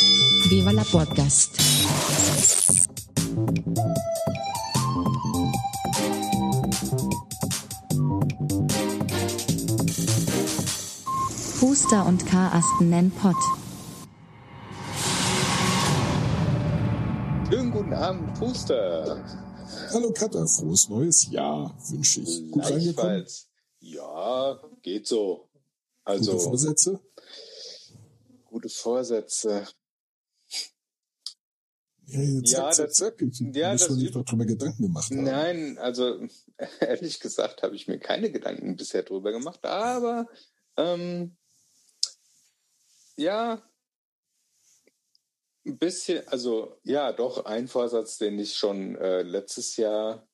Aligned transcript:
Viva 0.00 0.70
la 0.72 0.84
podcast. 0.84 1.58
Puster 11.58 12.06
und 12.06 12.24
Karasten 12.26 12.88
nennen 12.88 13.10
Pott. 13.10 13.36
Schönen 17.50 17.70
guten 17.70 17.92
Abend, 17.92 18.32
Puster. 18.38 19.22
Hallo 19.92 20.12
Katha, 20.12 20.46
frohes 20.46 20.88
neues 20.88 21.30
Jahr 21.30 21.76
wünsche 21.90 22.22
ich. 22.22 22.50
Gut 22.50 22.64
reingekommen? 22.64 23.26
Ja, 23.80 24.58
geht 24.82 25.06
so. 25.06 25.50
Also, 26.04 26.32
Gute 26.32 26.44
Vorsätze? 26.44 27.00
gute 28.46 28.68
Vorsätze. 28.68 29.66
Ja, 32.12 32.20
jetzt 32.20 32.50
Ja, 32.52 32.70
zack, 32.70 32.86
das- 32.88 32.96
zack. 32.96 33.18
Du 33.18 33.26
ja, 33.52 33.72
musst 33.72 33.88
das- 33.90 33.98
dir 33.98 34.10
doch 34.10 34.24
drüber 34.24 34.44
Gedanken 34.46 34.82
gemacht 34.82 35.10
haben. 35.10 35.22
Nein, 35.24 35.78
also 35.78 36.26
ehrlich 36.80 37.20
gesagt 37.20 37.62
habe 37.62 37.76
ich 37.76 37.88
mir 37.88 37.98
keine 37.98 38.30
Gedanken 38.30 38.76
bisher 38.76 39.02
drüber 39.02 39.32
gemacht, 39.32 39.64
aber 39.64 40.26
ähm, 40.76 41.36
ja, 43.16 43.62
ein 45.66 45.78
bisschen, 45.78 46.26
also 46.28 46.76
ja, 46.84 47.12
doch 47.12 47.44
ein 47.44 47.68
Vorsatz, 47.68 48.18
den 48.18 48.38
ich 48.38 48.54
schon 48.54 48.96
äh, 48.96 49.22
letztes 49.22 49.76
Jahr 49.76 50.26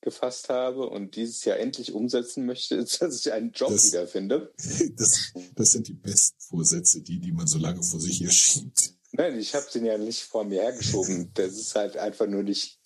gefasst 0.00 0.48
habe 0.48 0.88
und 0.88 1.16
dieses 1.16 1.44
Jahr 1.44 1.58
endlich 1.58 1.92
umsetzen 1.92 2.44
möchte, 2.46 2.74
ist, 2.76 3.00
dass 3.00 3.20
ich 3.24 3.32
einen 3.32 3.52
Job 3.52 3.70
Das- 3.70 3.86
wiederfinde. 3.86 4.52
Das, 4.96 5.32
das 5.54 5.70
sind 5.70 5.86
die 5.88 5.94
besten 5.94 6.40
Vorsätze, 6.40 7.00
die, 7.02 7.20
die 7.20 7.32
man 7.32 7.46
so 7.46 7.58
lange 7.58 7.82
vor 7.82 8.00
sich 8.00 8.20
her 8.20 8.30
schiebt. 8.30 8.94
Nein, 9.12 9.38
ich 9.38 9.54
habe 9.54 9.66
den 9.72 9.86
ja 9.86 9.96
nicht 9.98 10.22
vor 10.22 10.44
mir 10.44 10.62
hergeschoben. 10.62 11.30
Das 11.34 11.54
ist 11.56 11.74
halt 11.74 11.96
einfach 11.96 12.26
nur 12.26 12.42
nicht 12.42 12.78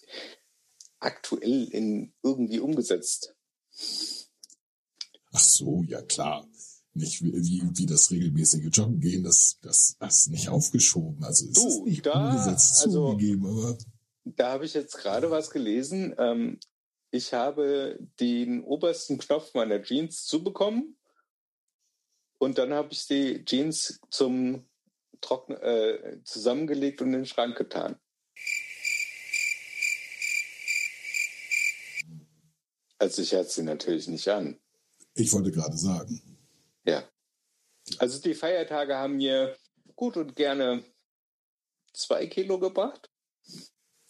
aktuell 1.00 1.64
in 1.68 2.12
irgendwie 2.22 2.60
umgesetzt. 2.60 3.34
Ach 5.32 5.40
so, 5.40 5.82
ja 5.88 6.02
klar. 6.02 6.46
Nicht 6.94 7.22
wie, 7.22 7.32
wie, 7.32 7.86
das 7.86 8.10
regelmäßige 8.10 8.68
Joggen 8.70 9.00
gehen, 9.00 9.24
das, 9.24 9.58
das, 9.62 9.96
das 9.98 10.18
ist 10.20 10.28
nicht 10.30 10.48
aufgeschoben. 10.50 11.24
Also 11.24 11.46
es 11.46 11.52
Du, 11.54 11.68
ist 11.68 11.82
nicht 11.84 12.06
da- 12.06 12.28
umgesetzt, 12.30 12.82
also- 12.82 13.12
zugegeben, 13.12 13.46
aber 13.46 13.78
Da 14.24 14.52
habe 14.52 14.66
ich 14.66 14.74
jetzt 14.74 14.98
gerade 14.98 15.30
was 15.30 15.50
gelesen. 15.50 16.14
Ähm, 16.18 16.60
ich 17.10 17.32
habe 17.32 17.98
den 18.20 18.62
obersten 18.62 19.18
Knopf 19.18 19.54
meiner 19.54 19.82
Jeans 19.82 20.24
zubekommen 20.26 20.96
und 22.38 22.58
dann 22.58 22.72
habe 22.74 22.92
ich 22.92 23.06
die 23.06 23.42
Jeans 23.44 23.98
zum 24.10 24.66
Trocknen 25.22 25.58
äh, 25.62 26.18
zusammengelegt 26.24 27.00
und 27.00 27.08
in 27.08 27.20
den 27.20 27.26
Schrank 27.26 27.56
getan. 27.56 27.96
Also 32.98 33.22
ich 33.22 33.34
hatte 33.34 33.48
sie 33.48 33.62
natürlich 33.62 34.06
nicht 34.08 34.28
an. 34.28 34.58
ich 35.14 35.32
wollte 35.32 35.50
gerade 35.50 35.76
sagen, 35.76 36.20
Ja. 36.84 37.02
Also 37.98 38.20
die 38.20 38.34
Feiertage 38.34 38.94
haben 38.96 39.16
mir 39.16 39.56
gut 39.96 40.16
und 40.16 40.36
gerne 40.36 40.84
zwei 41.92 42.26
Kilo 42.26 42.58
gebracht. 42.60 43.10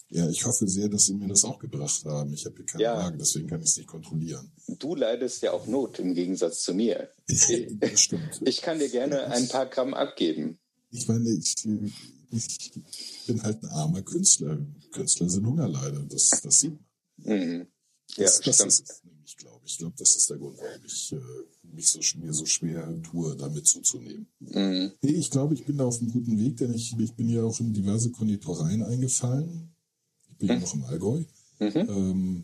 ja, 0.09 0.29
ich 0.29 0.45
hoffe 0.45 0.67
sehr, 0.67 0.89
dass 0.89 1.07
Sie 1.07 1.15
mir 1.15 1.27
das 1.27 1.43
auch 1.43 1.57
gebracht 1.57 2.05
haben. 2.05 2.31
Ich 2.33 2.45
habe 2.45 2.55
hier 2.57 2.65
keine 2.65 2.83
Ja. 2.83 3.11
Deswegen 3.11 3.47
kann 3.47 3.61
ich 3.61 3.69
es 3.69 3.77
nicht 3.77 3.87
kontrollieren. 3.87 4.53
Du 4.67 4.93
leidest 4.95 5.41
ja 5.41 5.51
auch 5.53 5.65
Not 5.65 5.97
im 5.99 6.13
Gegensatz 6.13 6.61
zu 6.61 6.75
mir. 6.75 7.11
das 7.27 7.99
stimmt. 7.99 8.41
Ich 8.45 8.61
kann 8.61 8.77
dir 8.77 8.89
gerne 8.89 9.25
ein 9.31 9.47
paar 9.49 9.65
Gramm 9.65 9.95
abgeben. 9.95 10.59
Ich 10.93 11.07
meine, 11.07 11.29
ich, 11.31 11.55
ich 12.31 12.71
bin 13.25 13.41
halt 13.41 13.63
ein 13.63 13.69
armer 13.69 14.03
Künstler. 14.03 14.57
Künstler 14.91 15.27
sind 15.27 15.45
Hungerleider. 15.45 16.03
Das, 16.03 16.29
das 16.29 16.59
sieht 16.59 16.77
man. 17.17 17.39
Mhm. 17.39 17.67
Ja, 18.15 18.25
Das, 18.25 18.41
das 18.41 18.59
ist 18.59 19.03
nämlich, 19.03 19.35
glaube 19.37 19.61
ich. 19.65 19.71
Ich 19.73 19.77
glaube, 19.79 19.95
das 19.97 20.15
ist 20.15 20.29
der 20.29 20.37
Grund, 20.37 20.57
warum 20.59 20.85
ich 20.85 21.11
äh, 21.13 21.19
mich 21.73 21.89
so, 21.89 21.99
mir 22.19 22.31
so 22.31 22.45
schwer 22.45 23.01
tue, 23.01 23.35
damit 23.35 23.65
zuzunehmen. 23.65 24.27
Mhm. 24.39 24.91
Nee, 25.01 25.11
ich 25.11 25.31
glaube, 25.31 25.55
ich 25.55 25.65
bin 25.65 25.77
da 25.77 25.85
auf 25.85 25.99
einem 25.99 26.11
guten 26.11 26.37
Weg, 26.37 26.57
denn 26.57 26.73
ich, 26.75 26.95
ich 26.97 27.13
bin 27.13 27.27
ja 27.27 27.43
auch 27.43 27.59
in 27.59 27.73
diverse 27.73 28.11
Konditoreien 28.11 28.83
eingefallen. 28.83 29.73
Ich 30.29 30.37
bin 30.37 30.49
ja 30.49 30.59
noch 30.59 30.75
im 30.75 30.83
Allgäu. 30.83 31.23
Mhm. 31.59 31.71
Ähm, 31.75 32.43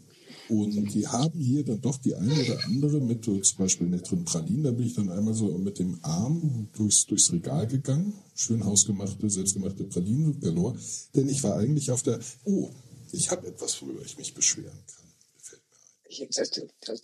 und 0.50 0.94
die 0.94 1.08
haben 1.08 1.40
hier 1.40 1.64
dann 1.64 1.82
doch 1.82 1.98
die 1.98 2.16
eine 2.16 2.34
oder 2.34 2.64
andere 2.66 3.00
mit 3.00 3.24
zum 3.24 3.42
Beispiel 3.58 3.88
netteren 3.88 4.26
Pralinen. 4.26 4.64
Da 4.64 4.72
bin 4.72 4.88
ich 4.88 4.96
dann 4.96 5.10
einmal 5.10 5.34
so 5.34 5.46
mit 5.58 5.80
dem 5.80 6.00
Arm 6.04 6.68
durchs, 6.76 7.06
durchs 7.06 7.32
Regal 7.32 7.68
gegangen. 7.68 8.14
Schön 8.36 8.64
hausgemachte, 8.66 9.30
selbstgemachte 9.30 9.84
Pralinen 9.84 10.40
galore. 10.40 10.78
Denn 11.16 11.30
ich 11.30 11.44
war 11.44 11.58
eigentlich 11.58 11.92
auf 11.92 12.02
der, 12.04 12.20
oh, 12.46 12.70
ich 13.12 13.30
habe 13.30 13.48
etwas, 13.48 13.82
worüber 13.82 14.02
ich 14.04 14.18
mich 14.18 14.34
beschweren 14.34 14.78
kann. 14.88 15.06
Fällt 15.38 15.62
mir 15.70 15.78
ein. 15.78 17.00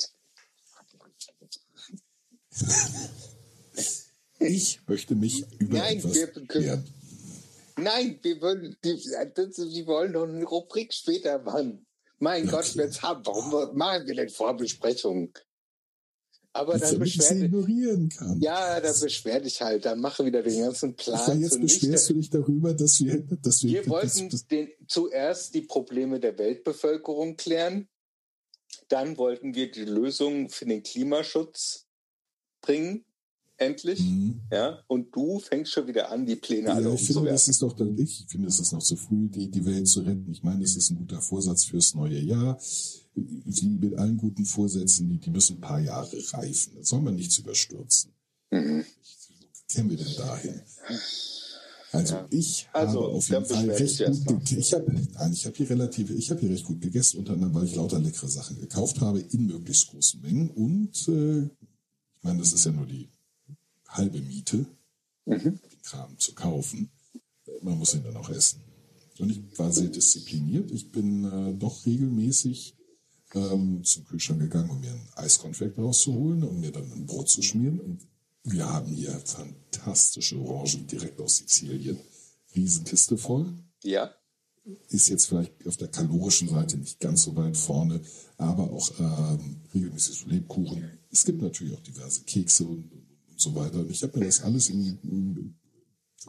Ich 4.39 4.79
möchte 4.87 5.15
mich 5.15 5.45
über 5.59 5.77
Nein, 5.77 5.97
etwas 5.97 6.13
wir- 6.13 6.27
beschweren. 6.27 6.83
Nein, 7.77 8.19
wir 8.21 8.41
wollen, 8.41 8.75
die, 8.83 8.95
das, 9.35 9.57
wollen 9.85 10.13
doch 10.13 10.23
eine 10.27 10.45
Rubrik 10.45 10.93
später 10.93 11.39
machen. 11.39 11.85
Mein 12.25 12.47
Gott, 12.47 12.73
jetzt 12.73 13.03
haben, 13.03 13.23
warum 13.23 13.77
machen 13.77 14.07
wir 14.07 14.15
denn 14.15 14.29
Vorbesprechungen? 14.29 15.31
Aber 16.53 16.79
dann 16.79 16.97
beschwer 16.97 17.37
ignorieren 17.37 18.09
kann. 18.09 18.41
ja, 18.41 18.79
dann 18.81 18.99
beschwer 18.99 19.39
dich 19.41 19.61
halt, 19.61 19.85
dann 19.85 19.99
mache 19.99 20.25
wieder 20.25 20.41
den 20.41 20.59
ganzen 20.59 20.95
Plan. 20.95 21.39
jetzt 21.39 21.53
zunichte. 21.53 21.59
beschwerst 21.59 22.09
du 22.09 22.13
dich 22.15 22.31
darüber, 22.31 22.73
dass 22.73 22.99
wir, 22.99 23.19
dass 23.43 23.61
wir, 23.61 23.83
Wir 23.83 23.87
wollten 23.87 24.31
den, 24.49 24.69
zuerst 24.87 25.53
die 25.53 25.61
Probleme 25.61 26.19
der 26.19 26.35
Weltbevölkerung 26.39 27.37
klären. 27.37 27.89
Dann 28.87 29.17
wollten 29.19 29.53
wir 29.53 29.69
die 29.69 29.85
Lösung 29.85 30.49
für 30.49 30.65
den 30.65 30.81
Klimaschutz 30.81 31.85
bringen. 32.59 33.05
Endlich. 33.57 33.99
Mhm. 34.01 34.41
Ja. 34.51 34.79
Und 34.87 35.15
du 35.15 35.39
fängst 35.39 35.71
schon 35.71 35.87
wieder 35.87 36.11
an, 36.11 36.25
die 36.25 36.35
Pläne 36.35 36.73
alle 36.73 36.89
Ja, 36.89 36.93
ich 36.93 37.05
finde, 37.07 37.29
das 37.29 37.47
ist 37.47 37.61
doch 37.61 37.73
dann 37.73 37.95
nicht. 37.95 38.21
Ich 38.21 38.27
finde, 38.29 38.47
es 38.49 38.59
ist 38.59 38.73
noch 38.73 38.83
zu 38.83 38.97
früh, 38.97 39.29
die, 39.29 39.49
die 39.49 39.65
Welt 39.65 39.87
zu 39.87 40.01
retten. 40.01 40.29
Ich 40.31 40.43
meine, 40.43 40.63
es 40.63 40.75
ist 40.75 40.89
ein 40.89 40.97
guter 40.97 41.21
Vorsatz 41.21 41.63
fürs 41.65 41.93
neue 41.93 42.19
Jahr. 42.19 42.59
Wie 43.13 43.69
mit 43.69 43.97
allen 43.97 44.17
guten 44.17 44.45
Vorsätzen, 44.45 45.07
die, 45.09 45.19
die 45.19 45.29
müssen 45.29 45.57
ein 45.57 45.61
paar 45.61 45.79
Jahre 45.79 46.17
reifen. 46.33 46.73
Das 46.75 46.89
soll 46.89 47.01
man 47.01 47.15
nichts 47.15 47.37
überstürzen. 47.37 48.11
Mhm. 48.51 48.83
Kämen 49.69 49.89
wir 49.89 49.97
denn 49.97 50.15
dahin? 50.17 50.61
Also 51.91 52.15
Ja. 52.15 52.27
ich 52.29 52.67
Also, 52.73 53.03
habe 53.03 53.13
auf 53.13 53.27
dann 53.29 53.43
jeden 53.43 53.55
Fall 53.55 53.69
recht 53.71 54.25
gut 54.25 54.51
ich 54.51 54.73
habe 54.73 54.91
nein, 55.13 55.31
ich 55.33 55.45
habe 55.45 55.55
hier 55.55 55.69
relativ 55.69 56.09
ich 56.09 56.29
habe 56.29 56.41
hier 56.41 56.49
recht 56.49 56.65
gut 56.65 56.81
gegessen 56.81 57.19
unter 57.19 57.33
anderem 57.33 57.53
weil 57.53 57.63
ich 57.63 57.75
lauter 57.75 57.99
leckere 57.99 58.27
Sachen 58.27 58.59
gekauft 58.59 58.99
habe 58.99 59.19
in 59.21 59.45
möglichst 59.45 59.87
großen 59.87 60.19
Mengen 60.21 60.49
und 60.49 61.07
äh, 61.07 61.43
ich 61.43 62.23
meine 62.23 62.39
das 62.39 62.51
ist 62.51 62.65
ja 62.65 62.71
nur 62.73 62.85
die 62.85 63.09
halbe 63.95 64.21
Miete 64.21 64.65
Mhm. 65.27 65.59
den 65.71 65.81
Kram 65.81 66.17
zu 66.19 66.33
kaufen 66.33 66.91
man 67.61 67.77
muss 67.79 67.95
ihn 67.95 68.03
dann 68.03 68.17
auch 68.17 68.29
essen 68.29 68.61
und 69.19 69.31
ich 69.31 69.41
war 69.57 69.71
sehr 69.71 69.87
diszipliniert 69.89 70.71
ich 70.71 70.91
bin 70.91 71.23
äh, 71.25 71.53
doch 71.55 71.85
regelmäßig 71.85 72.75
ähm, 73.33 73.83
zum 73.83 74.05
Kühlschrank 74.05 74.39
gegangen 74.41 74.69
um 74.69 74.79
mir 74.79 74.91
ein 74.91 75.09
Eiskonfekt 75.15 75.77
rauszuholen 75.79 76.43
und 76.43 76.59
mir 76.59 76.71
dann 76.71 76.91
ein 76.91 77.05
Brot 77.05 77.29
zu 77.29 77.41
schmieren 77.41 77.79
und 77.79 78.01
wir 78.47 78.71
haben 78.71 78.93
hier 78.93 79.19
fantastische 79.25 80.37
Orangen 80.39 80.85
direkt 80.85 81.19
aus 81.19 81.37
Sizilien. 81.37 81.97
Riesenkiste 82.55 83.17
voll. 83.17 83.51
Ja. 83.83 84.11
Ist 84.89 85.09
jetzt 85.09 85.25
vielleicht 85.25 85.65
auf 85.65 85.77
der 85.77 85.87
kalorischen 85.87 86.49
Seite 86.49 86.77
nicht 86.77 86.99
ganz 86.99 87.23
so 87.23 87.35
weit 87.35 87.57
vorne, 87.57 88.01
aber 88.37 88.71
auch 88.71 88.91
ähm, 88.99 89.61
regelmäßig 89.73 90.19
so 90.19 90.27
Lebkuchen. 90.27 90.99
Es 91.11 91.25
gibt 91.25 91.41
natürlich 91.41 91.73
auch 91.73 91.81
diverse 91.81 92.21
Kekse 92.21 92.65
und, 92.65 92.91
und 93.35 93.41
so 93.41 93.53
weiter. 93.53 93.79
Und 93.79 93.91
ich 93.91 94.01
habe 94.01 94.17
mir 94.17 94.25
das 94.25 94.41
alles 94.43 94.69
in, 94.69 94.97
in 95.03 95.55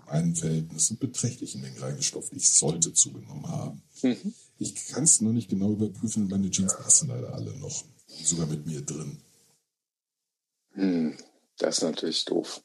meinen 0.07 0.35
Verhältnis 0.35 0.91
in 0.91 0.99
beträchtlichen 0.99 1.61
Mengen 1.61 1.79
reingestopft. 1.79 2.33
Ich 2.33 2.51
sollte 2.51 2.93
zugenommen 2.93 3.47
haben. 3.47 3.83
Mhm. 4.03 4.35
Ich 4.59 4.75
kann 4.87 5.05
es 5.05 5.21
noch 5.21 5.33
nicht 5.33 5.49
genau 5.49 5.71
überprüfen. 5.73 6.27
Meine 6.27 6.51
Jeans 6.51 6.77
passen 6.77 7.09
leider 7.09 7.33
alle 7.33 7.57
noch. 7.59 7.85
Sogar 8.25 8.47
mit 8.47 8.67
mir 8.67 8.83
drin. 8.83 9.19
Hm. 10.73 11.17
Das 11.59 11.79
ist 11.79 11.83
natürlich 11.83 12.25
doof. 12.25 12.63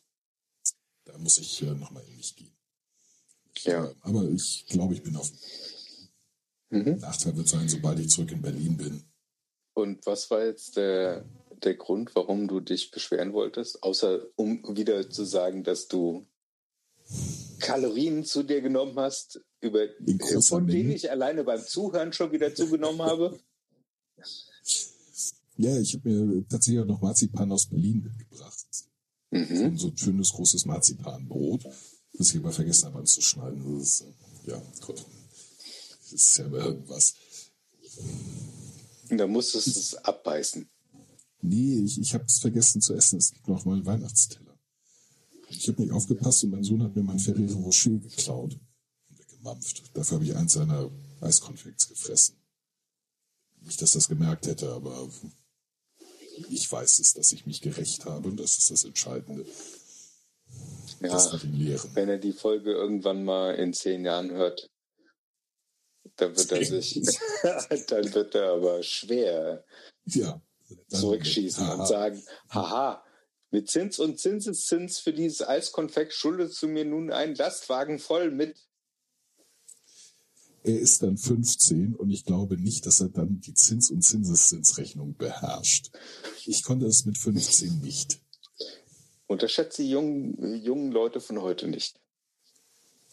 Da 1.05 1.17
muss 1.17 1.37
ich 1.37 1.61
äh, 1.61 1.73
nochmal 1.75 2.03
in 2.07 2.17
mich 2.17 2.35
gehen. 2.35 2.51
Ja. 3.59 3.85
Äh, 3.85 3.95
aber 4.01 4.27
ich 4.29 4.65
glaube, 4.67 4.95
ich 4.95 5.03
bin 5.03 5.15
auf 5.15 5.31
Mhm. 6.71 6.99
Nachteil 6.99 7.35
wird 7.35 7.49
sein, 7.49 7.67
sobald 7.67 7.99
ich 7.99 8.09
zurück 8.09 8.31
in 8.31 8.41
Berlin 8.41 8.77
bin. 8.77 9.03
Und 9.73 10.05
was 10.05 10.31
war 10.31 10.45
jetzt 10.45 10.77
der, 10.77 11.25
der 11.63 11.75
Grund, 11.75 12.15
warum 12.15 12.47
du 12.47 12.59
dich 12.59 12.91
beschweren 12.91 13.33
wolltest? 13.33 13.83
Außer 13.83 14.21
um 14.35 14.75
wieder 14.75 15.09
zu 15.09 15.23
sagen, 15.23 15.63
dass 15.63 15.87
du 15.87 16.25
Kalorien 17.59 18.23
zu 18.25 18.43
dir 18.43 18.61
genommen 18.61 18.97
hast, 18.97 19.41
über, 19.59 19.87
großer 19.87 20.41
von 20.41 20.67
denen 20.67 20.83
Menge. 20.83 20.95
ich 20.95 21.11
alleine 21.11 21.43
beim 21.43 21.61
Zuhören 21.61 22.13
schon 22.13 22.31
wieder 22.31 22.53
zugenommen 22.55 23.01
habe. 23.01 23.39
Ja, 25.57 25.77
ich 25.79 25.93
habe 25.93 26.09
mir 26.09 26.47
tatsächlich 26.47 26.81
auch 26.81 26.87
noch 26.87 27.01
Marzipan 27.01 27.51
aus 27.51 27.67
Berlin 27.67 28.01
mitgebracht. 28.03 28.65
Mhm. 29.29 29.77
So 29.77 29.87
ein 29.87 29.97
schönes 29.97 30.31
großes 30.31 30.65
Marzipanbrot. 30.65 31.65
Was 32.13 32.31
ich 32.31 32.37
aber 32.37 32.51
vergessen 32.51 32.85
habe 32.85 32.99
anzuschneiden. 32.99 33.79
Das 33.79 33.87
ist, 33.87 34.01
äh, 34.01 34.51
ja, 34.51 34.61
Gott. 34.81 35.05
Das 36.01 36.13
ist 36.13 36.37
ja 36.37 36.45
irgendwas. 36.45 37.15
Da 39.09 39.27
musstest 39.27 39.75
du 39.75 39.79
es 39.79 39.95
abbeißen. 39.95 40.69
Nee, 41.41 41.79
ich, 41.83 41.99
ich 41.99 42.13
habe 42.13 42.25
es 42.25 42.39
vergessen 42.39 42.81
zu 42.81 42.93
essen. 42.93 43.17
Es 43.17 43.31
gibt 43.33 43.47
noch 43.47 43.65
mal 43.65 43.73
einen 43.73 43.85
Weihnachtsteller. 43.85 44.57
Ich 45.49 45.67
habe 45.67 45.81
nicht 45.81 45.91
aufgepasst 45.91 46.43
und 46.43 46.51
mein 46.51 46.63
Sohn 46.63 46.81
hat 46.83 46.95
mir 46.95 47.03
mein 47.03 47.19
Ferrero 47.19 47.59
Rocher 47.59 47.89
geklaut 47.91 48.53
und 49.09 49.19
weggemampft. 49.19 49.95
Dafür 49.95 50.15
habe 50.15 50.25
ich 50.25 50.35
eins 50.35 50.53
seiner 50.53 50.89
Eiskonfekts 51.19 51.89
gefressen. 51.89 52.35
Nicht, 53.61 53.81
dass 53.81 53.91
das 53.91 54.07
gemerkt 54.07 54.47
hätte, 54.47 54.71
aber 54.71 55.09
ich 56.49 56.71
weiß 56.71 56.99
es, 56.99 57.13
dass 57.13 57.31
ich 57.31 57.45
mich 57.45 57.61
gerecht 57.61 58.05
habe 58.05 58.29
und 58.29 58.39
das 58.39 58.57
ist 58.57 58.71
das 58.71 58.83
Entscheidende. 58.85 59.45
Ja, 61.01 61.09
Das 61.09 61.43
Lehren. 61.43 61.89
wenn 61.95 62.09
er 62.09 62.17
die 62.17 62.33
Folge 62.33 62.71
irgendwann 62.71 63.23
mal 63.23 63.55
in 63.55 63.73
zehn 63.73 64.05
Jahren 64.05 64.31
hört, 64.31 64.69
dann 66.15 66.35
wird 66.35 66.51
er 66.51 66.65
sich, 66.65 66.93
dann 67.87 68.13
wird 68.13 68.35
er 68.35 68.53
aber 68.53 68.81
schwer 68.83 69.63
Ja. 70.05 70.41
Zurückschießen 70.87 71.65
Haha. 71.65 71.81
und 71.81 71.87
sagen, 71.87 72.23
haha, 72.49 73.03
mit 73.51 73.69
Zins 73.69 73.99
und 73.99 74.19
Zinseszins 74.19 74.99
für 74.99 75.13
dieses 75.13 75.45
Eiskonfekt 75.47 76.13
schuldest 76.13 76.61
du 76.61 76.67
mir 76.67 76.85
nun 76.85 77.11
einen 77.11 77.35
Lastwagen 77.35 77.99
voll 77.99 78.31
mit. 78.31 78.57
Er 80.63 80.79
ist 80.79 81.01
dann 81.01 81.17
15 81.17 81.95
und 81.95 82.11
ich 82.11 82.23
glaube 82.23 82.55
nicht, 82.55 82.85
dass 82.85 83.01
er 83.01 83.09
dann 83.09 83.41
die 83.41 83.53
Zins- 83.53 83.89
und 83.89 84.03
Zinseszinsrechnung 84.03 85.15
beherrscht. 85.15 85.91
Ich 86.45 86.63
konnte 86.63 86.85
es 86.85 87.05
mit 87.05 87.17
15 87.17 87.79
nicht. 87.81 88.21
Unterschätze 89.25 89.81
die 89.81 89.89
jungen, 89.89 90.61
jungen 90.61 90.91
Leute 90.91 91.19
von 91.19 91.41
heute 91.41 91.67
nicht. 91.67 91.99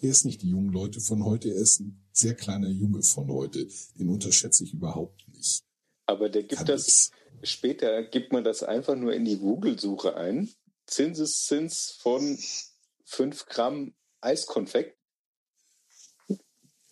Er 0.00 0.10
ist 0.10 0.24
nicht 0.24 0.42
die 0.42 0.50
jungen 0.50 0.72
Leute 0.72 1.00
von 1.00 1.24
heute, 1.24 1.48
er 1.48 1.60
ist 1.60 1.80
ein 1.80 2.00
sehr 2.12 2.34
kleiner 2.34 2.68
Junge 2.68 3.02
von 3.02 3.28
heute. 3.28 3.66
Den 3.98 4.08
unterschätze 4.08 4.62
ich 4.62 4.72
überhaupt 4.72 5.26
nicht. 5.28 5.64
Aber 6.08 6.30
der 6.30 6.42
gibt 6.44 6.66
das, 6.68 6.86
nix. 6.86 7.10
später 7.42 8.02
gibt 8.04 8.32
man 8.32 8.42
das 8.42 8.62
einfach 8.62 8.96
nur 8.96 9.12
in 9.12 9.24
die 9.26 9.36
Google-Suche 9.36 10.16
ein. 10.16 10.48
Zinseszins 10.86 11.98
von 12.00 12.38
5 13.04 13.44
Gramm 13.46 13.94
Eiskonfekt 14.22 14.96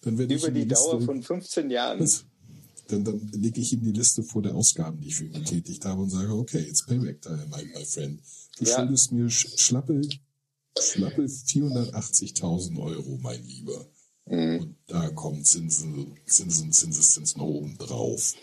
über 0.05 0.49
ihm 0.49 0.55
die 0.55 0.69
Dauer 0.69 1.01
von 1.01 1.23
15 1.23 1.71
Jahren. 1.71 2.09
Dann, 2.89 3.03
dann 3.05 3.27
lege 3.33 3.61
ich 3.61 3.73
ihm 3.73 3.83
die 3.83 3.91
Liste 3.93 4.23
vor 4.23 4.43
der 4.43 4.55
Ausgaben, 4.55 5.01
die 5.01 5.09
ich 5.09 5.17
für 5.17 5.25
ihn 5.25 5.33
getätigt 5.33 5.85
habe 5.87 6.03
und 6.03 6.11
sage, 6.11 6.33
okay, 6.33 6.61
it's 6.61 6.85
payback 6.87 7.21
time, 7.23 7.47
my, 7.51 7.65
my 7.75 7.85
friend. 7.85 8.21
Du 8.59 8.65
Ja. 8.65 8.77
schuldest 8.77 9.11
mir 9.13 9.27
sch- 9.29 9.59
schlappe, 9.59 10.01
schlappe 10.79 11.23
480.000 11.23 12.79
Euro, 12.81 13.19
mein 13.21 13.43
Lieber. 13.43 13.87
Mhm. 14.27 14.61
Und 14.61 14.77
da 14.87 15.09
kommen 15.11 15.43
Zinsen, 15.45 16.17
Zinsen, 16.27 16.73
Zinseszins 16.73 17.37
noch 17.37 17.47
oben 17.47 17.77
drauf. 17.79 18.35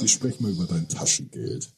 Wir 0.00 0.08
sprechen 0.08 0.42
mal 0.42 0.52
über 0.52 0.66
dein 0.66 0.88
Taschengeld. 0.88 1.70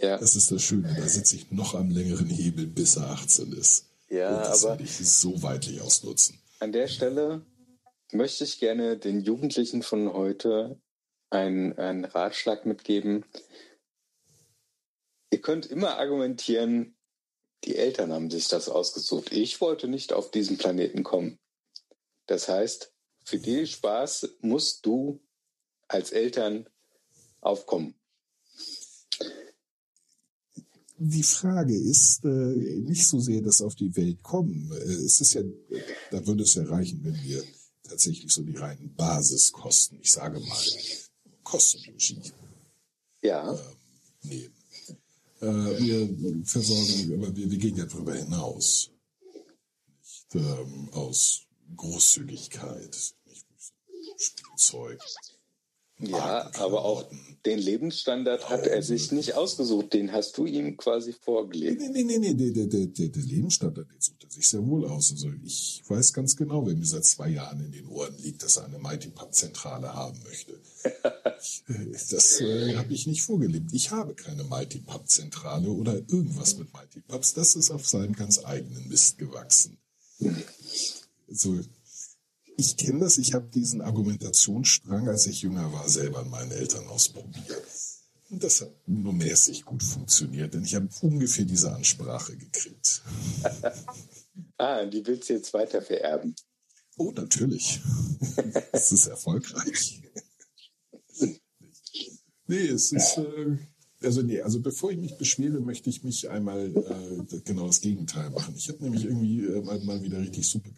Ja, 0.00 0.16
Das 0.16 0.36
ist 0.36 0.50
das 0.52 0.62
Schöne, 0.62 0.94
da 0.96 1.08
sitze 1.08 1.36
ich 1.36 1.50
noch 1.50 1.74
am 1.74 1.90
längeren 1.90 2.28
Hebel, 2.28 2.66
bis 2.66 2.96
er 2.96 3.10
18 3.10 3.52
ist. 3.52 3.86
ja 4.08 4.28
und 4.36 4.46
das 4.46 4.62
aber 4.64 4.72
werde 4.78 4.84
ich 4.84 5.08
so 5.08 5.42
weitlich 5.42 5.80
ausnutzen. 5.80 6.38
an 6.60 6.72
der 6.72 6.86
Stelle 6.88 7.44
möchte 8.12 8.44
ich 8.44 8.58
gerne 8.60 8.96
den 8.96 9.20
Jugendlichen 9.20 9.82
von 9.82 10.12
heute 10.12 10.80
einen, 11.30 11.76
einen 11.78 12.04
Ratschlag 12.04 12.64
mitgeben. 12.64 13.24
Ihr 15.30 15.40
könnt 15.42 15.66
immer 15.66 15.98
argumentieren, 15.98 16.96
die 17.64 17.76
Eltern 17.76 18.12
haben 18.12 18.30
sich 18.30 18.48
das 18.48 18.68
ausgesucht. 18.68 19.32
Ich 19.32 19.60
wollte 19.60 19.88
nicht 19.88 20.12
auf 20.12 20.30
diesen 20.30 20.58
Planeten 20.58 21.02
kommen. 21.02 21.38
Das 22.26 22.48
heißt, 22.48 22.92
für 23.24 23.38
den 23.38 23.66
Spaß 23.66 24.36
musst 24.40 24.86
du 24.86 25.20
als 25.88 26.12
Eltern 26.12 26.66
aufkommen. 27.40 27.94
Die 31.00 31.22
Frage 31.22 31.76
ist 31.76 32.24
äh, 32.24 32.28
nicht 32.28 33.06
so 33.06 33.20
sehr 33.20 33.40
das 33.40 33.62
auf 33.62 33.76
die 33.76 33.94
Welt 33.96 34.20
kommen. 34.22 34.72
Äh, 34.72 34.92
es 34.92 35.20
ist 35.20 35.34
ja, 35.34 35.42
da 36.10 36.26
würde 36.26 36.42
es 36.42 36.54
ja 36.54 36.64
reichen, 36.64 37.04
wenn 37.04 37.22
wir 37.22 37.42
tatsächlich 37.84 38.32
so 38.32 38.42
die 38.42 38.56
reinen 38.56 38.94
Basiskosten, 38.96 40.00
ich 40.00 40.10
sage 40.10 40.40
mal, 40.40 40.64
Kostenregie 41.44 42.20
Ja, 43.22 43.56
nehmen. 44.22 44.54
Äh, 45.40 45.46
wir 45.46 46.44
versorgen, 46.44 47.14
aber 47.14 47.36
wir, 47.36 47.48
wir 47.48 47.58
gehen 47.58 47.76
ja 47.76 47.86
darüber 47.86 48.14
hinaus. 48.14 48.90
Nicht, 50.00 50.34
ähm, 50.34 50.88
aus 50.92 51.42
Großzügigkeit, 51.76 53.14
nicht 53.24 53.46
Spielzeug. 54.18 55.00
Ja, 56.00 56.50
aber 56.58 56.84
auch 56.84 57.04
den 57.44 57.58
Lebensstandard 57.58 58.48
hat 58.50 58.66
er 58.66 58.82
sich 58.82 59.10
nicht 59.10 59.34
ausgesucht. 59.34 59.92
Den 59.92 60.12
hast 60.12 60.36
du 60.38 60.46
ihm 60.46 60.76
quasi 60.76 61.12
vorgelegt. 61.12 61.80
Nee, 61.80 62.04
nee, 62.04 62.18
nee, 62.18 62.34
nee, 62.34 62.52
der, 62.52 62.66
der, 62.66 62.86
der, 62.86 63.22
Lebensstandard, 63.22 63.90
den 63.90 64.00
sucht 64.00 64.24
er 64.24 64.30
sich 64.30 64.48
sehr 64.48 64.64
wohl 64.66 64.84
aus. 64.86 65.10
Also 65.12 65.30
ich 65.44 65.82
weiß 65.88 66.12
ganz 66.12 66.36
genau, 66.36 66.66
wer 66.66 66.74
mir 66.74 66.86
seit 66.86 67.04
zwei 67.04 67.30
Jahren 67.30 67.64
in 67.64 67.72
den 67.72 67.86
Ohren 67.88 68.16
liegt, 68.18 68.42
dass 68.42 68.58
er 68.58 68.66
eine 68.66 68.78
Mighty 68.78 69.08
Pub 69.08 69.34
Zentrale 69.34 69.92
haben 69.92 70.18
möchte. 70.24 70.60
Das 72.10 72.40
äh, 72.40 72.74
habe 72.76 72.92
ich 72.92 73.06
nicht 73.06 73.22
vorgelebt. 73.22 73.72
Ich 73.72 73.92
habe 73.92 74.14
keine 74.14 74.42
Mighty 74.44 74.78
Pub 74.78 75.08
Zentrale 75.08 75.68
oder 75.68 75.94
irgendwas 75.94 76.56
mit 76.56 76.72
Mighty 76.72 77.00
Pubs. 77.00 77.34
Das 77.34 77.54
ist 77.54 77.70
auf 77.70 77.86
seinem 77.86 78.14
ganz 78.14 78.44
eigenen 78.44 78.88
Mist 78.88 79.18
gewachsen. 79.18 79.78
So, 81.28 81.58
ich 82.58 82.76
kenne 82.76 82.98
das, 83.00 83.18
ich 83.18 83.34
habe 83.34 83.48
diesen 83.54 83.80
Argumentationsstrang, 83.80 85.08
als 85.08 85.26
ich 85.28 85.42
jünger 85.42 85.72
war, 85.72 85.88
selber 85.88 86.18
an 86.18 86.28
meinen 86.28 86.50
Eltern 86.50 86.86
ausprobiert. 86.88 87.62
Und 88.30 88.42
das 88.42 88.60
hat 88.60 88.72
nur 88.86 89.12
mäßig 89.12 89.64
gut 89.64 89.82
funktioniert, 89.82 90.52
denn 90.52 90.64
ich 90.64 90.74
habe 90.74 90.88
ungefähr 91.00 91.44
diese 91.44 91.72
Ansprache 91.72 92.36
gekriegt. 92.36 93.02
Ah, 94.56 94.84
die 94.84 95.04
willst 95.04 95.28
du 95.28 95.34
jetzt 95.34 95.52
weiter 95.52 95.82
vererben. 95.82 96.34
Oh, 96.96 97.12
natürlich. 97.12 97.80
Es 98.72 98.92
ist 98.92 99.06
erfolgreich. 99.06 100.00
Nee, 102.46 102.66
es 102.68 102.92
ist, 102.92 103.18
äh, 103.18 103.56
also 104.02 104.22
nee, 104.22 104.40
also 104.40 104.60
bevor 104.60 104.92
ich 104.92 104.98
mich 104.98 105.16
beschwere, 105.16 105.60
möchte 105.60 105.90
ich 105.90 106.04
mich 106.04 106.28
einmal 106.30 106.68
äh, 106.68 107.40
genau 107.44 107.66
das 107.66 107.80
Gegenteil 107.80 108.30
machen. 108.30 108.54
Ich 108.56 108.68
habe 108.68 108.82
nämlich 108.82 109.04
irgendwie 109.04 109.44
äh, 109.44 109.84
mal, 109.84 110.02
wieder 110.02 110.20
richtig 110.20 110.46
Suppe 110.46 110.70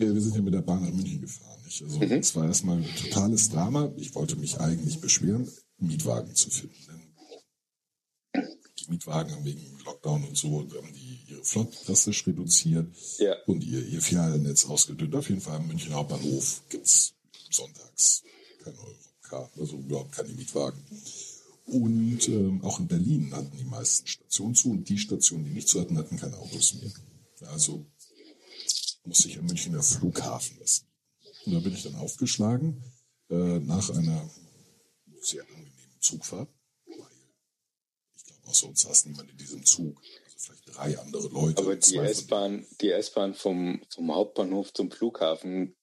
wir 0.00 0.20
sind 0.20 0.34
ja 0.36 0.42
mit 0.42 0.54
der 0.54 0.62
Bahn 0.62 0.82
nach 0.82 0.92
München 0.92 1.20
gefahren. 1.20 1.60
Nicht? 1.64 1.82
Also 1.82 2.00
es 2.02 2.34
war 2.36 2.46
erstmal 2.46 2.78
ein 2.78 2.94
totales 2.96 3.48
Drama. 3.50 3.92
Ich 3.96 4.14
wollte 4.14 4.36
mich 4.36 4.58
eigentlich 4.58 5.00
beschweren, 5.00 5.48
Mietwagen 5.78 6.34
zu 6.34 6.50
finden. 6.50 6.74
Denn 6.86 8.48
die 8.78 8.90
Mietwagen 8.90 9.32
haben 9.32 9.44
wegen 9.44 9.78
Lockdown 9.84 10.24
und 10.24 10.36
so 10.36 10.60
haben 10.60 10.92
die 10.94 11.32
ihre 11.32 11.44
Flot 11.44 11.86
drastisch 11.86 12.26
reduziert 12.26 12.88
Ja. 13.18 13.34
und 13.46 13.62
ihr, 13.64 13.86
ihr 13.86 14.00
Filialnetz 14.00 14.66
ausgedünnt. 14.66 15.14
Auf 15.14 15.28
jeden 15.28 15.40
Fall 15.40 15.56
am 15.56 15.68
München 15.68 15.92
Hauptbahnhof 15.94 16.62
gibt's 16.68 17.14
sonntags 17.50 18.22
kein 18.64 18.74
Europcar, 18.78 19.50
also 19.58 19.76
überhaupt 19.76 20.12
keine 20.12 20.30
Mietwagen. 20.30 20.82
Und 21.66 22.28
ähm, 22.28 22.62
auch 22.64 22.80
in 22.80 22.88
Berlin 22.88 23.32
hatten 23.34 23.56
die 23.56 23.64
meisten 23.64 24.06
Stationen 24.06 24.54
zu 24.54 24.70
und 24.72 24.88
die 24.88 24.98
Stationen, 24.98 25.44
die 25.44 25.52
nicht 25.52 25.68
zu 25.68 25.80
hatten, 25.80 25.96
hatten 25.96 26.16
keine 26.16 26.36
Autos 26.36 26.74
mehr. 26.74 26.90
Also 27.52 27.86
musste 29.04 29.28
ich 29.28 29.38
am 29.38 29.46
Münchner 29.46 29.82
Flughafen 29.82 30.58
das 30.58 30.84
mieten. 31.22 31.40
Und 31.46 31.54
da 31.54 31.60
bin 31.60 31.72
ich 31.72 31.82
dann 31.82 31.96
aufgeschlagen 31.96 32.82
äh, 33.30 33.58
nach 33.60 33.90
einer 33.90 34.28
sehr 35.20 35.42
angenehmen 35.42 36.00
Zugfahrt, 36.00 36.48
weil 36.86 36.96
ich 38.16 38.24
glaube, 38.24 38.46
außer 38.46 38.68
uns 38.68 38.80
saß 38.82 39.06
niemand 39.06 39.30
in 39.30 39.36
diesem 39.36 39.64
Zug. 39.64 40.00
Also 40.24 40.36
vielleicht 40.38 40.76
drei 40.76 40.98
andere 40.98 41.28
Leute. 41.28 41.62
Aber 41.62 41.76
die 41.76 41.96
S-Bahn, 41.96 42.66
die 42.80 42.90
S-Bahn 42.90 43.34
vom, 43.34 43.82
vom 43.92 44.14
Hauptbahnhof 44.14 44.72
zum 44.72 44.90
Flughafen 44.90 45.76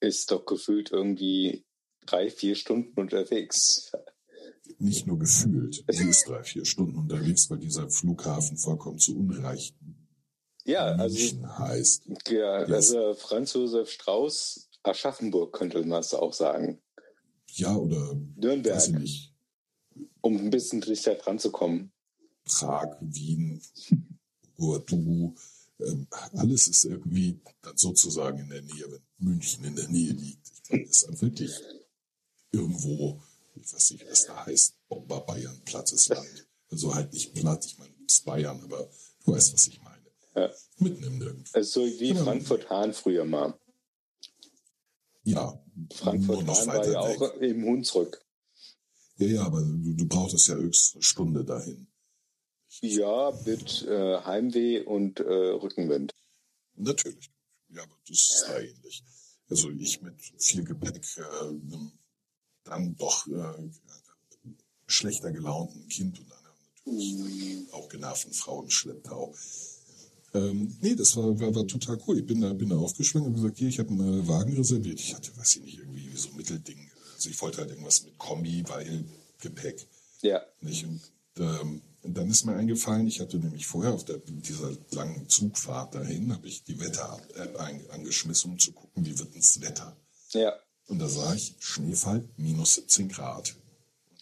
ist 0.00 0.30
doch 0.30 0.44
gefühlt 0.44 0.90
irgendwie 0.90 1.64
drei, 2.06 2.30
vier 2.30 2.56
Stunden 2.56 2.98
unterwegs. 2.98 3.90
nicht 4.78 5.06
nur 5.06 5.18
gefühlt. 5.18 5.84
Sie 5.88 6.08
ist 6.08 6.28
drei, 6.28 6.42
vier 6.42 6.64
Stunden 6.64 6.98
unterwegs, 6.98 7.48
weil 7.50 7.58
dieser 7.58 7.88
Flughafen 7.90 8.58
vollkommen 8.58 8.98
zu 8.98 9.16
Unrecht 9.16 9.74
Ja, 10.64 10.86
also, 10.96 11.16
München 11.18 11.58
heißt. 11.58 12.02
ja, 12.28 12.60
Yes. 12.60 12.70
also 12.70 13.14
Franz 13.14 13.52
Josef 13.52 13.90
Strauß, 13.90 14.68
Aschaffenburg 14.82 15.52
könnte 15.52 15.84
man 15.84 16.00
es 16.00 16.14
auch 16.14 16.32
sagen. 16.32 16.80
Ja, 17.52 17.76
oder 17.76 18.14
Nürnberg, 18.36 18.76
weiß 18.76 18.88
ich 18.88 18.94
nicht, 18.94 19.34
um 20.20 20.36
ein 20.38 20.50
bisschen 20.50 20.82
zu 21.38 21.50
kommen. 21.50 21.92
Prag, 22.44 22.96
Wien, 23.00 23.60
Ouagadougou, 24.58 25.34
ähm, 25.80 26.06
alles 26.32 26.68
ist 26.68 26.84
irgendwie 26.84 27.40
dann 27.62 27.76
sozusagen 27.76 28.38
in 28.38 28.48
der 28.48 28.62
Nähe, 28.62 28.90
wenn 28.90 29.02
München 29.18 29.64
in 29.64 29.76
der 29.76 29.88
Nähe 29.88 30.12
liegt. 30.12 30.50
Ich 30.64 30.70
meine, 30.70 30.84
das 30.84 30.96
ist 30.96 31.08
dann 31.08 31.20
wirklich 31.20 31.52
irgendwo, 32.52 33.20
ich 33.56 33.72
weiß 33.72 33.90
nicht, 33.92 34.06
was 34.10 34.26
da 34.26 34.46
heißt, 34.46 34.74
Oberbayern, 34.88 35.60
plattes 35.64 36.08
Land. 36.08 36.46
Also 36.70 36.94
halt 36.94 37.12
nicht 37.12 37.34
platt, 37.34 37.64
ich 37.66 37.78
meine, 37.78 37.92
es 38.06 38.14
ist 38.14 38.24
Bayern, 38.24 38.62
aber 38.62 38.88
du 39.24 39.32
weißt, 39.32 39.52
was 39.54 39.66
ich 39.66 39.80
meine. 39.82 39.93
Ja. 40.34 40.50
Im 40.78 41.18
Nirgendwo. 41.18 41.50
Also 41.52 41.86
so 41.86 42.00
wie 42.00 42.08
Genau. 42.08 42.24
Frankfurt-Hahn 42.24 42.92
früher 42.92 43.24
mal. 43.24 43.58
Ja, 45.24 45.58
Frankfurt-Hahn 45.94 46.66
war 46.66 46.86
ja 46.86 47.08
weg. 47.08 47.20
auch 47.20 47.34
im 47.40 47.64
Hunsrück. 47.64 48.24
Ja, 49.16 49.26
ja, 49.26 49.42
aber 49.44 49.60
du, 49.62 49.94
du 49.94 50.06
brauchtest 50.06 50.48
ja 50.48 50.54
höchstens 50.56 50.94
eine 50.94 51.02
Stunde 51.02 51.44
dahin. 51.44 51.86
Ja, 52.80 53.32
mit 53.46 53.82
äh, 53.82 54.18
Heimweh 54.24 54.80
und 54.82 55.20
äh, 55.20 55.22
Rückenwind. 55.22 56.12
Natürlich. 56.74 57.30
Ja, 57.68 57.82
aber 57.82 57.96
das 58.08 58.18
ist 58.18 58.44
da 58.48 58.58
ähnlich. 58.58 59.04
Also 59.48 59.70
ich 59.70 60.02
mit 60.02 60.20
viel 60.38 60.64
Gepäck, 60.64 61.06
äh, 61.16 61.48
einem 61.48 61.92
dann 62.64 62.96
doch 62.96 63.26
äh, 63.28 63.70
schlechter 64.86 65.30
gelaunten 65.30 65.86
Kind 65.88 66.18
und 66.18 66.32
einer 66.32 66.54
natürlich 66.84 67.72
auch 67.72 67.88
genervten 67.88 68.32
Frau 68.32 68.62
im 68.62 68.70
Schlepptau. 68.70 69.34
Ähm, 70.34 70.76
nee, 70.80 70.94
das 70.96 71.16
war, 71.16 71.38
war, 71.40 71.54
war 71.54 71.66
total 71.66 71.98
cool. 72.06 72.18
Ich 72.18 72.26
bin 72.26 72.40
da, 72.40 72.52
bin 72.52 72.68
da 72.68 72.76
aufgeschwungen 72.76 73.28
und 73.28 73.34
gesagt, 73.34 73.58
hier, 73.58 73.68
ich 73.68 73.78
habe 73.78 73.90
einen 73.90 74.20
äh, 74.24 74.28
Wagen 74.28 74.56
reserviert. 74.56 75.00
Ich 75.00 75.14
hatte, 75.14 75.36
weiß 75.36 75.56
ich 75.56 75.62
nicht, 75.62 75.78
irgendwie 75.78 76.10
so 76.16 76.30
ein 76.30 76.36
Mittelding. 76.36 76.90
Also 77.14 77.30
ich 77.30 77.40
wollte 77.40 77.58
halt 77.58 77.70
irgendwas 77.70 78.04
mit 78.04 78.18
Kombi, 78.18 78.64
weil 78.66 79.04
Gepäck. 79.40 79.86
Ja, 80.22 80.42
Nicht? 80.60 80.84
Und, 80.84 81.00
ähm, 81.38 81.82
und 82.02 82.16
dann 82.16 82.28
ist 82.30 82.44
mir 82.44 82.54
eingefallen, 82.54 83.06
ich 83.06 83.20
hatte 83.20 83.38
nämlich 83.38 83.66
vorher 83.66 83.92
auf 83.92 84.04
der, 84.04 84.18
dieser 84.18 84.76
langen 84.90 85.28
Zugfahrt 85.28 85.94
dahin, 85.94 86.32
habe 86.32 86.48
ich 86.48 86.64
die 86.64 86.80
Wetter-App 86.80 87.60
angeschmissen, 87.92 88.52
um 88.52 88.58
zu 88.58 88.72
gucken, 88.72 89.06
wie 89.06 89.18
wird 89.18 89.34
das 89.36 89.60
Wetter. 89.60 89.96
ja. 90.32 90.52
Und 90.86 90.98
da 90.98 91.08
sah 91.08 91.34
ich 91.34 91.54
Schneefall 91.60 92.28
minus 92.36 92.74
17 92.74 93.08
Grad. 93.08 93.56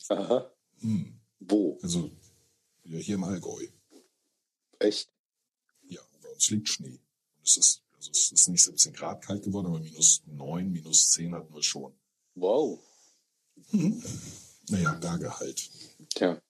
Aha. 0.09 0.49
Hm. 0.81 1.19
Wo? 1.41 1.77
Also 1.83 2.09
ja, 2.85 2.99
hier 2.99 3.17
im 3.17 3.25
Allgäu. 3.25 3.67
Echt? 4.79 5.12
Uns 6.43 6.51
liegt 6.51 6.69
Schnee. 6.69 6.99
Es 7.45 7.57
ist, 7.57 7.83
also 7.97 8.11
es 8.11 8.33
ist 8.33 8.49
nicht 8.49 8.65
17 8.65 8.93
Grad 8.95 9.23
kalt 9.23 9.45
geworden, 9.45 9.69
aber 9.69 9.79
minus 9.79 10.23
9, 10.27 10.73
minus 10.73 11.11
10 11.11 11.33
hatten 11.37 11.55
wir 11.55 11.63
schon. 11.63 11.93
Wow. 12.35 12.81
Naja, 14.69 14.95
Berge 14.95 15.39
halt. 15.39 15.71
Tja. 16.13 16.43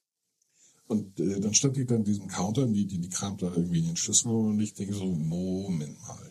Und 0.86 1.20
äh, 1.20 1.40
dann 1.40 1.52
stand 1.52 1.76
ich 1.76 1.86
dann 1.86 1.98
in 1.98 2.04
diesem 2.04 2.26
Counter, 2.28 2.66
die, 2.66 2.86
die, 2.86 2.98
die 3.00 3.08
kramt 3.10 3.42
da 3.42 3.52
irgendwie 3.54 3.80
in 3.80 3.86
den 3.88 3.96
Schlüssel 3.98 4.28
und 4.30 4.60
ich 4.60 4.72
denke 4.72 4.94
so, 4.94 5.04
Moment 5.04 6.00
mal. 6.00 6.30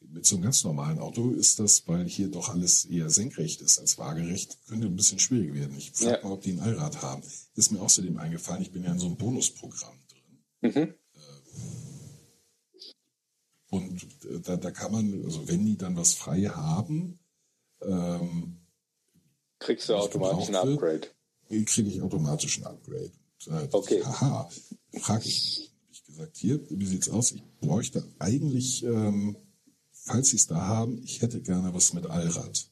Mit 0.00 0.26
so 0.26 0.34
einem 0.34 0.42
ganz 0.42 0.64
normalen 0.64 0.98
Auto 0.98 1.30
ist 1.30 1.60
das, 1.60 1.86
weil 1.86 2.08
hier 2.08 2.28
doch 2.28 2.48
alles 2.48 2.86
eher 2.86 3.10
senkrecht 3.10 3.60
ist 3.60 3.78
als 3.78 3.98
waagerecht, 3.98 4.58
könnte 4.66 4.88
ein 4.88 4.96
bisschen 4.96 5.20
schwierig 5.20 5.54
werden. 5.54 5.76
Ich 5.78 5.92
frage 5.92 6.16
Ja. 6.18 6.24
mal, 6.24 6.32
ob 6.32 6.42
die 6.42 6.52
ein 6.52 6.60
Allrad 6.60 7.02
haben. 7.02 7.22
Ist 7.54 7.70
mir 7.70 7.80
außerdem 7.80 8.16
eingefallen, 8.16 8.62
ich 8.62 8.72
bin 8.72 8.82
ja 8.82 8.90
in 8.90 8.98
so 8.98 9.06
einem 9.06 9.16
Bonusprogramm 9.16 9.94
drin. 10.08 10.72
Mhm. 10.74 10.94
Und 13.70 14.02
äh, 14.24 14.40
da, 14.40 14.56
da 14.56 14.70
kann 14.70 14.92
man, 14.92 15.24
also 15.24 15.46
wenn 15.48 15.64
die 15.66 15.76
dann 15.76 15.96
was 15.96 16.14
frei 16.14 16.42
haben, 16.44 17.18
ähm, 17.82 18.56
Kriegst 19.58 19.88
du 19.88 19.94
automatisch 19.96 20.48
ein 20.48 20.52
gebraucht 20.52 20.80
wird? 20.80 21.12
Upgrade. 21.48 21.64
kriege 21.64 21.88
ich 21.90 22.00
automatisch 22.02 22.58
ein 22.58 22.64
Upgrade. 22.66 23.12
Und, 23.46 23.52
äh, 23.52 23.68
Okay. 23.72 24.02
Haha, 24.04 24.48
frage 25.00 25.24
ich. 25.26 25.72
Hab 25.82 25.92
ich 25.92 26.04
gesagt, 26.04 26.36
hier, 26.36 26.60
wie 26.70 26.86
sieht's 26.86 27.08
aus? 27.08 27.32
Ich 27.32 27.42
bräuchte 27.60 28.04
eigentlich, 28.18 28.84
ähm, 28.84 29.36
falls 29.92 30.30
Sie 30.30 30.36
es 30.36 30.46
da 30.46 30.56
haben, 30.66 31.02
ich 31.02 31.20
hätte 31.22 31.40
gerne 31.42 31.74
was 31.74 31.92
mit 31.92 32.06
Allrad. 32.06 32.70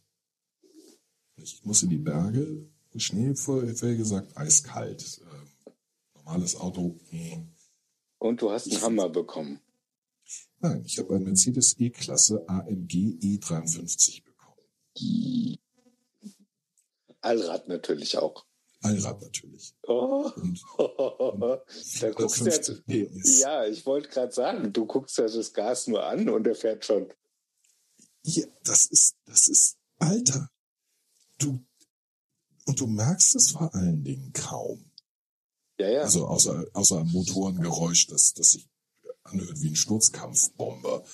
Ich 1.36 1.64
muss 1.64 1.82
in 1.82 1.90
die 1.90 1.98
Berge, 1.98 2.66
Schnee, 2.96 3.34
vorher 3.34 3.74
gesagt, 3.96 4.36
eiskalt. 4.38 5.20
Ähm, 5.22 5.72
normales 6.14 6.56
Auto, 6.56 6.98
nee. 7.10 7.38
Und 8.18 8.40
du 8.40 8.50
hast 8.50 8.72
einen 8.72 8.80
Hammer 8.80 9.08
bekommen. 9.10 9.60
Nein, 10.60 10.82
ich 10.84 10.98
habe 10.98 11.16
ein 11.16 11.22
Mercedes 11.22 11.78
E-Klasse 11.78 12.44
AMG 12.48 13.18
E53 13.20 14.22
bekommen. 14.24 15.58
Allrad 17.20 17.68
natürlich 17.68 18.16
auch. 18.18 18.46
Allrad 18.82 19.20
natürlich. 19.20 19.74
Oh. 19.86 20.30
Und 20.36 20.60
da 22.00 22.10
guckst 22.10 22.40
du 22.40 22.44
ja, 22.44 22.50
50 22.52 22.86
PS. 22.86 23.40
ja, 23.40 23.66
ich 23.66 23.84
wollte 23.84 24.08
gerade 24.08 24.32
sagen, 24.32 24.72
du 24.72 24.86
guckst 24.86 25.18
ja 25.18 25.26
das 25.26 25.52
Gas 25.52 25.86
nur 25.88 26.04
an 26.04 26.28
und 26.28 26.46
er 26.46 26.54
fährt 26.54 26.84
schon. 26.84 27.12
Ja, 28.22 28.46
das 28.64 28.86
ist, 28.86 29.16
das 29.24 29.48
ist, 29.48 29.76
Alter. 29.98 30.50
Du, 31.38 31.60
und 32.66 32.80
du 32.80 32.86
merkst 32.86 33.34
es 33.36 33.50
vor 33.50 33.74
allen 33.74 34.02
Dingen 34.02 34.32
kaum. 34.32 34.90
Ja, 35.78 35.88
ja. 35.88 36.00
Also 36.02 36.26
außer, 36.26 36.66
außer 36.72 37.04
Motorengeräusch, 37.04 38.06
das, 38.06 38.32
das 38.34 38.52
sich 38.52 38.68
anhört 39.28 39.60
wie 39.60 39.68
ein 39.68 39.76
Sturzkampfbomber 39.76 41.04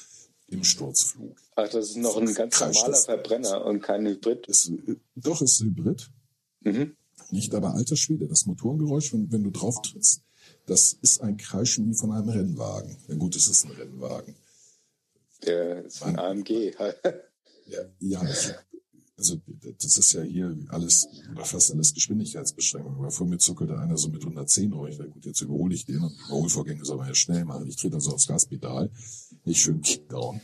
im 0.48 0.64
Sturzflug. 0.64 1.36
Ach, 1.56 1.68
das 1.68 1.90
ist 1.90 1.96
noch 1.96 2.16
ein 2.16 2.32
ganz 2.34 2.60
normaler. 2.60 2.96
Verbrenner 2.96 3.64
und 3.64 3.80
kein 3.80 4.06
Hybrid. 4.06 4.48
Es, 4.48 4.70
doch, 5.14 5.40
es 5.40 5.52
ist 5.52 5.62
Hybrid. 5.62 6.10
Mhm. 6.60 6.96
Nicht, 7.30 7.54
aber 7.54 7.74
alter 7.74 7.96
Schwede, 7.96 8.26
das 8.26 8.46
Motorengeräusch, 8.46 9.12
wenn, 9.12 9.32
wenn 9.32 9.42
du 9.42 9.50
drauf 9.50 9.80
trittst, 9.82 10.22
das 10.66 10.92
ist 11.00 11.20
ein 11.22 11.36
Kreischen 11.36 11.88
wie 11.88 11.94
von 11.94 12.12
einem 12.12 12.28
Rennwagen. 12.28 12.96
Ja 13.08 13.14
gut, 13.16 13.34
es 13.36 13.48
ist 13.48 13.64
ein 13.64 13.72
Rennwagen. 13.72 14.34
Der 15.44 15.84
ist 15.84 16.02
ein 16.02 16.18
AMG. 16.18 16.74
Ja, 17.66 17.84
ja 18.00 18.22
ich, 18.22 18.54
also 19.16 19.40
das 19.78 19.96
ist 19.96 20.12
ja 20.12 20.22
hier 20.22 20.56
alles 20.68 21.06
oder 21.30 21.44
fast 21.44 21.70
alles 21.70 21.94
Geschwindigkeitsbeschränkung. 21.94 22.96
Aber 22.96 23.10
vor 23.10 23.26
mir 23.26 23.38
zuckelte 23.38 23.78
einer 23.78 23.96
so 23.96 24.08
mit 24.08 24.22
110 24.22 24.72
Euro. 24.72 24.86
Ich 24.88 24.96
dachte, 24.96 25.10
gut, 25.10 25.24
jetzt 25.26 25.40
überhole 25.40 25.74
ich 25.74 25.84
den 25.84 26.02
und 26.02 26.12
Überholvorgänge 26.26 26.84
soll 26.84 26.96
man 26.98 27.08
ja 27.08 27.14
schnell 27.14 27.44
machen. 27.44 27.68
Ich 27.68 27.76
trete 27.76 27.96
also 27.96 28.12
aufs 28.12 28.26
Gaspedal, 28.26 28.90
nicht 29.44 29.60
schön 29.60 29.80
Kickdown. 29.82 30.40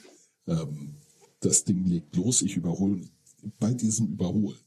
Ähm, 0.47 0.97
das 1.41 1.65
Ding 1.65 1.85
legt 1.87 2.15
los, 2.17 2.43
ich 2.43 2.57
überhole. 2.57 3.09
Bei 3.59 3.73
diesem 3.73 4.09
Überholen 4.09 4.59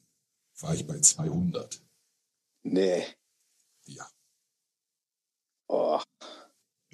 war 0.59 0.73
ich 0.73 0.85
bei 0.87 0.99
200. 0.99 1.81
nee. 2.63 3.03
Ja, 3.85 4.07
Oh, 5.73 6.01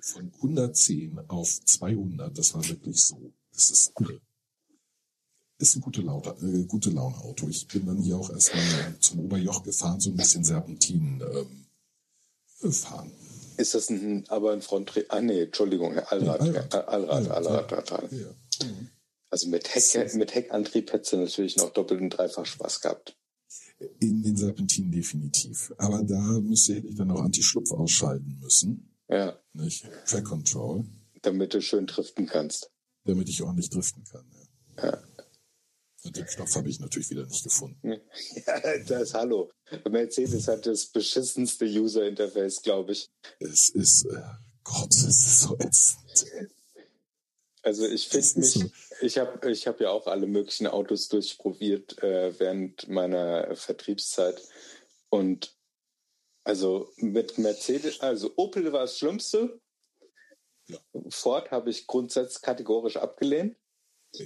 von 0.04 0.32
110 0.36 1.18
auf 1.30 1.60
200, 1.66 2.38
das 2.38 2.54
war 2.54 2.68
wirklich 2.70 3.02
so. 3.02 3.34
Das 3.52 3.72
ist 3.72 3.92
irre. 4.00 4.22
Ist 5.60 5.76
ein 5.76 5.82
gute, 5.82 6.02
Laune, 6.02 6.36
äh, 6.42 6.66
gute 6.66 6.92
Laune 6.92 7.18
Auto. 7.18 7.48
Ich 7.50 7.68
bin 7.68 7.86
dann 7.88 7.98
hier 7.98 8.18
auch 8.18 8.30
erstmal 8.30 8.96
zum 9.00 9.22
Oberjoch 9.22 9.64
gefahren, 9.64 10.00
so 10.00 10.12
ein 10.12 10.16
bisschen 10.16 10.44
Serpentin 10.44 11.24
ähm, 11.34 11.66
äh, 12.62 12.72
fahren. 12.72 13.12
ist 13.58 13.74
das 13.74 13.90
ein, 13.90 14.24
aber 14.30 14.54
ein 14.54 14.62
Front... 14.62 14.94
Ah, 15.10 15.20
nee, 15.20 15.42
Entschuldigung, 15.44 15.98
Allrad. 15.98 16.42
Allrad. 16.42 16.74
Allrad, 16.76 17.32
Allrad, 17.32 17.74
Allrad, 17.74 18.12
ja. 18.12 18.28
Also 19.30 19.50
mit, 19.50 19.74
Heck, 19.74 20.14
mit 20.14 20.36
Heckantrieb 20.36 20.94
hättest 20.94 21.14
du 21.14 21.18
natürlich 21.18 21.58
noch 21.58 21.72
doppelt 21.72 22.02
und 22.02 22.12
dreifach 22.12 22.46
Spaß 22.46 22.82
gehabt. 22.82 23.18
In 24.00 24.24
den 24.24 24.38
Serpentinen 24.38 24.92
definitiv. 24.92 25.74
Aber 25.78 26.04
da 26.04 26.20
müsste 26.40 26.76
hätte 26.76 26.88
ich 26.88 26.96
dann 26.96 27.08
noch 27.10 27.22
Anti-Schlupf 27.22 27.72
ausschalten 27.72 28.40
müssen. 28.42 28.96
Ja, 29.10 29.38
Nicht? 29.54 29.88
Track 30.06 30.26
Control, 30.26 30.86
damit 31.24 31.54
du 31.54 31.62
schön 31.62 31.88
driften 31.88 32.26
kannst. 32.28 32.72
damit 33.06 33.28
ich 33.30 33.42
ordentlich 33.42 33.70
driften 33.70 34.04
kann. 34.06 34.26
Ja. 34.78 34.86
Ja. 34.86 34.98
Den 36.12 36.26
Knopf 36.26 36.56
habe 36.56 36.70
ich 36.70 36.80
natürlich 36.80 37.10
wieder 37.10 37.26
nicht 37.26 37.44
gefunden. 37.44 38.00
Ja, 38.46 38.78
das 38.88 39.14
Hallo. 39.14 39.52
Mercedes 39.90 40.48
hat 40.48 40.66
das 40.66 40.86
beschissenste 40.88 41.66
User-Interface, 41.66 42.62
glaube 42.62 42.94
ich. 42.94 43.10
Es 43.40 43.70
ist, 43.70 44.06
äh, 44.06 44.22
Gott, 44.64 44.94
es 44.94 45.04
ist 45.04 45.42
so 45.42 45.56
ätzend. 45.56 46.52
Also 47.64 47.86
ich 47.86 48.08
finde 48.08 48.40
mich, 48.40 48.64
ich 49.02 49.18
habe 49.18 49.52
ich 49.52 49.68
hab 49.68 49.82
ja 49.82 49.90
auch 49.90 50.08
alle 50.08 50.26
möglichen 50.26 50.68
Autos 50.68 51.10
durchprobiert 51.10 52.02
äh, 52.02 52.40
während 52.40 52.88
meiner 52.88 53.56
Vertriebszeit. 53.56 54.42
Und 55.10 55.54
also 56.46 56.94
mit 56.96 57.38
Mercedes, 57.38 58.00
also 58.00 58.32
Opel 58.38 58.72
war 58.72 58.82
das 58.82 58.98
Schlimmste. 58.98 59.60
Ja. 60.68 60.80
Ford 61.10 61.52
habe 61.52 61.70
ich 61.70 61.88
grundsätzlich 61.88 62.42
kategorisch 62.42 62.96
abgelehnt. 62.96 63.58
Ja. 64.14 64.26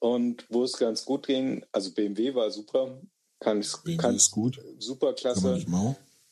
Und 0.00 0.46
wo 0.48 0.64
es 0.64 0.72
ganz 0.76 1.04
gut 1.04 1.26
ging, 1.26 1.64
also 1.72 1.92
BMW 1.92 2.34
war 2.34 2.50
super, 2.50 3.00
kann 3.38 3.60
ich 3.60 3.72
kann, 3.98 4.16
ist 4.16 4.30
gut, 4.30 4.60
super 4.78 5.12
klasse. 5.12 5.64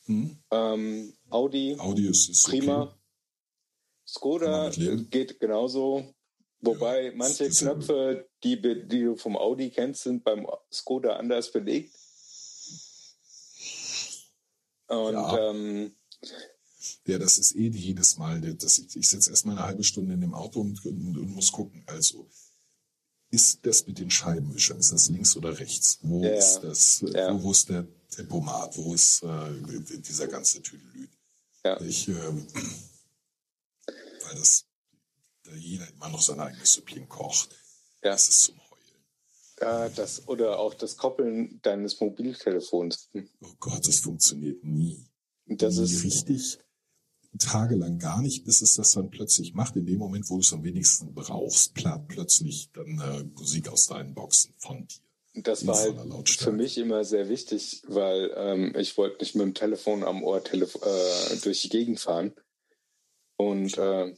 Hm? 0.05 0.37
Ähm, 0.51 1.13
Audi, 1.29 1.75
Audi 1.79 2.07
ist, 2.07 2.29
ist 2.29 2.43
prima. 2.45 2.81
Okay. 2.83 2.95
Skoda 4.05 4.71
geht 5.11 5.39
genauso. 5.39 6.13
Wobei 6.61 7.05
Ja, 7.05 7.11
manche 7.15 7.47
Knöpfe, 7.49 8.27
die, 8.43 8.59
die 8.59 9.03
du 9.03 9.15
vom 9.15 9.37
Audi 9.37 9.69
kennst, 9.69 10.03
sind 10.03 10.23
beim 10.23 10.45
Skoda 10.71 11.15
anders 11.15 11.51
belegt. 11.51 11.93
Und 14.87 15.13
Ja. 15.13 15.51
ähm, 15.51 15.95
Ja, 17.05 17.19
das 17.19 17.37
ist 17.37 17.55
eh 17.55 17.67
jedes 17.69 18.17
Mal. 18.17 18.41
Das, 18.55 18.79
ich 18.79 18.95
ich 18.95 19.07
sitze 19.09 19.29
erstmal 19.29 19.57
eine 19.57 19.65
halbe 19.67 19.83
Stunde 19.83 20.15
in 20.15 20.21
dem 20.21 20.33
Auto 20.33 20.59
und, 20.61 20.83
und, 20.85 21.17
und 21.17 21.31
muss 21.35 21.51
gucken. 21.51 21.83
Also, 21.85 22.27
ist 23.31 23.59
das 23.65 23.85
mit 23.85 23.99
den 23.99 24.09
Scheibenwischern, 24.09 24.79
ist 24.79 24.91
das 24.91 25.09
links 25.09 25.35
oder 25.37 25.57
rechts? 25.59 25.99
Wo 26.01 26.23
Ja, 26.23 26.31
ist 26.31 26.59
das, 26.61 27.01
äh, 27.03 27.11
Ja. 27.17 27.33
wo, 27.33 27.43
wo 27.43 27.51
ist 27.51 27.69
der 27.69 27.85
Tempomat? 28.09 28.75
Wo 28.77 28.93
ist 28.93 29.21
äh, 29.23 29.99
dieser 29.99 30.27
ganze 30.27 30.61
Tüdelüt? 30.61 31.09
Ja. 31.63 31.79
Ich, 31.81 32.07
ähm, 32.07 32.47
weil 34.23 34.35
das 34.35 34.65
da 35.43 35.51
jeder 35.55 35.87
immer 35.89 36.09
noch 36.09 36.21
sein 36.21 36.39
eigenes 36.39 36.73
Süppchen 36.73 37.07
kocht. 37.07 37.51
Ja. 38.03 38.11
Das 38.11 38.27
ist 38.27 38.43
zum 38.43 38.55
Heulen. 38.57 38.69
Ja, 39.61 39.89
das, 39.89 40.27
oder 40.27 40.57
auch 40.59 40.73
das 40.73 40.95
Koppeln 40.97 41.59
deines 41.61 41.99
Mobiltelefons. 41.99 43.09
Oh 43.41 43.53
Gott, 43.59 43.87
das 43.87 43.99
funktioniert 43.99 44.63
nie. 44.63 45.05
Das 45.45 45.75
nie 45.77 45.83
ist 45.83 46.03
richtig 46.03 46.57
tagelang 47.37 47.99
gar 47.99 48.21
nicht, 48.21 48.43
bis 48.45 48.61
es 48.61 48.75
das 48.75 48.93
dann 48.93 49.09
plötzlich 49.09 49.53
macht. 49.53 49.75
In 49.75 49.85
dem 49.85 49.97
Moment, 49.99 50.29
wo 50.29 50.35
du 50.35 50.41
es 50.41 50.53
am 50.53 50.63
wenigsten 50.63 51.13
brauchst, 51.13 51.73
platt 51.75 52.07
plötzlich 52.07 52.69
dann 52.73 52.99
äh, 52.99 53.23
Musik 53.23 53.69
aus 53.69 53.87
deinen 53.87 54.13
Boxen 54.13 54.53
von 54.57 54.87
dir. 54.87 54.97
Das 55.43 55.65
war 55.67 55.77
halt 55.77 56.29
für 56.29 56.51
mich 56.51 56.77
immer 56.77 57.03
sehr 57.05 57.29
wichtig, 57.29 57.83
weil 57.87 58.33
ähm, 58.35 58.75
ich 58.77 58.97
wollte 58.97 59.23
nicht 59.23 59.35
mit 59.35 59.45
dem 59.45 59.53
Telefon 59.53 60.03
am 60.03 60.23
Ohr 60.23 60.43
telef 60.43 60.75
äh, 60.75 61.35
durch 61.43 61.61
die 61.61 61.69
Gegend 61.69 61.99
fahren. 61.99 62.33
Und 63.37 63.77
äh, 63.77 64.13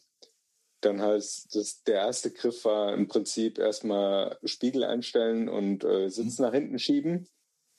dann 0.80 1.02
heißt 1.02 1.54
das, 1.54 1.84
der 1.84 1.96
erste 1.96 2.32
Griff 2.32 2.66
war 2.66 2.94
im 2.94 3.08
Prinzip 3.08 3.60
erstmal 3.60 4.40
Spiegel 4.46 4.84
einstellen 4.84 5.48
und 5.50 5.84
äh, 5.84 6.10
Sitz 6.10 6.40
nach 6.40 6.54
hinten 6.54 6.80
schieben. 6.80 7.28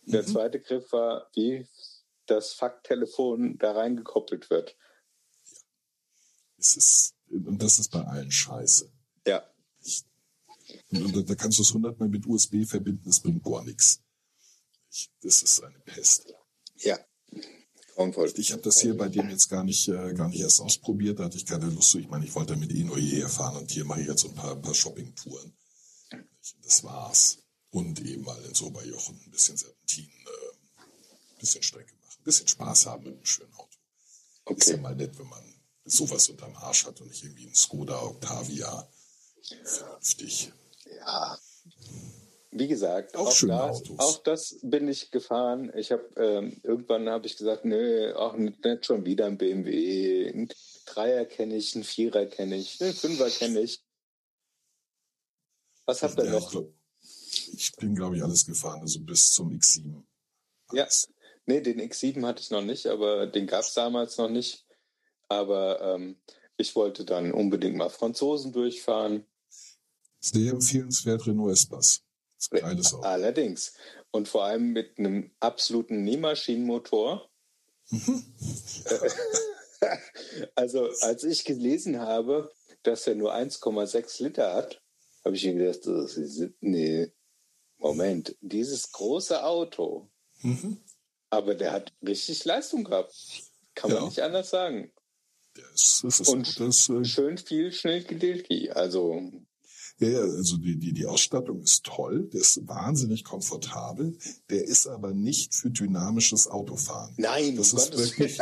Der 0.02 0.22
Mhm. 0.22 0.26
zweite 0.26 0.60
Griff 0.60 0.92
war, 0.92 1.28
wie 1.34 1.66
das 2.26 2.52
Fakttelefon 2.52 3.58
da 3.58 3.72
reingekoppelt 3.72 4.50
wird. 4.50 4.76
Es 6.62 6.76
ist, 6.76 7.14
und 7.28 7.60
das 7.60 7.80
ist 7.80 7.90
bei 7.90 8.02
allen 8.04 8.30
scheiße. 8.30 8.88
Ja, 9.26 9.42
Und, 10.90 11.16
und 11.16 11.28
da- 11.28 11.34
kannst 11.34 11.58
du 11.58 11.62
es 11.62 11.74
hundertmal 11.74 12.08
mit 12.08 12.24
USB 12.24 12.64
verbinden, 12.64 13.08
es 13.08 13.18
bringt 13.18 13.42
gar 13.42 13.64
nichts. 13.64 14.00
Ich, 14.90 15.10
das 15.22 15.42
ist 15.42 15.60
eine 15.62 15.78
Pest. 15.80 16.32
ja. 16.76 16.98
Grauenvoll. 17.94 18.32
Ich 18.36 18.52
habe 18.52 18.62
das 18.62 18.80
hier 18.80 18.96
bei 18.96 19.08
dem 19.10 19.28
jetzt 19.28 19.48
gar 19.50 19.64
nicht, 19.64 19.86
äh, 19.88 20.14
gar 20.14 20.28
nicht 20.28 20.40
erst 20.40 20.60
ausprobiert, 20.60 21.18
da 21.18 21.24
hatte 21.24 21.36
ich 21.36 21.44
keine 21.44 21.66
Lust 21.66 21.90
zu. 21.90 21.98
Ich 21.98 22.08
meine, 22.08 22.24
ich 22.24 22.34
wollte 22.34 22.54
damit 22.54 22.70
eh 22.72 22.84
nur 22.84 22.96
hierher 22.98 23.28
fahren 23.28 23.56
und 23.56 23.70
hier 23.70 23.84
mache 23.84 24.00
ich 24.00 24.06
jetzt 24.08 24.22
so 24.22 24.28
ein 24.28 24.34
paar, 24.34 24.56
paar 24.56 24.74
Shopping-Touren. 24.74 25.52
Das 26.62 26.84
war's. 26.84 27.38
Und 27.70 28.00
eben 28.00 28.22
mal 28.22 28.42
in 28.44 28.54
so 28.54 28.70
bei 28.70 28.84
Jochen 28.86 29.20
ein 29.26 29.30
bisschen 29.30 29.56
Serpentin, 29.58 30.06
äh, 30.08 30.82
ein 30.82 31.38
bisschen 31.38 31.62
Strecke 31.62 31.94
machen, 31.96 32.16
ein 32.20 32.24
bisschen 32.24 32.48
Spaß 32.48 32.86
haben 32.86 33.04
mit 33.04 33.14
einem 33.14 33.26
schönen 33.26 33.52
Auto. 33.54 33.68
Ist 34.56 34.68
ja 34.68 34.74
Okay. 34.74 34.76
mal 34.78 34.94
nett, 34.96 35.18
wenn 35.18 35.28
man 35.28 35.44
sowas 35.84 36.28
unterm 36.28 36.54
Arsch 36.56 36.86
hat 36.86 37.00
und 37.00 37.08
nicht 37.08 37.22
irgendwie 37.22 37.46
ein 37.46 37.54
Skoda 37.54 38.00
Octavia. 38.02 38.88
Vernünftig. 39.64 40.52
Ja. 40.98 41.38
Wie 42.54 42.68
gesagt, 42.68 43.16
Auch 43.16 43.28
auch, 43.28 43.32
schöne 43.32 43.54
das, 43.54 43.76
Autos. 43.78 43.98
auch 43.98 44.22
das 44.22 44.58
bin 44.62 44.86
ich 44.86 45.10
gefahren. 45.10 45.72
Ich 45.74 45.90
habe 45.90 46.04
ähm, 46.16 46.60
irgendwann 46.62 47.08
habe 47.08 47.26
ich 47.26 47.36
gesagt, 47.38 47.64
nö, 47.64 48.12
auch 48.14 48.34
nicht, 48.36 48.84
schon 48.84 49.06
wieder 49.06 49.24
ein 49.26 49.38
BMW. 49.38 50.28
Ein 50.28 50.48
Dreier 50.84 51.24
kenne 51.24 51.56
ich, 51.56 51.74
ein 51.74 51.82
Vierer 51.84 52.26
kenne 52.26 52.56
ich, 52.56 52.80
einen 52.82 52.92
Fünfer 52.92 53.30
kenne 53.30 53.60
ich. 53.60 53.82
Was 55.86 56.02
habt 56.02 56.18
ihr 56.18 56.26
Ja, 56.26 56.36
ich, 56.36 56.42
noch? 56.44 56.50
glaub, 56.50 56.74
ich 57.54 57.72
bin, 57.78 57.94
glaube 57.94 58.16
ich, 58.16 58.22
alles 58.22 58.44
gefahren, 58.44 58.80
also 58.82 59.00
bis 59.00 59.32
zum 59.32 59.50
X7. 59.50 60.02
Ja. 60.72 60.82
Alles. 60.84 61.08
Nee, 61.46 61.60
den 61.62 61.80
X7 61.80 62.24
hatte 62.26 62.42
ich 62.42 62.50
noch 62.50 62.62
nicht, 62.62 62.86
aber 62.86 63.26
den 63.26 63.46
gab 63.46 63.62
es 63.62 63.72
damals 63.74 64.18
noch 64.18 64.28
nicht. 64.28 64.64
Aber 65.32 65.80
ähm, 65.80 66.16
ich 66.58 66.76
wollte 66.76 67.04
dann 67.04 67.32
unbedingt 67.32 67.76
mal 67.76 67.88
Franzosen 67.88 68.52
durchfahren. 68.52 69.24
Sehr 70.20 70.52
empfehlenswert 70.52 71.26
Renault 71.26 71.52
Espace. 71.52 72.02
Ein 72.50 72.60
geiles 72.60 72.92
Auto. 72.94 73.02
Allerdings. 73.04 73.72
Und 74.10 74.28
vor 74.28 74.44
allem 74.44 74.72
mit 74.72 74.98
einem 74.98 75.30
absoluten 75.40 76.02
Nähmaschinenmotor. 76.04 77.28
also, 80.54 80.88
als 81.00 81.24
ich 81.24 81.44
gelesen 81.44 81.98
habe, 82.00 82.52
dass 82.82 83.06
er 83.06 83.14
nur 83.14 83.34
1,6 83.34 84.22
Liter 84.22 84.54
hat, 84.54 84.82
habe 85.24 85.36
ich 85.36 85.44
mir 85.46 85.54
gedacht, 85.54 85.80
nee, 86.60 87.10
Moment, 87.78 88.36
dieses 88.40 88.92
große 88.92 89.42
Auto, 89.44 90.08
Mhm. 90.42 90.78
aber 91.30 91.54
der 91.54 91.72
hat 91.72 91.92
richtig 92.06 92.44
Leistung 92.44 92.84
gehabt. 92.84 93.14
Kann 93.74 93.90
man 93.90 94.00
Ja. 94.00 94.04
nicht 94.06 94.20
anders 94.20 94.50
sagen. 94.50 94.92
Das, 95.54 96.00
das 96.02 96.20
ist 96.20 96.28
Und 96.28 96.60
das, 96.60 96.88
äh, 96.88 97.04
schön 97.04 97.38
viel 97.38 97.72
Schnellgedilki. 97.72 98.70
Also, 98.70 99.20
ja, 99.98 100.08
ja, 100.08 100.20
also 100.20 100.56
die, 100.56 100.78
die, 100.78 100.92
die 100.92 101.06
Ausstattung 101.06 101.60
ist 101.60 101.84
toll, 101.84 102.28
der 102.32 102.40
ist 102.40 102.66
wahnsinnig 102.66 103.24
komfortabel, 103.24 104.18
der 104.50 104.64
ist 104.64 104.86
aber 104.86 105.12
nicht 105.12 105.54
für 105.54 105.70
dynamisches 105.70 106.48
Autofahren. 106.48 107.14
nein, 107.18 107.56
Das 107.56 107.68
ist 107.72 107.92
Gottes 107.92 108.18
wirklich 108.18 108.38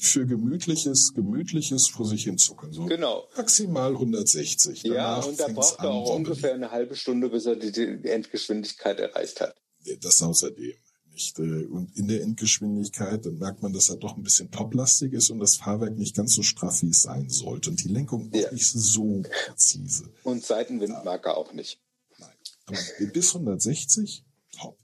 für 0.00 0.26
gemütliches, 0.26 1.12
gemütliches 1.14 1.88
vor 1.88 2.06
sich 2.06 2.24
hinzuckern. 2.24 2.72
So 2.72 2.86
Genau. 2.86 3.28
maximal 3.36 3.92
160. 3.92 4.84
Ja, 4.84 4.94
Danach 4.94 5.26
und 5.26 5.40
da 5.40 5.48
braucht 5.48 5.78
er 5.80 5.90
auch 5.90 6.14
ungefähr 6.14 6.54
eine 6.54 6.70
halbe 6.70 6.96
Stunde, 6.96 7.28
bis 7.28 7.46
er 7.46 7.56
die, 7.56 7.72
die 7.72 8.08
Endgeschwindigkeit 8.08 8.98
erreicht 8.98 9.40
hat. 9.40 9.54
Das 10.00 10.22
außerdem. 10.22 10.74
Nicht? 11.18 11.38
äh, 11.40 11.64
Und 11.66 11.96
in 11.96 12.06
der 12.06 12.22
Endgeschwindigkeit, 12.22 13.26
dann 13.26 13.38
merkt 13.38 13.60
man, 13.62 13.72
dass 13.72 13.88
er 13.88 13.96
doch 13.96 14.16
ein 14.16 14.22
bisschen 14.22 14.50
toplastig 14.52 15.12
ist 15.12 15.30
und 15.30 15.40
das 15.40 15.56
Fahrwerk 15.56 15.96
nicht 15.96 16.14
ganz 16.14 16.34
so 16.34 16.42
straff, 16.44 16.82
wie 16.82 16.90
es 16.90 17.02
sein 17.02 17.28
sollte. 17.28 17.70
Und 17.70 17.82
die 17.82 17.88
Lenkung 17.88 18.30
Ja. 18.32 18.46
auch 18.46 18.52
nicht 18.52 18.70
so 18.70 19.22
präzise. 19.46 20.08
Und 20.22 20.44
Seitenwind 20.44 21.04
mag 21.04 21.26
er 21.26 21.36
auch 21.36 21.52
nicht. 21.52 21.80
Nein. 22.18 22.30
Aber 22.66 22.78
bis 23.12 23.34
160, 23.34 24.24
top. 24.56 24.78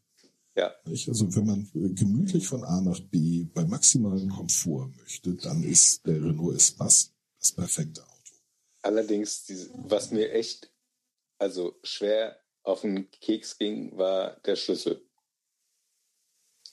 Ja? 0.56 0.72
Also 1.06 1.34
wenn 1.36 1.46
man 1.46 1.70
äh, 1.74 1.90
gemütlich 1.90 2.48
von 2.48 2.64
A 2.64 2.80
nach 2.80 2.98
B 3.00 3.44
bei 3.54 3.64
maximalem 3.64 4.28
Komfort 4.28 4.90
möchte, 5.00 5.34
dann 5.34 5.62
ist 5.62 6.04
der 6.04 6.16
Renault 6.16 6.56
Espace 6.56 7.12
das 7.38 7.52
perfekte 7.52 8.02
Auto. 8.02 8.10
allerdings, 8.82 9.44
was 9.86 10.10
mir 10.10 10.32
echt 10.32 10.70
also 11.38 11.76
schwer 11.84 12.36
auf 12.62 12.80
den 12.80 13.08
Keks 13.10 13.58
ging, 13.58 13.96
war 13.96 14.40
der 14.46 14.56
Schlüssel. 14.56 15.02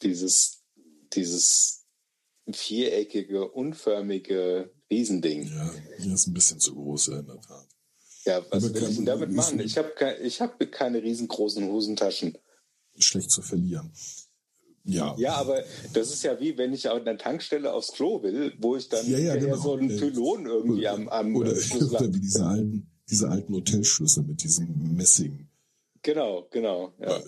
Dieses, 0.04 0.64
dieses 1.14 1.86
viereckige, 2.52 3.50
unförmige 3.50 4.72
Riesending. 4.90 5.48
Ja, 5.48 5.72
hier 6.00 6.14
ist 6.14 6.28
ein 6.28 6.34
bisschen 6.34 6.60
zu 6.60 6.76
groß, 6.76 7.08
ja, 7.08 7.20
in 7.20 7.28
der 7.28 7.42
Tat. 7.42 7.68
Ja, 8.26 8.46
was 8.52 8.64
Aber 8.64 8.74
will 8.74 8.90
ich 8.90 8.96
denn 8.98 9.06
damit 9.06 9.32
machen? 9.32 9.60
Ich 9.60 9.78
habe 9.78 9.92
ke 9.96 10.18
ich 10.22 10.42
hab 10.42 10.60
keine 10.72 11.02
riesengroßen 11.02 11.68
Hosentaschen. 11.70 12.38
Schlecht 12.98 13.32
zu 13.32 13.42
verlieren. 13.42 13.92
Ja, 14.84 15.16
Ja, 15.18 15.36
aber 15.36 15.64
das 15.94 16.12
ist 16.12 16.24
ja 16.24 16.40
wie, 16.40 16.58
wenn 16.58 16.74
ich 16.74 16.90
an 16.90 17.06
der 17.06 17.18
Tankstelle 17.18 17.72
aufs 17.72 17.92
Klo 17.94 18.22
will, 18.24 18.54
wo 18.60 18.76
ich 18.76 18.90
dann 18.90 19.08
Ja, 19.10 19.18
ja, 19.18 19.36
genau. 19.36 19.56
so 19.58 19.74
einen 19.74 19.92
Äh, 19.92 19.98
Pylon 19.98 20.46
irgendwie 20.48 20.88
am, 20.88 21.08
am 21.08 21.36
oder, 21.36 21.52
oder 21.52 22.14
wie 22.14 22.20
diese 22.20 22.46
alten, 22.46 22.92
diese 23.10 23.30
alten 23.30 23.54
Hotelschlüssel 23.54 24.24
mit 24.24 24.44
diesem 24.44 24.96
Messing 24.96 25.48
Genau, 26.04 26.48
genau. 26.50 26.94
Ja, 27.00 27.18
äh, 27.18 27.24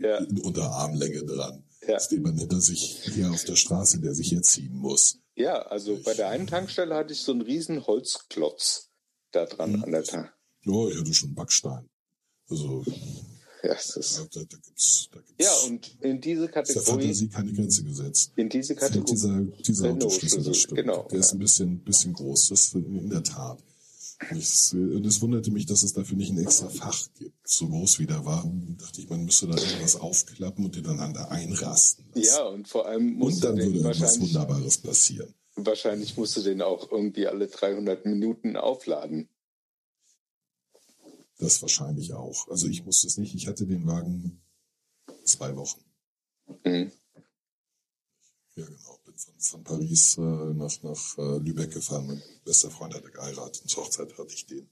ja, 0.00 0.16
in 0.18 0.40
Unterarmlänge 0.40 1.24
dran. 1.24 1.64
Ja. 1.88 1.98
Den 2.10 2.22
man 2.22 2.36
hinter 2.38 2.60
sich 2.60 3.00
hier 3.14 3.30
auf 3.30 3.44
der 3.44 3.56
Straße, 3.56 4.00
der 4.00 4.14
sich 4.14 4.30
herziehen 4.32 4.74
muss. 4.74 5.18
ja, 5.34 5.62
also 5.62 5.98
bei 6.04 6.14
der 6.14 6.28
einen 6.28 6.46
Tankstelle 6.46 6.94
hatte 6.94 7.12
ich 7.12 7.20
so 7.20 7.32
einen 7.32 7.40
riesen 7.42 7.86
Holzklotz 7.86 8.90
da 9.32 9.46
dran 9.46 9.72
Mhm. 9.72 9.84
an 9.84 9.92
der 9.92 10.04
Tank. 10.04 10.32
Ja, 10.64 10.88
ich 10.88 10.98
hatte 10.98 11.14
schon 11.14 11.34
Backstein. 11.34 11.88
Also 12.50 12.84
Ja, 13.62 13.72
es 13.72 13.96
ist, 13.96 14.18
da, 14.18 14.22
da, 14.32 14.40
da 14.48 14.56
gibt's, 14.56 15.08
da 15.12 15.20
gibt's 15.20 15.44
ja, 15.44 15.52
und 15.68 15.96
in 16.00 16.20
diese 16.20 16.44
ist 16.44 16.54
der 16.54 16.62
Kategorie, 16.62 17.02
Fantasie 17.02 17.28
keine 17.28 17.52
Grenze 17.52 17.82
gesetzt. 17.84 18.32
in 18.36 18.48
diese 18.48 18.74
Kategorie, 18.76 19.10
dieser, 19.10 19.40
dieser 19.66 19.90
Autoschlüssel, 19.90 20.44
das 20.44 20.56
stimmt. 20.58 20.80
genau, 20.80 21.08
Der 21.10 21.18
ist 21.18 21.30
ja. 21.30 21.36
ein 21.36 21.38
bisschen, 21.40 21.78
bisschen 21.84 22.12
groß, 22.12 22.48
das 22.48 22.72
in 22.74 23.10
der 23.10 23.22
Tat. 23.24 23.58
Und 24.30 25.06
es 25.06 25.20
wunderte 25.20 25.50
mich, 25.52 25.66
dass 25.66 25.84
es 25.84 25.92
dafür 25.92 26.16
nicht 26.16 26.30
ein 26.30 26.38
extra 26.38 26.68
Fach 26.68 27.06
gibt. 27.14 27.36
So 27.48 27.68
groß 27.68 28.00
wie 28.00 28.06
der 28.06 28.24
war, 28.24 28.50
dachte 28.76 29.00
ich, 29.00 29.08
man 29.08 29.24
müsste 29.24 29.46
da 29.46 29.56
irgendwas 29.56 29.94
aufklappen 29.96 30.64
und 30.64 30.76
da 30.84 31.24
einrasten 31.28 32.04
lassen. 32.12 32.26
ja, 32.26 32.42
und 32.46 32.66
vor 32.66 32.86
allem 32.86 33.12
und 33.12 33.18
musste 33.18 33.46
dann 33.46 33.56
würde 33.56 33.78
irgendwas 33.78 34.20
Wunderbares 34.20 34.78
passieren. 34.78 35.32
wahrscheinlich 35.54 36.16
musste 36.16 36.42
den 36.42 36.62
auch 36.62 36.90
irgendwie 36.90 37.28
alle 37.28 37.46
300 37.46 38.06
Minuten 38.06 38.56
aufladen. 38.56 39.28
Das 41.38 41.62
wahrscheinlich 41.62 42.14
auch. 42.14 42.48
Also 42.48 42.66
ich 42.66 42.84
musste 42.84 43.06
es 43.06 43.18
nicht. 43.18 43.34
Ich 43.36 43.46
hatte 43.46 43.66
den 43.66 43.86
Wagen 43.86 44.42
zwei 45.22 45.54
Wochen. 45.54 45.80
Mhm. 46.64 46.90
Ja, 48.56 48.66
genau. 48.66 48.97
Von, 49.18 49.34
von 49.38 49.64
Paris 49.64 50.16
äh, 50.16 50.20
nach, 50.20 50.82
nach 50.82 51.18
äh, 51.18 51.38
Lübeck 51.38 51.72
gefahren. 51.72 52.06
Mein 52.06 52.22
bester 52.44 52.70
Freund 52.70 52.94
hatte 52.94 53.10
geheiratet 53.10 53.62
und 53.62 53.68
zur 53.68 53.84
Hochzeit 53.84 54.16
hatte 54.16 54.32
ich 54.32 54.46
den. 54.46 54.70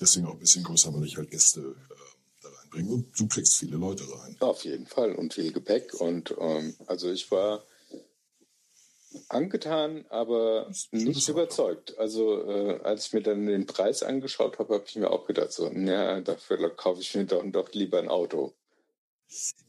Deswegen 0.00 0.26
auch 0.26 0.34
ein 0.34 0.38
bisschen 0.38 0.62
größer, 0.62 0.94
weil 0.94 1.04
ich 1.04 1.16
halt 1.16 1.30
Gäste 1.30 1.60
äh, 1.60 1.94
da 2.42 2.48
reinbringe. 2.48 2.92
Und 2.92 3.18
du 3.18 3.26
kriegst 3.26 3.56
viele 3.56 3.76
Leute 3.76 4.04
rein. 4.04 4.36
Auf 4.40 4.64
jeden 4.64 4.86
Fall 4.86 5.14
und 5.14 5.34
viel 5.34 5.52
Gepäck 5.52 5.94
und 5.94 6.34
ähm, 6.38 6.76
also 6.86 7.10
ich 7.10 7.30
war 7.32 7.64
angetan, 9.28 10.04
aber 10.08 10.70
nicht 10.92 11.28
überzeugt. 11.28 11.98
Also 11.98 12.42
äh, 12.48 12.80
als 12.82 13.06
ich 13.06 13.12
mir 13.12 13.22
dann 13.22 13.46
den 13.46 13.66
Preis 13.66 14.02
angeschaut 14.02 14.58
habe, 14.58 14.74
habe 14.74 14.84
ich 14.86 14.96
mir 14.96 15.10
auch 15.10 15.26
gedacht 15.26 15.52
so, 15.52 15.68
ja, 15.68 16.20
dafür 16.20 16.74
kaufe 16.76 17.00
ich 17.00 17.14
mir 17.14 17.26
doch, 17.26 17.42
doch 17.50 17.72
lieber 17.72 17.98
ein 17.98 18.08
Auto. 18.08 18.54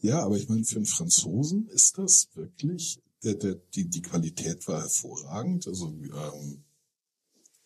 Ja, 0.01 0.23
aber 0.23 0.37
ich 0.37 0.47
meine, 0.47 0.63
für 0.63 0.77
einen 0.77 0.85
Franzosen 0.85 1.67
ist 1.69 1.97
das 1.97 2.29
wirklich, 2.35 2.99
der, 3.23 3.35
der, 3.35 3.55
die, 3.55 3.89
die 3.89 4.01
Qualität 4.01 4.67
war 4.67 4.81
hervorragend. 4.81 5.67
Also 5.67 5.87
ähm, 5.87 6.63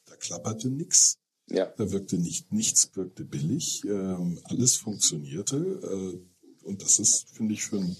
da 0.06 0.16
klapperte 0.16 0.70
nix. 0.70 1.18
Ja. 1.50 1.66
Da 1.78 1.92
wirkte 1.92 2.18
nicht, 2.18 2.52
nichts 2.52 2.89
wirkte 2.96 3.26
billig, 3.26 3.84
ähm, 3.86 4.39
alles 4.46 4.78
funktionierte. 4.78 5.58
Äh, 5.58 6.66
und 6.66 6.82
das 6.82 7.00
ist, 7.00 7.30
finde 7.32 7.54
ich, 7.54 7.63
für, 7.63 7.78
ein, 7.78 7.98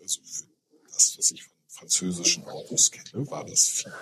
also 0.00 0.20
für 0.22 0.44
das, 0.92 1.18
was 1.18 1.30
ich 1.30 1.44
von 1.44 1.56
französischen 1.68 2.44
Autos 2.44 2.90
kenne, 2.90 3.30
war 3.30 3.44
das 3.44 3.68
viel. 3.68 3.92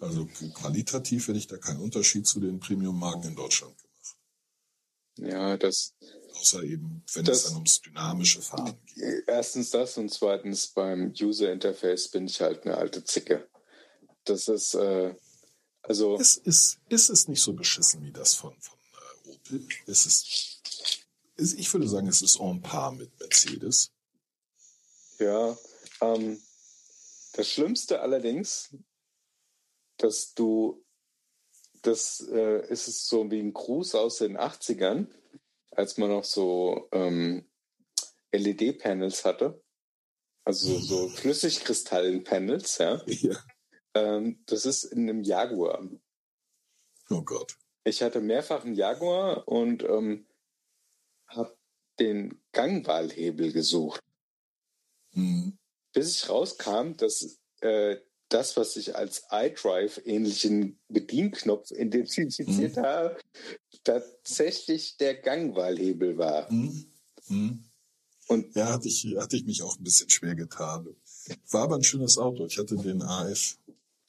Also 0.00 0.26
qualitativ 0.54 1.28
hätte 1.28 1.38
ich 1.38 1.46
da 1.46 1.56
keinen 1.56 1.80
Unterschied 1.80 2.26
zu 2.26 2.40
den 2.40 2.60
Premium-Marken 2.60 3.28
in 3.28 3.34
Deutschland 3.34 3.74
gemacht. 3.78 4.16
Ja, 5.16 5.56
das. 5.56 5.94
Außer 6.40 6.62
eben, 6.62 7.02
wenn 7.14 7.24
Das- 7.24 7.38
es 7.38 7.44
dann 7.44 7.54
ums 7.54 7.80
dynamische 7.80 8.42
Fahren 8.42 8.78
geht. 8.94 9.24
Erstens 9.26 9.70
das 9.70 9.96
und 9.96 10.10
zweitens 10.12 10.68
beim 10.68 11.12
User 11.20 11.52
Interface 11.52 12.08
bin 12.08 12.26
ich 12.26 12.40
halt 12.40 12.64
eine 12.64 12.76
alte 12.76 13.02
Zicke. 13.04 13.48
Das 14.24 14.48
ist, 14.48 14.74
äh, 14.74 15.14
also, 15.82 16.16
Es 16.18 16.36
ist, 16.36 16.78
es 16.88 17.08
ist 17.10 17.28
nicht 17.28 17.42
so 17.42 17.52
beschissen 17.52 18.02
wie 18.04 18.12
das 18.12 18.34
von, 18.34 18.54
von 18.60 18.78
äh, 19.24 19.28
Opel. 19.30 19.66
Es 19.86 20.04
ist, 20.06 20.60
es, 21.36 21.54
ich 21.54 21.72
würde 21.72 21.88
sagen, 21.88 22.08
es 22.08 22.22
ist 22.22 22.38
en 22.40 22.60
par 22.60 22.92
mit 22.92 23.18
Mercedes. 23.20 23.90
ja. 25.18 25.56
Ähm, 26.02 26.38
das 27.32 27.48
Schlimmste 27.50 28.00
allerdings, 28.00 28.74
dass 29.98 30.34
du, 30.34 30.84
das 31.82 32.20
äh, 32.30 32.66
ist 32.70 32.88
es 32.88 33.06
so 33.08 33.30
wie 33.30 33.40
ein 33.40 33.52
Gruß 33.54 33.94
aus 33.94 34.18
den 34.18 34.36
80ern, 34.36 35.06
als 35.76 35.98
man 35.98 36.08
noch 36.10 36.24
so 36.24 36.88
ähm, 36.92 37.48
LED-Panels 38.32 39.24
hatte. 39.24 39.62
Also 40.44 40.78
so 40.78 41.08
Flüssigkristallen-Panels, 41.16 42.78
ja. 42.78 43.02
Ja. 43.06 43.36
Ähm, 43.94 44.42
das 44.46 44.66
ist 44.66 44.84
in 44.84 45.08
einem 45.08 45.22
Jaguar. 45.22 45.88
Oh 47.10 47.22
Gott. 47.22 47.56
Ich 47.84 48.02
hatte 48.02 48.20
mehrfach 48.20 48.64
einen 48.64 48.74
Jaguar 48.74 49.46
und 49.46 49.84
ähm, 49.84 50.26
habe 51.28 51.56
den 51.98 52.40
Gangwahlhebel 52.52 53.52
gesucht, 53.52 54.02
Hm. 55.12 55.56
bis 55.92 56.16
ich 56.16 56.28
rauskam, 56.28 56.92
dass 56.96 57.38
äh, 57.60 57.96
das, 58.28 58.56
was 58.56 58.76
ich 58.76 58.96
als 58.96 59.24
iDrive-ähnlichen 59.30 60.78
Bedienknopf 60.88 61.70
identifiziert 61.70 62.76
habe, 62.76 63.16
tatsächlich 63.86 64.96
der 64.96 65.14
Gangwahlhebel 65.14 66.18
war. 66.18 66.48
Hm. 66.50 66.86
Hm. 67.28 67.64
Und 68.28 68.56
Ja, 68.56 68.72
hatte 68.72 68.88
ich, 68.88 69.06
hatte 69.16 69.36
ich 69.36 69.46
mich 69.46 69.62
auch 69.62 69.78
ein 69.78 69.84
bisschen 69.84 70.10
schwer 70.10 70.34
getan. 70.34 70.94
War 71.50 71.62
aber 71.62 71.76
ein 71.76 71.84
schönes 71.84 72.18
Auto. 72.18 72.46
Ich 72.46 72.58
hatte 72.58 72.76
den 72.76 73.02
AF. 73.02 73.58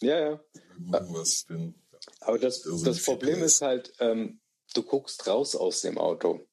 ja, 0.01 0.19
ja. 0.19 0.43
Irgendwas, 0.91 1.45
den, 1.45 1.75
Aber 2.21 2.39
das, 2.39 2.65
Also 2.65 2.83
das 2.83 3.03
Problem 3.03 3.43
ist 3.43 3.61
halt, 3.61 3.93
ähm, 3.99 4.39
du 4.73 4.83
guckst 4.83 5.27
raus 5.27 5.55
aus 5.55 5.81
dem 5.81 5.97
Auto. 5.97 6.47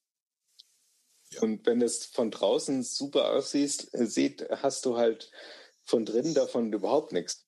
Ja. 1.31 1.43
Und 1.43 1.65
wenn 1.67 1.81
es 1.81 2.05
von 2.05 2.31
draußen 2.31 2.83
super 2.83 3.33
aussieht, 3.33 3.89
sieht, 3.93 4.47
hast 4.51 4.85
du 4.85 4.97
halt 4.97 5.31
von 5.83 6.05
drinnen 6.05 6.35
davon 6.35 6.73
überhaupt 6.73 7.13
nichts. 7.13 7.47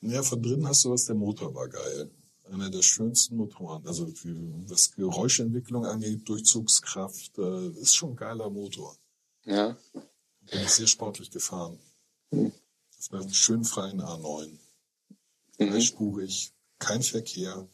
ja, 0.00 0.22
von 0.22 0.42
drin 0.42 0.66
hast 0.66 0.84
du 0.84 0.90
was, 0.90 1.06
der 1.06 1.14
Motor 1.16 1.54
war 1.54 1.68
geil. 1.68 2.10
Einer 2.50 2.70
der 2.70 2.82
schönsten 2.82 3.36
Motoren. 3.36 3.86
Also 3.86 4.06
was 4.66 4.92
Geräuschentwicklung 4.92 5.84
angeht, 5.84 6.28
Durchzugskraft, 6.28 7.38
äh, 7.38 7.68
ist 7.70 7.96
schon 7.96 8.10
ein 8.10 8.16
geiler 8.16 8.50
Motor. 8.50 8.96
Ja, 9.44 9.76
Bin 9.92 10.62
ich 10.62 10.70
sehr 10.70 10.86
sportlich 10.86 11.30
gefahren. 11.30 11.78
Hm. 12.30 12.52
Auf 12.98 13.12
einem 13.12 13.32
schön 13.32 13.64
freien 13.64 14.00
A9. 14.00 14.48
mhm. 15.58 15.70
Dreispurig, 15.70 16.52
kein 16.78 17.02
Verkehr. 17.02 17.68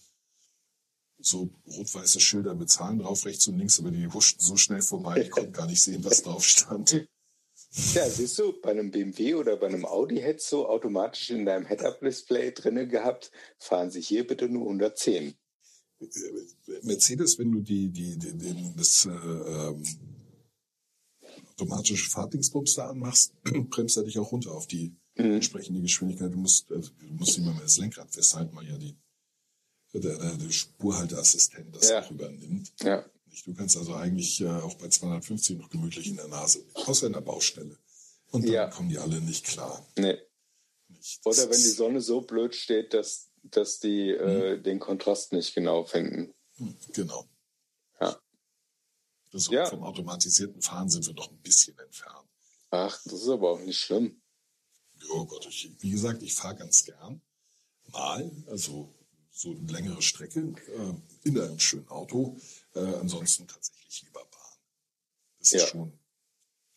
So 1.19 1.51
rot-weiße 1.67 2.19
Schilder 2.19 2.55
mit 2.55 2.69
Zahlen 2.69 2.99
drauf, 2.99 3.25
rechts 3.27 3.47
und 3.47 3.59
links, 3.59 3.79
aber 3.79 3.91
die 3.93 4.09
huschten 4.09 4.45
so 4.45 4.57
schnell 4.57 4.83
vorbei, 4.83 5.23
ich 5.23 5.31
konnte 5.31 5.53
gar 5.53 5.67
nicht 5.67 5.81
sehen, 5.83 6.03
was 6.05 6.23
drauf 6.23 6.45
stand. 6.45 7.07
ja, 7.95 8.09
siehst 8.09 8.39
du, 8.39 8.61
bei 8.61 8.71
einem 8.71 8.91
BMW 8.91 9.35
oder 9.35 9.57
bei 9.57 9.67
einem 9.67 9.85
Audi 9.85 10.17
hättest 10.17 10.53
du 10.53 10.67
automatisch 10.67 11.31
in 11.31 11.45
deinem 11.47 11.67
Head-Up-Display 11.67 12.53
drinne 12.53 12.87
gehabt, 12.87 13.31
fahren 13.59 13.91
Sie 13.91 14.01
hier 14.01 14.27
bitte 14.27 14.49
nur 14.49 14.63
110. 14.63 15.35
Mercedes, 16.83 17.39
wenn 17.39 17.53
du 17.53 17.61
die, 17.61 17.89
die, 17.91 18.19
die, 18.19 18.37
den, 18.37 18.75
das 18.77 19.07
äh, 19.07 19.11
ähm, 19.11 19.83
automatische 21.53 22.11
Fahrdingsbums 22.11 22.75
da 22.75 22.89
anmachst, 22.91 23.33
bremst 23.71 23.97
er 23.97 24.03
dich 24.05 24.19
auch 24.19 24.33
runter 24.33 24.53
auf 24.53 24.67
die 24.67 24.95
Mhm. 25.15 25.35
entsprechende 25.35 25.83
Geschwindigkeit. 25.83 26.33
Du 26.33 26.39
musst, 26.39 26.71
äh, 26.71 26.81
du 26.81 27.15
musst 27.19 27.37
immer 27.37 27.53
mehr 27.53 27.63
das 27.65 27.77
Lenkrad 27.77 28.11
festhalten, 28.11 28.57
weil 28.57 28.67
ja 28.67 28.79
die, 28.79 28.97
der, 29.93 30.01
der, 30.01 30.37
der 30.37 30.51
Spurhalteassistent 30.51 31.77
das 31.77 31.91
Ja. 31.91 32.03
auch 32.03 32.11
übernimmt. 32.11 32.73
Ja, 32.83 33.05
Nicht? 33.33 33.47
Du 33.47 33.55
kannst 33.55 33.77
also 33.79 33.95
eigentlich 33.95 34.41
äh, 34.43 34.49
auch 34.49 34.75
bei 34.75 34.89
250 34.89 35.59
noch 35.59 35.71
gemütlich 35.71 36.07
in 36.07 36.17
der 36.17 36.29
Nase, 36.29 36.63
außer 36.75 37.07
in 37.07 37.15
der 37.15 37.23
Baustelle. 37.23 37.79
Und 38.31 38.45
dann 38.45 38.53
Ja. 38.53 38.69
kommen 38.69 38.89
die 38.91 38.99
alle 38.99 39.21
nicht 39.21 39.45
klar. 39.45 39.85
nee. 39.99 40.19
Nicht? 40.89 41.21
Oder 41.25 41.45
wenn 41.51 41.57
die 41.63 41.71
Sonne 41.71 42.01
so 42.03 42.21
blöd 42.21 42.55
steht, 42.55 42.93
dass, 42.93 43.31
dass 43.45 43.81
die 43.81 44.11
äh, 44.11 44.61
den 44.61 44.79
Kontrast 44.79 45.33
nicht 45.33 45.55
genau 45.55 45.85
finden. 45.85 46.35
Hm, 46.57 46.77
Genau. 46.93 47.27
Ja. 47.99 48.21
Also 49.33 49.53
Ja. 49.53 49.65
vom 49.67 49.83
automatisierten 49.83 50.61
Fahren 50.61 50.91
sind 50.91 51.07
wir 51.07 51.15
noch 51.15 51.31
ein 51.31 51.39
bisschen 51.39 51.77
entfernt. 51.79 52.29
Ach, 52.71 53.01
das 53.05 53.23
ist 53.23 53.29
aber 53.29 53.51
auch 53.53 53.61
nicht 53.61 53.79
schlimm. 53.79 54.21
Ja 55.01 55.23
Gott, 55.25 55.47
ich, 55.49 55.71
wie 55.81 55.91
gesagt, 55.91 56.23
ich 56.23 56.35
fahre 56.35 56.57
ganz 56.57 56.85
gern. 56.85 57.23
Mal, 57.89 58.31
also 58.49 58.95
so 59.33 59.51
eine 59.53 59.73
längere 59.73 60.03
Strecke 60.03 60.41
äh, 60.41 61.29
in 61.29 61.41
einem 61.41 61.59
schönen 61.59 61.89
Auto. 61.89 62.37
Äh, 62.75 62.81
ansonsten 62.81 63.47
tatsächlich 63.47 64.03
lieber 64.03 64.25
Bahn. 64.25 64.59
Das 65.39 65.51
Ja. 65.51 65.59
ist 65.65 65.69
schon, 65.71 65.99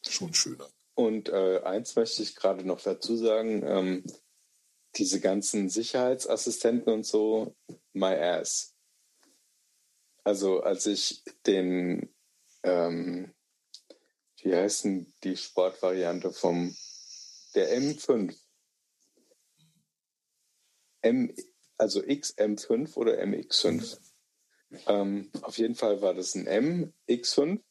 schon 0.08 0.34
schöner. 0.34 0.70
Und 0.96 1.30
äh, 1.30 1.62
eins 1.64 1.96
möchte 1.96 2.24
ich 2.24 2.36
gerade 2.36 2.64
noch 2.66 2.82
dazu 2.82 3.16
sagen, 3.18 3.64
ähm, 3.66 4.04
diese 4.96 5.20
ganzen 5.20 5.70
Sicherheitsassistenten 5.70 6.92
und 6.94 7.06
so, 7.06 7.56
my 7.94 8.14
ass. 8.16 8.74
Also 10.24 10.62
als 10.62 10.86
ich 10.86 11.24
den, 11.46 12.14
ähm, 12.64 13.34
wie 14.42 14.56
heißt 14.56 14.86
denn 14.86 15.14
die 15.24 15.38
Sportvariante 15.38 16.32
vom, 16.32 16.76
der 17.56 17.78
M5, 17.78 18.36
M, 21.02 21.36
also 21.78 22.02
XM5 22.02 22.96
oder 22.96 23.22
MX5? 23.22 24.00
Ähm, 24.88 25.32
auf 25.42 25.58
jeden 25.58 25.76
Fall 25.76 26.02
war 26.02 26.14
das 26.14 26.36
ein 26.36 26.48
MX5 27.08 27.62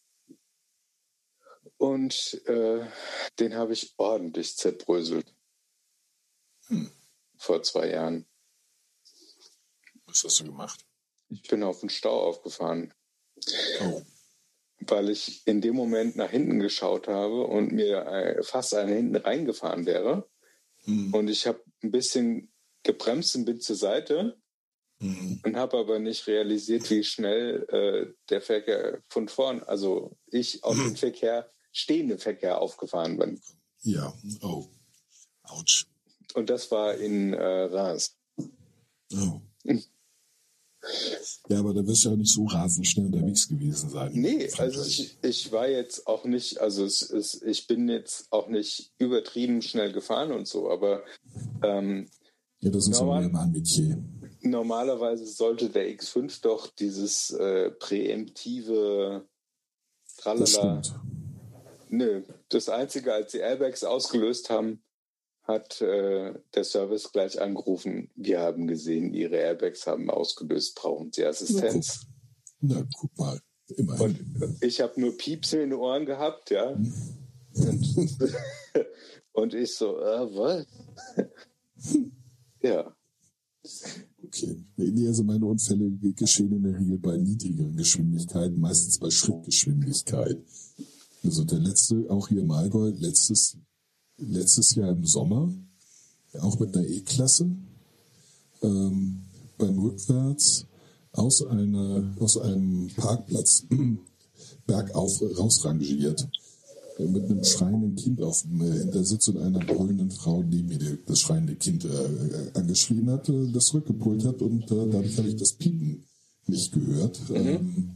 und 1.77 2.43
äh, 2.47 2.87
den 3.39 3.55
habe 3.55 3.73
ich 3.73 3.95
ordentlich 3.99 4.57
zerbröselt. 4.57 5.35
Hm. 6.69 6.91
Vor 7.37 7.63
zwei 7.63 7.91
Jahren. 7.91 8.27
Was 10.07 10.25
hast 10.25 10.41
du 10.41 10.45
gemacht? 10.45 10.85
Ich 11.29 11.43
bin 11.49 11.63
auf 11.63 11.81
den 11.81 11.91
Stau 11.91 12.21
aufgefahren, 12.21 12.95
Oh, 13.81 14.03
weil 14.81 15.11
ich 15.11 15.47
in 15.47 15.61
dem 15.61 15.75
Moment 15.75 16.17
nach 16.17 16.31
hinten 16.31 16.61
geschaut 16.61 17.09
habe 17.09 17.43
und 17.47 17.73
mir 17.73 18.07
äh, 18.07 18.43
fast 18.43 18.75
einer 18.75 18.93
hinten 18.95 19.17
reingefahren 19.17 19.85
wäre. 19.87 20.29
hm, 20.85 21.13
Und 21.13 21.29
ich 21.29 21.47
habe 21.47 21.63
ein 21.83 21.91
bisschen 21.91 22.53
gebremst 22.85 23.35
und 23.35 23.45
bin 23.47 23.61
zur 23.61 23.77
Seite 23.77 24.41
hm, 25.01 25.41
und 25.45 25.57
habe 25.57 25.79
aber 25.79 25.99
nicht 25.99 26.27
realisiert, 26.27 26.89
wie 26.91 27.05
schnell 27.05 27.67
äh, 27.71 28.15
der 28.31 28.41
Verkehr 28.41 29.03
von 29.09 29.29
vorn, 29.29 29.63
also 29.63 30.17
ich 30.27 30.63
auf 30.65 30.77
den 30.77 30.97
Verkehr, 30.97 31.49
stehenden 31.73 32.19
Verkehr 32.19 32.61
aufgefahren 32.61 33.19
bin. 33.19 33.41
ja, 33.83 34.13
oh, 34.43 34.67
ouch. 35.45 35.87
Und 36.35 36.51
das 36.51 36.71
war 36.71 36.95
in 36.95 37.33
äh, 37.33 37.45
Reims. 37.45 38.17
Oh. 39.13 39.41
Ja, 41.49 41.61
aber 41.61 41.73
da 41.73 41.87
wirst 41.87 42.05
du 42.05 42.11
ja 42.11 42.17
nicht 42.17 42.33
so 42.33 42.45
rasend 42.45 42.87
schnell 42.87 43.07
unterwegs 43.07 43.49
gewesen 43.49 43.89
sein. 43.91 44.13
in 44.13 44.23
Nee, 44.23 44.51
also 44.59 44.83
ich, 44.83 45.17
ich 45.23 45.53
war 45.53 45.69
jetzt 45.69 46.07
auch 46.07 46.25
nicht, 46.25 46.61
also 46.61 46.85
es 46.85 47.03
ist, 47.03 47.43
ich 47.43 47.67
bin 47.67 47.89
jetzt 47.89 48.31
auch 48.31 48.49
nicht 48.49 48.93
übertrieben 48.99 49.63
schnell 49.63 49.93
gefahren 49.93 50.33
und 50.33 50.47
so, 50.47 50.71
aber 50.71 51.03
ähm, 51.63 52.09
ja, 52.61 52.71
das 52.71 52.89
ist 52.89 52.99
Normal- 52.99 53.25
aber 53.25 53.33
mein 53.33 53.53
Metier. 53.53 54.03
Normalerweise 54.45 55.27
sollte 55.27 55.71
der 55.71 55.89
X5 55.89 56.43
doch 56.43 56.69
dieses 56.69 57.31
äh, 57.31 57.71
präemptive 57.71 59.27
Das 60.07 60.17
Tralala. 60.17 60.83
stimmt. 60.83 61.01
Nö, 61.89 62.23
das 62.49 62.69
Einzige, 62.69 63.13
als 63.13 63.33
die 63.33 63.39
Airbags 63.39 63.85
ausgelöst 63.85 64.51
haben, 64.51 64.83
hat 65.43 65.81
äh, 65.81 66.35
der 66.55 66.65
Service 66.65 67.13
gleich 67.13 67.41
angerufen. 67.41 68.11
Wir 68.17 68.41
haben 68.41 68.67
gesehen, 68.67 69.13
Ihre 69.13 69.37
Airbags 69.37 69.87
haben 69.87 70.11
ausgelöst, 70.11 70.75
brauchen 70.75 71.13
Sie 71.13 71.25
Assistenz? 71.25 72.07
Na, 72.61 72.83
guck 72.99 73.17
mal. 73.19 73.41
Immerhin. 73.77 74.37
Und 74.41 74.63
ich 74.63 74.81
habe 74.81 75.01
nur 75.01 75.17
Pieps 75.17 75.53
in 75.53 75.61
den 75.61 75.73
Ohren 75.75 76.05
gehabt, 76.07 76.51
ja. 76.51 76.71
Und, 76.71 78.19
und 79.33 79.55
ich 79.55 79.75
so, 79.75 80.01
äh, 80.01 80.35
was? 80.35 80.67
ja. 82.63 82.95
Okay. 84.35 84.57
Nee, 84.77 85.07
also 85.07 85.23
meine 85.23 85.47
Unfälle 85.47 85.91
geschehen 86.15 86.53
in 86.53 86.63
der 86.63 86.79
Regel 86.79 86.99
bei 86.99 87.17
niedrigeren 87.17 87.77
Geschwindigkeiten, 87.77 88.59
meistens 88.61 88.99
bei 88.99 89.11
Schrittgeschwindigkeit. 89.11 90.39
Also 91.23 91.45
der 91.45 91.61
letzte, 91.61 92.05
auch 92.11 92.29
hier 92.29 92.41
im 92.41 92.51
Allgäu, 92.51 92.91
letztes, 92.91 93.57
letztes 94.19 94.75
Jahr 94.75 94.91
im 94.91 95.05
Sommer, 95.05 95.53
auch 96.41 96.59
mit 96.59 96.77
einer 96.77 96.87
E-Klasse, 96.87 97.51
ähm, 98.63 99.23
beim 99.57 99.79
Rückwärts 99.79 100.67
aus, 101.13 101.47
einer, 101.47 102.15
aus 102.19 102.39
einem 102.39 102.89
Parkplatz 102.97 103.67
bergauf 104.67 105.23
rausrangiert 105.39 106.29
mit 106.99 107.25
einem 107.25 107.45
schreienden 107.45 107.97
Kind 107.97 108.23
auf 108.23 108.43
dem 108.43 108.61
Hintersitz 108.61 109.29
und 109.29 109.39
einer 109.39 109.59
brüllenden 109.59 110.11
Frau, 110.11 110.43
die 110.43 110.63
mir 110.63 110.79
das 111.07 111.21
schreiende 111.21 111.57
Kind 111.57 111.85
äh, 111.85 112.51
angeschrien 112.55 113.11
hat, 113.11 113.29
äh, 113.29 113.51
das 113.53 113.67
zurückgepult 113.67 114.25
hat 114.25 114.41
und 114.43 114.71
äh, 114.71 114.91
dadurch 114.91 115.19
habe 115.19 115.29
ich 115.29 115.37
das 115.37 115.55
Piepen 115.55 116.05
nicht 116.47 116.73
gehört. 116.73 117.29
Mhm. 117.29 117.37
Ähm, 117.37 117.91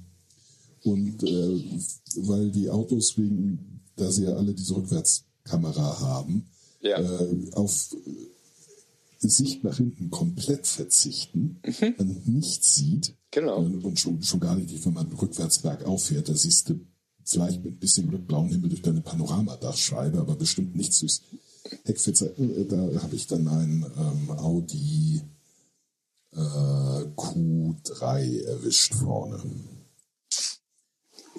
und 0.84 1.22
äh, 1.22 1.80
weil 2.16 2.50
die 2.50 2.70
Autos 2.70 3.16
wegen, 3.18 3.82
da 3.96 4.11
sie 4.11 4.24
ja 4.24 4.34
alle 4.34 4.54
diese 4.54 4.76
Rückwärtskamera 4.76 6.00
haben, 6.00 6.46
ja. 6.80 6.98
äh, 7.00 7.50
auf 7.52 7.94
Sicht 9.20 9.64
nach 9.64 9.76
hinten 9.76 10.11
komplett 10.11 10.66
verzichten, 10.66 11.61
mhm. 11.64 11.94
man 11.98 12.22
nichts 12.26 12.76
sieht. 12.76 13.14
Genau. 13.30 13.58
Und 13.58 13.98
schon, 13.98 14.22
schon 14.22 14.40
gar 14.40 14.56
nicht, 14.56 14.84
wenn 14.84 14.94
man 14.94 15.12
rückwärts 15.12 15.58
bergauf 15.58 16.04
fährt, 16.04 16.28
da 16.28 16.34
siehst 16.34 16.70
du 16.70 16.80
vielleicht 17.28 17.62
mit 17.62 17.74
ein 17.74 17.78
bisschen 17.78 18.08
Glück 18.08 18.26
blauen 18.26 18.48
Himmel 18.48 18.70
durch 18.70 18.82
deine 18.82 19.00
Panoramadachscheibe, 19.00 20.18
aber 20.18 20.36
bestimmt 20.36 20.74
nichts 20.74 21.00
durchs 21.00 21.22
Heckfenster. 21.84 22.38
Äh, 22.38 22.66
da 22.66 22.76
habe 23.02 23.14
ich 23.14 23.26
dann 23.26 23.46
ein 23.48 23.86
ähm, 23.96 24.30
Audi 24.30 25.22
äh, 26.32 26.38
Q3 26.38 28.44
erwischt 28.44 28.94
vorne. 28.94 29.42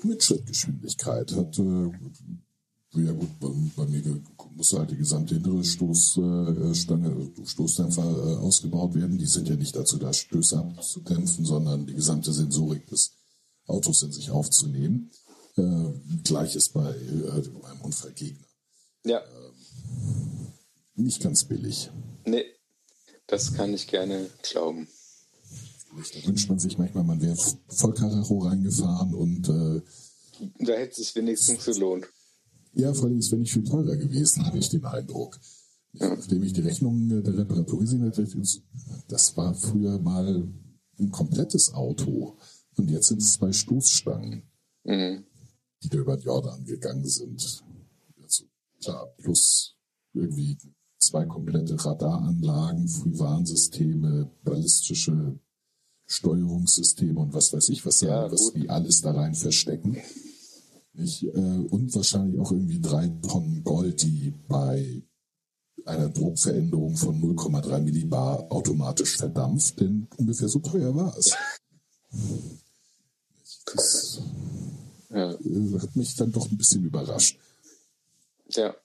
Mit 0.03 0.23
Schrittgeschwindigkeit. 0.23 1.35
Hat, 1.35 1.59
äh, 1.59 1.91
ja 2.95 3.11
gut, 3.11 3.39
bei, 3.39 3.49
bei 3.75 3.85
mir 3.85 4.21
musste 4.55 4.79
halt 4.79 4.91
die 4.91 4.97
gesamte 4.97 5.35
hintere 5.35 5.63
Stoßstange, 5.63 7.09
äh, 7.09 7.45
Stoßdämpfer 7.45 8.03
äh, 8.03 8.35
ausgebaut 8.37 8.95
werden. 8.95 9.17
Die 9.17 9.25
sind 9.25 9.49
ja 9.49 9.55
nicht 9.55 9.75
dazu 9.75 9.97
da, 9.97 10.13
Stöße 10.13 10.57
abzudämpfen, 10.57 11.45
sondern 11.45 11.85
die 11.85 11.95
gesamte 11.95 12.31
Sensorik 12.31 12.87
des 12.87 13.11
Autos 13.67 14.03
in 14.03 14.11
sich 14.11 14.31
aufzunehmen. 14.31 15.11
Äh, 15.59 15.93
Gleiches 16.23 16.69
bei 16.69 16.89
äh, 16.91 17.49
beim 17.61 17.81
Unfallgegner. 17.81 18.47
Ja. 19.05 19.19
Ähm, 19.19 20.53
nicht 20.95 21.21
ganz 21.21 21.43
billig. 21.43 21.89
Nee, 22.25 22.45
das 23.27 23.53
kann 23.53 23.73
ich 23.73 23.87
gerne 23.87 24.29
glauben. 24.43 24.87
Da 25.91 26.27
wünscht 26.27 26.47
man 26.47 26.59
sich 26.59 26.77
manchmal, 26.77 27.03
man 27.03 27.21
wäre 27.21 27.35
voll 27.67 27.93
Karacho 27.93 28.39
reingefahren 28.39 29.13
und 29.13 29.49
äh, 29.49 29.81
da 30.59 30.73
hätte 30.73 31.01
es 31.01 31.15
wenigstens 31.15 31.65
gelohnt. 31.65 32.05
Ja, 32.73 32.93
vor 32.93 33.05
allem 33.05 33.19
ist 33.19 33.31
wenn 33.31 33.39
nicht 33.39 33.51
viel 33.51 33.63
teurer 33.63 33.97
gewesen, 33.97 34.45
habe 34.45 34.59
ich 34.59 34.69
den 34.69 34.85
Eindruck. 34.85 35.39
Ja. 35.93 36.15
Nachdem 36.15 36.43
ich 36.43 36.53
die 36.53 36.61
Rechnung 36.61 37.09
der 37.09 37.37
Reparatur 37.37 37.79
gesehen 37.79 38.03
hatte, 38.03 38.25
das 39.07 39.35
war 39.35 39.55
früher 39.55 39.99
mal 39.99 40.47
ein 40.99 41.11
komplettes 41.11 41.73
Auto. 41.73 42.37
Und 42.77 42.89
jetzt 42.91 43.07
sind 43.07 43.21
es 43.21 43.33
zwei 43.33 43.51
Stoßstangen. 43.51 44.43
Mhm 44.83 45.25
die 45.83 45.89
da 45.89 45.97
über 45.97 46.17
den 46.17 46.25
Jordan 46.25 46.65
gegangen 46.65 47.07
sind. 47.07 47.63
Also 48.21 48.45
klar, 48.81 49.07
plus 49.17 49.75
irgendwie 50.13 50.57
zwei 50.97 51.25
komplette 51.25 51.83
Radaranlagen, 51.83 52.87
Frühwarnsysteme, 52.87 54.29
ballistische 54.43 55.39
Steuerungssysteme 56.07 57.19
und 57.19 57.33
was 57.33 57.53
weiß 57.53 57.69
ich, 57.69 57.85
was, 57.85 58.01
ja, 58.01 58.23
da, 58.23 58.31
was 58.31 58.51
die 58.53 58.69
alles 58.69 59.01
da 59.01 59.11
rein 59.11 59.35
verstecken. 59.35 59.97
Ich, 60.93 61.23
äh, 61.23 61.29
und 61.29 61.95
wahrscheinlich 61.95 62.39
auch 62.39 62.51
irgendwie 62.51 62.81
drei 62.81 63.07
Tonnen 63.07 63.63
Gold, 63.63 64.01
die 64.01 64.33
bei 64.47 65.03
einer 65.85 66.09
Druckveränderung 66.09 66.95
von 66.97 67.21
0,3 67.21 67.79
Millibar 67.79 68.51
automatisch 68.51 69.17
verdampft, 69.17 69.79
denn 69.79 70.07
ungefähr 70.17 70.49
so 70.49 70.59
teuer 70.59 70.93
war 70.95 71.15
es. 71.17 71.35
Das, 73.65 74.21
ja. 75.09 75.31
Äh, 75.31 75.79
hat 75.79 75.95
mich 75.95 76.15
dann 76.15 76.31
doch 76.31 76.49
ein 76.49 76.57
bisschen 76.57 76.83
überrascht. 76.83 77.37
Ja, 78.49 78.75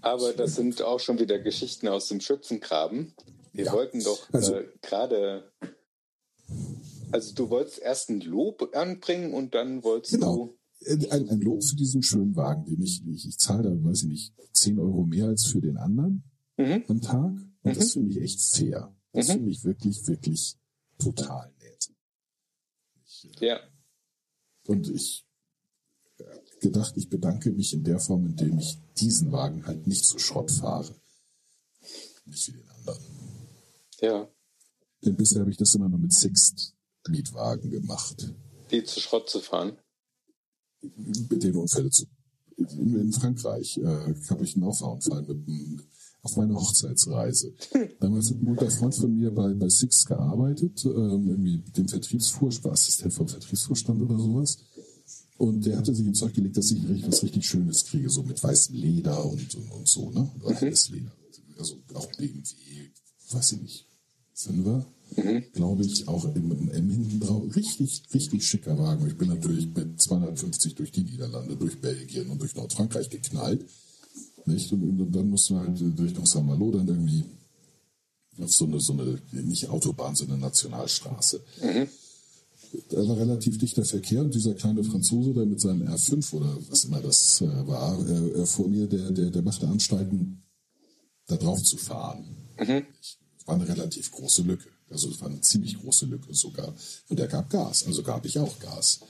aber 0.00 0.32
das 0.32 0.56
sind 0.56 0.82
auch 0.82 1.00
schon 1.00 1.18
wieder 1.18 1.38
Geschichten 1.38 1.88
aus 1.88 2.08
dem 2.08 2.20
Schützengraben. 2.20 3.14
Wir 3.52 3.66
ja. 3.66 3.72
wollten 3.72 4.02
doch 4.02 4.32
also, 4.32 4.56
äh, 4.56 4.68
gerade, 4.82 5.50
also 7.10 7.34
du 7.34 7.50
wolltest 7.50 7.78
erst 7.78 8.10
ein 8.10 8.20
Lob 8.20 8.74
anbringen 8.74 9.32
und 9.32 9.54
dann 9.54 9.82
wolltest 9.82 10.14
genau. 10.14 10.36
du... 10.36 10.58
Ein, 11.10 11.28
ein 11.30 11.40
Lob 11.40 11.64
für 11.64 11.74
diesen 11.74 12.02
schönen 12.02 12.36
Wagen, 12.36 12.66
den 12.66 12.82
ich, 12.82 13.02
ich, 13.06 13.26
ich 13.26 13.38
zahle 13.38 13.62
da, 13.62 13.70
weiß 13.70 14.02
ich 14.02 14.08
nicht, 14.08 14.34
10 14.52 14.78
Euro 14.78 15.04
mehr 15.04 15.26
als 15.26 15.46
für 15.46 15.60
den 15.60 15.78
anderen 15.78 16.22
mhm. 16.56 16.84
am 16.88 17.00
Tag. 17.00 17.32
Und 17.62 17.72
mhm. 17.72 17.74
das 17.74 17.92
finde 17.92 18.10
ich 18.10 18.22
echt 18.22 18.42
fair. 18.42 18.94
Das 19.12 19.28
mhm. 19.28 19.32
finde 19.32 19.50
ich 19.50 19.64
wirklich, 19.64 20.06
wirklich 20.06 20.56
total 20.98 21.52
nett. 21.60 21.90
Ich, 23.06 23.40
äh, 23.40 23.46
ja. 23.46 23.60
Und 24.66 24.88
ich 24.90 25.25
gedacht, 26.66 26.96
ich 26.96 27.08
bedanke 27.08 27.50
mich 27.50 27.72
in 27.72 27.84
der 27.84 28.00
Form, 28.00 28.26
indem 28.26 28.58
ich 28.58 28.78
diesen 28.98 29.32
Wagen 29.32 29.66
halt 29.66 29.86
nicht 29.86 30.04
zu 30.04 30.18
Schrott 30.18 30.50
fahre. 30.50 30.94
Nicht 32.24 32.48
wie 32.48 32.52
den 32.52 32.68
anderen. 32.70 33.04
Ja. 34.00 34.28
Denn 35.04 35.16
bisher 35.16 35.40
habe 35.40 35.50
ich 35.50 35.56
das 35.56 35.74
immer 35.74 35.88
nur 35.88 35.98
mit 35.98 36.12
Sixt-Mietwagen 36.12 37.70
gemacht. 37.70 38.34
Die 38.70 38.82
zu 38.84 39.00
Schrott 39.00 39.30
zu 39.30 39.40
fahren? 39.40 39.76
Mit 40.82 41.42
den 41.42 41.56
Unfälle 41.56 41.90
zu. 41.90 42.06
In, 42.56 42.98
in 42.98 43.12
Frankreich 43.12 43.78
äh, 43.78 44.14
habe 44.30 44.44
ich 44.44 44.56
einen 44.56 44.64
Auffahrunfall 44.64 45.22
mit 45.22 45.46
einem 45.46 45.82
auf 46.22 46.36
meiner 46.36 46.56
Hochzeitsreise. 46.56 47.54
Damals 48.00 48.30
hat 48.30 48.38
ein 48.38 48.46
guter 48.46 48.70
Freund 48.70 48.94
von 48.94 49.16
mir 49.16 49.30
bei, 49.30 49.54
bei 49.54 49.68
Six 49.68 50.06
gearbeitet, 50.06 50.84
ähm, 50.84 51.28
irgendwie 51.28 51.58
dem 51.76 51.88
Vertriebsvorstand, 51.88 52.72
Assistent 52.72 53.14
vom 53.14 53.28
Vertriebsvorstand 53.28 54.02
oder 54.02 54.18
sowas. 54.18 54.58
Und 55.38 55.66
der 55.66 55.76
hatte 55.76 55.94
sich 55.94 56.06
ins 56.06 56.18
Zeug 56.18 56.34
gelegt, 56.34 56.56
dass 56.56 56.70
ich 56.70 57.06
was 57.06 57.22
richtig 57.22 57.46
Schönes 57.46 57.84
kriege, 57.84 58.08
so 58.08 58.22
mit 58.22 58.42
weißem 58.42 58.74
Leder 58.74 59.24
und, 59.24 59.54
und, 59.54 59.70
und 59.70 59.88
so, 59.88 60.10
ne? 60.10 60.30
Mhm. 60.42 60.74
Leder. 60.94 61.12
Also 61.58 61.76
auch 61.94 62.06
BMW, 62.16 62.42
weiß 63.30 63.52
ich 63.52 63.62
nicht, 63.62 63.86
Fünfer, 64.32 64.86
mhm. 65.16 65.44
glaube 65.52 65.84
ich, 65.84 66.08
auch 66.08 66.24
im, 66.34 66.52
im 66.52 66.70
M 66.70 66.90
hinten 66.90 67.20
drauf. 67.20 67.42
Richtig, 67.54 68.02
richtig 68.14 68.46
schicker 68.46 68.78
Wagen. 68.78 69.06
Ich 69.06 69.16
bin 69.16 69.28
natürlich 69.28 69.66
mit 69.74 70.00
250 70.00 70.74
durch 70.74 70.90
die 70.90 71.04
Niederlande, 71.04 71.56
durch 71.56 71.80
Belgien 71.80 72.30
und 72.30 72.40
durch 72.40 72.54
Nordfrankreich 72.54 73.10
geknallt. 73.10 73.64
Nicht? 74.46 74.72
Und, 74.72 75.00
und 75.00 75.12
dann 75.12 75.28
mussten 75.28 75.54
wir 75.54 75.60
halt 75.60 75.98
durch 75.98 76.14
nach 76.14 76.26
Saint-Malo 76.26 76.70
dann 76.70 76.88
irgendwie 76.88 77.24
auf 78.38 78.52
so 78.52 78.66
eine, 78.66 78.80
so 78.80 78.92
eine, 78.92 79.18
nicht 79.32 79.68
Autobahn, 79.68 80.14
sondern 80.14 80.40
Nationalstraße. 80.40 81.42
Mhm 81.62 81.88
da 82.88 83.08
war 83.08 83.16
relativ 83.16 83.58
dichter 83.58 83.84
Verkehr 83.84 84.20
und 84.20 84.34
dieser 84.34 84.54
kleine 84.54 84.84
Franzose, 84.84 85.32
der 85.34 85.46
mit 85.46 85.60
seinem 85.60 85.86
R5 85.88 86.34
oder 86.34 86.56
was 86.68 86.84
immer 86.84 87.00
das 87.00 87.40
äh, 87.40 87.66
war, 87.66 87.98
äh, 88.08 88.42
äh, 88.42 88.46
vor 88.46 88.68
mir, 88.68 88.86
der, 88.86 89.10
der, 89.10 89.30
der 89.30 89.42
machte 89.42 89.66
Anstalten, 89.66 90.42
da 91.26 91.36
drauf 91.36 91.62
zu 91.62 91.76
fahren. 91.76 92.24
Mhm. 92.58 92.86
Es 92.98 93.46
war 93.46 93.56
eine 93.56 93.68
relativ 93.68 94.10
große 94.10 94.42
Lücke. 94.42 94.68
Also 94.90 95.10
es 95.10 95.20
war 95.20 95.28
eine 95.28 95.40
ziemlich 95.40 95.78
große 95.78 96.06
Lücke 96.06 96.32
sogar. 96.34 96.74
Und 97.08 97.18
er 97.18 97.26
gab 97.26 97.50
Gas, 97.50 97.86
also 97.86 98.02
gab 98.02 98.24
ich 98.24 98.38
auch 98.38 98.58
Gas. 98.60 99.00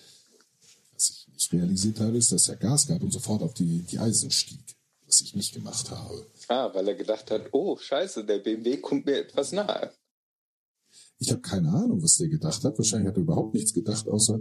Was 0.93 1.11
ich 1.11 1.29
nicht 1.33 1.53
realisiert 1.53 2.01
habe, 2.01 2.17
ist, 2.17 2.33
dass 2.33 2.49
er 2.49 2.57
Gas 2.57 2.87
gab 2.87 3.03
und 3.03 3.13
sofort 3.13 3.43
auf 3.43 3.55
die, 3.55 3.83
die 3.83 3.99
Eisen 3.99 4.31
stieg, 4.31 4.77
was 5.05 5.21
ich 5.21 5.35
nicht 5.35 5.53
gemacht 5.53 5.91
habe. 5.91 6.27
Ah, 6.49 6.71
weil 6.75 6.89
er 6.89 6.95
gedacht 6.95 7.31
hat, 7.31 7.49
oh 7.53 7.77
scheiße, 7.77 8.25
der 8.25 8.39
BMW 8.39 8.79
kommt 8.79 9.07
mir 9.07 9.19
etwas 9.19 9.53
nahe. 9.53 9.93
Ich 11.19 11.31
habe 11.31 11.41
keine 11.41 11.71
Ahnung, 11.71 12.03
was 12.03 12.17
der 12.17 12.29
gedacht 12.29 12.63
hat. 12.65 12.79
Wahrscheinlich 12.79 13.09
hat 13.09 13.17
er 13.17 13.23
überhaupt 13.23 13.55
nichts 13.55 13.73
gedacht, 13.73 14.09
außer 14.09 14.39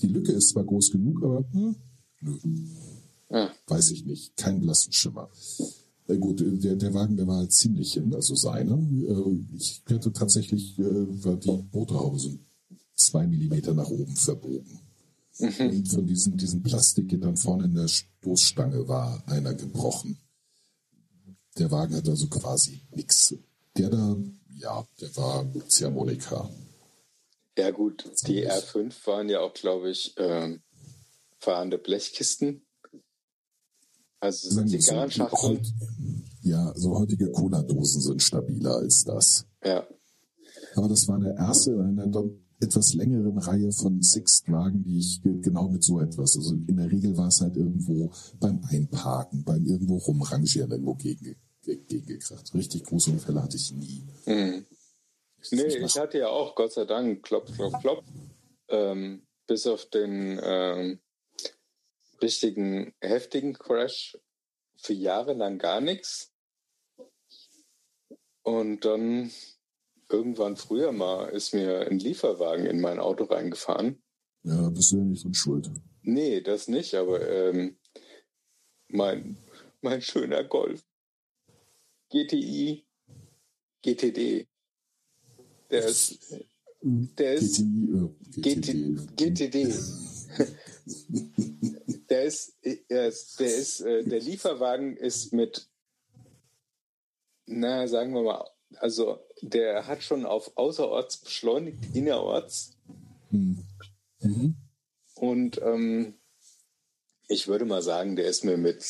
die 0.00 0.08
Lücke 0.08 0.32
ist 0.32 0.50
zwar 0.50 0.64
groß 0.64 0.90
genug, 0.90 1.22
aber 1.22 1.44
hm, 1.52 1.76
nö. 2.20 2.38
Ja. 3.30 3.50
Weiß 3.66 3.90
ich 3.90 4.04
nicht. 4.04 4.36
Kein 4.36 4.60
blassen 4.60 4.92
Schimmer. 4.92 5.30
Äh, 6.06 6.18
gut, 6.18 6.40
der, 6.40 6.76
der 6.76 6.94
Wagen, 6.94 7.16
der 7.16 7.26
war 7.26 7.38
halt 7.38 7.52
ziemlich 7.52 7.92
hin, 7.94 8.14
also 8.14 8.34
seiner. 8.34 8.78
Äh, 8.78 9.38
ich 9.56 9.82
hätte 9.86 10.12
tatsächlich, 10.12 10.78
äh, 10.78 11.24
war 11.24 11.36
die 11.36 11.64
Motorhaube 11.72 12.18
so 12.18 12.38
zwei 12.94 13.26
Millimeter 13.26 13.74
nach 13.74 13.88
oben 13.88 14.16
verbogen. 14.16 14.80
Mhm. 15.38 15.70
Und 15.70 15.88
von 15.88 16.06
diesen, 16.06 16.36
diesen 16.36 16.62
Plastikgittern 16.62 17.36
vorne 17.36 17.66
in 17.66 17.74
der 17.74 17.88
Stoßstange 17.88 18.88
war 18.88 19.22
einer 19.26 19.54
gebrochen. 19.54 20.18
Der 21.58 21.70
Wagen 21.70 21.94
hat 21.94 22.08
also 22.08 22.26
quasi 22.28 22.80
nichts. 22.94 23.34
Der 23.76 23.90
da 23.90 24.16
ja, 24.56 24.86
der 25.00 25.16
war 25.16 25.46
Ziehharmonika. 25.68 26.48
Ja 27.56 27.70
gut, 27.72 28.04
die 28.26 28.48
R5 28.48 29.06
waren 29.06 29.28
ja 29.28 29.40
auch, 29.40 29.52
glaube 29.52 29.90
ich, 29.90 30.16
äh, 30.16 30.58
fahrende 31.38 31.78
Blechkisten. 31.78 32.64
Also 34.20 34.50
sind 34.50 34.70
die 34.72 34.78
Ja, 36.42 36.72
so 36.76 36.98
heutige 36.98 37.30
Cola-Dosen 37.30 38.00
sind 38.00 38.22
stabiler 38.22 38.76
als 38.76 39.04
das. 39.04 39.46
Ja. 39.64 39.86
Aber 40.74 40.88
das 40.88 41.06
war 41.08 41.18
der 41.20 41.34
erste 41.36 41.72
in 41.72 41.98
einer 42.00 42.24
etwas 42.60 42.94
längeren 42.94 43.38
Reihe 43.38 43.70
von 43.70 44.02
Sixt-Wagen, 44.02 44.82
die 44.82 44.98
ich 44.98 45.22
ge- 45.22 45.40
genau 45.40 45.68
mit 45.68 45.84
so 45.84 46.00
etwas, 46.00 46.36
also 46.36 46.54
in 46.54 46.76
der 46.76 46.90
Regel 46.90 47.16
war 47.16 47.28
es 47.28 47.40
halt 47.40 47.56
irgendwo 47.56 48.10
beim 48.40 48.60
Einparken, 48.64 49.44
beim 49.44 49.64
irgendwo 49.64 49.96
rumrangieren, 49.98 50.70
irgendwo 50.72 50.94
gegen, 50.94 51.36
ge- 51.68 51.84
gegengekracht. 51.86 52.54
Richtig 52.54 52.84
große 52.84 53.10
Unfälle 53.10 53.42
hatte 53.42 53.56
ich 53.56 53.72
nie. 53.72 54.02
Mhm. 54.26 54.66
Nee, 55.50 55.76
Ich 55.76 55.96
hatte 55.98 56.18
ja 56.18 56.28
auch, 56.28 56.54
Gott 56.54 56.72
sei 56.72 56.84
Dank, 56.84 57.22
klopf, 57.22 57.54
klopf, 57.54 57.78
klopf. 57.80 58.04
Ähm, 58.68 59.26
bis 59.46 59.66
auf 59.66 59.86
den 59.86 60.38
ähm, 60.42 61.00
richtigen 62.20 62.92
heftigen 63.00 63.54
Crash 63.54 64.18
für 64.76 64.92
Jahre 64.94 65.34
lang 65.34 65.58
gar 65.58 65.80
nichts. 65.80 66.32
Und 68.42 68.84
dann 68.84 69.30
irgendwann 70.10 70.56
früher 70.56 70.92
mal 70.92 71.28
ist 71.30 71.54
mir 71.54 71.86
ein 71.88 71.98
Lieferwagen 71.98 72.66
in 72.66 72.80
mein 72.80 72.98
Auto 72.98 73.24
reingefahren. 73.24 74.02
Ja, 74.42 74.70
bist 74.70 74.92
du 74.92 74.98
ja 74.98 75.04
nicht 75.04 75.24
dran 75.24 75.34
schuld. 75.34 75.70
Nee, 76.02 76.40
das 76.40 76.68
nicht, 76.68 76.94
aber 76.94 77.26
ähm, 77.28 77.78
mein, 78.88 79.36
mein 79.82 80.00
schöner 80.02 80.44
Golf. 80.44 80.82
GTI, 82.10 82.84
GTD. 83.82 84.46
Der 85.70 85.84
ist, 85.84 86.18
der 86.80 87.34
ist, 87.34 87.62
GTI, 88.36 88.36
äh, 88.36 88.40
GT, 88.40 89.16
GTD. 89.16 89.74
der 92.08 92.24
ist, 92.24 92.56
der 92.88 93.08
ist, 93.08 93.40
der 93.40 93.56
ist, 93.56 93.80
äh, 93.80 94.04
der 94.04 94.20
Lieferwagen 94.20 94.96
ist 94.96 95.32
mit, 95.32 95.68
na, 97.46 97.86
sagen 97.88 98.14
wir 98.14 98.22
mal, 98.22 98.48
also 98.76 99.18
der 99.42 99.86
hat 99.86 100.02
schon 100.02 100.26
auf 100.26 100.56
außerorts 100.56 101.18
beschleunigt, 101.18 101.78
innerorts. 101.94 102.76
Hm. 103.30 103.64
Mhm. 104.20 104.56
Und 105.14 105.60
ähm, 105.62 106.14
ich 107.28 107.48
würde 107.48 107.64
mal 107.64 107.82
sagen, 107.82 108.16
der 108.16 108.26
ist 108.26 108.44
mir 108.44 108.56
mit 108.56 108.82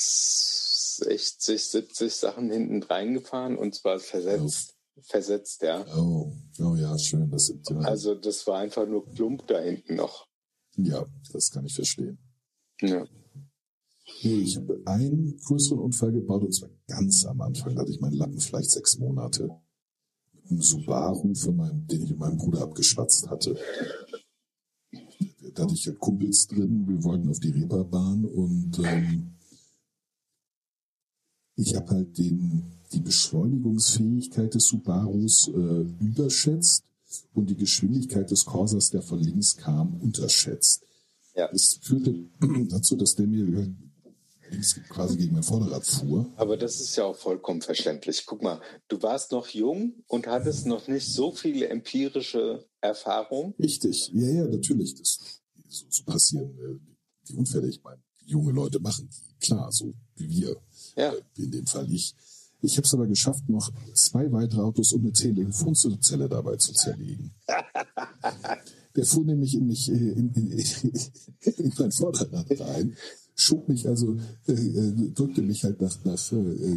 60, 0.99 1.65
70 1.65 2.15
Sachen 2.15 2.51
hinten 2.51 2.83
reingefahren 2.83 3.57
und 3.57 3.75
zwar 3.75 3.99
versetzt. 3.99 4.75
Versetzt, 5.03 5.63
ja. 5.63 5.85
Oh, 5.97 6.33
oh 6.59 6.75
ja, 6.75 6.99
schön. 6.99 7.31
Das 7.31 7.47
sind, 7.47 7.69
ja, 7.71 7.79
Also 7.79 8.15
das 8.17 8.47
war 8.49 8.59
einfach 8.59 8.87
nur 8.87 9.09
Klump 9.11 9.47
da 9.47 9.61
hinten 9.61 9.95
noch. 9.95 10.27
ja, 10.77 11.07
das 11.33 11.51
kann 11.51 11.65
ich 11.65 11.75
verstehen. 11.75 12.19
Ja. 12.81 13.07
Nee, 14.23 14.41
ich 14.41 14.57
habe 14.57 14.81
einen 14.87 15.37
größeren 15.39 15.79
Unfall 15.79 16.11
gebaut 16.13 16.43
und 16.43 16.53
zwar 16.53 16.71
ganz 16.89 17.25
am 17.27 17.41
Anfang. 17.41 17.75
Da 17.75 17.83
hatte 17.83 17.93
ich 17.93 18.01
meinen 18.01 18.15
Lappen 18.17 18.41
vielleicht 18.41 18.71
sechs 18.71 18.99
Monate. 18.99 19.49
Mit 20.33 20.51
einem 20.51 20.63
Subaru 20.63 21.35
von 21.35 21.57
meinem, 21.57 21.87
den 21.87 22.03
ich 22.03 22.11
mit 22.11 22.19
meinem 22.19 22.39
Bruder 22.39 22.63
abgeschwatzt 22.63 23.29
hatte. 23.31 23.57
Da 25.55 25.63
hatte 25.63 25.75
ich 25.75 25.87
halt 25.87 25.99
Kumpels 26.01 26.47
drin. 26.47 26.87
Wir 26.89 27.03
wollten 27.05 27.29
auf 27.29 27.39
die 27.39 27.51
Reeperbahn 27.51 28.25
und 28.25 28.79
ähm, 28.81 29.35
ich 31.59 31.75
habe 31.75 31.91
halt 31.91 32.17
den, 32.17 32.63
die 32.93 33.01
Beschleunigungsfähigkeit 33.01 34.55
des 34.55 34.67
Subarus 34.67 35.49
äh, 35.49 36.05
überschätzt 36.05 36.85
und 37.35 37.51
die 37.51 37.57
Geschwindigkeit 37.57 38.31
des 38.31 38.45
Corsas, 38.45 38.91
der 38.91 39.03
von 39.03 39.19
links 39.19 39.57
kam, 39.57 40.01
unterschätzt. 40.01 40.85
Ja. 41.35 41.51
Das 41.51 41.79
führte 41.83 42.15
dazu, 42.69 42.97
dass 42.97 43.17
der 43.17 43.27
mir 43.27 43.57
halt 43.57 43.71
links 44.51 44.81
quasi 44.89 45.17
gegen 45.17 45.35
mein 45.35 45.43
Vorderrad 45.43 45.85
fuhr. 45.85 46.27
Aber 46.37 46.57
das 46.57 46.81
ist 46.81 46.97
ja 46.97 47.05
auch 47.05 47.17
vollkommen 47.17 47.61
verständlich. 47.61 48.25
Guck 48.25 48.43
mal, 48.43 48.61
du 48.87 49.03
warst 49.03 49.33
noch 49.33 49.49
jung 49.49 49.95
und 50.07 50.29
hattest 50.29 50.67
noch 50.67 50.87
nicht 50.87 51.07
so 51.07 51.33
viele 51.33 51.69
empirische 51.69 52.67
Erfahrung. 52.81 53.55
Richtig, 53.59 54.11
ja, 54.15 54.29
ja, 54.29 54.47
natürlich. 54.47 54.95
Das, 54.95 55.19
so, 55.69 55.87
so 55.91 56.05
passieren 56.05 56.57
äh, 56.59 56.79
die 57.29 57.35
Unfälle. 57.35 57.69
Ich 57.69 57.83
meine, 57.83 58.01
junge 58.25 58.53
Leute 58.53 58.79
machen 58.79 59.09
die, 59.11 59.47
klar, 59.47 59.73
so 59.73 59.93
wie 60.15 60.29
wir. 60.29 60.57
Ja. 60.97 61.13
Äh, 61.13 61.23
in 61.37 61.51
dem 61.51 61.67
Fall 61.67 61.91
ich. 61.93 62.15
Ich 62.61 62.77
habe 62.77 62.85
es 62.85 62.93
aber 62.93 63.07
geschafft, 63.07 63.49
noch 63.49 63.71
zwei 63.95 64.33
weitere 64.33 64.63
Autos 64.63 64.93
und 64.93 65.03
eine 65.03 65.13
Telefonzelle 65.13 66.29
dabei 66.29 66.57
zu 66.57 66.73
zerlegen. 66.73 67.33
Der 68.97 69.05
fuhr 69.05 69.25
nämlich 69.25 69.55
in 69.55 69.69
mich, 69.69 69.89
äh, 69.89 69.95
in, 69.95 70.33
in, 70.35 70.51
in 71.57 71.73
mein 71.79 71.93
Vorderrad 71.93 72.47
rein, 72.59 72.97
schob 73.39 73.69
mich 73.69 73.87
also, 73.87 74.17
äh, 74.49 74.53
äh, 74.53 75.11
drückte 75.15 75.43
mich 75.43 75.63
halt 75.63 75.81
nach, 75.81 76.05
nach 76.05 76.33
äh, 76.33 76.37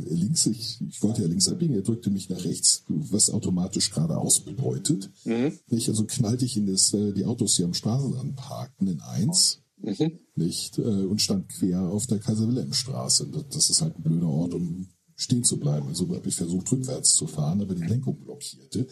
links. 0.09 0.45
Ich, 0.45 0.79
ich 0.87 1.01
wollte 1.01 1.23
ja 1.23 1.27
links 1.27 1.49
abbiegen, 1.49 1.73
er 1.73 1.81
drückte 1.81 2.11
mich 2.11 2.29
nach 2.29 2.43
rechts, 2.43 2.83
was 2.87 3.31
automatisch 3.31 3.89
geradeaus 3.89 4.41
bedeutet. 4.41 5.09
Mhm. 5.25 5.57
Nicht? 5.69 5.89
Also 5.89 6.05
knallte 6.05 6.45
ich 6.45 6.57
in 6.57 6.67
das, 6.67 6.93
äh, 6.93 7.13
die 7.13 7.25
Autos, 7.25 7.55
die 7.55 7.63
am 7.63 7.73
Straßenrand 7.73 8.35
parkten, 8.35 8.87
in 8.87 9.01
eins, 9.01 9.60
Mhm. 9.81 10.19
nicht? 10.35 10.77
Äh, 10.77 10.81
und 10.81 11.21
stand 11.21 11.49
quer 11.49 11.81
auf 11.81 12.07
der 12.07 12.19
Kaiser-Wilhelm-Straße. 12.19 13.27
Das, 13.27 13.49
das 13.49 13.69
ist 13.69 13.81
halt 13.81 13.97
ein 13.97 14.03
blöder 14.03 14.27
Ort, 14.27 14.53
um 14.53 14.87
stehen 15.15 15.43
zu 15.43 15.57
bleiben. 15.57 15.87
Also 15.87 16.07
habe 16.09 16.27
ich 16.27 16.35
versucht, 16.35 16.71
rückwärts 16.71 17.13
zu 17.13 17.27
fahren, 17.27 17.61
aber 17.61 17.75
die 17.75 17.83
Lenkung 17.83 18.19
blockierte. 18.19 18.87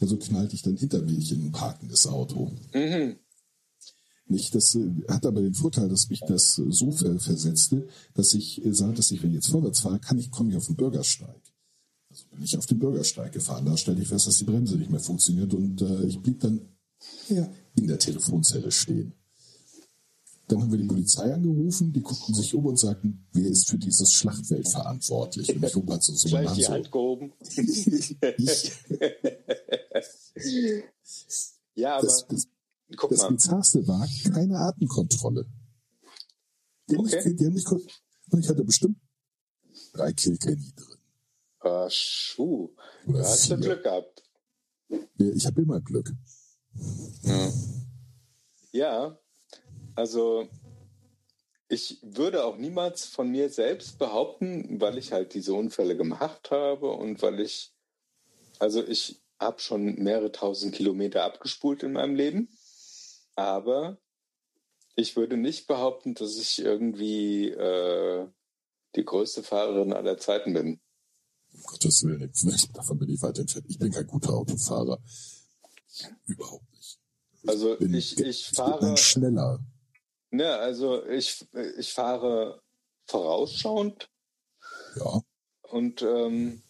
Also 0.00 0.16
knallte 0.16 0.54
ich 0.54 0.62
dann 0.62 0.76
hinter 0.76 1.02
mich 1.02 1.32
in 1.32 1.46
ein 1.46 1.52
parkendes 1.52 2.06
Auto. 2.06 2.52
Mhm. 2.72 3.16
Nicht, 4.28 4.54
das 4.54 4.74
äh, 4.74 4.90
hat 5.08 5.24
aber 5.24 5.40
den 5.40 5.54
Vorteil, 5.54 5.88
dass 5.88 6.08
mich 6.08 6.20
das 6.26 6.54
so 6.54 6.90
ver 6.90 7.18
versetzte, 7.20 7.86
dass 8.14 8.34
ich 8.34 8.64
äh, 8.64 8.72
sah, 8.72 8.90
dass 8.92 9.10
ich, 9.10 9.22
wenn 9.22 9.30
ich 9.30 9.36
jetzt 9.36 9.50
vorwärts 9.50 9.80
fahre, 9.80 10.00
kann 10.00 10.18
ich, 10.18 10.30
komme 10.30 10.50
ich 10.50 10.56
auf 10.56 10.66
den 10.66 10.76
Bürgersteig. 10.76 11.40
Also 12.10 12.24
bin 12.30 12.42
ich 12.42 12.56
auf 12.56 12.66
den 12.66 12.78
Bürgersteig 12.78 13.32
gefahren. 13.32 13.66
Da 13.66 13.76
stellte 13.76 14.02
ich 14.02 14.08
fest, 14.08 14.26
dass 14.26 14.38
die 14.38 14.44
Bremse 14.44 14.76
nicht 14.76 14.90
mehr 14.90 15.00
funktioniert 15.00 15.54
und 15.54 15.80
äh, 15.82 16.06
ich 16.06 16.18
blieb 16.18 16.40
dann 16.40 16.60
ja, 17.28 17.48
in 17.76 17.86
der 17.86 17.98
Telefonzelle 17.98 18.72
stehen. 18.72 19.12
Dann 20.48 20.62
haben 20.62 20.70
wir 20.70 20.78
die 20.78 20.86
Polizei 20.86 21.32
angerufen, 21.34 21.92
die 21.92 22.00
guckten 22.02 22.32
sich 22.34 22.54
um 22.54 22.66
und 22.66 22.78
sagten, 22.78 23.26
wer 23.32 23.46
ist 23.50 23.68
für 23.68 23.78
dieses 23.78 24.12
Schlachtfeld 24.12 24.68
verantwortlich? 24.68 25.48
Und 25.54 25.64
ich 25.64 25.74
hob 25.74 25.90
halt 25.90 26.02
so, 26.04 26.14
so 26.14 26.28
Gleich 26.28 26.52
die 26.52 26.64
Hand 26.66 26.74
Hand 26.74 26.92
gehoben. 26.92 27.32
so, 27.40 27.62
ich, 28.38 28.72
Ja, 31.74 31.96
aber 31.96 32.06
das, 32.06 32.26
das, 32.28 32.48
guck 32.96 33.10
das 33.10 33.20
mal. 33.22 33.30
Bizarrste 33.30 33.86
war 33.88 34.06
keine 34.32 34.58
Atemkontrolle. 34.58 35.46
Die, 36.88 36.96
haben 36.96 37.04
Okay. 37.06 37.24
mich, 37.28 37.36
die 37.36 37.46
haben 37.46 37.54
mich, 37.54 37.64
kon- 37.64 37.82
und 38.30 38.40
ich 38.40 38.48
hatte 38.48 38.64
bestimmt 38.64 38.98
drei 39.92 40.12
Kilkenny 40.12 40.72
drin. 40.76 40.98
Ah, 41.60 41.88
Schuh. 41.90 42.70
Da 43.06 43.18
hast 43.18 43.44
du 43.50 43.56
vier. 43.56 43.64
Glück 43.64 43.82
gehabt. 43.82 44.22
Ja, 44.88 45.26
Ich 45.34 45.44
habe 45.46 45.62
immer 45.62 45.80
Glück. 45.80 46.12
Ja. 47.22 47.52
ja, 48.72 49.18
also 49.96 50.48
ich 51.68 51.98
würde 52.02 52.44
auch 52.44 52.56
niemals 52.56 53.06
von 53.06 53.30
mir 53.30 53.50
selbst 53.50 53.98
behaupten, 53.98 54.80
weil 54.80 54.98
ich 54.98 55.12
halt 55.12 55.34
diese 55.34 55.52
Unfälle 55.54 55.96
gemacht 55.96 56.50
habe 56.50 56.90
und 56.90 57.20
weil 57.22 57.40
ich, 57.40 57.72
also 58.58 58.86
ich 58.86 59.20
habe 59.40 59.60
schon 59.60 59.96
mehrere 59.96 60.30
tausend 60.30 60.74
Kilometer 60.74 61.24
abgespult 61.24 61.82
in 61.82 61.92
meinem 61.92 62.14
Leben, 62.14 62.48
aber 63.34 63.98
ich 64.94 65.16
würde 65.16 65.36
nicht 65.36 65.66
behaupten, 65.66 66.14
dass 66.14 66.38
ich 66.38 66.60
irgendwie 66.60 67.50
äh, 67.50 68.26
die 68.94 69.04
größte 69.04 69.42
Fahrerin 69.42 69.92
aller 69.92 70.16
Zeiten 70.18 70.54
bin. 70.54 70.80
Um 71.52 71.62
Gottes 71.62 72.04
Willen, 72.04 72.30
ich, 72.32 72.72
davon 72.72 72.98
bin 72.98 73.10
ich 73.10 73.20
weit 73.22 73.38
entfernt. 73.38 73.66
Ich 73.68 73.78
bin 73.78 73.90
kein 73.90 74.06
guter 74.06 74.30
Autofahrer. 74.30 74.98
Überhaupt 76.26 76.70
nicht. 76.72 76.98
Also 77.46 77.76
bin, 77.76 77.94
ich, 77.94 78.18
ich 78.18 78.46
bin 78.46 78.54
fahre. 78.54 78.96
schneller. 78.96 79.60
Ne, 80.36 80.54
also 80.54 81.04
ich, 81.06 81.46
ich 81.78 81.92
fahre 81.92 82.60
vorausschauend 83.06 84.08
Ja, 84.96 85.22
und 85.70 86.02
ähm, 86.02 86.62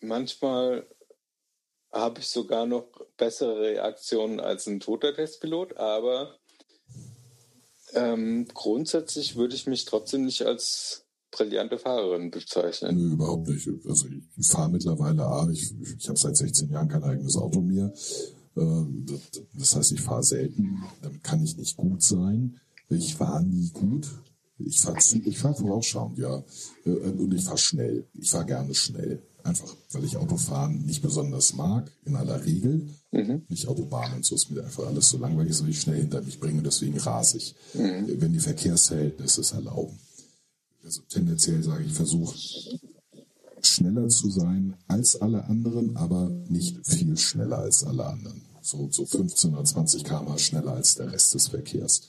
manchmal 0.00 0.86
habe 1.92 2.20
ich 2.20 2.28
sogar 2.28 2.66
noch 2.66 2.88
bessere 3.16 3.60
Reaktionen 3.60 4.40
als 4.40 4.66
ein 4.66 4.80
toter 4.80 5.14
Testpilot, 5.14 5.76
aber 5.76 6.36
ähm, 7.92 8.48
grundsätzlich 8.52 9.36
würde 9.36 9.54
ich 9.54 9.66
mich 9.66 9.84
trotzdem 9.84 10.24
nicht 10.24 10.42
als 10.42 11.04
brillante 11.30 11.78
Fahrerin 11.78 12.30
bezeichnen. 12.30 12.96
nö, 12.96 13.12
überhaupt 13.12 13.48
nicht. 13.48 13.68
Also 13.86 14.08
ich 14.36 14.46
fahre 14.46 14.70
mittlerweile, 14.70 15.24
A, 15.24 15.48
ich, 15.50 15.72
ich 15.96 16.08
habe 16.08 16.18
seit 16.18 16.36
16 16.36 16.70
Jahren 16.70 16.88
kein 16.88 17.04
eigenes 17.04 17.36
Auto 17.36 17.60
mehr. 17.60 17.92
Ähm, 18.56 19.06
das, 19.06 19.42
das 19.52 19.76
heißt, 19.76 19.92
ich 19.92 20.00
fahre 20.00 20.22
selten. 20.22 20.82
Damit 21.02 21.22
kann 21.22 21.42
ich 21.42 21.56
nicht 21.56 21.76
gut 21.76 22.02
sein. 22.02 22.60
Ich 22.88 23.18
war 23.18 23.40
nie 23.42 23.70
gut. 23.70 24.08
Ich 24.58 24.80
fahre 24.80 24.98
ich 25.24 25.38
fahr 25.38 25.54
vorausschauend, 25.54 26.18
ja. 26.18 26.44
Äh, 26.84 26.90
Und 26.90 27.34
ich 27.34 27.44
fahre 27.44 27.58
schnell. 27.58 28.06
Ich 28.14 28.30
fahre 28.30 28.46
gerne 28.46 28.74
schnell. 28.74 29.22
Einfach, 29.42 29.76
weil 29.92 30.04
ich 30.04 30.16
Autofahren 30.16 30.86
nicht 30.86 31.02
besonders 31.02 31.52
mag, 31.54 31.90
in 32.06 32.16
aller 32.16 32.42
Regel. 32.46 32.88
Mhm. 33.12 33.42
Nicht 33.48 33.68
Autobahn 33.68 34.14
und 34.14 34.24
so 34.24 34.36
ist 34.36 34.50
mir 34.50 34.64
einfach 34.64 34.86
alles 34.86 35.10
so 35.10 35.18
langweilig, 35.18 35.54
so 35.54 35.66
ich 35.66 35.80
schnell 35.80 35.98
hinter 36.00 36.22
mich 36.22 36.40
bringe. 36.40 36.62
Deswegen 36.62 36.98
rase 36.98 37.36
ich, 37.36 37.54
Mhm. 37.74 38.20
wenn 38.20 38.32
die 38.32 38.38
Verkehrsverhältnisse 38.40 39.42
es 39.42 39.52
erlauben. 39.52 39.98
Also 40.82 41.02
tendenziell 41.08 41.62
sage 41.62 41.84
ich, 41.84 41.92
versuche 41.92 42.34
schneller 43.60 44.08
zu 44.08 44.30
sein 44.30 44.76
als 44.88 45.20
alle 45.20 45.44
anderen, 45.44 45.96
aber 45.96 46.30
nicht 46.48 46.86
viel 46.86 47.16
schneller 47.16 47.58
als 47.58 47.84
alle 47.84 48.06
anderen. 48.06 48.42
So, 48.62 48.88
so 48.90 49.04
15 49.04 49.52
oder 49.54 49.64
20 49.64 50.04
km 50.04 50.38
schneller 50.38 50.72
als 50.72 50.94
der 50.94 51.12
Rest 51.12 51.34
des 51.34 51.48
Verkehrs. 51.48 52.00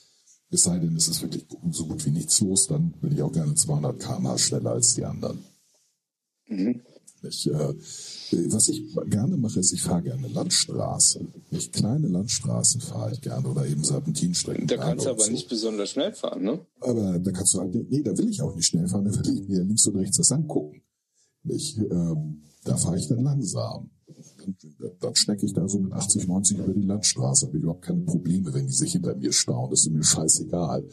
Es 0.51 0.63
sei 0.63 0.79
denn, 0.79 0.95
es 0.95 1.07
ist 1.07 1.21
wirklich 1.21 1.45
so 1.71 1.87
gut 1.87 2.05
wie 2.05 2.11
nichts 2.11 2.39
los, 2.41 2.67
dann 2.67 2.91
bin 3.01 3.11
ich 3.11 3.21
auch 3.21 3.31
gerne 3.31 3.55
200 3.55 3.99
km 3.99 4.37
schneller 4.37 4.71
als 4.71 4.93
die 4.95 5.05
anderen. 5.05 5.43
Mhm. 6.47 6.81
Ich, 7.23 7.47
äh, 7.49 7.73
was 8.49 8.69
ich 8.69 8.83
gerne 9.07 9.37
mache, 9.37 9.59
ist, 9.59 9.73
ich 9.73 9.81
fahre 9.81 10.03
gerne 10.03 10.27
Landstraße. 10.27 11.25
Nicht 11.49 11.73
kleine 11.73 12.07
Landstraßen 12.07 12.81
fahre 12.81 13.13
ich 13.13 13.21
gerne 13.21 13.47
oder 13.47 13.65
eben 13.65 13.83
Serpentinstrecken. 13.83 14.67
Da 14.67 14.77
kannst 14.77 15.05
du 15.05 15.09
aber 15.09 15.23
so. 15.23 15.31
nicht 15.31 15.49
besonders 15.49 15.89
schnell 15.89 16.13
fahren, 16.13 16.43
ne? 16.43 16.65
Aber 16.81 17.17
da 17.19 17.31
kannst 17.31 17.53
du 17.53 17.59
halt, 17.59 17.73
nee, 17.89 18.03
da 18.03 18.17
will 18.17 18.29
ich 18.29 18.41
auch 18.41 18.55
nicht 18.55 18.67
schnell 18.67 18.87
fahren, 18.87 19.05
da 19.05 19.15
will 19.15 19.41
ich 19.41 19.47
mir 19.47 19.63
links 19.63 19.87
und 19.87 19.95
rechts 19.95 20.17
das 20.17 20.31
angucken. 20.31 20.81
Ich, 21.45 21.77
ähm, 21.77 22.43
da 22.63 22.77
fahre 22.77 22.97
ich 22.97 23.07
dann 23.07 23.23
langsam. 23.23 23.89
Dann 24.99 25.15
stecke 25.15 25.45
ich 25.45 25.53
da 25.53 25.67
so 25.67 25.79
mit 25.79 25.91
80, 25.91 26.27
90 26.27 26.59
über 26.59 26.73
die 26.73 26.81
Landstraße, 26.81 27.47
habe 27.47 27.57
ich 27.57 27.63
überhaupt 27.63 27.85
keine 27.85 28.01
Probleme, 28.01 28.53
wenn 28.53 28.67
die 28.67 28.73
sich 28.73 28.91
hinter 28.91 29.15
mir 29.15 29.33
stauen. 29.33 29.71
Das 29.71 29.81
ist 29.81 29.91
mir 29.91 30.03
scheißegal. 30.03 30.87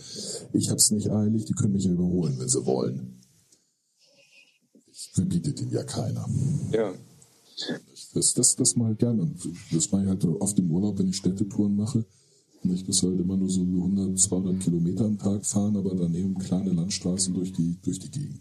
Ich 0.54 0.68
habe 0.68 0.78
es 0.78 0.90
nicht 0.90 1.10
eilig, 1.10 1.44
die 1.44 1.52
können 1.52 1.74
mich 1.74 1.84
ja 1.84 1.92
überholen, 1.92 2.36
wenn 2.38 2.48
sie 2.48 2.64
wollen 2.64 3.22
verbietet 5.12 5.60
ihn 5.60 5.70
ja 5.70 5.84
keiner. 5.84 6.26
Ja. 6.72 6.92
Das, 8.14 8.34
das, 8.34 8.56
das 8.56 8.76
mal 8.76 8.94
gerne. 8.94 9.22
Und 9.22 9.36
das 9.70 9.90
mache 9.92 10.02
ich 10.02 10.08
halt 10.08 10.24
oft 10.24 10.58
im 10.58 10.70
Urlaub, 10.70 10.98
wenn 10.98 11.08
ich 11.08 11.16
Städtetouren 11.16 11.76
mache. 11.76 12.04
Ich 12.64 12.86
muss 12.86 13.02
halt 13.02 13.18
immer 13.18 13.36
nur 13.36 13.50
so 13.50 13.60
100, 13.60 14.18
200 14.18 14.60
Kilometer 14.60 15.04
am 15.04 15.18
Tag 15.18 15.44
fahren, 15.44 15.76
aber 15.76 15.94
daneben 15.94 16.38
kleine 16.38 16.72
Landstraßen 16.72 17.34
durch 17.34 17.52
die, 17.52 17.76
durch 17.82 17.98
die 17.98 18.10
Gegend. 18.10 18.40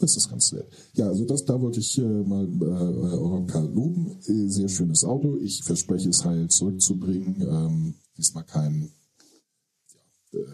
Das 0.00 0.16
ist 0.16 0.30
ganz 0.30 0.50
nett. 0.52 0.66
Ja, 0.94 1.08
also 1.08 1.26
das, 1.26 1.44
da 1.44 1.60
wollte 1.60 1.80
ich 1.80 1.98
äh, 1.98 2.00
mal 2.00 2.46
äh, 2.46 2.64
Europcar 2.64 3.62
loben. 3.62 4.18
Äh, 4.26 4.48
sehr 4.48 4.68
schönes 4.68 5.04
Auto. 5.04 5.36
Ich 5.36 5.62
verspreche 5.62 6.08
es 6.08 6.24
heil 6.24 6.48
zurückzubringen. 6.48 7.42
Ähm, 7.42 7.94
diesmal 8.16 8.44
kein, 8.44 8.90
ja, 10.32 10.40
äh, 10.40 10.44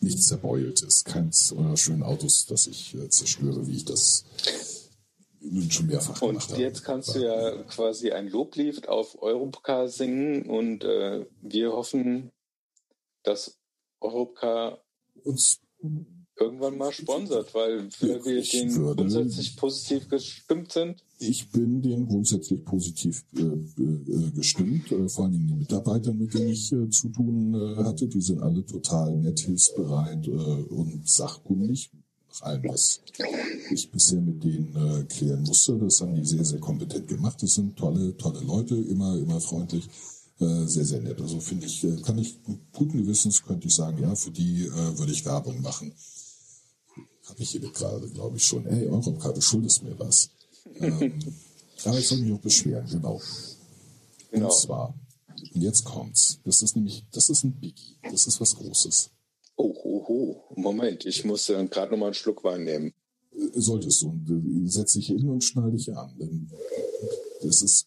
nichts 0.00 0.26
Zerbeultes, 0.26 1.04
keins 1.04 1.52
eurer 1.52 1.76
schönen 1.76 2.02
Autos, 2.02 2.46
das 2.46 2.66
ich 2.66 2.94
äh, 2.94 3.08
zerstöre, 3.10 3.66
wie 3.66 3.76
ich 3.76 3.84
das 3.84 4.24
nun 5.40 5.70
schon 5.70 5.86
mehrfach 5.86 6.20
und 6.22 6.30
gemacht 6.30 6.52
Und 6.52 6.58
jetzt 6.58 6.82
kannst 6.82 7.14
du 7.14 7.24
ja 7.24 7.62
quasi 7.64 8.10
ein 8.10 8.28
Loblied 8.28 8.88
auf 8.88 9.20
Europcar 9.20 9.88
singen 9.88 10.46
und 10.46 10.84
äh, 10.84 11.26
wir 11.42 11.72
hoffen, 11.72 12.32
dass 13.22 13.58
Europcar 14.00 14.82
uns 15.22 15.60
irgendwann 16.38 16.76
mal 16.76 16.92
sponsert, 16.92 17.54
weil 17.54 17.88
wir, 18.00 18.24
wir 18.24 18.42
den 18.42 18.74
würde, 18.74 18.96
grundsätzlich 18.96 19.56
positiv 19.56 20.08
gestimmt 20.08 20.72
sind. 20.72 21.04
Ich 21.18 21.48
bin 21.50 21.80
den 21.80 22.06
grundsätzlich 22.06 22.64
positiv 22.64 23.24
äh, 23.36 23.42
äh, 23.42 24.30
gestimmt, 24.34 24.90
äh, 24.90 25.08
vor 25.08 25.24
allem 25.26 25.46
die 25.46 25.54
Mitarbeiter, 25.54 26.12
mit 26.12 26.34
denen 26.34 26.48
ich 26.48 26.72
äh, 26.72 26.88
zu 26.90 27.08
tun 27.10 27.54
äh, 27.54 27.76
hatte, 27.84 28.08
die 28.08 28.20
sind 28.20 28.42
alle 28.42 28.66
total 28.66 29.16
nett, 29.16 29.40
hilfsbereit 29.40 30.26
äh, 30.26 30.30
und 30.30 31.08
sachkundig 31.08 31.90
nach 32.28 32.42
allem, 32.42 32.64
was 32.64 33.00
ich 33.70 33.90
bisher 33.92 34.20
mit 34.20 34.42
denen 34.42 35.06
klären 35.06 35.44
musste. 35.44 35.78
Das 35.78 36.00
haben 36.00 36.16
die 36.16 36.24
sehr, 36.24 36.44
sehr 36.44 36.58
kompetent 36.58 37.06
gemacht. 37.06 37.40
Das 37.40 37.54
sind 37.54 37.76
tolle, 37.76 38.16
tolle 38.16 38.40
Leute, 38.40 38.74
immer, 38.74 39.16
immer 39.16 39.40
freundlich. 39.40 39.88
Sehr, 40.40 40.84
sehr 40.84 41.00
nett. 41.00 41.20
Also 41.20 41.38
finde 41.38 41.66
ich, 41.66 41.86
kann 42.02 42.18
ich 42.18 42.40
guten 42.72 42.98
Gewissens 42.98 43.40
könnte 43.40 43.68
ich 43.68 43.74
sagen, 43.76 44.02
ja, 44.02 44.16
für 44.16 44.32
die 44.32 44.64
äh, 44.64 44.98
würde 44.98 45.12
ich 45.12 45.24
Werbung 45.24 45.62
machen. 45.62 45.94
Habe 47.28 47.42
ich 47.42 47.50
hier 47.50 47.60
gerade, 47.60 48.08
glaube 48.10 48.36
ich, 48.36 48.44
schon. 48.44 48.66
Ey, 48.66 48.86
Europcar, 48.86 49.32
du 49.32 49.40
schuldest 49.40 49.82
mir 49.82 49.98
was. 49.98 50.30
Ähm, 50.76 51.18
aber 51.84 51.98
ich 51.98 52.06
soll 52.06 52.18
mich 52.18 52.32
auch 52.32 52.40
beschweren, 52.40 52.86
genau. 52.86 53.20
genau. 54.30 54.46
Und 54.46 54.52
zwar, 54.52 54.94
und 55.54 55.62
jetzt 55.62 55.84
kommt's. 55.84 56.38
Das 56.44 56.62
ist 56.62 56.76
nämlich, 56.76 57.04
das 57.12 57.30
ist 57.30 57.44
ein 57.44 57.52
Biggie. 57.52 57.96
Das 58.02 58.26
ist 58.26 58.40
was 58.40 58.54
Großes. 58.54 59.10
Oh, 59.56 59.74
oh, 59.84 60.04
oh. 60.08 60.54
Moment, 60.56 61.06
ich 61.06 61.24
muss 61.24 61.48
äh, 61.48 61.66
gerade 61.66 61.92
noch 61.92 61.98
mal 61.98 62.06
einen 62.06 62.14
Schluck 62.14 62.44
Wein 62.44 62.64
nehmen. 62.64 62.92
Solltest 63.54 64.02
du. 64.02 64.08
Äh, 64.28 64.68
setz 64.68 64.92
dich 64.92 65.06
hin 65.06 65.28
und 65.28 65.42
schnall 65.42 65.72
dich 65.72 65.94
an. 65.94 66.16
Denn 66.18 66.50
das 67.42 67.62
ist 67.62 67.86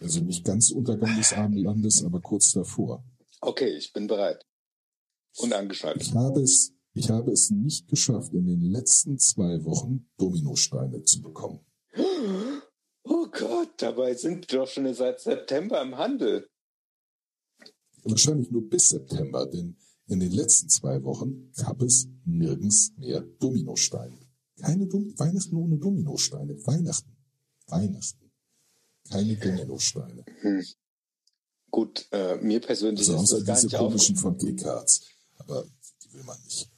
also 0.00 0.20
nicht 0.20 0.44
ganz 0.44 0.70
Untergang 0.70 1.16
des 1.16 1.32
armen 1.32 1.58
Landes, 1.58 2.04
aber 2.04 2.20
kurz 2.20 2.52
davor. 2.52 3.04
Okay, 3.40 3.76
ich 3.76 3.92
bin 3.92 4.06
bereit. 4.06 4.44
Und 5.38 5.52
angeschaltet. 5.52 6.02
Ich 6.02 6.14
habe 6.14 6.40
es, 6.40 6.72
ich 6.96 7.10
habe 7.10 7.30
es 7.30 7.50
nicht 7.50 7.88
geschafft, 7.88 8.32
in 8.32 8.46
den 8.46 8.62
letzten 8.62 9.18
zwei 9.18 9.62
Wochen 9.64 10.08
Dominosteine 10.16 11.02
zu 11.02 11.20
bekommen. 11.20 11.60
Oh 13.02 13.26
Gott, 13.30 13.70
dabei 13.76 14.14
sind 14.14 14.50
wir 14.50 14.60
doch 14.60 14.68
schon 14.68 14.92
seit 14.94 15.20
September 15.20 15.82
im 15.82 15.98
Handel. 15.98 16.48
Wahrscheinlich 18.02 18.50
nur 18.50 18.66
bis 18.68 18.88
September, 18.88 19.46
denn 19.46 19.76
in 20.06 20.20
den 20.20 20.32
letzten 20.32 20.70
zwei 20.70 21.02
Wochen 21.04 21.52
gab 21.56 21.82
es 21.82 22.08
nirgends 22.24 22.92
mehr 22.96 23.20
Dominosteine. 23.40 24.18
Keine 24.58 24.86
Dom 24.86 25.12
Weihnachten 25.18 25.54
ohne 25.54 25.76
Dominosteine. 25.76 26.54
Weihnachten. 26.66 27.14
Weihnachten. 27.66 28.32
Keine 29.10 29.36
Dominosteine. 29.36 30.24
Hm. 30.40 30.64
Gut, 31.70 32.08
äh, 32.10 32.36
mir 32.36 32.60
persönlich 32.60 33.10
also 33.10 33.22
ist 33.22 33.32
das 33.32 33.44
gar 33.44 33.62
nicht 33.62 33.76
komischen 33.76 34.16
von 34.16 34.38
G-Cards. 34.38 35.02
Aber 35.38 35.66
die 36.02 36.12
will 36.14 36.22
man 36.22 36.38
nicht. 36.44 36.70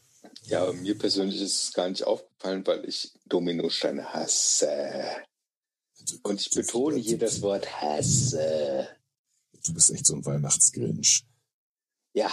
Ja, 0.49 0.73
mir 0.73 0.97
persönlich 0.97 1.41
ist 1.41 1.63
es 1.63 1.73
gar 1.73 1.89
nicht 1.89 2.05
aufgefallen, 2.05 2.67
weil 2.67 2.89
ich 2.89 3.13
Dominosteine 3.27 4.13
hasse. 4.13 4.71
Also, 6.01 6.17
Und 6.23 6.41
ich 6.41 6.51
betone 6.51 6.99
hier 6.99 7.19
das 7.19 7.43
Wort 7.43 7.81
hasse. 7.81 8.89
Du 9.65 9.75
bist 9.75 9.91
echt 9.91 10.07
so 10.07 10.15
ein 10.15 10.25
Weihnachtsgrinch. 10.25 11.27
Ja, 12.15 12.31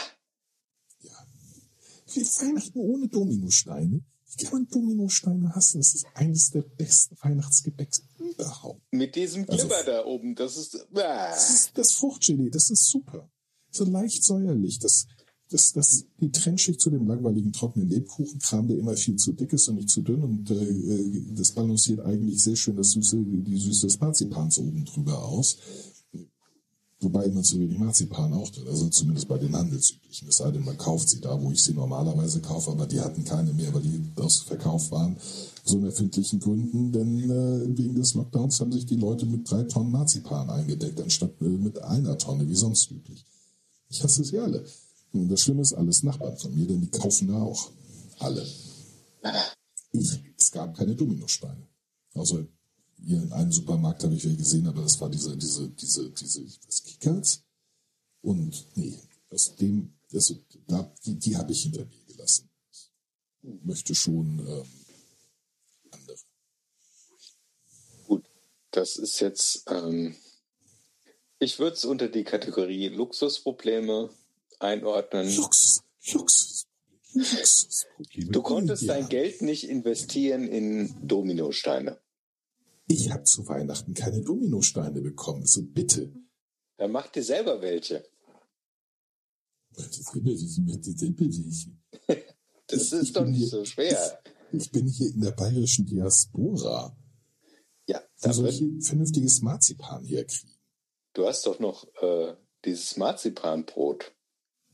wie 2.15 2.21
Weihnachten 2.21 2.79
ohne 2.79 3.07
Dominosteine. 3.07 4.01
Wie 4.37 4.43
kann 4.43 4.53
man 4.53 4.67
Dominosteine 4.67 5.55
hassen? 5.55 5.79
Das 5.79 5.95
ist 5.95 6.05
eines 6.13 6.51
der 6.51 6.61
besten 6.61 7.17
Weihnachtsgebäcks 7.21 8.03
überhaupt. 8.17 8.81
Mit 8.91 9.15
diesem 9.15 9.45
Glibber 9.45 9.75
also, 9.75 9.91
da 9.91 10.05
oben, 10.05 10.35
das 10.35 10.57
ist, 10.57 10.75
ah. 10.75 11.29
das 11.29 11.49
ist 11.49 11.77
das 11.77 11.93
Fruchtgelee, 11.93 12.49
das 12.49 12.69
ist 12.69 12.89
super. 12.89 13.29
So 13.71 13.85
leicht 13.85 14.23
säuerlich. 14.23 14.79
Das, 14.79 15.07
das, 15.49 15.73
das, 15.73 16.05
die 16.19 16.31
Trennschicht 16.31 16.81
zu 16.81 16.89
dem 16.89 17.07
langweiligen 17.07 17.53
trockenen 17.53 17.89
Lebkuchenkram, 17.89 18.67
der 18.67 18.77
immer 18.77 18.95
viel 18.95 19.15
zu 19.15 19.33
dick 19.33 19.53
ist 19.53 19.67
und 19.69 19.75
nicht 19.75 19.89
zu 19.89 20.01
dünn 20.01 20.23
und 20.23 20.49
äh, 20.49 21.21
das 21.35 21.51
balanciert 21.51 21.99
eigentlich 21.99 22.41
sehr 22.41 22.55
schön 22.55 22.75
das 22.75 22.91
süße, 22.91 23.17
die 23.17 23.57
Süße 23.57 23.87
des 23.87 23.99
Marzipans 23.99 24.57
oben 24.57 24.85
drüber 24.85 25.23
aus. 25.23 25.57
Wobei 27.01 27.25
immer 27.25 27.43
zu 27.43 27.59
wenig 27.59 27.77
Marzipan 27.77 28.33
auch 28.33 28.49
drin, 28.49 28.67
also 28.67 28.87
zumindest 28.87 29.27
bei 29.27 29.37
den 29.37 29.55
handelsüblichen. 29.55 30.29
Es 30.29 30.37
sei 30.37 30.49
denn, 30.49 30.63
man 30.63 30.77
kauft 30.77 31.09
sie 31.09 31.19
da, 31.19 31.39
wo 31.39 31.51
ich 31.51 31.61
sie 31.61 31.73
normalerweise 31.73 32.39
kaufe, 32.39 32.71
aber 32.71 32.87
die 32.87 33.01
hatten 33.01 33.25
keine 33.25 33.53
mehr, 33.53 33.71
weil 33.73 33.81
die 33.81 34.01
aus 34.15 34.39
Verkauf 34.39 34.89
waren, 34.91 35.17
so 35.65 35.77
unerfindlichen 35.77 36.39
Gründen, 36.39 36.91
denn 36.93 37.29
äh, 37.29 37.77
wegen 37.77 37.95
des 37.95 38.13
Lockdowns 38.13 38.59
haben 38.61 38.71
sich 38.71 38.85
die 38.85 38.95
Leute 38.95 39.25
mit 39.25 39.49
drei 39.49 39.63
Tonnen 39.63 39.91
Marzipan 39.91 40.49
eingedeckt, 40.49 40.99
anstatt 41.01 41.33
äh, 41.41 41.45
mit 41.45 41.79
einer 41.83 42.17
Tonne, 42.17 42.47
wie 42.47 42.55
sonst 42.55 42.89
üblich. 42.89 43.25
Ich 43.89 44.01
hasse 44.01 44.23
sie 44.23 44.39
alle. 44.39 44.65
Und 45.15 45.29
das 45.29 45.43
Schlimme 45.43 45.61
ist, 45.61 45.73
alles 45.73 46.03
Nachbarn 46.03 46.37
von 46.37 46.53
mir, 46.53 46.67
denn 46.67 46.81
die 46.81 46.89
kaufen 46.89 47.29
da 47.29 47.41
auch. 47.41 47.71
Alle. 48.19 48.45
Es 50.37 50.51
gab 50.51 50.75
keine 50.75 50.93
Dominosteine. 50.93 51.65
Also 52.13 52.45
hier 53.01 53.21
in 53.21 53.31
einem 53.31 53.51
Supermarkt 53.51 54.03
habe 54.03 54.15
ich 54.15 54.25
welche 54.25 54.37
gesehen, 54.37 54.67
aber 54.67 54.81
das 54.81 54.99
war 54.99 55.09
diese, 55.09 55.37
diese, 55.37 55.69
diese, 55.69 56.09
diese, 56.11 56.43
Kickers. 56.83 57.43
Und 58.21 58.67
nee, 58.75 58.99
aus 59.29 59.55
dem, 59.55 59.93
also, 60.11 60.35
da, 60.67 60.93
die, 61.05 61.15
die 61.15 61.37
habe 61.37 61.51
ich 61.53 61.63
hinter 61.63 61.85
mir 61.85 62.03
gelassen. 62.07 62.49
Ich 63.41 63.63
möchte 63.63 63.95
schon 63.95 64.39
ähm, 64.39 64.65
andere. 65.91 66.17
Gut, 68.07 68.25
das 68.71 68.97
ist 68.97 69.21
jetzt, 69.21 69.63
ähm, 69.67 70.15
ich 71.39 71.59
würde 71.59 71.75
es 71.75 71.85
unter 71.85 72.09
die 72.09 72.23
Kategorie 72.23 72.89
Luxusprobleme 72.89 74.09
einordnen. 74.59 75.33
Luxus, 75.35 75.83
Luxus. 76.11 76.65
Luxusprobleme. 77.13 78.31
Du 78.31 78.41
konntest 78.41 78.83
ja. 78.83 78.93
dein 78.93 79.09
Geld 79.09 79.41
nicht 79.41 79.69
investieren 79.69 80.47
in 80.47 80.95
Dominosteine. 81.01 81.99
Ich 82.87 83.11
habe 83.11 83.23
zu 83.23 83.47
Weihnachten 83.47 83.93
keine 83.93 84.21
Dominosteine 84.21 85.01
bekommen, 85.01 85.45
so 85.45 85.63
bitte. 85.63 86.13
Dann 86.77 86.91
mach 86.91 87.07
dir 87.07 87.23
selber 87.23 87.61
welche. 87.61 88.05
das 92.67 92.91
ist 92.91 93.15
doch 93.15 93.25
nicht 93.25 93.49
so 93.49 93.65
schwer. 93.65 94.21
Ich, 94.51 94.71
bin 94.71 94.87
hier 94.87 95.09
in 95.09 95.21
der 95.21 95.31
bayerischen 95.31 95.85
Diaspora. 95.85 96.95
Ja, 97.87 98.01
da 98.21 98.33
soll 98.33 98.49
ich 98.49 98.61
ein 98.61 98.81
vernünftiges 98.81 99.41
Marzipan 99.41 100.05
herkriegen? 100.05 100.55
Du 101.13 101.25
hast 101.25 101.45
doch 101.45 101.59
noch 101.59 101.87
äh, 102.01 102.35
dieses 102.63 102.97
Marzipanbrot. 102.97 104.14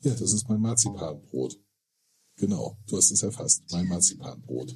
Ja, 0.02 0.14
das 0.14 0.34
ist 0.34 0.50
mein 0.50 0.60
Marzipanbrot. 0.60 1.60
Genau, 2.38 2.78
du 2.88 2.98
hast 2.98 3.12
es 3.12 3.22
erfasst. 3.22 3.64
Mein 3.72 3.88
Marzipanbrot. 3.88 4.76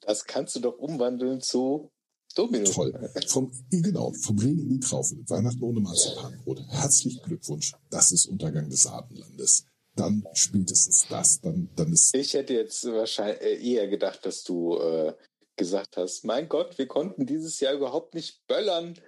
Das 0.00 0.24
kannst 0.24 0.56
du 0.56 0.60
doch 0.60 0.78
umwandeln 0.78 1.40
zu 1.40 1.90
Domino. 2.34 2.70
Toll. 2.70 3.10
Vom, 3.28 3.50
genau, 3.70 4.12
vom 4.12 4.38
Regen 4.38 4.58
in 4.58 4.68
die 4.68 4.80
Traufe. 4.80 5.16
Weihnachten 5.28 5.62
ohne 5.62 5.80
Marzipanbrot. 5.80 6.60
Herzlichen 6.68 7.22
Glückwunsch. 7.22 7.72
Das 7.90 8.12
ist 8.12 8.26
Untergang 8.26 8.68
des 8.68 8.86
Abendlandes. 8.86 9.66
Dann 9.96 10.24
spätestens 10.34 11.06
das. 11.08 11.40
Dann, 11.40 11.70
dann 11.76 11.92
ist. 11.92 12.14
Ich 12.14 12.34
hätte 12.34 12.54
jetzt 12.54 12.84
wahrscheinlich 12.84 13.40
äh, 13.40 13.72
eher 13.72 13.88
gedacht, 13.88 14.26
dass 14.26 14.42
du 14.42 14.76
äh, 14.76 15.14
gesagt 15.56 15.96
hast, 15.96 16.24
mein 16.24 16.48
Gott, 16.48 16.76
wir 16.78 16.88
konnten 16.88 17.26
dieses 17.26 17.60
Jahr 17.60 17.74
überhaupt 17.74 18.14
nicht 18.14 18.44
böllern. 18.48 18.98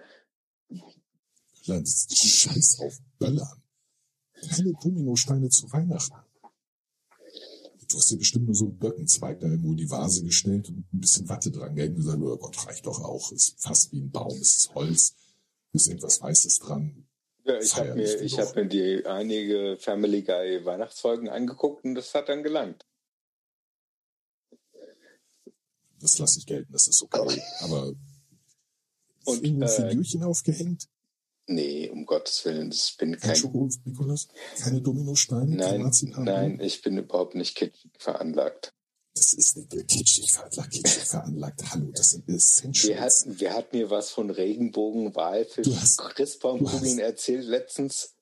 Böllern, 1.67 1.85
Scheiß 1.85 2.79
auf 2.81 2.99
Böllern. 3.19 3.63
Keine 4.49 4.73
Dominosteine 4.75 5.49
zu 5.49 5.71
Weihnachten. 5.73 6.15
Du 7.89 7.99
hast 7.99 8.11
dir 8.11 8.19
bestimmt 8.19 8.47
nur 8.47 8.55
so 8.55 8.65
einen 8.65 8.79
Birkenzweig 8.79 9.39
da 9.41 9.47
irgendwo 9.47 9.71
in 9.71 9.77
die 9.77 9.91
Vase 9.91 10.25
gestellt 10.25 10.69
und 10.69 10.79
ein 10.93 11.01
bisschen 11.01 11.29
Watte 11.29 11.53
dran 11.53 11.75
gehängt 11.77 11.97
und 11.97 12.03
gesagt, 12.03 12.21
oh 12.21 12.37
Gott, 12.37 12.67
reicht 12.67 12.87
doch 12.87 13.01
auch. 13.01 13.31
Ist 13.31 13.61
fast 13.61 13.93
wie 13.93 14.01
ein 14.01 14.11
Baum, 14.11 14.33
es 14.33 14.57
ist 14.57 14.75
Holz, 14.75 15.15
ist 15.73 15.87
irgendwas 15.87 16.21
Weißes 16.21 16.59
dran. 16.59 17.07
Ja, 17.45 17.61
ich 17.61 17.77
habe 17.77 17.95
mir, 17.95 18.21
ich 18.21 18.39
hab 18.41 18.57
mir 18.57 18.67
die 18.67 19.07
einige 19.07 19.77
Family 19.79 20.23
Guy 20.23 20.65
Weihnachtsfolgen 20.65 21.29
angeguckt 21.29 21.85
und 21.85 21.95
das 21.95 22.13
hat 22.13 22.29
dann 22.29 22.43
gelangt. 22.43 22.85
Das 26.01 26.19
lasse 26.19 26.41
ich 26.41 26.47
gelten, 26.47 26.73
das 26.73 26.89
ist 26.89 27.03
okay. 27.03 27.41
Aber 27.61 27.93
Und, 29.27 29.45
irgendwo 29.45 29.65
äh, 29.65 29.91
Figürchen 29.91 30.25
aufgehängt? 30.25 30.89
Nee, 31.49 31.89
um 31.91 32.07
Gottes 32.07 32.45
Willen, 32.45 32.73
ich 32.73 32.97
bin 32.99 33.13
Kein 33.13 33.21
kein. 33.21 33.37
Schoko, 33.37 33.69
Nikolaus? 33.85 34.29
Keine 34.59 34.81
Dominosteine? 34.81 35.55
Nein, 35.57 35.83
Marzipan? 35.83 36.25
nein, 36.25 36.61
ich 36.61 36.83
bin 36.83 36.99
überhaupt 36.99 37.37
nicht 37.37 37.55
kitschig 37.55 37.93
veranlagt. 37.99 38.73
Das 39.15 39.33
ist 39.33 39.57
nicht 39.57 39.89
kitschig 39.89 40.33
veranlagt, 40.33 40.73
kitschig 40.73 41.05
veranlagt. 41.05 41.63
Hallo, 41.71 41.93
das 41.93 42.11
sind 42.11 42.29
Essentials. 42.29 42.89
Wer 42.89 43.01
hat, 43.01 43.41
wer 43.41 43.55
hat 43.55 43.73
mir 43.73 43.91
was 43.91 44.11
von 44.11 44.31
Regenbogen, 44.31 45.15
Walfisch, 45.15 45.69
Christbaumkugeln 45.97 46.99
erzählt 46.99 47.45
letztens? 47.45 48.15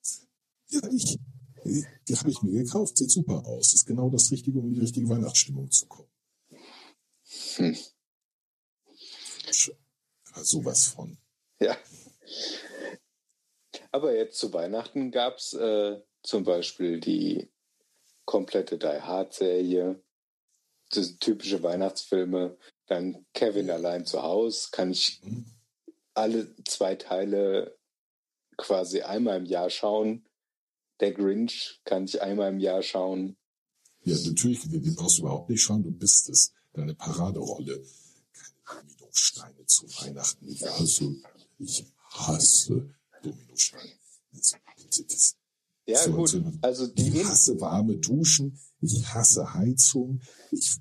Ja, 0.69 0.81
ich. 0.91 1.17
Die 2.07 2.15
habe 2.15 2.29
ich 2.29 2.41
mir 2.43 2.63
gekauft. 2.63 2.95
Sieht 2.97 3.09
super 3.09 3.43
aus. 3.45 3.73
Ist 3.73 3.87
genau 3.87 4.11
das 4.11 4.29
Richtige, 4.29 4.59
um 4.59 4.67
in 4.67 4.75
die 4.75 4.81
richtige 4.81 5.09
Weihnachtsstimmung 5.09 5.71
zu 5.71 5.87
kommen. 5.87 6.09
Hm. 7.55 7.75
Aber 10.31 10.45
Sowas 10.45 10.85
von. 10.85 11.17
Ja. 11.59 11.75
Aber 13.95 14.13
jetzt 14.13 14.37
zu 14.39 14.51
Weihnachten 14.51 15.09
gab 15.09 15.37
es 15.37 15.53
äh, 15.53 16.01
zum 16.21 16.43
Beispiel 16.43 16.99
die 16.99 17.49
komplette 18.25 18.77
Die 18.77 18.87
Hard-Serie, 18.87 20.03
typische 21.21 21.63
Weihnachtsfilme, 21.63 22.57
dann 22.87 23.25
Kevin 23.33 23.69
allein 23.69 24.05
zu 24.05 24.21
Hause, 24.21 24.67
kann 24.73 24.91
ich 24.91 25.21
alle 26.13 26.53
zwei 26.65 26.95
Teile 26.95 27.77
quasi 28.57 28.99
einmal 28.99 29.37
im 29.37 29.45
Jahr 29.45 29.69
schauen. 29.69 30.25
Der 30.99 31.13
Grinch 31.13 31.79
kann 31.85 32.03
ich 32.03 32.21
einmal 32.21 32.51
im 32.51 32.59
Jahr 32.59 32.83
schauen. 32.83 33.37
Ja, 34.03 34.17
natürlich, 34.25 34.59
den 34.63 34.95
brauchst 34.95 35.19
du 35.19 35.21
überhaupt 35.21 35.49
nicht 35.49 35.61
schauen. 35.61 35.83
Du 35.83 35.91
bist 35.91 36.27
es. 36.27 36.51
Deine 36.73 36.95
Paraderolle. 36.95 37.81
Keine 38.65 38.91
Dominosteine 38.95 39.65
zu 39.65 39.87
Weihnachten. 40.01 40.49
Ich 40.49 40.65
hasse, 40.65 41.15
ich 41.59 41.85
hasse 42.09 42.93
Dominosteine. 43.31 43.91
Das, 44.33 44.55
das, 44.89 45.07
das, 45.07 45.35
Ja, 45.87 45.99
So, 46.03 46.11
gut. 46.13 46.29
so. 46.29 46.43
Also 46.61 46.87
die 46.87 47.09
Ich 47.19 47.25
hasse 47.25 47.59
warme 47.61 47.97
Duschen. 47.97 48.59
Ich 48.81 49.05
hasse 49.13 49.53
Heizung. 49.53 50.21
Ich, 50.51 50.75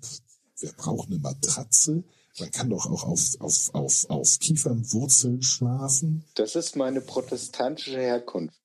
wer 0.61 0.73
braucht 0.73 1.09
eine 1.09 1.19
Matratze? 1.19 2.05
Man 2.41 2.51
kann 2.51 2.71
doch 2.71 2.87
auch 2.87 3.05
auf, 3.05 3.41
auf, 3.41 3.71
auf, 3.75 4.11
auf 4.11 4.39
Kiefernwurzeln 4.41 5.41
schlafen. 5.43 6.25
das 6.35 6.57
ist 6.57 6.75
meine 6.75 7.01
protestantische 7.01 7.97
Herkunft. 8.01 8.61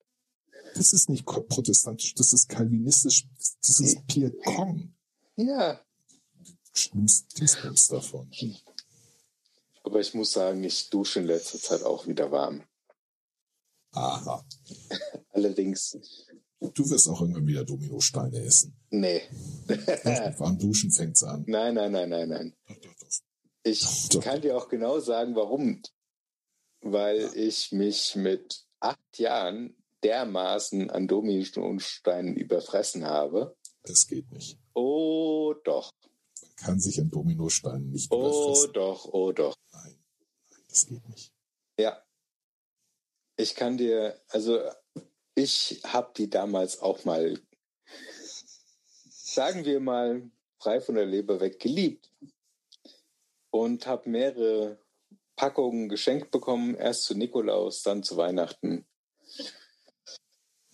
Das 0.76 0.94
ist 0.94 1.10
nicht 1.10 1.26
protestantisch, 1.26 2.14
das 2.16 2.32
ist 2.34 2.48
kalvinistisch, 2.48 3.28
das 3.62 3.80
ist 3.80 4.06
Pierre 4.08 4.32
Kong. 4.44 4.94
Ja, 5.36 5.80
Schlimmst 6.74 7.38
Dingsbums 7.40 7.88
davon. 7.88 8.32
aber 9.84 10.00
ich 10.00 10.14
muss 10.14 10.32
sagen, 10.32 10.64
ich 10.64 10.90
dusche 10.90 11.20
in 11.20 11.26
letzter 11.26 11.60
Zeit 11.60 11.82
auch 11.84 12.06
wieder 12.08 12.32
warm. 12.32 12.64
Aha. 13.92 14.46
Allerdings, 15.32 15.98
Du 16.74 16.90
wirst 16.90 17.08
auch 17.08 17.22
irgendwann 17.22 17.48
wieder 17.48 17.64
Dominosteine 17.64 18.38
essen. 18.44 18.76
nee. 18.90 19.22
Warm 19.68 20.58
Duschen 20.60 20.92
fängt's 20.92 21.24
an. 21.24 21.46
Nein, 21.48 21.74
nein, 21.76 21.92
nein, 21.94 22.10
nein, 22.10 22.28
nein. 22.30 22.54
Doch, 22.68 22.76
doch, 22.76 22.96
doch. 23.00 23.08
Ich 23.64 24.10
Doch. 24.10 24.22
kann 24.22 24.42
dir 24.42 24.58
auch 24.58 24.68
genau 24.68 25.00
sagen, 25.00 25.36
warum. 25.36 25.82
Weil 26.82 27.30
ich 27.36 27.72
mich 27.72 28.16
mit 28.16 28.66
acht 28.80 29.18
Jahren 29.20 29.76
dermaßen 30.04 30.90
an 30.90 31.08
Dominosteinen 31.08 32.36
überfressen 32.36 33.06
habe. 33.06 33.56
Das 33.84 34.08
geht 34.08 34.30
nicht. 34.32 34.58
Oh 34.74 35.54
doch, 35.64 35.92
Man 36.42 36.56
kann 36.56 36.80
sich 36.80 37.00
an 37.02 37.10
Dominosteinen 37.10 37.90
nicht 37.92 38.12
oh 38.12 38.20
überfressen. 38.20 38.74
doch, 38.74 39.06
oh 39.14 39.32
doch. 39.34 39.56
Nein, 39.74 39.96
nein, 40.52 40.62
das 40.70 40.86
geht 40.86 41.08
nicht. 41.10 41.34
Ja. 41.78 42.02
Ich 43.40 43.56
kann 43.56 43.78
dir, 43.78 44.20
also 44.28 44.60
ich 45.34 45.80
habe 45.86 46.12
die 46.18 46.30
damals 46.30 46.82
auch 46.82 47.06
mal, 47.06 47.40
sagen 49.08 49.64
wir 49.64 49.80
mal, 49.80 50.30
frei 50.60 50.82
von 50.82 50.96
der 50.96 51.06
Leber 51.06 51.40
weg 51.40 51.58
geliebt. 51.58 52.12
Und 53.50 53.88
habe 53.88 54.10
mehrere 54.10 54.84
Packungen 55.38 55.88
geschenkt 55.88 56.32
bekommen, 56.32 56.76
erst 56.76 57.06
zu 57.06 57.16
Nikolaus, 57.16 57.82
dann 57.82 58.04
zu 58.04 58.18
Weihnachten. 58.18 58.86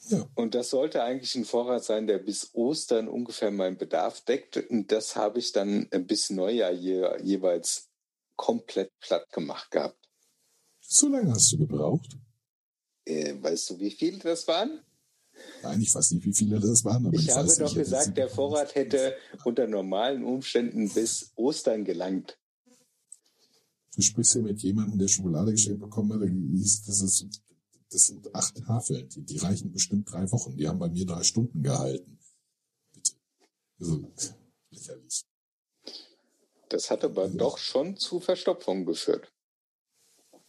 Ja, 0.07 0.28
Und 0.34 0.55
das 0.55 0.72
sollte 0.72 1.03
eigentlich 1.03 1.36
ein 1.36 1.45
Vorrat 1.45 1.84
sein, 1.84 2.07
der 2.07 2.18
bis 2.18 2.49
Ostern 2.55 3.07
ungefähr 3.07 3.51
meinen 3.51 3.78
Bedarf 3.78 4.22
deckt. 4.22 4.57
Und 4.57 4.91
das 4.91 5.16
habe 5.16 5.38
ich 5.38 5.51
dann 5.51 5.88
bis 6.07 6.32
Neujahr 6.32 6.72
je, 6.72 7.22
jeweils 7.22 7.91
komplett 8.36 8.91
platt 9.01 9.32
gemacht 9.32 9.70
gehabt. 9.70 10.09
so 10.80 11.07
lange 11.07 11.32
hast 11.32 11.51
du 11.51 11.59
gebraucht? 11.59 12.18
Äh, 13.06 13.36
weißt 13.41 13.70
du, 13.70 13.80
wie 13.80 13.91
viele 13.91 14.20
das 14.20 14.47
waren? 14.47 14.82
Nein, 15.62 15.82
ich 15.82 15.93
weiß 15.93 16.12
nicht, 16.12 16.26
wie 16.26 16.34
viele 16.34 16.60
das 16.60 16.84
waren, 16.84 17.06
aber 17.06 17.18
ich, 17.18 17.30
habe 17.30 17.47
doch 17.47 17.60
nicht, 17.60 17.76
gesagt, 17.76 18.18
der. 18.18 18.30
Vorrat 18.30 18.76
hätte 18.76 19.16
unter 19.43 19.68
normalen 19.68 20.24
Umständen 20.24 20.89
bis 20.89 21.32
Ostern 21.36 21.84
gelangt. 21.84 22.38
Du 23.95 24.01
sprichst 24.01 24.36
ja 24.36 24.41
mit 24.41 24.62
jemandem, 24.62 24.99
der 24.99 25.08
Schokolade 25.08 25.51
geschenkt 25.51 25.80
bekommen 25.80 26.14
hat, 26.14 26.22
das, 26.88 27.01
ist, 27.01 27.28
das 27.89 28.08
sind 28.08 28.34
acht 28.36 28.62
Haferl, 28.68 29.03
die, 29.03 29.22
die 29.22 29.38
reichen 29.38 29.72
bestimmt 29.72 30.12
drei 30.12 30.30
Wochen. 30.32 30.58
Die 30.58 30.68
haben 30.68 30.80
bei 30.80 30.89
mir 30.89 31.06
drei 31.06 31.24
Stunden 31.24 31.64
gehalten. 31.64 32.20
Bitte. 32.93 33.14
Also, 33.80 34.12
lächerlich. 34.70 35.26
Das 36.70 36.89
hat 36.91 37.03
aber 37.03 37.30
doch 37.30 37.58
schon 37.58 37.95
zu 37.95 38.20
Verstopfung 38.20 38.86
geführt. 38.86 39.32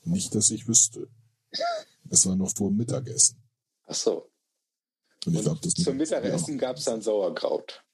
Nicht, 0.04 0.34
dass 0.34 0.50
ich 0.50 0.66
wüsste. 0.66 1.08
Es 2.10 2.26
war 2.26 2.36
noch 2.36 2.54
vor 2.54 2.70
dem 2.70 2.76
Mittagessen. 2.76 3.42
Ach 3.86 3.94
so. 3.94 4.30
Und 5.24 5.34
ich 5.34 5.42
glaube, 5.42 5.60
das 5.60 5.74
Zum 5.74 5.96
Mittagessen 5.96 6.58
gab 6.58 6.76
es 6.76 6.84
dann 6.84 7.02
Sauerkraut. 7.02 7.84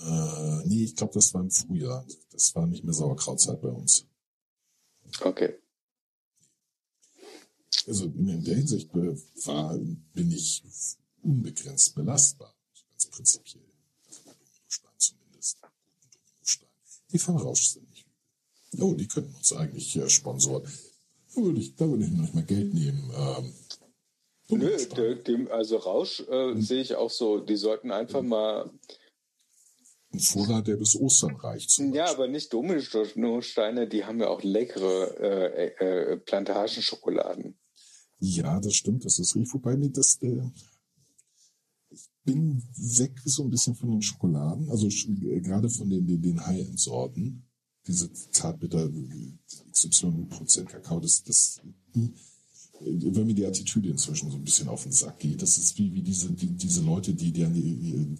Äh, 0.00 0.66
nee, 0.66 0.84
ich 0.84 0.96
glaube, 0.96 1.14
das 1.14 1.32
war 1.34 1.42
im 1.42 1.50
Frühjahr. 1.50 2.06
Das 2.30 2.54
war 2.54 2.66
nicht 2.66 2.84
mehr 2.84 2.94
Sauerkrautzeit 2.94 3.60
bei 3.60 3.68
uns. 3.68 4.06
Okay. 5.20 5.58
Also 7.86 8.04
in 8.04 8.44
der 8.44 8.54
Hinsicht 8.56 8.90
war, 8.92 9.78
bin 10.12 10.30
ich 10.30 10.62
unbegrenzt 11.22 11.94
belastbar. 11.94 12.54
Ganz 12.90 13.06
prinzipiell. 13.06 13.64
Also 14.06 14.22
Dominostein 14.24 14.92
zumindest. 14.98 15.60
Guten 15.62 16.10
Dominostein. 16.12 16.68
Die 17.10 17.18
von 17.18 17.36
Rausch 17.36 17.68
sind 17.68 17.88
nicht 17.90 18.06
übel. 18.72 18.84
Oh, 18.84 18.94
die 18.94 19.08
könnten 19.08 19.34
uns 19.34 19.52
eigentlich 19.52 19.96
äh, 19.96 20.10
sponsoren. 20.10 20.70
Da 21.34 21.42
würde 21.42 21.60
ich, 21.60 21.74
da 21.76 21.88
würde 21.88 22.04
ich 22.04 22.10
noch 22.10 22.32
mal 22.34 22.44
Geld 22.44 22.74
nehmen. 22.74 23.10
Ähm, 23.16 23.52
Nö, 24.50 24.76
de- 24.76 25.22
dem, 25.22 25.50
also 25.50 25.76
Rausch 25.76 26.20
äh, 26.20 26.60
sehe 26.60 26.80
ich 26.80 26.94
auch 26.94 27.10
so. 27.10 27.38
Die 27.38 27.56
sollten 27.56 27.90
einfach 27.90 28.22
mal, 28.22 28.70
Ein 30.10 30.20
Vorrat, 30.20 30.66
der 30.66 30.76
bis 30.76 30.96
Ostern 30.96 31.36
reicht. 31.36 31.78
Ja, 31.92 32.10
aber 32.10 32.28
nicht 32.28 32.50
Dominosteine, 32.52 33.86
die 33.86 34.04
haben 34.06 34.20
ja 34.20 34.28
auch 34.28 34.42
leckere 34.42 35.20
äh, 35.20 36.12
äh, 36.12 36.16
Plantagenschokoladen. 36.16 37.58
Ja, 38.20 38.58
das 38.58 38.74
stimmt, 38.74 39.04
das 39.04 39.18
ist 39.18 39.36
richtig. 39.36 39.52
Wobei 39.52 39.76
mir 39.76 39.90
das, 39.90 40.18
äh, 40.22 40.40
ich 41.90 42.08
bin 42.24 42.62
weg 42.76 43.12
so 43.26 43.42
ein 43.42 43.50
bisschen 43.50 43.74
von 43.74 43.90
den 43.90 44.02
Schokoladen, 44.02 44.70
also 44.70 44.88
äh, 44.88 45.40
gerade 45.40 45.68
von 45.68 45.90
den, 45.90 46.06
den, 46.06 46.22
den 46.22 46.44
High-End-Sorten. 46.44 47.44
Diese 47.88 48.12
Zartbitter, 48.12 48.88
XY 49.72 50.26
Prozent 50.28 50.68
Kakao, 50.68 51.00
das, 51.00 51.24
das, 51.24 51.60
wenn 52.80 53.26
mir 53.26 53.34
die 53.34 53.46
Attitüde 53.46 53.88
inzwischen 53.88 54.30
so 54.30 54.36
ein 54.36 54.44
bisschen 54.44 54.68
auf 54.68 54.82
den 54.84 54.92
Sack 54.92 55.18
geht, 55.18 55.42
das 55.42 55.56
ist 55.58 55.78
wie, 55.78 55.92
wie 55.94 56.02
diese, 56.02 56.30
die, 56.30 56.48
diese 56.48 56.82
Leute, 56.82 57.14
die, 57.14 57.32
die 57.32 58.16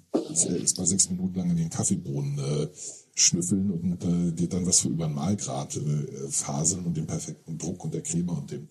erst 0.60 0.78
mal 0.78 0.86
sechs 0.86 1.10
Minuten 1.10 1.36
lang 1.38 1.50
in 1.50 1.56
den 1.56 1.70
Kaffeebohnen 1.70 2.38
äh, 2.38 2.68
schnüffeln 3.14 3.70
und 3.70 4.02
äh, 4.04 4.32
dir 4.32 4.48
dann 4.48 4.66
was 4.66 4.80
für 4.80 4.88
über 4.88 5.06
den 5.06 5.14
Mahlgrad 5.14 5.76
äh, 5.76 6.28
faseln 6.30 6.86
und 6.86 6.96
den 6.96 7.06
perfekten 7.06 7.58
Druck 7.58 7.84
und 7.84 7.92
der 7.94 8.02
Creme 8.02 8.30
und 8.30 8.50
dem 8.50 8.68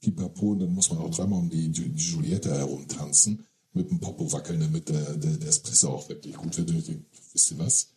Pipapo. 0.00 0.50
Und 0.52 0.60
dann 0.60 0.74
muss 0.74 0.90
man 0.90 0.98
auch 0.98 1.10
dreimal 1.10 1.40
um 1.40 1.48
die, 1.50 1.70
die 1.70 1.92
Juliette 1.94 2.54
herumtanzen 2.54 3.44
mit 3.72 3.90
dem 3.90 4.00
Popo 4.00 4.30
wackeln, 4.32 4.60
damit 4.60 4.88
der, 4.88 5.16
der, 5.16 5.36
der 5.36 5.48
Espresso 5.48 5.90
auch 5.90 6.08
wirklich 6.08 6.36
gut 6.36 6.56
wird. 6.56 6.72
Wisst 7.32 7.50
ihr 7.50 7.58
was? 7.58 7.88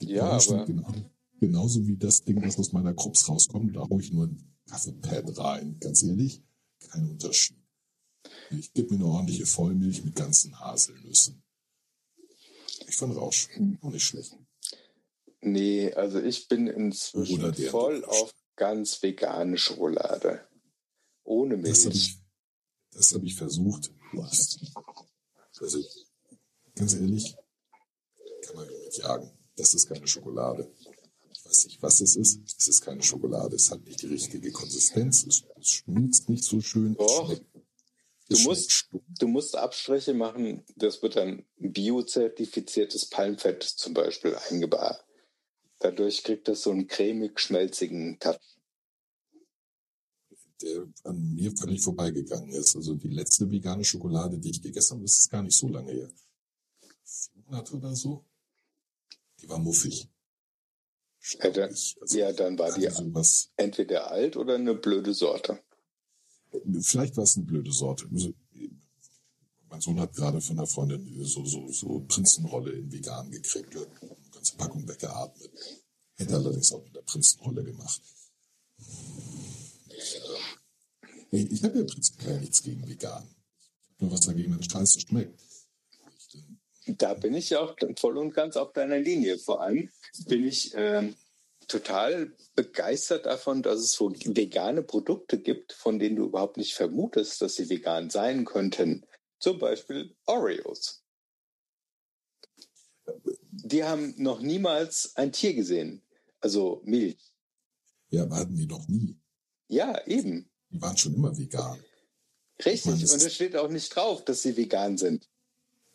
Die 0.00 0.06
Ja, 0.06 0.30
aber- 0.30 0.64
genau, 0.66 0.92
genauso 1.40 1.86
wie 1.86 1.96
das 1.96 2.22
Ding, 2.22 2.42
was 2.42 2.58
aus 2.58 2.72
meiner 2.72 2.94
Krups 2.94 3.28
rauskommt, 3.28 3.76
da 3.76 3.80
hau 3.80 3.98
ich 3.98 4.12
nur 4.12 4.26
ein 4.26 4.56
Kaffeepad 4.68 5.36
rein. 5.38 5.78
Ganz 5.80 6.02
ehrlich, 6.02 6.42
kein 6.90 7.10
Unterschied. 7.10 7.56
Ich 8.50 8.72
gebe 8.72 8.94
mir 8.94 9.04
eine 9.04 9.06
ordentliche 9.12 9.46
Vollmilch 9.46 10.04
mit 10.04 10.14
ganzen 10.16 10.58
Haselnüssen. 10.58 11.42
Ich 12.88 12.96
fand 12.96 13.16
Rausch 13.16 13.48
auch 13.80 13.90
nicht 13.90 14.04
schlecht. 14.04 14.36
Nee, 15.40 15.92
also 15.94 16.20
ich 16.20 16.48
bin 16.48 16.66
inzwischen 16.66 17.54
voll 17.70 18.04
Rausch. 18.04 18.22
auf 18.22 18.34
ganz 18.56 19.02
vegane 19.02 19.58
Schokolade. 19.58 20.46
Ohne 21.24 21.58
Das 21.60 21.80
habe 21.84 21.94
Milch. 21.94 22.08
ich, 22.08 22.18
das 22.92 23.14
hab 23.14 23.22
ich 23.22 23.34
versucht. 23.34 23.92
Also, 25.58 25.84
ganz 26.74 26.94
ehrlich, 26.94 27.36
kann 28.42 28.56
man 28.56 28.66
mich 28.68 28.78
mit 28.84 28.96
jagen. 28.98 29.30
Das 29.56 29.74
ist 29.74 29.88
keine 29.88 30.06
Schokolade. 30.06 30.72
Weiß 31.46 31.64
nicht, 31.66 31.82
was 31.82 32.00
es 32.00 32.16
ist. 32.16 32.40
Es 32.58 32.68
ist 32.68 32.80
keine 32.82 33.02
Schokolade. 33.02 33.56
Es 33.56 33.70
hat 33.70 33.84
nicht 33.84 34.02
die 34.02 34.06
richtige 34.08 34.50
Konsistenz. 34.50 35.24
Es, 35.26 35.44
es 35.60 35.68
schmilzt 35.68 36.28
nicht 36.28 36.44
so 36.44 36.60
schön. 36.60 36.94
Doch. 36.96 37.34
Du 38.28 38.38
musst-. 38.40 38.88
Du 39.18 39.28
musst 39.28 39.56
Abstriche 39.56 40.12
machen, 40.14 40.64
das 40.76 41.00
wird 41.02 41.16
dann 41.16 41.44
biozertifiziertes 41.58 43.06
Palmfett 43.06 43.62
zum 43.62 43.94
Beispiel 43.94 44.34
eingebaut. 44.50 44.96
Dadurch 45.78 46.22
kriegt 46.24 46.48
das 46.48 46.62
so 46.62 46.70
einen 46.70 46.86
cremig-schmelzigen 46.88 48.18
Touch. 48.18 48.38
der 50.62 50.86
an 51.04 51.34
mir 51.34 51.52
völlig 51.56 51.82
vorbeigegangen 51.82 52.50
ist. 52.52 52.76
Also 52.76 52.94
die 52.94 53.08
letzte 53.08 53.50
vegane 53.50 53.84
Schokolade, 53.84 54.38
die 54.38 54.50
ich 54.50 54.62
gegessen 54.62 54.94
habe, 54.94 55.02
das 55.02 55.18
ist 55.18 55.30
gar 55.30 55.42
nicht 55.42 55.56
so 55.56 55.68
lange 55.68 55.92
her. 55.92 56.10
Vier 57.04 57.42
Monate 57.44 57.74
oder 57.74 57.94
so. 57.94 58.24
Die 59.40 59.48
war 59.48 59.58
muffig. 59.58 60.08
Ja, 61.32 61.50
dann- 61.50 61.76
Staubig. 61.76 62.02
Also, 62.02 62.18
Ja, 62.18 62.32
dann 62.32 62.58
war 62.58 62.72
die 62.74 62.88
sowas. 62.90 63.50
entweder 63.56 64.10
alt 64.10 64.36
oder 64.36 64.54
eine 64.54 64.74
blöde 64.74 65.12
Sorte. 65.14 65.60
Vielleicht 66.80 67.16
war 67.16 67.24
es 67.24 67.36
eine 67.36 67.44
blöde 67.46 67.72
Sorte. 67.72 68.06
Also, 68.12 68.32
mein 69.68 69.80
Sohn 69.80 69.98
hat 70.00 70.14
gerade 70.14 70.40
von 70.40 70.58
einer 70.58 70.66
Freundin 70.66 71.24
so, 71.24 71.44
so, 71.44 71.68
so 71.72 72.00
Prinzenrolle 72.08 72.70
in 72.72 72.90
vegan 72.90 73.30
gekriegt. 73.30 73.74
Eine 73.76 74.16
ganze 74.32 74.56
Packung 74.56 74.88
weggeatmet. 74.88 75.50
Hätte 76.14 76.34
allerdings 76.36 76.72
auch 76.72 76.82
mit 76.82 76.94
der 76.96 77.02
Prinzenrolle 77.02 77.62
gemacht. 77.64 78.00
Ich, 79.90 80.16
äh, 81.32 81.42
ich 81.42 81.62
habe 81.64 81.78
ja 81.78 81.84
prinzipiell 81.84 82.40
nichts 82.40 82.62
gegen 82.62 82.86
vegan. 82.88 83.28
Nur 83.98 84.12
was 84.12 84.20
dagegen, 84.20 84.52
wenn 84.52 84.60
es 84.60 84.66
scheiße 84.70 85.00
schmeckt. 85.00 85.40
Äh, 86.86 86.94
Da 86.94 87.14
bin 87.14 87.34
ich 87.34 87.50
ja 87.50 87.60
auch 87.60 87.76
voll 87.98 88.18
und 88.18 88.32
ganz 88.32 88.56
auf 88.56 88.72
deiner 88.72 88.98
Linie. 88.98 89.38
Vor 89.38 89.62
allem 89.62 89.90
bin 90.26 90.46
ich 90.46 90.72
ähm, 90.74 91.14
total 91.68 92.32
begeistert 92.54 93.26
davon, 93.26 93.62
dass 93.62 93.80
es 93.80 93.92
so 93.92 94.10
vegane 94.10 94.82
Produkte 94.82 95.38
gibt, 95.40 95.72
von 95.72 95.98
denen 95.98 96.16
du 96.16 96.26
überhaupt 96.26 96.56
nicht 96.56 96.74
vermutest, 96.74 97.42
dass 97.42 97.54
sie 97.56 97.68
vegan 97.68 98.10
sein 98.10 98.44
könnten. 98.44 99.04
Zum 99.38 99.58
Beispiel 99.58 100.14
Oreos. 100.26 101.02
Die 103.50 103.84
haben 103.84 104.14
noch 104.16 104.40
niemals 104.40 105.14
ein 105.16 105.32
Tier 105.32 105.54
gesehen. 105.54 106.02
Also 106.40 106.82
Milch. 106.84 107.18
Ja, 108.10 108.22
aber 108.22 108.36
hatten 108.36 108.56
die 108.56 108.66
noch 108.66 108.86
nie. 108.88 109.18
Ja, 109.68 110.06
eben. 110.06 110.48
Die 110.70 110.80
waren 110.80 110.96
schon 110.96 111.14
immer 111.14 111.36
vegan. 111.36 111.82
Richtig. 112.64 112.86
meine, 112.86 113.12
Und 113.12 113.22
es 113.22 113.34
steht 113.34 113.56
auch 113.56 113.68
nicht 113.68 113.94
drauf, 113.94 114.24
dass 114.24 114.42
sie 114.42 114.56
vegan 114.56 114.96
sind. 114.96 115.28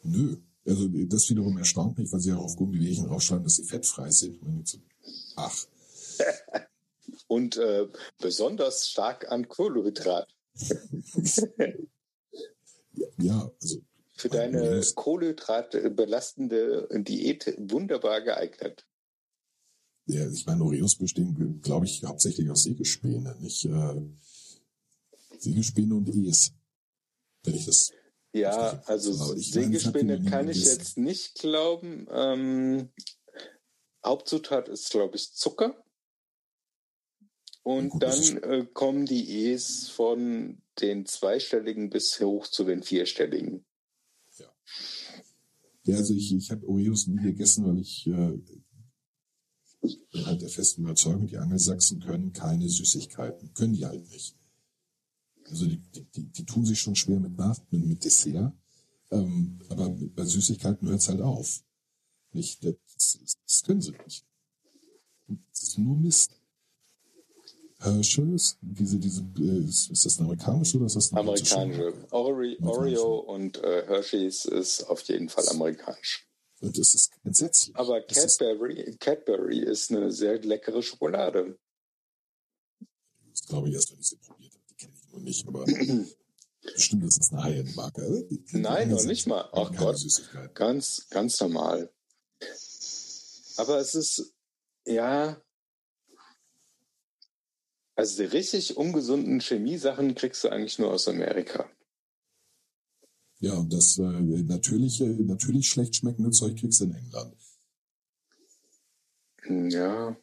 Nö. 0.03 0.37
Also 0.66 0.88
das 0.88 1.30
wiederum 1.30 1.57
erstaunt 1.57 1.97
mich, 1.97 2.12
weil 2.12 2.20
sie 2.20 2.30
ja 2.30 2.38
auf 2.38 2.55
Gummibärchen 2.55 3.07
rausschreiben, 3.07 3.43
dass 3.43 3.55
sie 3.55 3.64
fettfrei 3.64 4.12
sind. 4.12 4.39
Ach, 5.36 5.66
Und 7.28 7.57
äh, 7.57 7.88
besonders 8.20 8.89
stark 8.89 9.32
an 9.32 9.47
Kohlenhydrat. 9.47 10.28
ja, 13.18 13.51
also 13.62 13.82
Für 14.16 14.30
deine 14.30 14.82
kohlenhydratbelastende 14.95 16.89
Diät 16.91 17.55
wunderbar 17.57 18.22
geeignet. 18.22 18.86
Ja, 20.07 20.30
ich 20.30 20.45
meine, 20.45 20.64
Oreos 20.64 20.95
bestehen, 20.97 21.62
glaube 21.62 21.86
ich, 21.86 22.03
hauptsächlich 22.03 22.49
aus 22.49 22.64
Sägespäne, 22.64 23.36
nicht 23.39 23.64
äh, 23.66 24.01
Sägespäne 25.38 25.95
und 25.95 26.09
Es. 26.09 26.51
Wenn 27.43 27.55
ich 27.55 27.66
das. 27.66 27.91
Ja, 28.34 28.82
also 28.86 29.34
nie 29.34 30.29
kann 30.29 30.47
ich 30.47 30.63
jetzt 30.63 30.97
nicht 30.97 31.36
glauben. 31.36 32.07
Ähm, 32.09 32.89
Hauptzutat 34.05 34.69
ist, 34.69 34.89
glaube 34.89 35.17
ich, 35.17 35.34
Zucker. 35.34 35.84
Und 37.63 37.89
gut, 37.89 38.03
dann 38.03 38.38
äh, 38.38 38.65
kommen 38.73 39.05
die 39.05 39.47
E's 39.47 39.89
von 39.89 40.61
den 40.79 41.05
zweistelligen 41.05 41.89
bis 41.89 42.19
hoch 42.19 42.47
zu 42.47 42.63
den 42.63 42.84
vierstelligen. 42.84 43.65
Ja, 45.84 45.97
also 45.97 46.13
ich, 46.13 46.34
ich 46.34 46.51
habe 46.51 46.67
Oreos 46.67 47.07
nie 47.07 47.21
gegessen, 47.21 47.65
weil 47.65 47.79
ich 47.79 48.07
äh, 48.07 48.39
bin 50.11 50.25
halt 50.25 50.41
der 50.41 50.49
festen 50.49 50.84
Überzeugung, 50.84 51.27
die 51.27 51.38
Angelsachsen 51.38 51.99
können 51.99 52.34
keine 52.34 52.69
Süßigkeiten. 52.69 53.53
Können 53.53 53.73
die 53.73 53.86
halt 53.86 54.07
nicht. 54.09 54.38
Also 55.51 55.65
die, 55.65 55.77
die, 56.15 56.23
die, 56.23 56.45
tun 56.45 56.65
sich 56.65 56.79
schon 56.79 56.95
schwer 56.95 57.19
mit 57.19 57.37
Nach 57.37 57.59
mit, 57.69 57.85
mit 57.85 58.03
Dessert. 58.03 58.53
Ähm, 59.11 59.59
aber 59.69 59.89
bei 59.89 60.23
Süßigkeiten 60.23 60.87
hört 60.87 61.01
es 61.01 61.09
halt 61.09 61.21
auf. 61.21 61.61
Nicht, 62.31 62.63
das, 62.63 62.75
das, 63.45 63.63
können 63.63 63.81
sie 63.81 63.91
nicht. 63.91 64.25
Das 65.27 65.63
ist 65.63 65.77
nur 65.77 65.97
Mist. 65.97 66.31
Herschels, 67.79 68.57
diese, 68.61 68.99
diese, 68.99 69.23
äh, 69.39 69.65
ist, 69.65 69.89
das 70.05 70.19
ein 70.19 70.25
amerikanische 70.25 70.77
oder 70.77 70.85
ist 70.85 70.95
das 70.95 71.09
britische 71.09 71.55
Amerikanische. 71.57 71.83
Marke? 71.83 72.13
Ore 72.13 72.31
Amerikanische. 72.31 73.03
Oreo 73.03 73.19
und 73.19 73.57
äh, 73.57 73.85
Hershey's 73.87 74.45
ist 74.45 74.83
auf 74.83 75.01
jeden 75.03 75.29
Fall 75.29 75.47
amerikanisch. 75.49 76.27
Und 76.61 76.77
das 76.77 76.93
ist 76.93 77.11
entsetzlich. 77.23 77.75
Aber 77.75 78.07
ist- 78.07 78.39
Cadbury, 78.39 78.95
Cadbury 78.99 79.59
ist 79.59 79.91
eine 79.91 80.11
sehr 80.11 80.39
leckere 80.39 80.83
Schokolade. 80.83 81.57
Das 83.31 83.41
glaube 83.47 83.69
ich 83.69 83.73
erst, 83.73 83.91
wenn 83.91 83.99
ich 83.99 84.07
sie 84.07 84.17
probiert 84.17 84.53
habe. 84.53 84.61
Nur 85.12 85.22
nicht, 85.22 85.47
aber 85.47 85.66
bestimmt 86.62 87.03
ist 87.03 87.20
das 87.20 87.32
eine 87.32 87.43
High-End-Marke. 87.43 88.28
die 88.30 88.43
Nein, 88.57 88.89
noch 88.89 89.03
nicht 89.03 89.28
mal. 89.28 89.49
Ach 89.51 89.76
Gott. 89.76 89.97
Süßigkeit. 89.97 90.55
Ganz, 90.55 91.07
ganz 91.09 91.39
normal. 91.39 91.91
Aber 93.57 93.80
es 93.80 93.95
ist, 93.95 94.34
ja. 94.86 95.41
Also 97.95 98.24
die 98.24 98.30
richtig 98.30 98.78
ungesunden 98.78 99.41
Chemiesachen 99.41 100.16
kriegst 100.16 100.43
du 100.43 100.49
eigentlich 100.49 100.80
nur 100.80 100.91
aus 100.91 101.07
Amerika. 101.07 101.70
Ja, 103.39 103.53
und 103.53 103.74
das 103.74 103.97
äh, 103.97 104.03
natürlich, 104.03 105.01
äh, 105.01 105.05
natürlich 105.05 105.68
schlecht 105.68 105.95
schmeckende 105.95 106.32
Zeug 106.32 106.57
kriegst 106.57 106.80
du 106.80 106.86
in 106.86 106.93
England. 106.95 107.36
Ja. 109.72 110.16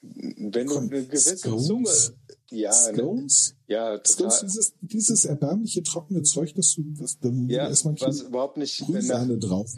Wenn 0.00 0.66
Komm, 0.66 0.90
du 0.90 0.96
eine 0.96 1.06
gewisse 1.06 1.36
Scones? 1.36 1.66
Zunge. 1.66 2.18
Ja, 2.52 2.70
ne, 2.70 2.94
Scones? 2.98 3.54
ja, 3.66 3.96
Scones, 4.04 4.16
total. 4.36 4.40
dieses, 4.48 4.74
dieses 4.80 5.24
erbärmliche 5.24 5.82
trockene 5.82 6.22
Zeug, 6.22 6.54
das 6.54 6.74
du, 6.74 6.82
das, 6.98 7.18
da 7.18 7.28
Ja, 7.48 7.68
erstmal 7.68 7.94
was 8.00 8.20
überhaupt 8.20 8.56
nicht 8.58 8.86
nach, 8.88 9.26
drauf. 9.38 9.74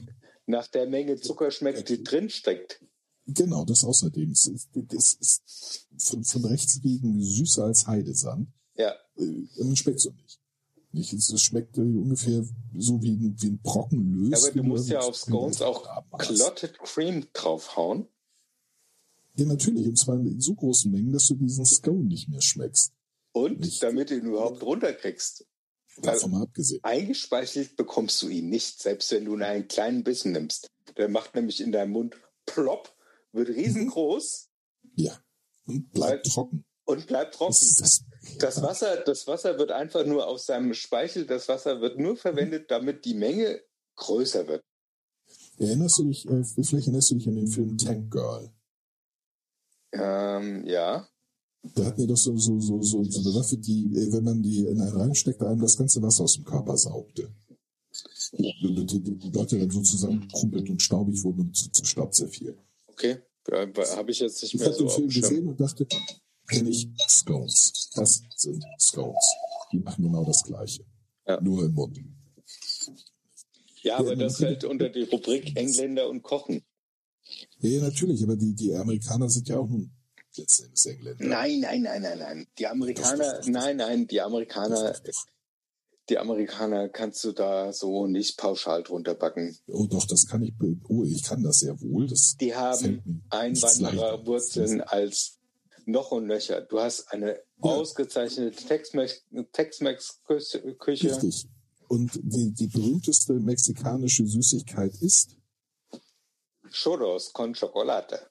nach 0.47 0.67
der 0.69 0.87
Menge 0.89 1.17
Zucker 1.17 1.51
schmeckt, 1.51 1.89
die 1.89 2.03
drin 2.03 2.29
steckt. 2.31 2.83
Genau, 3.27 3.65
das 3.65 3.85
außerdem. 3.85 4.31
Das 4.31 4.47
ist, 4.47 4.69
das 4.75 5.15
ist 5.15 5.87
von, 5.99 6.25
von 6.25 6.45
rechts 6.45 6.83
wegen 6.83 7.21
süßer 7.23 7.65
als 7.65 7.87
Heidesand. 7.87 8.49
Ja, 8.77 8.93
Äh, 9.17 9.47
man 9.65 9.77
schmeckt 9.77 10.01
so 10.01 10.11
nicht. 10.11 10.41
nicht. 10.93 11.13
Es 11.15 11.41
schmeckt 11.41 11.79
äh, 11.79 11.81
ungefähr 11.81 12.45
so 12.77 13.01
wie, 13.01 13.13
ein- 13.13 13.35
wie 13.41 13.47
ein 13.51 13.61
Brocken 13.63 14.13
löst. 14.25 14.45
aber 14.49 14.55
du 14.55 14.63
musst 14.65 14.89
ja 14.89 15.01
auf 15.01 15.17
Scones 15.17 15.63
auch. 15.63 15.89
Clotted 16.19 16.79
Cream 16.81 17.27
draufhauen. 17.33 18.09
Ja, 19.37 19.47
natürlich. 19.47 19.87
Und 19.87 19.97
zwar 19.99 20.17
in 20.17 20.41
so 20.41 20.55
großen 20.55 20.91
Mengen, 20.91 21.13
dass 21.13 21.27
du 21.27 21.35
diesen 21.35 21.65
Scone 21.67 22.05
nicht 22.05 22.29
mehr 22.29 22.41
schmeckst. 22.41 22.93
Und 23.33 23.61
Nicht. 23.61 23.83
damit 23.83 24.11
du 24.11 24.17
ihn 24.17 24.27
überhaupt 24.27 24.63
runterkriegst. 24.63 25.45
Davon 26.03 26.31
mal 26.33 26.43
abgesehen. 26.43 26.81
Eingespeichelt 26.83 27.77
bekommst 27.77 28.21
du 28.23 28.29
ihn 28.29 28.49
nicht, 28.49 28.81
selbst 28.83 29.11
wenn 29.13 29.25
du 29.25 29.37
nur 29.37 29.47
einen 29.47 29.69
kleinen 29.69 30.05
Bissen 30.05 30.33
nimmst. 30.33 30.69
Der 30.97 31.09
macht 31.09 31.35
nämlich 31.35 31.61
in 31.61 31.73
deinem 31.73 31.93
Mund 31.93 32.17
plopp, 32.47 32.95
wird 33.33 33.49
riesengroß 33.49 34.49
Ja. 34.97 35.19
Und 35.67 35.91
bleibt 35.93 36.27
trocken. 36.27 36.65
und 36.85 37.07
bleibt 37.07 37.35
trocken. 37.35 37.53
Das 37.55 37.75
das 37.77 38.05
Das 38.39 38.63
Wasser, 38.63 38.97
das 39.05 39.27
Wasser 39.27 39.59
wird 39.59 39.71
einfach 39.73 40.05
nur 40.07 40.27
aus 40.29 40.47
seinem 40.47 40.75
Speichel, 40.75 41.27
das 41.27 41.49
Wasser 41.49 41.81
wird 41.81 41.99
nur 41.99 42.17
verwendet, 42.17 42.71
damit 42.71 43.05
die 43.05 43.15
Menge 43.15 43.61
größer 43.97 44.47
wird. 44.47 44.63
Erinnerst 45.59 45.99
du 45.99 46.05
dich, 46.05 46.29
äh, 46.29 46.45
vielleicht 46.45 46.87
erinnerst 46.87 47.11
du 47.11 47.15
dich 47.17 47.29
an 47.29 47.37
den 47.37 47.49
Film 47.49 47.79
Tank 47.79 48.11
Girl? 48.13 48.53
Ähm, 49.95 50.67
ja. 50.67 51.09
Da 51.75 51.85
hatten 51.87 52.03
die 52.03 52.07
doch 52.07 52.17
so, 52.17 52.37
so, 52.37 52.61
so, 52.61 52.83
so, 52.83 53.05
so 53.05 53.21
eine 53.21 53.39
Waffe, 53.39 53.57
die, 53.57 53.85
äh, 53.95 54.13
wenn 54.13 54.25
man 54.25 54.43
die 54.43 54.67
in 54.67 54.81
einen 54.81 54.97
reinsteckte, 54.97 55.47
einem 55.47 55.61
das 55.61 55.77
ganze 55.77 56.03
Wasser 56.03 56.25
aus 56.25 56.35
dem 56.35 56.45
Körper 56.45 56.77
saugte. 56.77 57.33
Die, 58.33 58.53
die, 58.61 59.01
die, 59.01 59.19
die 59.19 59.31
Leute 59.31 59.59
dann 59.59 59.71
so 59.71 59.81
zusammenkrumpelt 59.81 60.69
und 60.69 60.83
staubig 60.83 61.23
wurden 61.23 61.43
und 61.43 61.57
zu, 61.57 61.71
zu 61.71 61.85
Staub 61.85 62.13
zerfiel. 62.13 62.59
Okay. 62.89 63.19
Habe 63.51 64.11
ich 64.11 64.21
jetzt 64.21 64.43
nicht 64.43 64.55
Ich 64.55 64.61
mehr 64.61 64.69
habe 64.69 64.77
so 64.77 64.85
den 64.85 64.89
auf 64.89 64.95
Film 64.95 65.09
dem 65.09 65.11
Schirm. 65.13 65.23
gesehen 65.23 65.49
und 65.49 65.61
dachte, 65.61 65.87
kenne 66.49 66.71
ich 66.71 66.89
Scones. 67.09 67.91
Das 67.95 68.23
sind 68.37 68.65
Scones. 68.81 69.35
Die 69.73 69.79
machen 69.79 70.05
genau 70.05 70.25
das 70.25 70.43
Gleiche. 70.43 70.85
Ja. 71.27 71.41
Nur 71.41 71.65
im 71.65 71.73
Mund. 71.75 72.01
Ja, 73.83 73.99
aber 73.99 74.17
das 74.17 74.39
fällt 74.39 74.65
unter 74.65 74.89
die 74.89 75.03
Rubrik 75.03 75.57
Engländer 75.57 76.09
und 76.09 76.23
Kochen. 76.23 76.63
Ja, 77.65 77.71
ja, 77.71 77.83
natürlich, 77.83 78.23
aber 78.23 78.37
die, 78.37 78.55
die 78.55 78.75
Amerikaner 78.75 79.31
sind 79.31 79.49
ja 79.49 79.59
auch 79.59 79.67
nun 79.69 79.91
letzten 80.37 80.65
Endes 80.67 80.85
Engländer. 80.85 81.25
Nein, 81.25 81.61
nein, 81.61 81.83
nein, 81.83 82.03
nein, 82.03 82.19
nein. 82.19 82.47
Die 82.59 82.67
Amerikaner, 82.67 83.25
Doch, 83.25 83.33
doch, 83.33 83.41
doch, 83.41 83.49
nein, 83.49 83.77
nein, 83.79 84.07
die 84.07 84.21
Amerikaner, 84.21 84.95
die 86.11 86.19
Amerikaner 86.19 86.91
kannst 86.91 87.25
du 87.25 87.33
da 87.33 87.73
so 87.73 88.07
nicht 88.07 88.37
pauschal 88.37 88.83
drunter 88.83 89.15
backen. 89.15 89.57
Oh 89.69 89.87
doch, 89.87 90.07
das 90.07 90.27
kann 90.27 90.43
ich, 90.43 90.53
oh, 90.89 91.05
ich 91.05 91.23
kann 91.23 91.43
das 91.43 91.61
sehr 91.61 91.81
wohl. 91.81 92.07
Das 92.07 92.37
Die 92.39 92.55
haben 92.55 93.23
Einwandererwurzeln 93.31 94.83
als 94.83 95.39
noch 95.87 96.11
und 96.11 96.27
nöcher. 96.27 96.61
Du 96.61 96.81
hast 96.81 97.11
eine 97.13 97.39
ausgezeichnete 97.61 98.59
Tex-Mex- 98.67 99.23
Tex-Mex-Küche. 99.53 100.63
Richtig. 100.87 101.49
Und 101.89 102.21
die, 102.23 102.53
die 102.53 102.67
berühmteste 102.67 103.35
mexikanische 103.35 104.27
Süßigkeit 104.27 104.95
ist, 105.01 105.37
Churros 106.75 107.33
con 107.33 107.55
chocolate. 107.55 108.31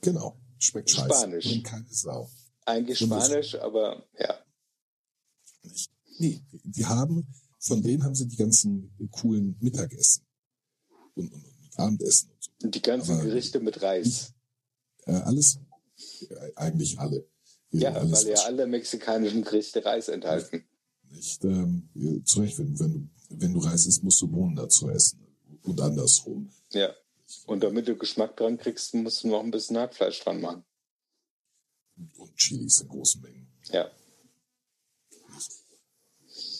genau, 0.00 0.36
schmeckt 0.58 0.90
scheiße. 0.90 1.08
Spanisch. 1.08 1.46
Und 1.52 1.62
keine 1.64 1.86
Sau. 1.90 2.30
Eigentlich 2.64 3.00
Und 3.02 3.10
das- 3.10 3.26
Spanisch, 3.26 3.54
aber 3.56 4.06
ja. 4.18 4.38
Nicht. 5.62 5.90
Nee, 6.18 6.42
die 6.64 6.86
haben, 6.86 7.26
von 7.58 7.82
denen 7.82 8.02
haben 8.04 8.14
sie 8.14 8.26
die 8.26 8.36
ganzen 8.36 8.94
coolen 9.10 9.56
Mittagessen 9.60 10.24
und, 11.14 11.32
und, 11.32 11.44
und 11.44 11.78
Abendessen 11.78 12.30
und 12.30 12.42
so. 12.42 12.50
Und 12.62 12.74
die 12.74 12.82
ganzen 12.82 13.14
Aber- 13.16 13.24
Gerichte 13.24 13.60
mit 13.60 13.82
Reis. 13.82 14.32
Äh, 15.06 15.12
alles, 15.12 15.58
äh, 16.28 16.52
eigentlich 16.56 16.98
alle. 16.98 17.28
Ja, 17.70 17.92
alles 17.92 18.24
weil 18.24 18.32
ja 18.32 18.42
alle 18.44 18.66
mexikanischen 18.66 19.42
Gerichte 19.44 19.84
Reis 19.84 20.08
enthalten. 20.08 20.64
nicht. 21.10 21.44
Ähm, 21.44 21.88
ja, 21.94 22.24
zu 22.24 22.40
Recht, 22.40 22.58
wenn, 22.58 22.78
wenn, 22.78 22.92
du, 22.92 23.08
wenn 23.40 23.52
du 23.52 23.60
Reis 23.60 23.86
isst, 23.86 24.02
musst 24.02 24.20
du 24.22 24.28
Bohnen 24.28 24.56
dazu 24.56 24.88
essen. 24.88 25.25
Und 25.66 25.80
andersrum. 25.80 26.50
Ja. 26.72 26.94
Und 27.46 27.62
damit 27.62 27.88
du 27.88 27.96
Geschmack 27.96 28.36
dran 28.36 28.56
kriegst, 28.56 28.94
musst 28.94 29.24
du 29.24 29.28
noch 29.28 29.42
ein 29.42 29.50
bisschen 29.50 29.76
Hackfleisch 29.76 30.20
dran 30.20 30.40
machen. 30.40 30.64
Und 32.16 32.36
Chilis 32.36 32.80
in 32.80 32.88
großen 32.88 33.20
Mengen. 33.22 33.48
Ja. 33.72 33.90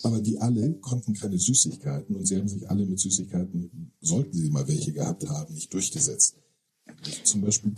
Aber 0.03 0.21
die 0.21 0.39
alle 0.39 0.73
konnten 0.75 1.15
keine 1.15 1.39
Süßigkeiten 1.39 2.15
und 2.15 2.27
sie 2.27 2.37
haben 2.37 2.49
sich 2.49 2.69
alle 2.71 2.87
mit 2.87 2.99
Süßigkeiten, 3.01 3.93
sollten 4.01 4.33
sie 4.33 4.51
mal 4.51 4.67
welche 4.69 4.93
gehabt 4.93 5.29
haben, 5.29 5.55
nicht 5.55 5.73
durchgesetzt. 5.73 6.37
Zum 7.25 7.41
Beispiel, 7.41 7.75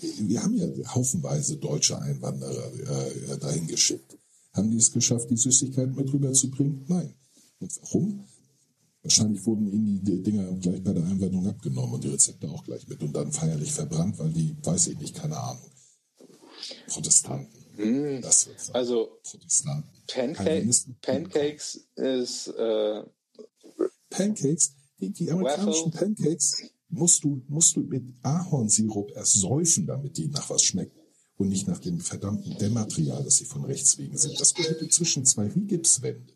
wir 0.00 0.42
haben 0.42 0.54
ja 0.56 0.66
haufenweise 0.94 1.56
deutsche 1.56 1.98
Einwanderer 1.98 2.72
äh, 2.74 3.38
dahin 3.38 3.66
geschickt. 3.66 4.16
Haben 4.52 4.70
die 4.70 4.76
es 4.76 4.92
geschafft, 4.92 5.30
die 5.30 5.36
Süßigkeiten 5.36 5.94
mit 5.94 6.12
rüberzubringen? 6.12 6.84
Nein. 6.88 7.14
Und 7.60 7.80
warum? 7.82 8.24
Wahrscheinlich 9.06 9.46
wurden 9.46 9.72
ihnen 9.72 10.04
die 10.04 10.20
Dinger 10.20 10.52
gleich 10.54 10.82
bei 10.82 10.92
der 10.92 11.04
Einwanderung 11.04 11.46
abgenommen 11.46 11.94
und 11.94 12.02
die 12.02 12.08
Rezepte 12.08 12.50
auch 12.50 12.64
gleich 12.64 12.88
mit 12.88 13.00
und 13.04 13.12
dann 13.12 13.30
feierlich 13.30 13.72
verbrannt, 13.72 14.18
weil 14.18 14.32
die, 14.32 14.56
weiß 14.64 14.88
ich 14.88 14.98
nicht, 14.98 15.14
keine 15.14 15.36
Ahnung. 15.36 15.70
Protestanten. 16.88 17.56
Mm. 17.76 18.20
Das. 18.20 18.48
Also 18.72 19.20
Protestanten. 19.22 19.88
Pancake. 20.08 20.68
Pancakes 21.02 21.86
ist 21.94 22.48
äh, 22.48 23.04
Pancakes, 24.10 24.72
die, 24.98 25.12
die 25.12 25.30
amerikanischen 25.30 25.94
Waffle. 25.94 26.14
Pancakes 26.16 26.62
musst 26.88 27.22
du, 27.22 27.44
musst 27.46 27.76
du 27.76 27.82
mit 27.82 28.02
Ahornsirup 28.22 29.12
ersäufen, 29.12 29.86
damit 29.86 30.16
die 30.16 30.26
nach 30.26 30.50
was 30.50 30.64
schmecken. 30.64 30.98
Und 31.36 31.50
nicht 31.50 31.68
nach 31.68 31.78
dem 31.78 32.00
verdammten 32.00 32.58
Dämmmaterial, 32.58 33.22
das 33.22 33.36
sie 33.36 33.44
von 33.44 33.64
rechts 33.66 33.98
wegen 33.98 34.18
sind. 34.18 34.40
Das 34.40 34.52
gehört 34.52 34.92
zwischen 34.92 35.24
zwei 35.24 35.54
wie 35.54 35.60
Gipswände. 35.60 36.32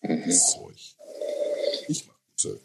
Das 0.00 0.52
Zeug. 0.52 0.93
Ich. 2.36 2.60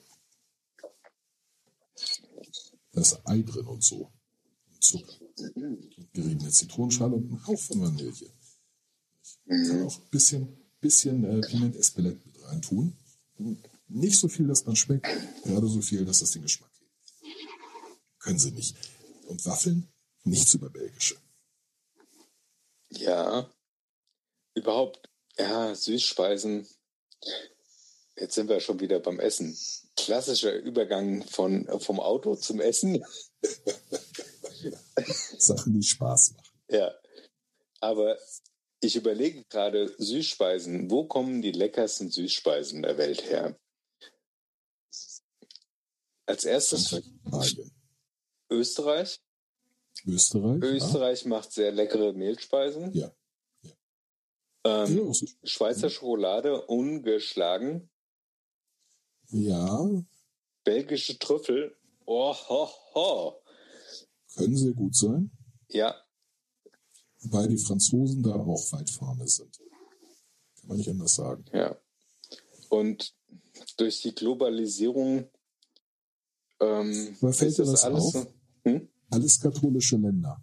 Da 2.92 3.02
ist 3.02 3.20
Ei 3.26 3.42
drin 3.42 3.68
und 3.68 3.84
so. 3.84 4.12
Und 4.72 4.84
Zucker. 4.84 5.14
Und 5.38 6.14
geriebene 6.14 6.50
Zitronenschale 6.50 7.16
und 7.16 7.32
ein 7.32 7.48
Haufen 7.48 7.82
Vanille. 7.82 8.14
Kann 9.48 9.86
auch 9.86 9.98
ein 9.98 10.10
bisschen, 10.10 10.58
bisschen 10.80 11.24
äh, 11.24 11.42
Piment 11.42 11.76
Espelette 11.76 12.20
mit 12.26 12.44
rein 12.44 12.62
tun. 12.62 12.98
Nicht 13.88 14.20
so 14.20 14.28
viel, 14.28 14.48
dass 14.48 14.66
man 14.66 14.76
schmeckt, 14.76 15.08
gerade 15.44 15.68
so 15.68 15.82
viel, 15.82 16.06
dass 16.06 16.22
es 16.22 16.32
den 16.32 16.44
Geschmack 16.44 16.72
gibt. 16.78 16.92
Können 18.20 18.40
sie 18.40 18.52
nicht. 18.52 18.76
Und 19.28 19.46
Waffeln, 19.46 19.88
nichts 20.24 20.54
über 20.54 20.70
belgische. 20.70 21.16
ja 22.90 23.50
überhaupt 24.56 25.10
ja 25.38 25.74
Süßspeisen. 25.74 26.68
Jetzt 28.20 28.36
sind 28.36 28.50
wir 28.50 28.60
schon 28.60 28.80
wieder 28.80 29.00
beim 29.00 29.20
Essen. 29.20 29.58
Klassischer 29.96 30.54
Übergang 30.56 31.24
von 31.24 31.68
vom 31.80 32.00
Auto 32.00 32.36
zum 32.36 32.60
Essen. 32.60 33.04
Sachen, 35.38 35.74
die 35.74 35.84
Spaß 35.84 36.34
machen. 36.34 36.50
Ja, 36.70 36.94
aber 37.80 38.18
ich 38.82 38.96
überlege 38.96 39.44
gerade 39.46 39.94
Süßspeisen. 39.98 40.90
Wo 40.92 41.06
kommen 41.06 41.42
die 41.42 41.52
leckersten 41.52 42.12
Süßspeisen 42.12 42.82
der 42.82 42.98
Welt 42.98 43.24
her? 43.30 43.58
Als 46.26 46.44
erstes. 46.46 47.02
Österreich. 48.52 49.20
Österreich. 50.06 50.62
Österreich 50.62 51.26
macht 51.26 51.52
sehr 51.52 51.72
leckere 51.72 52.14
Mehlspeisen. 52.14 52.94
Ja. 52.94 53.12
Ähm, 54.66 54.98
Ja, 54.98 55.04
auch 55.04 55.14
so- 55.14 55.26
Schweizer 55.44 55.90
Schokolade 55.90 56.66
ungeschlagen. 56.68 57.90
Ja, 59.32 60.04
Belgische 60.64 61.18
Trüffel. 61.18 61.76
Oh, 62.06 62.34
ho, 62.34 62.70
ho. 62.96 63.42
können 64.36 64.58
sehr 64.58 64.74
gut 64.74 64.96
sein. 64.96 65.32
Ja, 65.70 65.96
Wobei 67.22 67.48
die 67.48 67.58
Franzosen 67.58 68.24
da 68.24 68.34
auch 68.36 68.72
weit 68.72 68.90
vorne 68.90 69.28
sind. 69.28 69.58
Kann 70.60 70.68
man 70.70 70.78
nicht 70.78 70.90
anders 70.90 71.16
sagen. 71.16 71.46
ja. 71.54 71.76
Und 72.70 73.14
durch 73.78 74.02
die 74.04 74.14
Globalisierung 74.14 75.28
ähm, 76.62 77.18
Aber 77.22 77.34
fällt 77.34 77.58
dir 77.58 77.64
das 77.64 77.72
das 77.72 77.84
alles 77.86 78.04
auf? 78.04 78.12
so. 78.14 78.34
Hm? 78.64 78.90
Alles 79.10 79.40
katholische 79.40 79.98
Länder. 79.98 80.40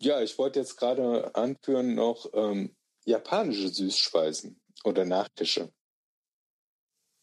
Ja, 0.00 0.20
ich 0.22 0.38
wollte 0.38 0.60
jetzt 0.60 0.76
gerade 0.76 1.34
anführen 1.34 1.94
noch 1.96 2.30
ähm, 2.34 2.76
japanische 3.04 3.68
Süßspeisen 3.68 4.60
oder 4.84 5.04
Nachtische. 5.04 5.72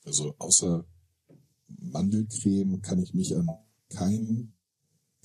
Also 0.06 0.36
außer 0.38 0.86
Mandelcreme 1.68 2.82
kann 2.82 3.02
ich 3.02 3.14
mich 3.14 3.36
an 3.36 3.48
kein, 3.90 4.54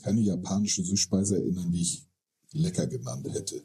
keine 0.03 0.21
japanische 0.21 0.83
Süßspeise 0.85 1.37
erinnern, 1.37 1.71
die 1.73 1.83
ich 1.83 2.07
lecker 2.53 2.87
genannt 2.87 3.27
hätte. 3.33 3.65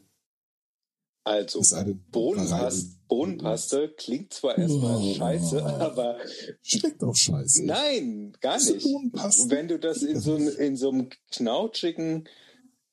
Also 1.26 1.62
Bohnenpaste, 2.10 2.96
Bohnenpaste 3.08 3.94
klingt 3.96 4.34
zwar 4.34 4.58
erstmal 4.58 4.96
Oh. 4.98 5.14
scheiße, 5.14 5.64
aber 5.64 6.18
Schmeckt 6.60 7.02
auch 7.02 7.16
scheiße. 7.16 7.64
nein, 7.64 8.36
gar 8.42 8.58
nicht. 8.58 8.84
Wenn 8.84 9.68
du 9.68 9.78
das 9.78 10.02
in 10.02 10.20
so, 10.20 10.36
in 10.36 10.76
so 10.76 10.90
einem 10.90 11.08
knautschigen 11.30 12.28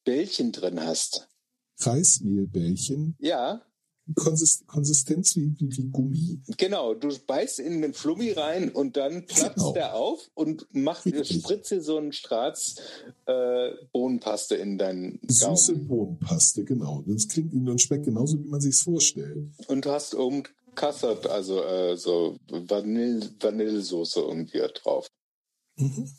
Bällchen 0.06 0.54
drin 0.54 0.80
hast. 0.80 1.28
Reismehlbällchen, 1.80 3.16
Ja, 3.20 3.66
Konsistenz 4.16 5.36
wie, 5.36 5.54
wie, 5.58 5.70
wie 5.78 5.84
Gummi. 5.90 6.40
genau. 6.58 6.94
Du 6.94 7.10
beißt 7.28 7.60
in 7.60 7.82
den 7.82 7.94
Flummi 7.94 8.32
rein 8.32 8.70
und 8.72 8.98
dann 8.98 9.26
platzt 9.26 9.56
Genau. 9.56 9.74
der 9.74 9.96
auf 9.96 10.30
und 10.34 10.68
macht, 10.74 11.06
dir 11.06 11.24
so 11.82 11.98
einen 11.98 12.12
Strats 12.12 12.76
äh, 13.26 13.70
Bohnenpaste 13.94 14.56
in 14.56 14.78
deinen 14.78 15.20
Süße 15.28 15.74
Gaumen. 15.74 15.88
Bohnenpaste, 15.88 16.64
genau. 16.66 17.04
Das 17.08 17.28
klingt 17.28 17.54
und 17.54 17.80
schmeckt 17.82 18.06
genauso, 18.06 18.38
wie 18.40 18.48
man 18.48 18.60
sich's 18.62 18.82
vorstellt. 18.82 19.50
Und 19.68 19.86
du 19.86 19.92
hast 19.92 20.16
oben 20.16 20.44
Custard, 20.76 21.28
also 21.28 21.62
äh, 21.64 21.96
so 21.98 22.38
Vanille, 22.50 23.30
Vanillesoße 23.40 24.20
irgendwie 24.22 24.62
drauf. 24.82 25.08
Mhm. 25.78 26.10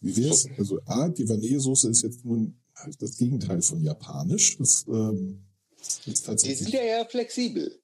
Wie 0.00 0.16
wär's? 0.16 0.46
Also 0.56 0.78
A, 0.86 1.08
die 1.08 1.28
Vanillesoße 1.28 1.88
ist 1.90 2.02
jetzt 2.02 2.24
nun, 2.24 2.60
das 3.00 3.16
Gegenteil 3.16 3.60
von 3.62 3.82
Japanisch. 3.82 4.56
Das 4.58 4.84
ähm, 4.88 5.44
Die 6.06 6.54
sind 6.54 6.68
ja 6.70 6.82
ja 6.82 7.04
flexibel. 7.04 7.80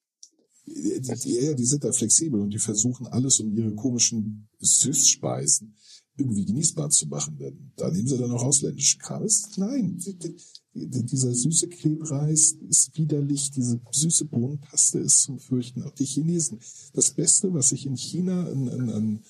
Die, 0.66 1.00
die, 1.00 1.34
ja, 1.40 1.54
die 1.54 1.64
sind 1.64 1.84
da 1.84 1.92
flexibel 1.92 2.40
und 2.40 2.50
die 2.50 2.58
versuchen 2.58 3.06
alles, 3.06 3.38
um 3.40 3.54
ihre 3.54 3.74
komischen 3.74 4.48
Süßspeisen 4.60 5.74
irgendwie 6.16 6.44
genießbar 6.44 6.90
zu 6.90 7.06
machen. 7.06 7.36
Denn 7.38 7.72
Da 7.76 7.90
nehmen 7.90 8.06
sie 8.06 8.16
dann 8.16 8.30
auch 8.30 8.42
ausländischen 8.42 9.00
Kram. 9.00 9.26
Nein, 9.56 9.98
die, 9.98 10.16
die, 10.16 10.36
die, 10.74 11.04
dieser 11.04 11.34
süße 11.34 11.68
Klebreis 11.68 12.56
ist 12.68 12.96
widerlich. 12.96 13.50
Diese 13.50 13.80
süße 13.90 14.26
Bohnenpaste 14.26 15.00
ist 15.00 15.22
zum 15.22 15.38
Fürchten. 15.38 15.82
Auch 15.82 15.94
die 15.94 16.06
Chinesen. 16.06 16.60
Das 16.92 17.10
Beste, 17.10 17.52
was 17.52 17.72
ich 17.72 17.86
in 17.86 17.96
China 17.96 18.46
an, 18.46 18.68
an, 18.68 18.90
an 18.90 19.24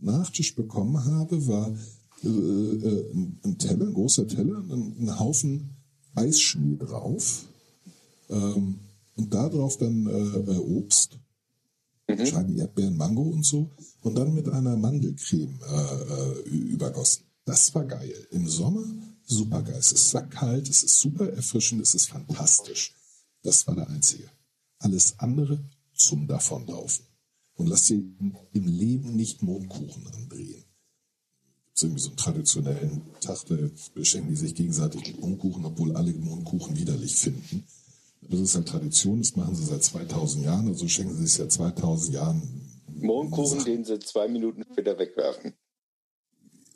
Nachtisch 0.00 0.54
bekommen 0.54 1.04
habe, 1.04 1.46
war 1.46 1.76
äh, 2.24 2.28
äh, 2.28 3.12
ein, 3.12 3.38
ein 3.44 3.58
Teller, 3.58 3.86
ein 3.86 3.94
großer 3.94 4.26
Teller, 4.26 4.58
ein, 4.58 4.96
ein 4.98 5.18
Haufen 5.18 5.76
Eisschnee 6.14 6.76
drauf. 6.76 7.46
Ähm, 8.28 8.80
und 9.16 9.34
da 9.34 9.48
drauf 9.48 9.76
dann 9.78 10.06
äh, 10.06 10.52
äh, 10.52 10.58
Obst, 10.58 11.18
Scheiben 12.08 12.56
Erdbeeren, 12.56 12.96
Mango 12.96 13.22
und 13.22 13.44
so. 13.44 13.70
Und 14.00 14.14
dann 14.14 14.34
mit 14.34 14.48
einer 14.48 14.76
Mandelcreme 14.76 15.60
äh, 15.60 16.48
äh, 16.48 16.48
übergossen. 16.48 17.24
Das 17.44 17.74
war 17.74 17.84
geil. 17.84 18.26
Im 18.30 18.48
Sommer 18.48 18.84
super 19.28 19.62
geil. 19.62 19.76
Es 19.78 19.92
ist 19.92 20.16
kalt, 20.30 20.68
es 20.68 20.82
ist 20.82 21.00
super 21.00 21.30
erfrischend, 21.30 21.82
es 21.82 21.94
ist 21.94 22.08
fantastisch. 22.08 22.94
Das 23.42 23.66
war 23.66 23.74
der 23.74 23.88
einzige. 23.88 24.30
Alles 24.78 25.18
andere 25.18 25.62
zum 25.94 26.26
Davonlaufen. 26.26 27.04
Und 27.54 27.66
lass 27.66 27.84
dir 27.84 28.02
im 28.52 28.66
Leben 28.66 29.16
nicht 29.16 29.42
Mondkuchen 29.42 30.06
andrehen. 30.06 30.64
Gibt's 31.66 31.82
irgendwie 31.82 32.02
so 32.02 32.08
einen 32.08 32.16
traditionellen 32.16 33.02
Tag, 33.20 33.44
da 33.46 33.56
beschenken 33.94 34.30
die 34.30 34.36
sich 34.36 34.54
gegenseitig 34.54 35.06
mit 35.06 35.20
Mondkuchen, 35.20 35.64
obwohl 35.64 35.94
alle 35.96 36.12
Mondkuchen 36.12 36.76
widerlich 36.76 37.16
finden. 37.16 37.64
Das 38.22 38.40
ist 38.40 38.54
halt 38.56 38.68
Tradition, 38.68 39.18
das 39.20 39.36
machen 39.36 39.54
sie 39.54 39.64
seit 39.64 39.82
2000 39.82 40.44
Jahren, 40.44 40.68
also 40.68 40.86
schenken 40.88 41.14
sie 41.16 41.22
sich 41.22 41.32
seit 41.34 41.52
2000 41.52 42.14
Jahren. 42.14 42.42
Mondkuchen, 43.00 43.64
den 43.64 43.84
sie 43.84 43.98
zwei 44.00 44.28
Minuten 44.28 44.64
später 44.72 44.98
wegwerfen. 44.98 45.54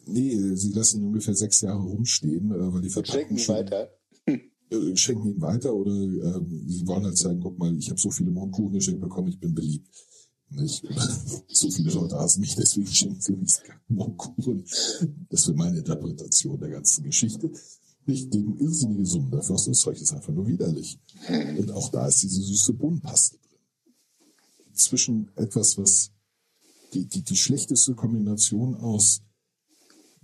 Nee, 0.07 0.37
sie 0.57 0.73
lassen 0.73 1.01
ihn 1.01 1.07
ungefähr 1.07 1.35
sechs 1.35 1.61
Jahre 1.61 1.83
rumstehen, 1.83 2.51
äh, 2.51 2.73
weil 2.73 2.81
die 2.81 2.89
Und 2.89 2.93
Verpackung 2.93 3.21
schenken 3.21 3.39
schon, 3.39 3.55
weiter. 3.57 3.91
äh, 4.27 4.97
schenken 4.97 5.29
ihn 5.31 5.41
weiter 5.41 5.75
oder 5.75 5.93
ähm, 5.93 6.65
sie 6.69 6.87
wollen 6.87 7.05
halt 7.05 7.19
sagen, 7.19 7.41
guck 7.41 7.59
mal, 7.59 7.77
ich 7.77 7.89
habe 7.91 8.01
so 8.01 8.11
viele 8.11 8.31
Mondkuchen 8.31 8.73
geschenkt 8.73 9.01
bekommen, 9.01 9.29
ich 9.29 9.39
bin 9.39 9.55
beliebt. 9.55 9.89
Nicht? 10.51 10.85
so 11.49 11.71
viele 11.71 11.93
Leute 11.93 12.17
hassen 12.17 12.41
mich, 12.41 12.55
deswegen 12.57 12.87
schenken 12.87 13.21
sie 13.21 13.33
mir 13.33 13.47
keinen 13.65 13.81
Mondkuchen. 13.89 14.65
Das 15.31 15.47
wäre 15.47 15.57
meine 15.57 15.79
Interpretation 15.79 16.59
der 16.59 16.71
ganzen 16.71 17.05
Geschichte. 17.05 17.51
Ich 18.07 18.31
gebe 18.31 18.53
irrsinnige 18.63 19.07
Summen 19.07 19.31
dafür 19.31 19.55
aus, 19.55 19.67
das 19.67 19.81
Zeug 19.81 20.01
ist 20.01 20.13
einfach 20.13 20.33
nur 20.33 20.47
widerlich. 20.47 20.99
Und 21.29 21.71
auch 21.71 21.91
da 21.91 22.09
ist 22.09 22.23
diese 22.23 22.43
süße 22.43 22.73
Bohnenpaste 22.73 23.39
drin. 23.39 24.75
Zwischen 24.75 25.31
etwas, 25.37 25.79
was 25.79 26.11
die, 26.95 27.07
die, 27.07 27.23
die 27.23 27.37
schlechteste 27.37 27.95
Kombination 27.95 28.75
aus 28.75 29.23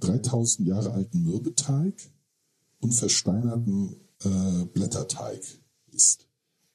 3000 0.00 0.68
Jahre 0.68 0.92
alten 0.92 1.22
Mürbeteig 1.22 1.94
und 2.80 2.92
versteinertem 2.92 3.96
äh, 4.24 4.64
Blätterteig 4.66 5.42
ist. 5.92 6.26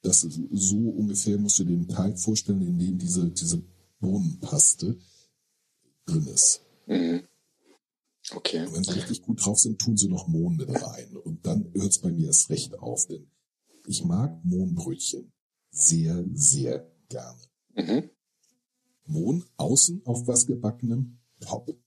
Das 0.01 0.23
ist 0.23 0.39
so 0.51 0.77
ungefähr 0.77 1.37
musst 1.37 1.59
du 1.59 1.63
den 1.63 1.87
Teig 1.87 2.19
vorstellen, 2.19 2.61
in 2.61 2.77
dem 2.77 2.97
diese, 2.97 3.29
diese 3.29 3.61
Bohnenpaste 3.99 4.97
drin 6.05 6.27
ist. 6.27 6.61
Mhm. 6.87 7.23
Okay. 8.31 8.65
Und 8.65 8.73
wenn 8.73 8.83
sie 8.83 8.91
richtig 8.91 9.21
gut 9.21 9.45
drauf 9.45 9.59
sind, 9.59 9.79
tun 9.79 9.97
sie 9.97 10.07
noch 10.07 10.27
mit 10.27 10.69
rein. 10.69 11.17
Und 11.17 11.45
dann 11.45 11.71
hört 11.73 11.91
es 11.91 11.99
bei 11.99 12.11
mir 12.11 12.27
erst 12.27 12.49
recht 12.49 12.73
auf, 12.79 13.05
denn 13.07 13.29
ich 13.85 14.03
mag 14.03 14.43
Mohnbrötchen 14.43 15.31
sehr, 15.71 16.23
sehr 16.33 16.89
gerne. 17.09 17.41
Mhm. 17.75 18.09
Mohn 19.05 19.45
außen 19.57 20.05
auf 20.05 20.25
was 20.27 20.45
gebackenem, 20.45 21.19
top. 21.39 21.77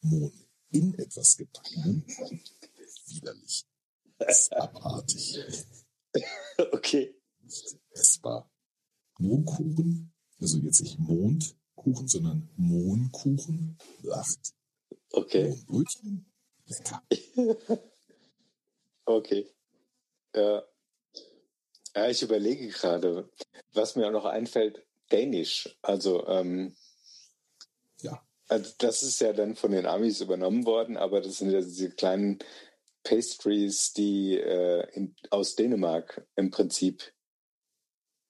Mohn 0.00 0.32
in 0.70 0.94
etwas 0.94 1.36
gebackenem, 1.36 2.04
widerlich. 3.06 3.66
Das 4.18 4.42
ist 4.42 4.52
abartig. 4.52 5.38
Okay. 6.72 7.14
Nicht 7.40 7.78
essbar. 7.90 8.50
Mohnkuchen, 9.18 10.12
also 10.40 10.58
jetzt 10.58 10.80
nicht 10.80 10.98
Mondkuchen, 10.98 12.08
sondern 12.08 12.50
Mohnkuchen, 12.56 13.78
lacht. 14.02 14.54
Okay. 15.12 15.48
Mohnbrötchen, 15.48 16.26
lecker. 16.66 17.02
Okay. 19.06 19.50
Ja. 20.36 20.62
ja, 21.96 22.08
ich 22.08 22.22
überlege 22.22 22.68
gerade, 22.68 23.28
was 23.72 23.96
mir 23.96 24.06
auch 24.06 24.12
noch 24.12 24.24
einfällt, 24.24 24.86
Dänisch. 25.10 25.76
Also, 25.82 26.26
ähm, 26.28 26.76
Ja, 28.02 28.24
also 28.48 28.72
das 28.78 29.02
ist 29.02 29.20
ja 29.20 29.32
dann 29.32 29.56
von 29.56 29.72
den 29.72 29.86
Amis 29.86 30.20
übernommen 30.20 30.64
worden, 30.64 30.96
aber 30.96 31.20
das 31.20 31.38
sind 31.38 31.50
ja 31.50 31.60
diese 31.60 31.90
kleinen 31.90 32.38
Pastries, 33.02 33.92
die 33.92 34.38
äh, 34.38 34.86
in, 34.94 35.16
aus 35.30 35.56
Dänemark 35.56 36.24
im 36.36 36.50
Prinzip 36.50 37.12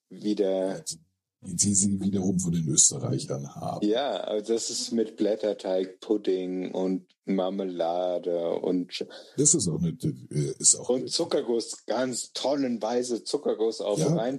wieder. 0.09 0.81
die, 0.81 0.99
die 1.43 1.75
sie 1.75 2.01
wiederum 2.01 2.39
von 2.39 2.53
den 2.53 2.69
Österreichern 2.69 3.55
haben. 3.55 3.87
Ja, 3.87 4.19
also 4.19 4.53
das 4.53 4.69
ist 4.69 4.93
mit 4.93 5.17
Blätterteig, 5.17 6.01
Pudding 6.01 6.73
und 6.73 7.07
Marmelade 7.25 8.51
und, 8.51 9.07
Das 9.37 9.55
ist 9.55 9.69
auch 9.69 9.79
eine, 9.79 9.97
äh, 10.31 10.55
ist 10.59 10.77
auch 10.77 10.91
und 10.91 11.11
Zuckerguss, 11.11 11.87
ganz 11.87 12.33
tonnenweise 12.33 13.25
Zuckerguss 13.25 13.81
auf 13.81 13.99
Ja, 13.99 14.17
ein, 14.17 14.39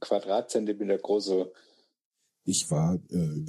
Quadratzentimeter 0.00 0.98
große. 0.98 1.52
Ich 2.44 2.70
war, 2.70 2.94
äh, 3.10 3.44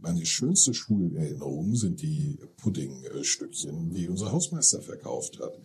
meine 0.00 0.24
schönste 0.24 0.74
Schulerinnerung 0.74 1.74
sind 1.74 2.00
die 2.00 2.38
Puddingstückchen, 2.58 3.90
die 3.90 4.08
unser 4.08 4.30
Hausmeister 4.30 4.82
verkauft 4.82 5.40
hat. 5.40 5.58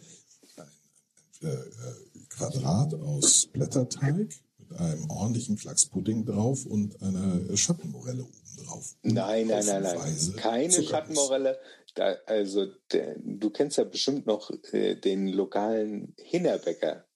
Ein 1.41 1.49
äh, 1.49 2.25
Quadrat 2.29 2.95
aus 2.95 3.47
Blätterteig 3.47 4.34
mit 4.70 4.80
einem 4.80 5.09
ordentlichen 5.09 5.57
Flachs 5.57 5.86
Pudding 5.86 6.26
drauf 6.26 6.66
und 6.66 7.01
einer 7.01 7.55
Schattenmorelle 7.55 8.24
oben 8.24 8.66
drauf. 8.66 8.95
Nein, 9.01 9.47
nein, 9.47 9.66
nein, 9.66 9.84
nein. 9.84 10.34
Keine 10.38 10.70
Zuckerguss. 10.70 10.89
Schattenmorelle. 10.89 11.59
Da, 11.95 12.18
also, 12.26 12.66
der, 12.91 13.16
du 13.20 13.49
kennst 13.49 13.78
ja 13.78 13.84
bestimmt 13.84 14.26
noch 14.26 14.49
äh, 14.72 14.95
den 14.95 15.28
lokalen 15.28 16.16
Hinnerbäcker. 16.18 17.07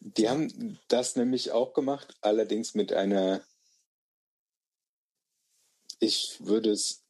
Die 0.00 0.28
haben 0.28 0.78
das 0.88 1.16
nämlich 1.16 1.52
auch 1.52 1.74
gemacht, 1.74 2.14
allerdings 2.20 2.74
mit 2.74 2.92
einer, 2.92 3.44
ich 6.00 6.36
würde 6.40 6.72
es 6.72 7.04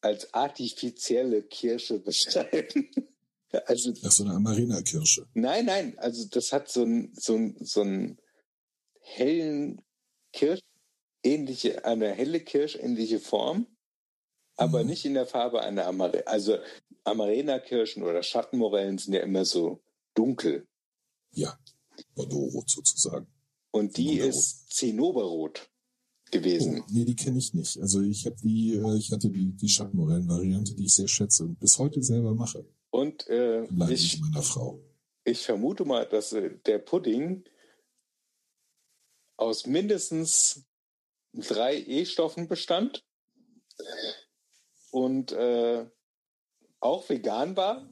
als 0.00 0.32
artifizielle 0.34 1.42
Kirsche 1.42 1.98
beschreiben. 2.04 2.90
Also, 3.66 3.92
Ach, 4.04 4.10
so 4.10 4.24
eine 4.24 4.34
Amarena-Kirsche. 4.34 5.26
nein, 5.34 5.66
nein, 5.66 5.98
also 5.98 6.26
das 6.28 6.52
hat 6.52 6.68
so 6.68 6.82
einen 6.82 7.14
so 7.14 7.38
so 7.60 7.80
einen 7.82 8.18
hellen 9.00 9.80
Kirsch, 10.32 10.60
ähnliche, 11.22 11.84
eine 11.84 12.12
helle 12.12 12.40
kirschähnliche 12.40 13.20
Form, 13.20 13.66
aber 14.56 14.82
Mhm. 14.82 14.90
nicht 14.90 15.04
in 15.04 15.14
der 15.14 15.26
Farbe 15.26 15.60
einer 15.62 15.86
Amarena. 15.86 16.24
Also 16.26 16.58
Amarena-Kirschen 17.04 18.02
oder 18.02 18.22
Schattenmorellen 18.22 18.98
sind 18.98 19.14
ja 19.14 19.20
immer 19.20 19.44
so 19.44 19.80
dunkel. 20.14 20.66
Ja, 21.32 21.58
Bordeaux-Rot 22.14 22.68
sozusagen. 22.68 23.26
Und 23.70 23.96
die 23.96 24.18
ist 24.18 24.70
Zinnoberrot 24.74 25.68
Oh, 25.68 26.30
gewesen. 26.32 26.82
nee, 26.90 27.04
die 27.04 27.14
kenne 27.14 27.38
ich 27.38 27.54
nicht. 27.54 27.78
Also 27.80 28.00
ich 28.02 28.26
habe 28.26 28.36
die, 28.42 28.74
äh, 28.74 28.96
ich 28.96 29.12
hatte 29.12 29.30
die, 29.30 29.52
die 29.52 29.68
Schattenmorellen-Variante, 29.68 30.74
die 30.74 30.86
ich 30.86 30.94
sehr 30.94 31.06
schätze 31.08 31.44
und 31.44 31.60
bis 31.60 31.78
heute 31.78 32.02
selber 32.02 32.34
mache. 32.34 32.66
Und 32.96 33.28
äh, 33.28 33.64
ich, 33.90 34.18
meiner 34.22 34.40
Frau. 34.40 34.80
ich 35.24 35.44
vermute 35.44 35.84
mal, 35.84 36.06
dass 36.06 36.32
äh, 36.32 36.56
der 36.64 36.78
Pudding 36.78 37.44
aus 39.36 39.66
mindestens 39.66 40.64
drei 41.34 41.76
E-Stoffen 41.76 42.48
bestand 42.48 43.04
und 44.92 45.32
äh, 45.32 45.84
auch 46.80 47.06
vegan 47.10 47.54
war. 47.54 47.86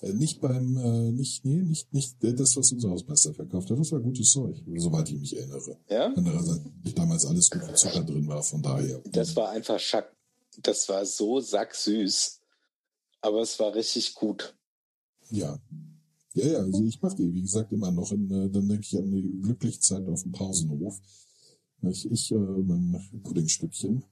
Äh, 0.00 0.12
nicht 0.14 0.40
beim, 0.40 0.76
äh, 0.76 1.12
nicht, 1.12 1.44
nee, 1.44 1.62
nicht, 1.62 1.94
nicht 1.94 2.24
äh, 2.24 2.34
das, 2.34 2.56
was 2.56 2.72
unser 2.72 2.90
Hausmeister 2.90 3.32
verkauft 3.32 3.70
hat. 3.70 3.78
Das 3.78 3.92
war 3.92 4.00
gutes 4.00 4.32
Zeug, 4.32 4.56
soweit 4.74 5.08
ich 5.10 5.20
mich 5.20 5.36
erinnere. 5.36 5.78
Ja, 5.88 6.12
Andererseits 6.16 6.60
damals 6.96 7.24
alles 7.24 7.48
gut 7.48 7.64
mit 7.64 7.78
Zucker 7.78 8.02
drin 8.02 8.26
war, 8.26 8.42
von 8.42 8.60
daher. 8.60 9.00
das 9.04 9.36
war 9.36 9.50
einfach 9.50 9.78
Schack. 9.78 10.14
Das 10.58 10.88
war 10.88 11.04
so 11.04 11.40
sacksüß. 11.40 12.40
Aber 13.20 13.40
es 13.40 13.58
war 13.58 13.74
richtig 13.74 14.14
gut. 14.14 14.54
Ja. 15.30 15.58
Ja, 16.34 16.46
ja, 16.46 16.58
also 16.58 16.84
ich 16.84 17.00
mache 17.00 17.16
die, 17.16 17.32
wie 17.32 17.42
gesagt, 17.42 17.72
immer 17.72 17.92
noch. 17.92 18.10
In, 18.10 18.30
äh, 18.30 18.50
dann 18.50 18.68
denke 18.68 18.82
ich 18.82 18.96
an 18.96 19.10
die 19.10 19.40
glückliche 19.40 19.78
Zeit 19.78 20.06
auf 20.08 20.22
dem 20.22 20.32
Pausenhof. 20.32 21.00
Ich, 21.82 22.10
ich 22.10 22.32
äh, 22.32 22.34
mein 22.34 23.00
Puddingstückchen. 23.22 24.04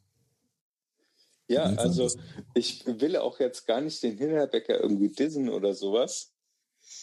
Ja, 1.49 1.65
also 1.65 2.09
ich 2.55 2.87
will 2.87 3.17
auch 3.17 3.41
jetzt 3.41 3.67
gar 3.67 3.81
nicht 3.81 4.03
den 4.03 4.17
Hinterbäcker 4.17 4.81
irgendwie 4.81 5.11
dissen 5.11 5.49
oder 5.49 5.75
sowas. 5.75 6.33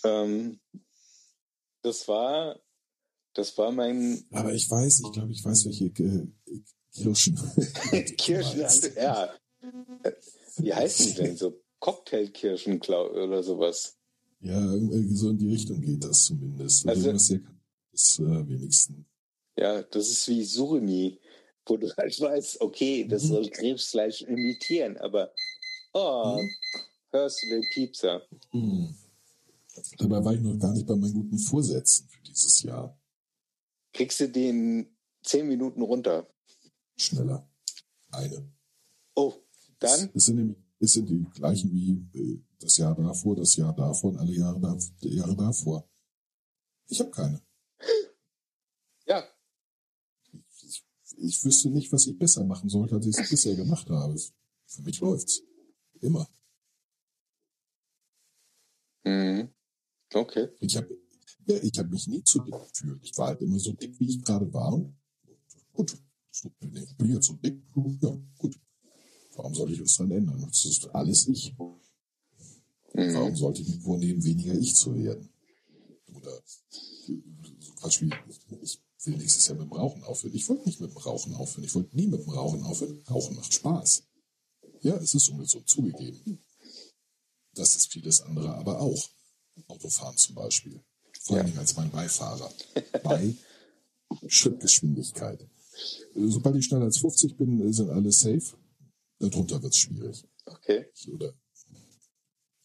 Ähm, 0.03 0.59
das 1.81 2.07
war, 2.07 2.59
das 3.33 3.57
war 3.57 3.71
mein 3.71 4.25
Aber 4.31 4.53
ich 4.53 4.69
weiß, 4.69 5.01
ich 5.05 5.11
glaube, 5.11 5.31
ich 5.31 5.43
weiß, 5.43 5.65
welche 5.65 5.91
Kirschen. 6.93 7.35
Kirschen, 8.17 8.93
ja. 8.95 9.33
Äh, 10.03 10.11
Wie 10.57 10.73
heißen 10.73 11.07
die 11.07 11.13
denn 11.15 11.37
so? 11.37 11.61
Cocktailkirschen 11.79 12.81
oder 12.81 13.41
sowas. 13.41 13.95
Ja, 14.41 14.59
so 14.59 15.29
in 15.29 15.37
die 15.37 15.49
Richtung 15.51 15.79
geht 15.81 16.03
das 16.03 16.25
zumindest. 16.25 16.83
Oder 16.83 16.93
Also- 16.93 17.05
irgendwas 17.07 17.27
sehr 17.27 17.41
das 17.91 18.19
äh, 18.19 18.47
wenigsten. 18.49 19.05
Ja, 19.57 19.81
das 19.83 20.09
ist 20.09 20.27
wie 20.27 20.43
Surimi, 20.43 21.19
wo 21.65 21.75
du 21.77 21.89
halt 21.97 22.19
weißt, 22.19 22.61
okay, 22.61 23.05
das 23.07 23.23
Mhm. 23.23 23.27
soll 23.27 23.49
Krebsfleisch 23.49 24.21
imitieren, 24.21 24.97
aber 24.97 25.33
oh, 25.93 26.37
Mhm. 26.41 26.49
hörst 27.11 27.43
du 27.43 27.49
den 27.49 27.63
Piepser? 27.73 28.21
Hm. 28.51 28.95
Dabei 29.97 30.23
war 30.23 30.33
ich 30.33 30.41
noch 30.41 30.57
gar 30.57 30.73
nicht 30.73 30.85
bei 30.87 30.95
meinen 30.95 31.13
guten 31.13 31.37
Vorsätzen 31.39 32.07
für 32.09 32.21
dieses 32.23 32.61
Jahr. 32.63 32.97
Kriegst 33.93 34.19
du 34.19 34.29
den 34.29 34.95
zehn 35.23 35.47
Minuten 35.47 35.81
runter? 35.81 36.27
Schneller. 36.99 37.49
Eine. 38.11 38.51
Oh, 39.15 39.33
dann? 39.79 40.09
Es, 40.13 40.25
sind, 40.25 40.35
nämlich- 40.37 40.57
es 40.79 40.93
sind 40.93 41.09
die 41.09 41.23
gleichen 41.33 41.71
wie 41.71 41.91
äh, 42.19 42.41
das 42.59 42.77
Jahr 42.77 42.95
davor, 42.95 43.35
das 43.35 43.55
Jahr 43.55 43.73
davor 43.73 44.11
und 44.11 44.17
alle 44.17 44.33
Jahre, 44.33 44.59
da, 44.59 44.77
Jahre 45.07 45.35
davor. 45.35 45.87
Ich 46.87 46.99
habe 46.99 47.11
keine. 47.11 47.41
Ja, 49.05 49.23
Ich, 50.61 50.83
ich 51.17 51.43
wüsste 51.45 51.69
nicht, 51.69 51.91
was 51.91 52.07
ich 52.07 52.17
besser 52.17 52.43
machen 52.43 52.69
sollte, 52.69 52.95
als 52.95 53.05
ich 53.07 53.17
es 53.17 53.29
bisher 53.29 53.55
gemacht 53.55 53.89
habe. 53.89 54.15
Für 54.65 54.81
mich 54.81 54.99
läuft's. 54.99 55.41
Immer. 56.01 56.27
Mhm. 59.03 59.53
Okay. 60.13 60.49
Ich 60.59 60.75
habe 60.77 60.97
ja, 61.45 61.57
ich 61.63 61.77
hab 61.79 61.89
mich 61.89 62.07
nie 62.07 62.23
zu 62.23 62.39
dick 62.43 62.53
gefühlt. 62.53 63.03
Ich 63.03 63.17
war 63.17 63.27
halt 63.27 63.41
immer 63.41 63.59
so 63.59 63.73
dick, 63.73 63.99
wie 63.99 64.09
ich 64.09 64.21
gerade 64.23 64.51
war. 64.53 64.73
Und 64.73 64.95
gut, 65.73 65.97
so 66.31 66.49
bin 66.59 66.75
ich 66.75 66.95
bin 66.97 67.13
jetzt 67.13 67.27
so 67.27 67.33
dick. 67.33 67.61
Ja, 68.01 68.17
gut. 68.37 68.59
Warum 69.35 69.53
sollte 69.55 69.73
ich 69.73 69.81
was 69.81 69.95
dran 69.95 70.11
ändern? 70.11 70.41
Das 70.47 70.65
ist 70.65 70.87
alles 70.93 71.27
ich. 71.27 71.53
Warum 71.57 71.79
Mhm. 72.93 73.35
sollte 73.35 73.61
ich 73.61 73.69
mir 73.69 73.79
vornehmen, 73.81 74.23
weniger 74.23 74.53
ich 74.55 74.75
zu 74.75 74.95
werden? 74.95 75.29
Oder 76.13 76.41
so 77.05 77.13
Quatsch 77.79 78.01
wie, 78.01 78.11
ich 78.61 78.79
will 79.05 79.17
nächstes 79.17 79.47
Jahr 79.47 79.57
mit 79.57 79.67
dem 79.67 79.73
Rauchen 79.73 80.03
aufhören. 80.03 80.35
Ich 80.35 80.49
wollte 80.49 80.65
nicht 80.65 80.81
mit 80.81 80.91
dem 80.91 80.97
Rauchen 80.97 81.33
aufhören. 81.35 81.63
Ich 81.63 81.73
wollte 81.75 81.95
nie 81.95 82.07
mit 82.07 82.21
dem 82.21 82.29
Rauchen 82.29 82.63
aufhören. 82.63 83.01
Rauchen 83.09 83.35
macht 83.35 83.53
Spaß. 83.53 84.03
Ja, 84.81 84.95
es 84.97 85.13
ist 85.13 85.29
ungesund 85.29 85.69
zugegeben. 85.69 86.39
Das 87.53 87.75
ist 87.75 87.91
vieles 87.91 88.21
andere 88.21 88.53
aber 88.55 88.79
auch. 88.81 89.09
Autofahren 89.67 90.17
zum 90.17 90.35
Beispiel. 90.35 90.81
Vor 91.21 91.37
Ja. 91.37 91.43
Dingen 91.43 91.57
als 91.59 91.75
mein 91.75 91.91
Beifahrer. 91.91 92.51
Bei 93.03 93.35
Schrittgeschwindigkeit. 94.27 95.45
Sobald 96.15 96.55
ich 96.57 96.65
schneller 96.65 96.85
als 96.85 96.97
50 96.97 97.37
bin, 97.37 97.71
sind 97.73 97.89
alle 97.89 98.11
safe. 98.11 98.57
Darunter 99.19 99.61
wird 99.61 99.73
es 99.73 99.79
schwierig. 99.79 100.23
Okay. 100.45 100.85
Oder 101.13 101.33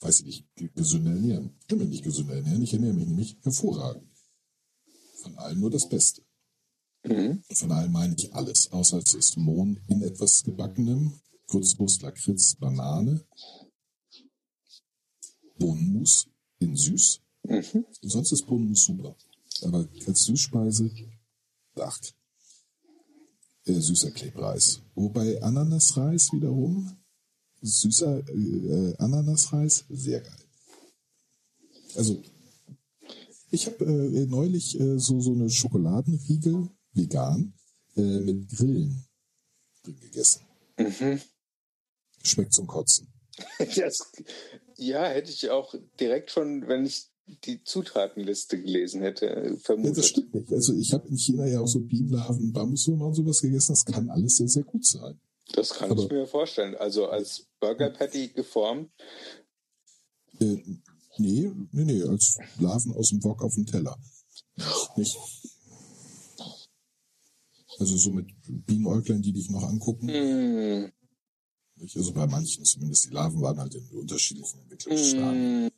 weiß 0.00 0.20
ich 0.20 0.26
nicht, 0.26 0.54
ge- 0.56 0.70
gesünder 0.74 1.12
ernähren. 1.12 1.56
Ich 1.60 1.66
kann 1.66 1.78
mich 1.78 1.88
nicht 1.88 2.04
gesünder 2.04 2.34
ernähren. 2.34 2.62
Ich 2.62 2.72
ernähre 2.72 2.94
mich 2.94 3.06
nämlich 3.06 3.36
hervorragend. 3.42 4.08
Von 5.22 5.36
allem 5.38 5.60
nur 5.60 5.70
das 5.70 5.88
Beste. 5.88 6.22
Mhm. 7.04 7.42
Von 7.52 7.72
allem 7.72 7.92
meine 7.92 8.14
ich 8.16 8.32
alles, 8.34 8.70
außer 8.72 8.98
es 8.98 9.14
ist 9.14 9.36
Mohn 9.36 9.80
in 9.88 10.02
etwas 10.02 10.42
gebackenem, 10.42 11.18
Kurzbrust, 11.46 12.02
Lakritz, 12.02 12.54
Banane, 12.56 13.26
Bohnenmus 15.58 16.28
in 16.58 16.76
süß. 16.76 17.20
Mhm. 17.44 17.84
Sonst 18.02 18.32
ist 18.32 18.46
Bohnenmus 18.46 18.84
super. 18.84 19.16
Aber 19.62 19.88
als 20.06 20.24
Süßspeise, 20.24 20.90
ach, 21.76 21.98
äh, 23.66 23.72
süßer 23.74 24.10
Klebreis. 24.10 24.80
Wobei 24.94 25.42
Ananasreis 25.42 26.32
wiederum, 26.32 26.96
süßer 27.60 28.22
äh, 28.28 28.94
Ananasreis, 28.98 29.84
sehr 29.88 30.20
geil. 30.20 30.44
Also, 31.96 32.22
ich 33.50 33.66
habe 33.66 33.84
äh, 33.84 34.26
neulich 34.26 34.78
äh, 34.78 34.98
so, 34.98 35.20
so 35.20 35.32
eine 35.32 35.48
Schokoladenriegel, 35.48 36.68
vegan, 36.92 37.54
äh, 37.96 38.00
mit 38.00 38.48
Grillen 38.48 39.04
drin 39.82 40.00
gegessen. 40.00 40.42
Mhm. 40.76 41.20
Schmeckt 42.22 42.52
zum 42.54 42.66
Kotzen. 42.66 43.08
Das, 43.76 44.12
ja, 44.76 45.06
hätte 45.06 45.30
ich 45.30 45.50
auch 45.50 45.74
direkt 45.98 46.30
schon, 46.30 46.68
wenn 46.68 46.86
ich 46.86 47.08
die 47.26 47.62
Zutatenliste 47.64 48.60
gelesen 48.60 49.00
hätte, 49.02 49.26
Ja, 49.26 49.50
das 49.50 49.62
vermutet. 49.62 50.04
stimmt 50.04 50.34
nicht. 50.34 50.52
Also 50.52 50.74
ich 50.74 50.92
habe 50.92 51.08
in 51.08 51.16
China 51.16 51.46
ja 51.46 51.60
auch 51.60 51.66
so 51.66 51.80
Bienenlarven, 51.80 52.52
Bambuswürmer 52.52 53.06
und 53.06 53.14
sowas 53.14 53.40
gegessen. 53.40 53.72
Das 53.72 53.84
kann 53.84 54.10
alles 54.10 54.36
sehr, 54.36 54.48
sehr 54.48 54.64
gut 54.64 54.84
sein. 54.84 55.18
Das 55.52 55.70
kann 55.70 55.90
Aber- 55.90 56.02
ich 56.04 56.10
mir 56.10 56.26
vorstellen. 56.26 56.74
Also 56.76 57.06
als 57.08 57.46
Burger 57.60 57.90
Patty 57.90 58.28
geformt. 58.28 58.90
Äh, 60.40 60.56
nee, 61.18 61.50
nee, 61.72 61.84
nee, 61.84 62.02
als 62.02 62.36
Larven 62.58 62.92
aus 62.94 63.10
dem 63.10 63.22
Wok 63.24 63.42
auf 63.42 63.54
dem 63.54 63.66
Teller. 63.66 63.96
Nicht. 64.96 65.16
Also 67.78 67.96
so 67.96 68.10
mit 68.10 68.26
Bienenäuglein, 68.46 69.20
die 69.22 69.32
dich 69.32 69.50
noch 69.50 69.62
angucken. 69.64 70.06
Mm? 70.06 70.92
Also 71.94 72.12
bei 72.12 72.26
manchen 72.26 72.64
zumindest. 72.64 73.06
Die 73.06 73.10
Larven 73.10 73.40
waren 73.42 73.58
halt 73.58 73.74
in 73.74 73.84
unterschiedlichen 73.98 74.60
Entwicklungsstadien. 74.60 75.66
mm, 75.66 75.70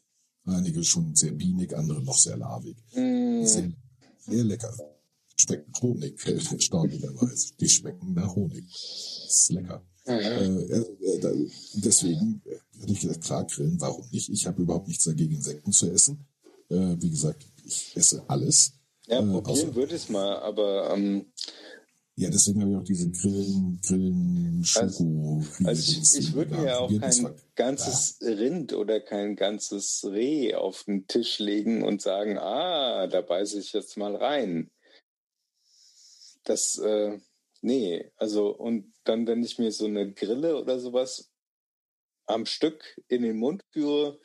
Einige 0.47 0.83
schon 0.85 1.15
sehr 1.15 1.33
bienig, 1.33 1.77
andere 1.77 2.03
noch 2.03 2.17
sehr 2.19 2.37
larvig. 2.37 2.77
mm. 2.95 3.45
Sehr, 3.45 3.73
sehr 4.27 4.45
lecker. 4.45 4.73
Schmecken 5.37 5.73
Honig, 5.83 6.25
erstaunlicherweise. 6.27 7.53
Die 7.61 7.69
schmecken 7.69 8.15
nach 8.15 8.35
Honig. 8.35 8.65
Das 8.69 9.41
ist 9.41 9.51
lecker. 9.51 9.83
Mhm. 10.07 10.13
Äh, 10.13 10.79
äh, 10.79 11.51
deswegen 11.75 12.41
äh, 12.47 12.81
hatte 12.81 12.93
ich 12.93 13.01
gesagt, 13.01 13.25
klar, 13.25 13.45
grillen, 13.45 13.81
warum 13.81 14.07
nicht? 14.13 14.29
Ich 14.29 14.47
habe 14.47 14.63
überhaupt 14.63 14.87
nichts 14.87 15.05
dagegen, 15.05 15.35
Insekten 15.35 15.73
zu 15.73 15.91
essen. 15.91 16.25
Äh, 16.69 16.97
wie 17.01 17.11
gesagt, 17.11 17.45
ich 17.65 17.97
esse 17.97 18.23
alles. 18.29 18.73
Ja, 19.09 19.19
Äh, 19.19 19.41
probieren 19.43 19.75
würde 19.75 19.97
ich 19.97 20.03
es 20.05 20.09
mal, 20.09 20.39
aber 20.39 20.95
ähm, 20.95 21.27
Ja, 22.19 22.31
deswegen 22.31 22.63
habe 22.63 22.71
ich 22.71 22.77
auch 22.79 22.85
diese 22.85 23.11
Grillen, 23.11 23.79
Grillen, 23.87 24.65
Schoko, 24.65 25.45
also 25.65 25.93
ich, 25.93 26.19
ich 26.19 26.33
würde 26.33 26.55
mir 26.55 26.65
ja 26.65 26.79
auch 26.79 26.91
kein 26.99 27.35
ganzes 27.55 28.19
Rind 28.23 28.73
oder 28.73 29.01
kein 29.01 29.37
ganzes 29.37 30.03
Reh 30.03 30.55
auf 30.55 30.85
den 30.85 31.07
Tisch 31.07 31.39
legen 31.41 31.83
und 31.83 32.01
sagen, 32.01 32.39
ah, 32.39 33.07
da 33.07 33.21
beiße 33.21 33.59
ich 33.59 33.75
jetzt 33.75 33.99
mal 33.99 34.17
rein. 34.17 34.71
Das, 36.45 36.79
äh, 36.79 37.19
nee, 37.61 38.11
also 38.17 38.49
und 38.49 38.95
dann, 39.05 39.27
wenn 39.27 39.43
ich 39.43 39.59
mir 39.59 39.71
so 39.71 39.85
eine 39.85 40.11
Grille 40.11 40.57
oder 40.57 40.81
sowas 40.81 41.31
am 42.25 42.47
Stück 42.47 42.99
in 43.09 43.23
den 43.23 43.37
Mund 43.37 43.63
führe, 43.73 44.19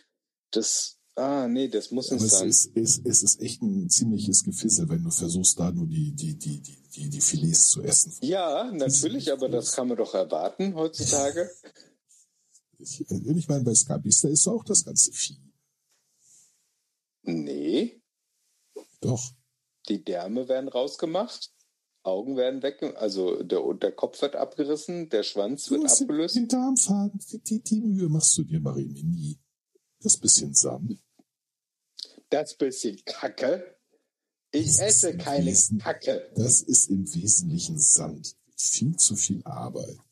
das, 0.52 1.01
ah, 1.16 1.48
nee, 1.48 1.68
das 1.68 1.92
muss 1.92 2.12
es 2.12 2.30
sein. 2.30 2.50
ist, 2.50 2.72
es, 2.76 3.02
es 3.04 3.24
ist 3.24 3.42
echt 3.42 3.62
ein 3.62 3.90
ziemliches 3.90 4.44
Gefissel, 4.44 4.90
wenn 4.90 5.04
du 5.04 5.12
versuchst, 5.12 5.60
da 5.60 5.72
nur 5.72 5.88
die, 5.88 6.12
die, 6.14 6.38
die, 6.38 6.60
die, 6.62 6.78
die, 6.96 7.10
die 7.10 7.22
Filets 7.22 7.68
zu 7.70 7.82
essen. 7.84 8.14
Ja, 8.22 8.72
natürlich, 8.72 9.32
aber 9.32 9.50
das 9.50 9.72
kann 9.74 9.88
man 9.88 9.98
doch 9.98 10.14
erwarten 10.14 10.76
heutzutage. 10.76 11.50
Ich, 12.80 13.02
ich 13.10 13.48
meine, 13.48 13.64
bei 13.64 13.76
Scabis, 13.76 14.22
da 14.22 14.30
ist 14.30 14.48
auch 14.48 14.64
das 14.64 14.84
ganze 14.84 15.12
Vieh. 15.12 15.38
Nee, 17.24 18.02
Doch. 19.02 19.22
die 19.88 20.04
Därme 20.04 20.48
werden 20.48 20.68
rausgemacht, 20.68 21.52
Augen 22.04 22.36
werden 22.36 22.64
weg, 22.64 22.82
also 22.98 23.44
der, 23.44 23.62
der 23.76 23.92
Kopf 23.92 24.20
wird 24.24 24.36
abgerissen, 24.36 25.10
der 25.10 25.22
Schwanz 25.22 25.66
Du 25.66 25.76
wird 25.76 25.92
abgelöst. 25.92 26.36
den 26.36 26.48
Darmfaden, 26.48 27.20
die, 27.32 27.38
die, 27.44 27.62
die 27.62 27.82
Mühe 27.82 28.10
machst 28.10 28.36
du 28.40 28.44
dir, 28.44 28.60
Marine, 28.60 29.04
nie. 29.04 29.38
Das 30.04 30.18
bisschen 30.18 30.54
Sand. 30.54 31.00
Das 32.30 32.56
bisschen 32.56 33.04
Kacke. 33.06 33.78
Ich 34.52 34.80
esse 34.80 35.10
ein 35.10 35.18
keine 35.18 35.46
Wesen. 35.46 35.80
Kacke. 35.80 36.32
Das 36.36 36.62
ist 36.62 36.90
im 36.90 37.14
Wesentlichen 37.14 37.78
Sand. 37.78 38.36
Viel 38.58 38.96
zu 38.98 39.16
viel 39.16 39.42
Arbeit. 39.46 39.98
Mach 39.98 40.06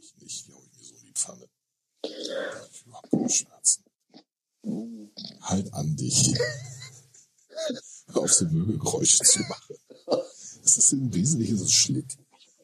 ich 0.00 0.16
nicht. 0.18 0.48
Hau 0.48 0.62
ich 0.62 0.78
mir 0.78 0.84
so 0.84 0.94
in 0.94 1.04
die 1.06 1.12
Pfanne. 1.12 1.48
Ich 2.02 2.86
überhaupt 2.86 3.10
keine 3.10 3.30
Schmerzen. 3.30 3.84
Halt 5.40 5.72
an 5.72 5.96
dich. 5.96 6.34
Hör 8.08 8.22
auf, 8.22 8.32
so 8.32 8.44
Mögelgeräusche 8.46 9.22
zu 9.24 9.40
machen. 9.40 9.76
Das 10.62 10.76
ist 10.76 10.92
im 10.92 11.12
Wesentlichen 11.14 11.58
so 11.58 11.66
Schlick. 11.66 12.06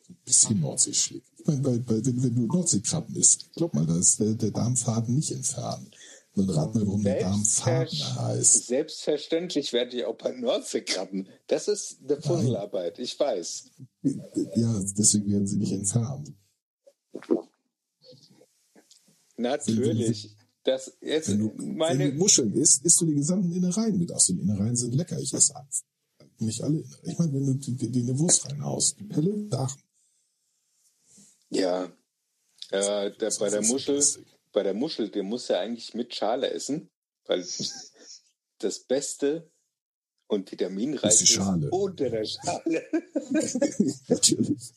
Ein 0.08 0.16
bisschen 0.24 0.60
Nordseeschlick. 0.60 1.22
Ich 1.38 1.46
meine, 1.46 1.60
bei, 1.60 1.78
bei, 1.78 2.04
wenn, 2.04 2.22
wenn 2.22 2.34
du 2.34 2.46
Nordseekrabben 2.46 3.16
isst, 3.16 3.50
glaub 3.54 3.74
mal, 3.74 3.86
da 3.86 3.96
ist 3.96 4.20
der, 4.20 4.34
der 4.34 4.50
Darmfaden 4.50 5.14
nicht 5.14 5.30
entfernt. 5.30 5.94
Dann 6.36 6.50
rat 6.50 6.74
mal, 6.74 6.84
warum 6.86 7.02
der 7.04 7.20
Darmfaden 7.20 7.88
Selbstver- 7.88 8.14
heißt. 8.16 8.66
Selbstverständlich 8.66 9.72
werde 9.72 9.96
ich 9.96 10.04
auch 10.04 10.16
bei 10.16 10.32
Nordseekrabben. 10.32 11.28
Das 11.46 11.68
ist 11.68 11.98
eine 12.02 12.20
Fusselarbeit, 12.20 12.98
ich 12.98 13.18
weiß. 13.18 13.70
Ja, 14.02 14.82
deswegen 14.98 15.30
werden 15.30 15.46
sie 15.46 15.58
nicht 15.58 15.72
entfernt. 15.72 16.32
Natürlich. 19.36 20.36
Das 20.64 20.96
jetzt 21.00 21.28
Wenn 21.28 21.38
du, 21.40 21.52
meine 21.56 21.98
wenn 22.04 22.10
du 22.12 22.16
Muscheln 22.18 22.52
isst, 22.54 22.84
isst 22.84 23.00
du 23.00 23.06
die 23.06 23.16
gesamten 23.16 23.52
Innereien 23.52 23.98
mit. 23.98 24.10
Aus 24.10 24.26
den 24.26 24.38
Innereien 24.40 24.74
sind 24.74 24.94
lecker. 24.94 25.18
Ich 25.20 25.32
esse 25.34 25.52
nicht 26.38 26.62
alle 26.62 26.78
Innereien. 26.78 27.00
Ich 27.04 27.18
meine, 27.18 27.32
wenn 27.34 27.46
du 27.46 27.54
die, 27.54 27.76
die, 27.76 27.90
die 27.90 28.00
eine 28.00 28.18
Wurst 28.18 28.46
reinhaust, 28.46 28.98
die 28.98 29.04
Pelle, 29.04 29.36
Darm. 29.50 29.70
ja, 31.50 31.84
äh, 32.70 33.10
der, 33.18 33.32
bei 33.38 33.50
der 33.50 33.62
Muschel. 33.62 34.02
Bei 34.54 34.62
der 34.62 34.72
Muschel, 34.74 35.10
den 35.10 35.26
muss 35.26 35.48
ja 35.48 35.60
eigentlich 35.60 35.92
mit 35.94 36.14
Schale 36.14 36.50
essen, 36.50 36.88
weil 37.26 37.44
das 38.58 38.80
Beste 38.86 39.50
und 40.26 40.50
vitaminreich 40.50 41.20
Ist 41.20 41.38
unter 41.70 42.08
der 42.08 42.24
Schale. 42.24 42.82
Natürlich. 44.08 44.72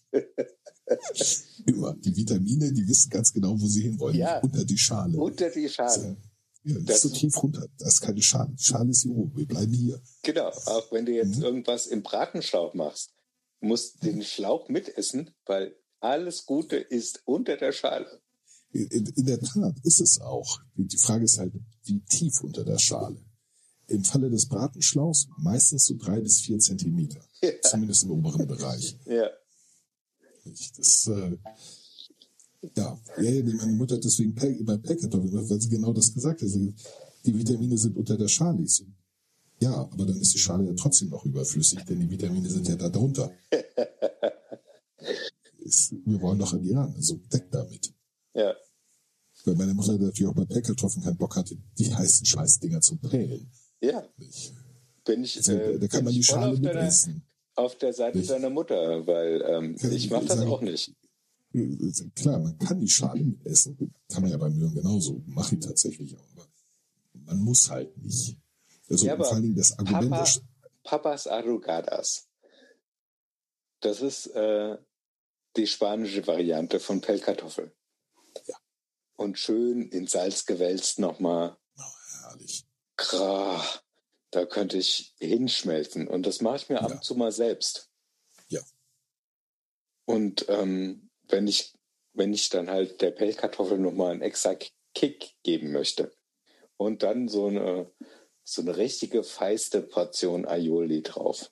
Immer. 1.65 1.93
Die 1.95 2.15
Vitamine, 2.15 2.71
die 2.73 2.87
wissen 2.87 3.09
ganz 3.09 3.31
genau, 3.33 3.59
wo 3.59 3.65
sie 3.67 3.83
hinwollen. 3.83 4.17
Ja. 4.17 4.39
Unter 4.39 4.65
die 4.65 4.77
Schale. 4.77 5.17
Unter 5.17 5.49
die 5.49 5.69
Schale. 5.69 6.17
Ja, 6.63 6.75
das 6.75 6.85
Das- 6.85 6.95
ist 6.97 7.01
so 7.03 7.09
tief 7.09 7.43
runter. 7.43 7.65
Da 7.77 7.87
ist 7.87 8.01
keine 8.01 8.21
Schale. 8.21 8.51
Die 8.53 8.63
Schale 8.63 8.89
ist 8.89 9.03
hier 9.03 9.11
oben. 9.15 9.37
Wir 9.37 9.47
bleiben 9.47 9.73
hier. 9.73 10.01
Genau, 10.23 10.47
auch 10.49 10.91
wenn 10.91 11.05
du 11.05 11.13
jetzt 11.13 11.37
Mhm. 11.37 11.43
irgendwas 11.43 11.87
im 11.87 12.03
Bratenschlauch 12.03 12.73
machst, 12.73 13.13
musst 13.59 13.95
du 14.03 14.07
den 14.07 14.23
Schlauch 14.23 14.67
mitessen, 14.69 15.33
weil 15.45 15.75
alles 15.99 16.45
Gute 16.45 16.75
ist 16.77 17.21
unter 17.25 17.57
der 17.57 17.71
Schale. 17.71 18.21
In, 18.71 19.25
der 19.25 19.39
Tat 19.39 19.75
ist 19.83 20.01
es 20.01 20.19
auch. 20.21 20.59
Die 20.75 20.97
Frage 20.97 21.25
ist 21.25 21.39
halt, 21.39 21.53
wie 21.83 21.99
tief 22.01 22.41
unter 22.43 22.63
der 22.63 22.77
Schale. 22.77 23.17
Im 23.87 24.03
Falle 24.03 24.29
des 24.29 24.47
Bratenschlauchs 24.47 25.27
meistens 25.37 25.85
so 25.85 25.95
drei 25.97 26.19
bis 26.19 26.41
vier 26.41 26.59
Zentimeter. 26.59 27.21
Ja. 27.41 27.51
Zumindest 27.63 28.03
im 28.03 28.11
oberen 28.11 28.47
Bereich. 28.47 28.97
Ja? 29.05 29.29
Das, 30.77 31.07
äh, 31.07 31.37
ja, 32.75 32.97
ja, 33.21 33.43
meine 33.43 33.73
Mutter 33.73 33.95
hat 33.95 34.03
deswegen 34.03 34.33
bei 34.33 34.77
Pellkartoffeln, 34.77 35.49
weil 35.49 35.61
sie 35.61 35.67
genau 35.69 35.91
das 35.91 36.13
gesagt 36.13 36.41
hat. 36.41 36.49
Die 36.49 37.37
Vitamine 37.37 37.77
sind 37.77 37.97
unter 37.97 38.17
der 38.17 38.29
Schale. 38.29 38.65
Ja, 39.59 39.73
aber 39.73 40.05
dann 40.05 40.21
ist 40.21 40.33
die 40.33 40.39
Schale 40.39 40.65
ja 40.65 40.73
trotzdem 40.73 41.09
noch 41.09 41.25
überflüssig, 41.25 41.83
denn 41.85 41.99
die 41.99 42.09
Vitamine 42.09 42.49
sind 42.49 42.67
ja 42.67 42.75
da 42.75 42.89
drunter. 42.89 43.31
wir 46.05 46.21
wollen 46.21 46.39
doch 46.39 46.53
an 46.53 46.63
die 46.63 46.73
ran, 46.73 46.93
also 46.95 47.19
weg 47.31 47.47
damit. 47.51 47.93
Ja, 48.37 48.55
Weil 49.45 49.55
meine 49.55 49.73
Mutter 49.73 49.97
natürlich 49.97 50.27
auch 50.29 50.33
bei 50.35 50.45
Pellkartoffeln 50.45 51.03
keinen 51.03 51.17
Bock 51.17 51.35
hatte, 51.35 51.57
die 51.77 51.93
heißen 51.93 52.25
Scheißdinger 52.25 52.81
zu 52.81 52.97
pellen. 52.97 53.51
ja. 53.81 54.07
Nicht? 54.17 54.53
Bin 55.05 55.23
ich, 55.23 55.37
Also, 55.37 55.53
äh, 55.53 55.79
da 55.79 55.87
kann 55.87 56.03
man 56.03 56.13
die 56.13 56.19
ich 56.19 56.25
Schale 56.25 56.51
auf 56.51 56.59
mit 56.59 56.65
deiner, 56.65 56.81
essen. 56.87 57.25
auf 57.55 57.77
der 57.77 57.93
Seite 57.93 58.17
Nicht? 58.17 58.29
deiner 58.29 58.49
Mutter, 58.49 59.07
weil 59.07 59.41
ähm, 59.41 59.75
ich 59.75 59.83
ich 60.05 60.09
mache 60.09 60.25
das 60.25 60.37
sagen. 60.39 60.51
auch 60.51 60.61
nicht. 60.61 60.93
Klar, 62.15 62.39
man 62.39 62.57
kann 62.59 62.79
die 62.79 62.89
Schale 62.89 63.23
mit 63.23 63.45
essen, 63.45 63.77
kann 64.11 64.21
man 64.21 64.31
ja 64.31 64.37
beim 64.37 64.55
Möhren 64.57 64.75
genauso, 64.75 65.21
mache 65.27 65.55
ich 65.55 65.61
tatsächlich 65.61 66.15
auch, 66.17 66.27
aber 66.35 66.47
man 67.25 67.39
muss 67.39 67.69
halt 67.69 67.97
nicht. 67.97 68.37
Also 68.89 69.05
Ja, 69.05 69.15
vor 69.15 69.31
allen 69.31 69.43
Dingen 69.43 69.55
das 69.55 69.77
Argument, 69.79 70.09
Papa, 70.11 70.19
das- 70.23 70.41
Papas 70.83 71.27
Arrugadas. 71.27 72.27
Das 73.79 74.01
ist 74.01 74.27
äh, 74.27 74.77
die 75.55 75.67
spanische 75.67 76.25
Variante 76.27 76.79
von 76.79 76.99
Pellkartoffel. 77.01 77.71
Ja. 78.45 78.55
Und 79.15 79.39
schön 79.39 79.89
in 79.89 80.07
Salz 80.07 80.45
gewälzt 80.45 80.99
nochmal. 80.99 81.57
herrlich. 82.21 82.65
Krah, 82.97 83.63
da 84.31 84.45
könnte 84.45 84.77
ich 84.77 85.13
hinschmelzen. 85.19 86.07
Und 86.07 86.25
das 86.25 86.41
mache 86.41 86.57
ich 86.57 86.69
mir 86.69 86.81
ab 86.81 86.89
Ja. 86.89 86.95
und 86.95 87.03
zu 87.03 87.15
mal 87.15 87.31
selbst. 87.31 87.89
Ja. 88.49 88.61
Und 90.05 90.45
ähm, 90.49 91.09
wenn 91.27 91.47
ich, 91.47 91.73
wenn 92.13 92.33
ich 92.33 92.49
dann 92.49 92.69
halt 92.69 93.01
der 93.01 93.11
Pellkartoffel 93.11 93.77
nochmal 93.77 94.11
einen 94.11 94.21
extra 94.21 94.55
Kick 94.93 95.35
geben 95.43 95.71
möchte 95.71 96.11
und 96.77 97.03
dann 97.03 97.27
so 97.27 97.47
eine, 97.47 97.91
so 98.43 98.61
eine 98.61 98.77
richtige 98.77 99.23
feiste 99.23 99.81
Portion 99.81 100.47
Aioli 100.47 101.01
drauf. 101.03 101.51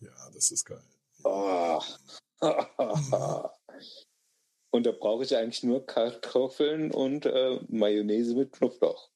Ja, 0.00 0.30
das 0.32 0.50
ist 0.50 0.64
geil. 0.64 0.82
Oh. 1.24 1.80
Und 4.74 4.86
da 4.86 4.90
brauche 4.90 5.22
ich 5.22 5.36
eigentlich 5.36 5.62
nur 5.62 5.86
Kartoffeln 5.86 6.90
und 6.90 7.26
äh, 7.26 7.60
Mayonnaise 7.68 8.34
mit 8.34 8.50
Knoblauch. 8.50 9.08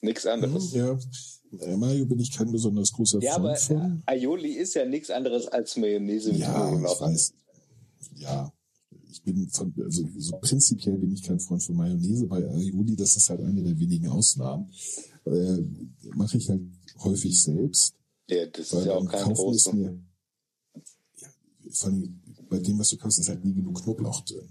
Nichts 0.00 0.24
anderes. 0.24 0.72
Ja, 0.72 0.98
äh, 1.60 1.76
Mayo 1.76 2.06
bin 2.06 2.18
ich 2.20 2.32
kein 2.32 2.50
besonders 2.50 2.90
großer 2.92 3.20
Ja, 3.20 3.34
aber 3.34 3.54
Freund 3.56 3.82
von. 3.82 4.02
Aioli 4.06 4.52
ist 4.52 4.72
ja 4.72 4.86
nichts 4.86 5.10
anderes 5.10 5.46
als 5.46 5.76
Mayonnaise 5.76 6.32
mit 6.32 6.40
Ja, 6.40 6.64
ich 6.64 6.70
Knoblauch. 6.70 7.02
weiß. 7.02 7.34
Ja, 8.14 8.50
ich 9.10 9.22
bin 9.22 9.46
von, 9.50 9.74
also 9.84 10.08
so 10.16 10.38
prinzipiell 10.38 10.96
bin 10.96 11.12
ich 11.12 11.22
kein 11.22 11.38
Freund 11.38 11.62
von 11.62 11.76
Mayonnaise. 11.76 12.26
Bei 12.26 12.38
Aioli, 12.48 12.96
das 12.96 13.14
ist 13.14 13.28
halt 13.28 13.42
eine 13.42 13.62
der 13.62 13.78
wenigen 13.78 14.08
Ausnahmen. 14.08 14.72
Äh, 15.26 15.58
Mache 16.14 16.38
ich 16.38 16.48
halt 16.48 16.62
häufig 17.04 17.38
selbst. 17.38 17.94
Ja, 18.30 18.46
das 18.46 18.72
ist 18.72 18.86
ja 18.86 18.94
auch 18.94 19.04
kein 19.04 19.28
mir, 19.76 19.98
ja, 21.18 21.28
bei 22.48 22.58
dem, 22.58 22.78
was 22.78 22.88
du 22.88 22.96
kaufst, 22.96 23.18
ist 23.18 23.28
halt 23.28 23.44
nie 23.44 23.52
genug 23.52 23.82
Knoblauch 23.82 24.22
drin, 24.22 24.48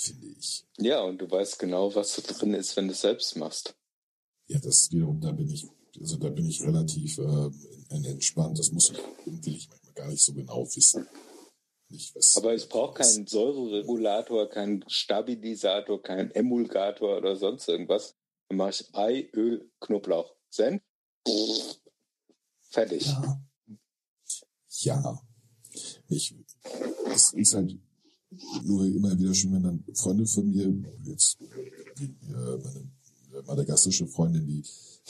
finde 0.00 0.26
ich. 0.28 0.64
Ja, 0.78 1.02
und 1.02 1.18
du 1.18 1.30
weißt 1.30 1.58
genau, 1.58 1.94
was 1.94 2.16
da 2.16 2.22
drin 2.32 2.54
ist, 2.54 2.76
wenn 2.76 2.86
du 2.86 2.92
es 2.92 3.00
selbst 3.00 3.36
machst. 3.36 3.74
Ja, 4.46 4.58
das 4.60 4.90
wiederum, 4.90 5.20
da 5.20 5.32
bin 5.32 5.48
ich, 5.50 5.66
also 6.00 6.16
da 6.16 6.28
bin 6.30 6.46
ich 6.48 6.62
relativ 6.62 7.18
äh, 7.18 7.50
entspannt. 7.90 8.58
Das 8.58 8.70
muss 8.72 8.90
ich, 8.90 8.98
will 9.26 9.54
ich 9.54 9.68
manchmal 9.68 9.92
gar 9.94 10.08
nicht 10.08 10.22
so 10.24 10.32
genau 10.32 10.64
wissen. 10.74 11.06
Nicht, 11.90 12.14
Aber 12.36 12.54
ich 12.54 12.68
brauche 12.68 12.98
was- 12.98 13.14
keinen 13.14 13.26
Säureregulator, 13.26 14.48
keinen 14.50 14.84
Stabilisator, 14.88 16.02
keinen 16.02 16.30
Emulgator 16.32 17.16
oder 17.16 17.34
sonst 17.36 17.66
irgendwas. 17.68 18.14
Dann 18.48 18.58
mache 18.58 18.70
ich 18.70 18.94
Ei, 18.94 19.30
Öl, 19.34 19.70
Knoblauch, 19.80 20.34
Senf. 20.50 20.82
Fertig. 22.70 23.06
Ja. 23.06 23.40
Ja. 24.80 25.22
Ich, 26.08 26.34
es 27.14 27.32
ist 27.32 27.54
halt 27.54 27.78
nur 28.64 28.86
immer 28.86 29.18
wieder 29.18 29.34
schön, 29.34 29.52
wenn 29.52 29.62
dann 29.62 29.84
Freunde 29.94 30.26
von 30.26 30.48
mir, 30.48 30.72
jetzt 31.04 31.38
die, 31.98 32.04
äh, 32.04 32.58
meine 32.62 32.88
madagassische 33.46 34.06
Freundin, 34.06 34.46
die, 34.46 34.62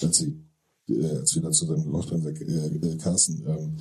als, 0.03 0.19
sie, 0.19 0.35
äh, 0.89 1.17
als 1.17 1.35
wir 1.35 1.43
dann 1.43 1.53
zusammen 1.53 1.85
gekocht 1.85 2.11
haben, 2.11 2.23
sagt, 2.23 2.41
äh, 2.41 2.67
äh, 2.67 2.97
Carsten, 2.99 3.45
ähm, 3.47 3.77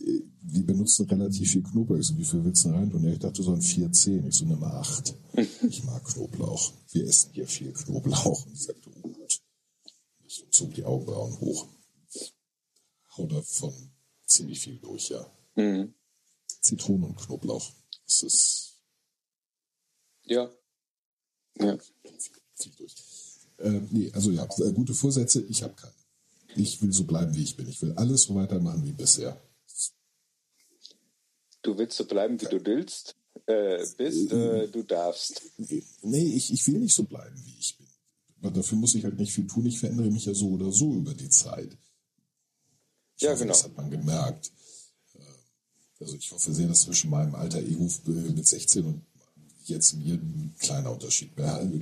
äh, 0.00 0.22
die 0.42 0.62
benutzen 0.62 1.06
relativ 1.06 1.50
viel 1.50 1.62
Knoblauch. 1.62 1.98
Ich 1.98 2.06
so, 2.06 2.18
wie 2.18 2.24
viel 2.24 2.44
willst 2.44 2.64
du 2.64 2.70
rein? 2.70 2.92
Und 2.92 3.06
ich 3.06 3.18
dachte 3.18 3.42
so 3.42 3.52
ein 3.52 3.62
410. 3.62 4.26
Ich 4.26 4.34
so, 4.34 4.44
nimm 4.44 4.58
mal 4.58 4.72
8. 4.72 5.14
Ich 5.68 5.84
mag 5.84 6.04
Knoblauch. 6.04 6.72
Wir 6.90 7.06
essen 7.06 7.30
hier 7.32 7.46
viel 7.46 7.72
Knoblauch. 7.72 8.46
Und 8.46 8.56
sie 8.56 8.64
sagte, 8.64 8.90
oh 8.96 9.08
gut. 9.08 9.40
Ich 10.26 10.46
zog 10.50 10.74
die 10.74 10.84
Augenbrauen 10.84 11.38
hoch. 11.40 11.68
Hau 13.16 13.26
davon 13.26 13.72
ziemlich 14.24 14.60
viel 14.60 14.78
durch, 14.78 15.10
ja. 15.10 15.26
Mhm. 15.56 15.94
Zitronen 16.60 17.10
und 17.10 17.16
Knoblauch. 17.16 17.70
Das 18.06 18.22
ist 18.22 18.69
Ja. 20.30 20.48
ja. 21.58 21.76
viel 22.54 22.72
durch. 22.78 22.94
Äh, 23.58 23.80
nee, 23.90 24.10
also 24.12 24.30
ja, 24.30 24.44
äh, 24.44 24.72
gute 24.72 24.94
Vorsätze, 24.94 25.42
ich 25.42 25.62
habe 25.62 25.74
keine. 25.74 25.92
Ich 26.56 26.80
will 26.82 26.92
so 26.92 27.04
bleiben, 27.04 27.34
wie 27.34 27.42
ich 27.42 27.56
bin. 27.56 27.68
Ich 27.68 27.82
will 27.82 27.92
alles 27.94 28.22
so 28.22 28.34
weitermachen 28.34 28.84
wie 28.84 28.92
bisher. 28.92 29.40
Du 31.62 31.76
willst 31.76 31.96
so 31.96 32.06
bleiben, 32.06 32.40
wie 32.40 32.46
du 32.46 32.64
willst, 32.64 33.16
äh, 33.46 33.84
bist, 33.96 34.32
äh, 34.32 34.66
du 34.68 34.82
darfst. 34.82 35.42
Nee, 36.02 36.34
ich, 36.34 36.52
ich 36.52 36.66
will 36.66 36.78
nicht 36.78 36.94
so 36.94 37.04
bleiben, 37.04 37.36
wie 37.44 37.58
ich 37.58 37.76
bin. 37.76 37.86
Aber 38.40 38.50
dafür 38.50 38.78
muss 38.78 38.94
ich 38.94 39.04
halt 39.04 39.18
nicht 39.18 39.32
viel 39.32 39.46
tun. 39.46 39.66
Ich 39.66 39.78
verändere 39.78 40.10
mich 40.10 40.24
ja 40.24 40.34
so 40.34 40.48
oder 40.50 40.72
so 40.72 40.94
über 40.94 41.12
die 41.14 41.28
Zeit. 41.28 41.76
Ich 43.16 43.22
Ja, 43.22 43.32
hoffe, 43.32 43.40
genau. 43.42 43.52
Das 43.52 43.64
hat 43.64 43.76
man 43.76 43.90
gemerkt. 43.90 44.50
Äh, 45.14 45.18
Also 46.00 46.16
ich 46.16 46.32
hoffe 46.32 46.52
sehr, 46.54 46.68
dass 46.68 46.82
zwischen 46.82 47.10
meinem 47.10 47.34
alter 47.34 47.58
Ego 47.58 47.88
mit 48.06 48.46
16 48.46 48.86
und 48.86 49.02
jetzt 49.64 49.94
mir 49.94 50.14
ein 50.14 50.54
kleiner 50.58 50.92
Unterschied 50.92 51.30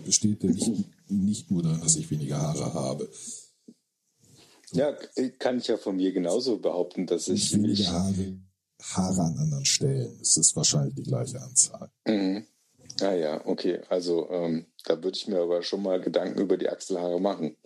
besteht, 0.04 0.42
der 0.42 0.50
nicht, 0.50 0.84
nicht 1.08 1.50
nur 1.50 1.62
darin, 1.62 1.80
dass 1.80 1.96
ich 1.96 2.10
weniger 2.10 2.40
Haare 2.40 2.74
habe. 2.74 3.08
Ja, 4.72 4.92
kann 5.38 5.58
ich 5.58 5.68
ja 5.68 5.76
von 5.76 5.96
mir 5.96 6.12
genauso 6.12 6.58
behaupten, 6.58 7.06
dass 7.06 7.28
ich 7.28 7.54
weniger 7.54 7.90
Haare, 7.90 8.38
Haare 8.82 9.22
an 9.22 9.38
anderen 9.38 9.64
Stellen. 9.64 10.18
Es 10.20 10.36
ist 10.36 10.54
wahrscheinlich 10.56 10.94
die 10.94 11.04
gleiche 11.04 11.40
Anzahl. 11.40 11.90
Mhm. 12.06 12.46
Ah 13.00 13.14
ja, 13.14 13.46
okay. 13.46 13.80
Also 13.88 14.28
ähm, 14.30 14.66
da 14.84 15.02
würde 15.02 15.16
ich 15.16 15.28
mir 15.28 15.40
aber 15.40 15.62
schon 15.62 15.82
mal 15.82 16.00
Gedanken 16.00 16.40
über 16.40 16.56
die 16.56 16.68
Achselhaare 16.68 17.20
machen. 17.20 17.56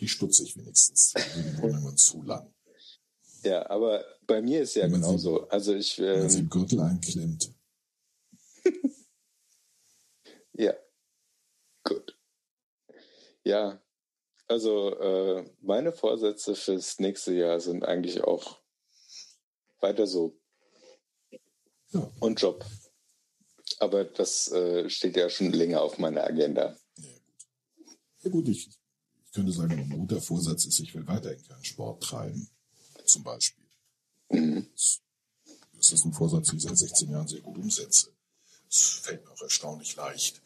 Die 0.00 0.08
stutze 0.08 0.44
ich 0.44 0.56
wenigstens. 0.56 1.12
Die 1.14 1.58
wurden 1.58 1.74
irgendwann 1.74 1.96
zu 1.96 2.22
lang. 2.22 2.52
Ja, 3.42 3.68
aber 3.68 4.04
bei 4.28 4.40
mir 4.42 4.62
ist 4.62 4.76
ja 4.76 4.84
Wenn 4.84 4.92
man 4.92 5.00
sie- 5.02 5.06
genauso. 5.08 5.48
Also 5.48 5.74
ich, 5.74 5.98
Wenn 5.98 6.20
man 6.20 6.30
sie 6.30 6.38
ähm, 6.38 6.44
im 6.44 6.50
Gürtel 6.50 6.80
einklemmt. 6.80 7.52
ja, 10.52 10.74
gut. 11.82 12.16
Ja, 13.44 13.82
also 14.46 14.94
äh, 14.98 15.50
meine 15.60 15.92
Vorsätze 15.92 16.54
fürs 16.54 16.98
nächste 17.00 17.32
Jahr 17.34 17.58
sind 17.60 17.84
eigentlich 17.84 18.22
auch 18.22 18.60
weiter 19.80 20.06
so 20.06 20.38
Ja. 21.90 22.10
und 22.20 22.40
Job. 22.40 22.64
Aber 23.80 24.04
das 24.04 24.50
äh, 24.52 24.88
steht 24.90 25.16
ja 25.16 25.30
schon 25.30 25.52
länger 25.52 25.82
auf 25.82 25.98
meiner 25.98 26.24
Agenda. 26.24 26.76
Ja, 26.96 27.10
gut. 27.12 27.96
Ja, 28.22 28.30
gut, 28.30 28.48
ich, 28.48 28.68
ich 29.24 29.32
könnte 29.32 29.52
sagen, 29.52 29.72
ein 29.78 29.88
guter 29.90 30.20
Vorsatz 30.20 30.64
ist, 30.66 30.80
ich 30.80 30.94
will 30.94 31.06
weiterhin 31.06 31.42
keinen 31.46 31.64
Sport 31.64 32.02
treiben. 32.02 32.48
Zum 33.04 33.22
Beispiel. 33.22 33.57
Mhm. 34.30 34.68
Das 35.78 35.92
ist 35.92 36.04
ein 36.04 36.12
Vorsatz, 36.12 36.48
den 36.48 36.56
ich 36.56 36.64
seit 36.64 36.76
16 36.76 37.10
Jahren 37.10 37.28
sehr 37.28 37.40
gut 37.40 37.56
umsetze. 37.56 38.12
Es 38.68 39.00
fällt 39.02 39.24
mir 39.24 39.30
auch 39.30 39.42
erstaunlich 39.42 39.96
leicht. 39.96 40.42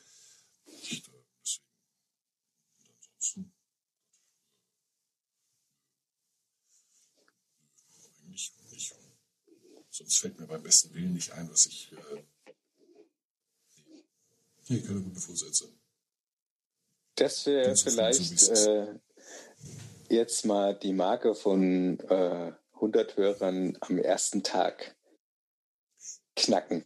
Ich, 0.67 1.09
äh, 1.09 1.11
deswegen. 1.41 1.67
Und 2.79 2.91
ansonsten. 2.97 3.53
Eigentlich 8.25 8.53
nicht. 8.71 8.95
Sonst 9.91 10.19
fällt 10.19 10.39
mir 10.39 10.47
beim 10.47 10.63
besten 10.63 10.95
Willen 10.95 11.15
nicht 11.15 11.33
ein, 11.33 11.51
was 11.51 11.67
ich. 11.67 11.93
Äh, 11.93 12.23
nee, 14.69 14.81
keine 14.81 15.01
guten 15.01 15.21
Vorsätze. 15.21 15.69
Das 17.17 17.47
wäre 17.47 17.77
vielleicht 17.77 18.39
so 18.39 18.53
äh, 18.53 18.99
jetzt 20.09 20.45
mal 20.45 20.75
die 20.75 20.93
Marke 20.93 21.35
von 21.35 21.99
äh, 22.01 22.53
100 22.83 23.17
Hörern 23.17 23.79
am 23.81 23.97
ersten 23.99 24.43
Tag 24.43 24.97
knacken. 26.35 26.85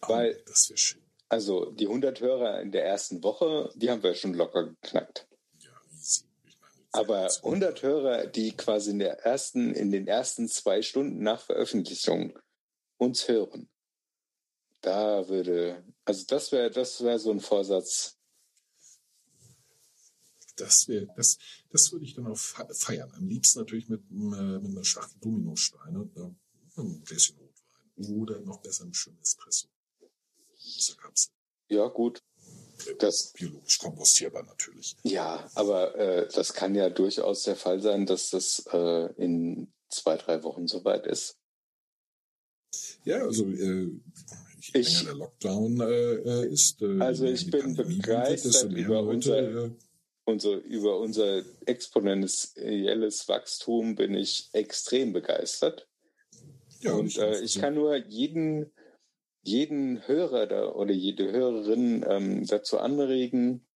Aber 0.00 0.14
Weil- 0.18 0.42
das 0.46 0.68
wäre 0.68 0.78
schön. 0.78 1.02
Also 1.30 1.70
die 1.72 1.88
100 1.88 2.20
Hörer 2.20 2.60
in 2.60 2.70
der 2.70 2.84
ersten 2.84 3.22
Woche, 3.22 3.72
die 3.76 3.90
haben 3.90 4.02
wir 4.02 4.14
schon 4.14 4.34
locker 4.34 4.66
geknackt. 4.68 5.26
Ja, 5.58 5.70
easy. 5.90 6.24
Aber 6.92 7.22
das- 7.24 7.42
100 7.42 7.82
Hörer, 7.82 8.26
die 8.26 8.56
quasi 8.56 8.90
in, 8.90 8.98
der 8.98 9.20
ersten, 9.20 9.72
in 9.74 9.90
den 9.90 10.06
ersten 10.06 10.48
zwei 10.48 10.82
Stunden 10.82 11.22
nach 11.22 11.40
Veröffentlichung 11.42 12.38
uns 12.98 13.26
hören, 13.28 13.70
da 14.82 15.28
würde, 15.28 15.82
also 16.04 16.24
das 16.26 16.52
wäre 16.52 16.70
das 16.70 17.02
wäre 17.02 17.18
so 17.18 17.30
ein 17.30 17.40
Vorsatz. 17.40 18.17
Das 20.58 20.88
wäre, 20.88 21.08
das, 21.16 21.38
das 21.70 21.92
würde 21.92 22.04
ich 22.04 22.14
dann 22.14 22.26
auch 22.26 22.36
fe- 22.36 22.66
feiern. 22.74 23.10
Am 23.16 23.26
liebsten 23.28 23.60
natürlich 23.60 23.88
mit, 23.88 24.02
einem, 24.10 24.32
äh, 24.34 24.58
mit 24.60 24.72
einer 24.72 24.84
Schachtel 24.84 25.18
Dominosteine 25.20 26.00
und 26.00 26.16
da 26.16 26.34
ein 26.76 27.02
Gläschen 27.04 27.36
Rotwein. 27.38 28.14
Oder 28.20 28.40
noch 28.40 28.60
besser 28.60 28.84
ein 28.84 28.94
schönen 28.94 29.18
Espresso. 29.20 29.68
Aus 30.56 30.86
der 30.88 30.96
Kapsel. 30.96 31.30
Ja, 31.68 31.86
gut. 31.88 32.22
Das, 32.98 33.32
Biologisch 33.32 33.78
kompostierbar 33.78 34.44
natürlich. 34.44 34.96
ja, 35.02 35.50
aber 35.54 35.96
äh, 35.96 36.28
das 36.32 36.52
kann 36.54 36.74
ja 36.76 36.88
durchaus 36.90 37.42
der 37.42 37.56
Fall 37.56 37.80
sein, 37.82 38.06
dass 38.06 38.30
das 38.30 38.64
äh, 38.72 39.12
in 39.22 39.72
zwei, 39.88 40.16
drei 40.16 40.42
Wochen 40.44 40.68
soweit 40.68 41.06
ist. 41.06 41.36
Ja, 43.04 43.22
also 43.24 43.46
äh, 43.48 43.90
Ich- 44.72 44.72
länger 45.02 45.04
der 45.06 45.14
Lockdown 45.14 45.80
äh, 45.80 45.84
äh, 46.44 46.52
ist, 46.52 46.80
äh, 46.82 47.00
Also 47.00 47.24
ich 47.26 47.50
bin 47.50 47.74
begeistert 47.74 48.70
über 48.72 49.02
Leute, 49.02 49.08
unser- 49.16 49.64
äh, 49.66 49.70
Unser, 50.28 50.56
über 50.56 50.98
unser 50.98 51.42
exponentielles 51.64 53.28
Wachstum 53.30 53.94
bin 53.94 54.12
ich 54.12 54.50
extrem 54.52 55.14
begeistert. 55.14 55.88
ja, 56.80 56.92
Und 56.92 57.06
ich, 57.06 57.18
äh, 57.18 57.40
ich 57.40 57.58
kann 57.58 57.72
nur 57.72 57.96
jeden, 57.96 58.70
jeden 59.42 60.06
Hörer 60.06 60.46
da 60.46 60.68
oder 60.68 60.92
jede 60.92 61.32
Hörerin 61.32 62.04
ähm, 62.06 62.46
dazu 62.46 62.78
anregen, 62.78 63.66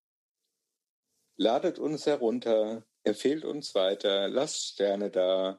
ladet 1.39 1.79
uns 1.79 2.05
herunter, 2.05 2.85
empfehlt 3.03 3.47
uns 3.47 3.75
weiter, 3.75 4.29
lasst 4.29 4.75
Sterne 4.75 5.11
da, 5.11 5.59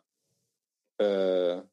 äh, 0.99 1.63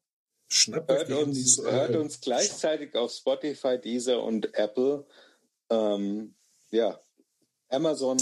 euch 0.51 0.67
hört, 0.67 1.11
uns, 1.11 1.59
äh, 1.59 1.71
hört 1.71 1.95
uns 1.95 2.21
gleichzeitig 2.21 2.95
auf 2.95 3.11
Spotify, 3.11 3.77
Deezer 3.79 4.23
und 4.23 4.55
Apple. 4.55 5.05
Ähm, 5.69 6.33
ja, 6.71 6.99
Amazon. 7.69 8.17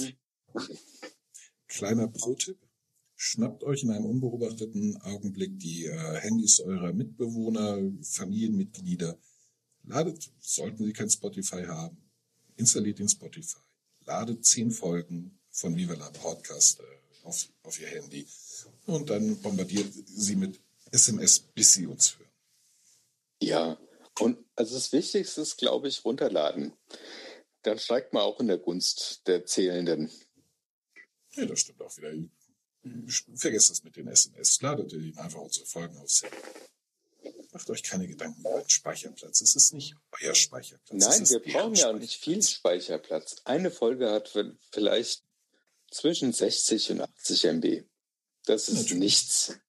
Kleiner 1.68 2.08
Pro-Tipp. 2.08 2.58
Schnappt 3.16 3.64
euch 3.64 3.84
in 3.84 3.92
einem 3.92 4.06
unbeobachteten 4.06 5.02
Augenblick 5.02 5.60
die 5.60 5.86
äh, 5.86 6.16
Handys 6.22 6.62
eurer 6.62 6.94
Mitbewohner, 6.94 7.78
Familienmitglieder. 8.02 9.18
Ladet, 9.84 10.32
sollten 10.40 10.86
sie 10.86 10.94
kein 10.94 11.10
Spotify 11.10 11.66
haben, 11.66 11.98
installiert 12.56 13.00
den 13.00 13.10
Spotify. 13.10 13.60
Ladet 14.06 14.46
zehn 14.46 14.72
Folgen 14.72 15.38
von 15.52 15.76
Viva 15.76 15.96
la 15.96 16.10
Podcast 16.12 16.80
äh, 16.80 17.28
auf, 17.28 17.50
auf 17.64 17.80
ihr 17.80 17.88
Handy. 17.88 18.26
Und 18.86 19.10
dann 19.10 19.38
bombardiert 19.42 19.92
sie 19.94 20.36
mit 20.36 20.62
SMS, 20.92 21.40
bis 21.40 21.74
sie 21.74 21.88
uns 21.88 22.18
hören. 22.18 22.32
Ja, 23.42 23.78
und 24.20 24.38
also 24.56 24.76
das 24.76 24.92
Wichtigste 24.92 25.42
ist, 25.42 25.58
glaube 25.58 25.88
ich, 25.88 26.04
runterladen. 26.04 26.74
Dann 27.64 27.80
steigt 27.80 28.14
man 28.14 28.24
auch 28.24 28.40
in 28.40 28.48
der 28.48 28.58
Gunst 28.58 29.28
der 29.28 29.46
Zählenden. 29.46 30.10
Ja, 31.36 31.46
das 31.46 31.60
stimmt 31.60 31.82
auch 31.82 31.96
wieder. 31.98 32.12
Vergesst 33.36 33.70
das 33.70 33.84
mit 33.84 33.96
den 33.96 34.08
SMS. 34.08 34.62
Ladet 34.62 34.94
ihr 34.94 35.18
einfach 35.18 35.42
unsere 35.42 35.66
Folgen 35.66 35.98
aufs 35.98 36.24
Handy. 36.24 36.38
Macht 37.52 37.70
euch 37.70 37.84
keine 37.84 38.08
Gedanken 38.08 38.42
über 38.42 38.62
den 38.62 38.70
Speicherplatz. 38.70 39.42
Es 39.42 39.56
ist 39.56 39.74
nicht 39.74 39.96
euer 40.22 40.36
Speicherplatz. 40.36 41.08
Nein, 41.08 41.30
wir 41.30 41.40
brauchen 41.40 41.74
ja 41.74 41.92
nicht 41.94 42.22
viel 42.22 42.42
Speicherplatz. 42.42 43.38
Eine 43.44 43.72
Folge 43.72 44.10
hat 44.12 44.32
vielleicht 44.72 45.24
zwischen 45.92 46.32
60 46.32 46.92
und 46.92 47.02
80 47.02 47.44
MB. 47.46 47.84
Das 48.46 48.70
ist 48.70 48.76
Natürlich. 48.76 49.00
nichts. 49.00 49.60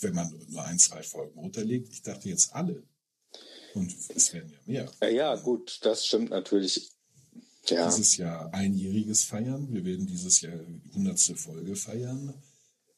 Wenn 0.00 0.14
man 0.14 0.46
nur 0.48 0.64
ein, 0.64 0.78
zwei 0.78 1.02
Folgen 1.02 1.38
runterlegt, 1.38 1.92
ich 1.92 2.02
dachte 2.02 2.28
jetzt 2.28 2.54
alle. 2.54 2.86
Und 3.74 3.94
es 4.14 4.32
werden 4.32 4.50
ja 4.50 4.58
mehr. 4.64 4.92
Ja, 5.00 5.08
ja, 5.08 5.34
gut, 5.36 5.80
das 5.82 6.06
stimmt 6.06 6.30
natürlich. 6.30 6.90
Ja, 7.70 7.86
Dieses 7.86 8.16
Jahr 8.16 8.52
einjähriges 8.52 9.24
feiern. 9.24 9.68
Wir 9.72 9.84
werden 9.84 10.06
dieses 10.06 10.40
Jahr 10.40 10.56
die 10.56 10.90
hundertste 10.94 11.36
Folge 11.36 11.76
feiern. 11.76 12.34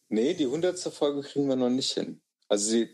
nee, 0.08 0.34
die 0.34 0.44
100. 0.44 0.78
Folge 0.92 1.22
kriegen 1.22 1.48
wir 1.48 1.56
noch 1.56 1.70
nicht 1.70 1.92
hin. 1.92 2.20
Also 2.48 2.72
die, 2.72 2.88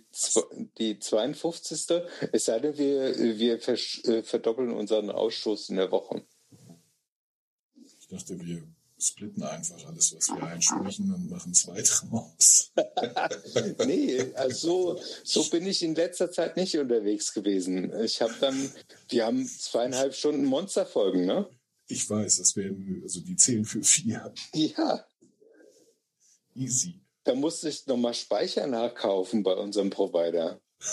die 0.79 0.99
52. 0.99 2.03
Es 2.33 2.45
sei 2.45 2.59
denn, 2.61 2.77
wir, 2.77 3.39
wir 3.39 3.69
äh, 3.69 4.23
verdoppeln 4.23 4.71
unseren 4.71 5.11
Ausstoß 5.11 5.71
in 5.71 5.77
der 5.77 5.91
Woche. 5.91 6.27
Ich 8.01 8.07
dachte, 8.09 8.39
wir 8.39 8.63
splitten 8.99 9.43
einfach 9.43 9.85
alles, 9.87 10.15
was 10.15 10.29
wir 10.29 10.43
einsprechen 10.43 11.13
und 11.13 11.31
machen 11.31 11.55
zwei 11.55 11.83
draus. 11.83 12.73
Nee, 13.87 14.33
also 14.35 14.97
so, 14.97 15.43
so 15.43 15.51
bin 15.51 15.67
ich 15.67 15.83
in 15.83 15.95
letzter 15.95 16.31
Zeit 16.31 16.57
nicht 16.57 16.77
unterwegs 16.77 17.33
gewesen. 17.33 17.93
Ich 18.03 18.21
habe 18.21 18.35
dann, 18.41 18.71
wir 19.09 19.25
haben 19.25 19.47
zweieinhalb 19.47 20.15
Stunden 20.15 20.45
Monsterfolgen, 20.45 21.25
ne? 21.27 21.49
Ich 21.89 22.09
weiß, 22.09 22.39
das 22.39 22.57
werden, 22.57 23.01
also 23.03 23.21
die 23.21 23.37
zählen 23.37 23.65
für 23.65 23.83
vier. 23.83 24.33
Ja, 24.55 25.07
Easy. 26.55 27.01
da 27.25 27.35
musste 27.35 27.69
ich 27.69 27.87
nochmal 27.87 28.15
Speicher 28.15 28.67
nachkaufen 28.67 29.43
bei 29.43 29.55
unserem 29.55 29.91
Provider. 29.91 30.61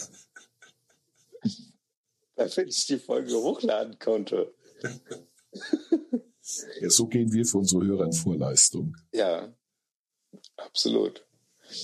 Damit 2.35 2.57
ich 2.57 2.85
die 2.85 2.99
Folge 2.99 3.35
hochladen 3.35 3.97
konnte. 3.99 4.53
Ja, 6.81 6.89
so 6.89 7.07
gehen 7.07 7.31
wir 7.31 7.45
für 7.45 7.59
unsere 7.59 7.85
Hörer 7.85 8.05
in 8.05 8.13
Vorleistung. 8.13 8.97
Ja, 9.13 9.53
absolut. 10.57 11.25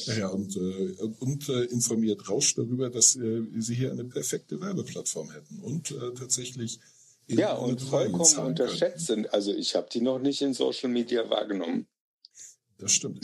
Ja, 0.05 0.27
und, 0.27 0.55
äh, 0.55 0.95
und 1.19 1.49
äh, 1.49 1.63
informiert 1.65 2.29
Rausch 2.29 2.55
darüber, 2.55 2.89
dass 2.89 3.15
äh, 3.15 3.43
sie 3.57 3.75
hier 3.75 3.91
eine 3.91 4.05
perfekte 4.05 4.59
Werbeplattform 4.59 5.31
hätten 5.31 5.59
und 5.59 5.91
äh, 5.91 6.13
tatsächlich 6.13 6.79
Ja, 7.29 7.53
und 7.53 7.81
vollkommen 7.81 8.37
unterschätzt 8.47 9.07
sind. 9.07 9.31
Also 9.33 9.53
ich 9.53 9.75
habe 9.75 9.87
die 9.91 10.01
noch 10.01 10.19
nicht 10.19 10.41
in 10.41 10.53
Social 10.53 10.89
Media 10.89 11.29
wahrgenommen. 11.29 11.87
Das 12.77 12.93
stimmt. 12.93 13.23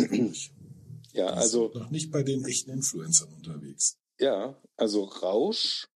Ja, 1.13 1.27
Die 1.31 1.33
also 1.37 1.71
sind 1.71 1.81
noch 1.81 1.89
nicht 1.91 2.11
bei 2.11 2.23
den 2.23 2.43
echten 2.45 2.71
Influencern 2.71 3.33
unterwegs. 3.33 3.97
Ja, 4.19 4.61
also 4.77 5.03
Rausch 5.05 5.87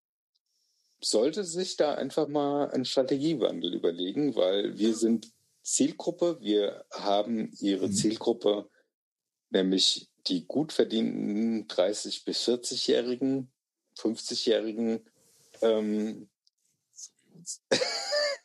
sollte 1.01 1.43
sich 1.43 1.77
da 1.77 1.93
einfach 1.95 2.27
mal 2.27 2.69
einen 2.71 2.85
Strategiewandel 2.85 3.73
überlegen, 3.73 4.35
weil 4.35 4.77
wir 4.77 4.95
sind 4.95 5.31
Zielgruppe, 5.61 6.39
wir 6.41 6.85
haben 6.91 7.51
ihre 7.59 7.87
Mhm. 7.87 7.93
Zielgruppe, 7.93 8.69
nämlich 9.49 10.09
die 10.27 10.45
gut 10.45 10.73
verdienten 10.73 11.67
30- 11.67 12.25
bis 12.25 12.43
40-Jährigen, 12.47 13.51
50-Jährigen, 13.97 15.09
ähm, 15.61 16.29
Uns. 17.49 17.61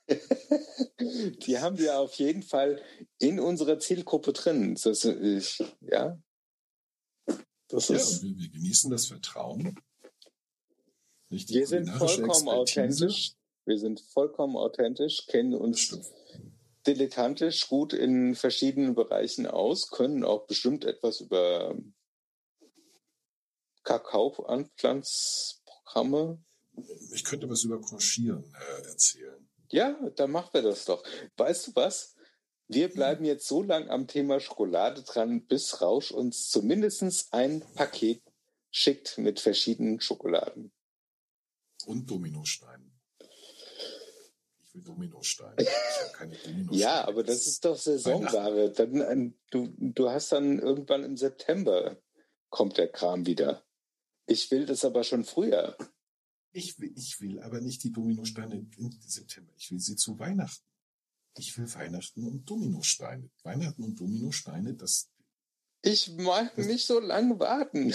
die 1.47 1.59
haben 1.59 1.79
wir 1.79 1.99
auf 1.99 2.15
jeden 2.15 2.43
Fall 2.43 2.83
in 3.19 3.41
unserer 3.41 3.79
Zielgruppe 3.79 4.33
drin. 4.33 4.79
Das 4.83 5.05
ist, 5.05 5.63
ja, 5.81 6.19
das 7.69 7.89
Ja, 7.89 7.97
ist 7.97 8.23
wir, 8.23 8.39
wir 8.39 8.51
genießen 8.51 8.91
das 8.91 9.07
Vertrauen. 9.07 9.79
Nicht 11.31 11.51
Wir 11.51 11.67
sind 11.67 11.89
vollkommen 11.91 12.31
Expertise. 12.31 13.07
authentisch. 13.07 13.33
Wir 13.67 13.79
sind 13.79 14.01
vollkommen 14.01 14.57
authentisch, 14.57 15.27
kennen 15.27 15.55
uns 15.55 16.13
dilettantisch 16.87 17.67
gut 17.67 17.95
in 17.95 18.35
verschiedenen 18.35 18.95
Bereichen 18.95 19.47
aus, 19.47 19.89
können 19.89 20.23
auch 20.23 20.47
bestimmt 20.47 20.85
etwas 20.85 21.21
über 21.21 21.75
Kakaoanpflanzprogramme. 23.85 26.45
Ich 27.13 27.25
könnte 27.25 27.49
was 27.49 27.65
über 27.65 27.81
Crunchieren 27.81 28.45
äh, 28.55 28.89
erzählen. 28.89 29.49
Ja, 29.71 29.99
dann 30.17 30.31
machen 30.31 30.51
wir 30.53 30.63
das 30.63 30.85
doch. 30.85 31.03
Weißt 31.37 31.69
du 31.69 31.73
was? 31.75 32.15
Wir 32.69 32.89
bleiben 32.89 33.25
jetzt 33.25 33.47
so 33.47 33.63
lang 33.63 33.89
am 33.91 34.07
Thema 34.07 34.41
Schokolade 34.41 35.03
dran, 35.03 35.47
bis 35.47 35.81
Rausch 35.81 36.11
uns 36.11 36.49
zumindest 36.49 37.33
ein 37.33 37.61
Paket 37.75 38.23
schickt 38.71 39.19
mit 39.19 39.39
verschiedenen 39.39 40.01
Schokoladen. 40.01 40.73
Und 41.87 42.11
Dominosteinen. 42.11 42.93
Ich 44.63 44.75
will 44.75 44.83
Dominosteine. 44.83 45.57
Ich 45.59 45.67
habe 45.69 46.13
keine 46.13 46.37
Dominosteine. 46.37 46.81
Ja, 46.81 47.07
aber 47.07 47.23
das 47.23 47.47
ist 47.47 47.65
doch 47.65 47.77
Saisonware. 47.77 48.71
Dann, 48.71 49.01
äh, 49.01 49.33
du, 49.51 49.73
du 49.79 50.11
hast 50.11 50.33
dann 50.33 50.59
irgendwann 50.59 51.05
im 51.05 51.17
September 51.17 51.97
kommt 52.49 52.79
der 52.79 52.89
Kram 52.89 53.27
wieder. 53.27 53.65
Ich 54.27 54.51
will 54.51 54.67
das 54.67 54.85
aber 54.85 55.05
schon 55.05 55.25
früher. 55.25 55.77
Ich 56.57 56.79
will, 56.79 56.93
ich 56.95 57.21
will 57.21 57.41
aber 57.41 57.61
nicht 57.61 57.83
die 57.83 57.91
Dominosteine 57.91 58.65
im 58.77 58.91
September. 59.05 59.53
Ich 59.59 59.73
will 59.73 59.81
sie 59.81 59.97
zu 59.97 60.21
Weihnachten. 60.21 60.65
Ich 61.37 61.59
will 61.59 61.73
Weihnachten 61.75 62.25
und 62.25 62.49
Dominosteine. 62.49 63.29
Weihnachten 63.43 63.83
und 63.83 63.99
Dominosteine, 63.99 64.73
das. 64.75 65.11
Ich 65.83 66.13
mag 66.13 66.57
nicht 66.57 66.87
so 66.87 67.01
lange 67.01 67.39
warten. 67.41 67.93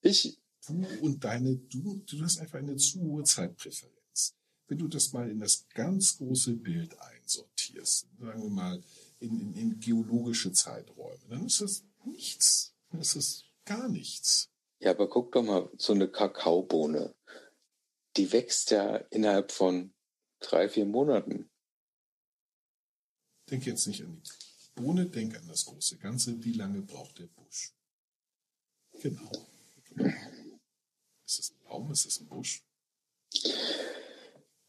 Ich. 0.00 0.40
Du 0.66 0.84
und 1.00 1.22
deine, 1.22 1.54
du, 1.54 2.02
du 2.04 2.20
hast 2.24 2.40
einfach 2.40 2.58
eine 2.58 2.74
zu 2.74 3.00
hohe 3.00 3.22
Zeitpräferenz. 3.22 4.34
Wenn 4.66 4.78
du 4.78 4.88
das 4.88 5.12
mal 5.12 5.30
in 5.30 5.38
das 5.38 5.64
ganz 5.68 6.16
große 6.16 6.54
Bild 6.54 6.98
einsortierst, 6.98 8.08
sagen 8.18 8.42
wir 8.42 8.50
mal 8.50 8.82
in, 9.20 9.40
in, 9.40 9.54
in 9.54 9.78
geologische 9.78 10.50
Zeiträume, 10.50 11.24
dann 11.28 11.46
ist 11.46 11.60
das 11.60 11.84
nichts. 12.04 12.74
Dann 12.90 13.00
ist 13.00 13.14
das 13.14 13.44
gar 13.64 13.88
nichts. 13.88 14.50
Ja, 14.78 14.90
aber 14.90 15.08
guck 15.08 15.32
doch 15.32 15.42
mal, 15.42 15.70
so 15.78 15.92
eine 15.92 16.08
Kakaobohne, 16.08 17.14
die 18.16 18.32
wächst 18.32 18.70
ja 18.70 18.96
innerhalb 19.10 19.52
von 19.52 19.94
drei, 20.40 20.68
vier 20.68 20.86
Monaten. 20.86 21.50
Denk 23.50 23.64
jetzt 23.66 23.86
nicht 23.86 24.02
an 24.02 24.22
die 24.22 24.30
Bohne, 24.74 25.06
denk 25.06 25.36
an 25.36 25.48
das 25.48 25.64
große 25.64 25.98
Ganze. 25.98 26.42
Wie 26.44 26.52
lange 26.52 26.82
braucht 26.82 27.18
der 27.18 27.26
Busch? 27.28 27.72
Genau. 29.00 29.30
Ist 31.24 31.38
es 31.38 31.50
ein 31.50 31.58
Baum? 31.64 31.90
Ist 31.90 32.06
es 32.06 32.20
ein 32.20 32.28
Busch? 32.28 32.62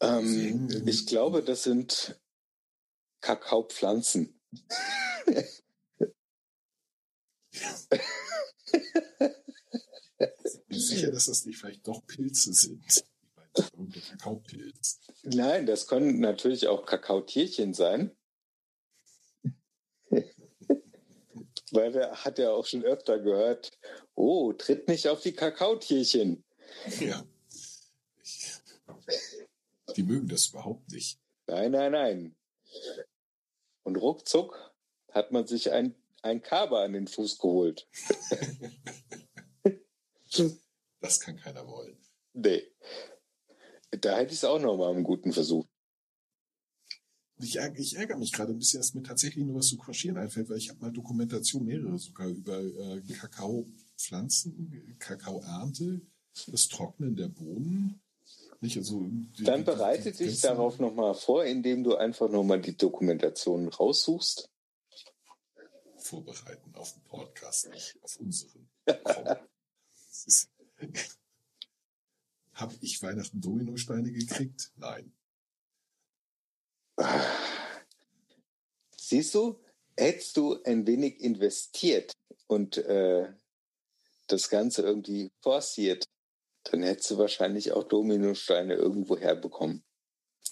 Ähm, 0.00 0.86
ich 0.86 1.06
glaube, 1.06 1.42
das 1.42 1.64
sind 1.64 2.18
Kakaopflanzen. 3.20 4.40
Bin 10.18 10.80
sicher, 10.80 11.10
dass 11.12 11.26
das 11.26 11.44
nicht 11.44 11.58
vielleicht 11.58 11.86
doch 11.86 12.04
Pilze 12.06 12.52
sind. 12.52 12.84
Ich 12.86 13.04
meine, 13.76 13.90
Kakaopilz. 13.90 15.00
Nein, 15.22 15.66
das 15.66 15.86
können 15.86 16.20
natürlich 16.20 16.66
auch 16.68 16.86
Kakaotierchen 16.86 17.74
sein. 17.74 18.16
Weil 21.70 21.94
er 21.94 22.24
hat 22.24 22.38
ja 22.38 22.50
auch 22.50 22.66
schon 22.66 22.82
öfter 22.84 23.18
gehört, 23.18 23.70
oh, 24.14 24.52
tritt 24.52 24.88
nicht 24.88 25.08
auf 25.08 25.20
die 25.22 25.32
Kakaotierchen. 25.32 26.44
Ja. 27.00 27.24
Ich, 28.22 28.60
die 29.96 30.02
mögen 30.02 30.28
das 30.28 30.48
überhaupt 30.48 30.90
nicht. 30.90 31.20
Nein, 31.46 31.72
nein, 31.72 31.92
nein. 31.92 32.36
Und 33.82 33.96
ruckzuck 33.96 34.74
hat 35.10 35.32
man 35.32 35.46
sich 35.46 35.72
ein, 35.72 35.94
ein 36.22 36.42
Kaber 36.42 36.80
an 36.80 36.92
den 36.92 37.06
Fuß 37.06 37.38
geholt. 37.38 37.88
Das 41.00 41.20
kann 41.20 41.36
keiner 41.36 41.64
wollen. 41.68 41.96
Nee. 42.32 42.62
Da 43.92 44.16
hätte 44.16 44.32
ich 44.32 44.38
es 44.38 44.44
auch 44.44 44.58
noch 44.58 44.76
mal 44.76 44.90
einen 44.92 45.04
guten 45.04 45.32
Versuch. 45.32 45.64
Ich, 47.40 47.56
ich 47.56 47.96
ärgere 47.96 48.16
mich 48.18 48.32
gerade 48.32 48.52
ein 48.52 48.58
bisschen, 48.58 48.80
dass 48.80 48.94
mir 48.94 49.04
tatsächlich 49.04 49.44
nur 49.44 49.58
was 49.58 49.68
zu 49.68 49.78
Crunchieren 49.78 50.16
einfällt, 50.18 50.48
weil 50.48 50.56
ich 50.58 50.70
habe 50.70 50.80
mal 50.80 50.90
Dokumentation, 50.90 51.64
mehrere 51.64 51.96
sogar, 51.98 52.26
über 52.26 52.58
äh, 52.60 53.00
Kakaopflanzen, 53.12 54.96
Kakaoernte, 54.98 56.00
das 56.48 56.66
Trocknen 56.66 57.14
der 57.14 57.28
Bohnen. 57.28 58.00
Nicht, 58.60 58.76
also, 58.76 59.06
die- 59.08 59.44
Dann 59.44 59.60
die- 59.60 59.66
bereite 59.66 60.10
die 60.10 60.18
dich 60.18 60.26
ganzen- 60.26 60.42
darauf 60.48 60.80
noch 60.80 60.94
mal 60.94 61.14
vor, 61.14 61.44
indem 61.44 61.84
du 61.84 61.94
einfach 61.94 62.28
noch 62.28 62.42
mal 62.42 62.60
die 62.60 62.76
Dokumentation 62.76 63.68
raussuchst. 63.68 64.50
vorbereiten 65.96 66.74
auf 66.74 66.92
den 66.94 67.04
Podcast, 67.04 67.68
nicht 67.70 67.96
auf 68.02 68.18
unseren. 68.18 68.68
Komm. 70.18 70.24
Das 70.24 70.26
ist- 70.26 70.50
Hab 72.54 72.72
ich 72.80 73.00
Weihnachten 73.02 73.40
Dominosteine 73.40 74.10
gekriegt? 74.10 74.72
Nein. 74.76 75.12
Siehst 78.96 79.34
du, 79.34 79.60
hättest 79.96 80.36
du 80.36 80.60
ein 80.64 80.86
wenig 80.86 81.20
investiert 81.20 82.12
und 82.48 82.76
äh, 82.78 83.32
das 84.26 84.50
Ganze 84.50 84.82
irgendwie 84.82 85.30
forciert, 85.40 86.04
dann 86.64 86.82
hättest 86.82 87.12
du 87.12 87.18
wahrscheinlich 87.18 87.72
auch 87.72 87.84
Dominosteine 87.84 88.74
irgendwo 88.74 89.16
herbekommen. 89.16 89.84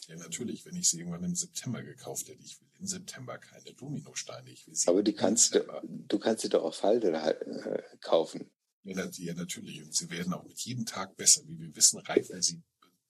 Ja, 0.06 0.16
natürlich, 0.16 0.64
wenn 0.64 0.76
ich 0.76 0.88
sie 0.88 1.00
irgendwann 1.00 1.24
im 1.24 1.34
September 1.34 1.82
gekauft 1.82 2.28
hätte. 2.28 2.42
Ich 2.44 2.60
will 2.60 2.68
im 2.78 2.86
September 2.86 3.38
keine 3.38 3.74
Dominosteine. 3.74 4.50
Ich 4.50 4.66
will 4.68 4.74
sie 4.76 4.88
Aber 4.88 5.02
die 5.02 5.14
kannst 5.14 5.56
du, 5.56 5.82
du 5.82 6.18
kannst 6.20 6.42
sie 6.42 6.48
doch 6.48 6.62
auf 6.62 6.82
Halde 6.84 7.10
äh, 7.12 7.82
kaufen. 8.00 8.48
Ja, 8.86 8.96
nat- 8.96 9.18
ja, 9.18 9.34
natürlich. 9.34 9.82
Und 9.82 9.94
sie 9.94 10.10
werden 10.10 10.32
auch 10.32 10.44
mit 10.44 10.58
jedem 10.60 10.86
Tag 10.86 11.16
besser. 11.16 11.42
Wie 11.46 11.58
wir 11.58 11.74
wissen, 11.76 11.98
reifen 12.00 12.40
sie 12.42 12.60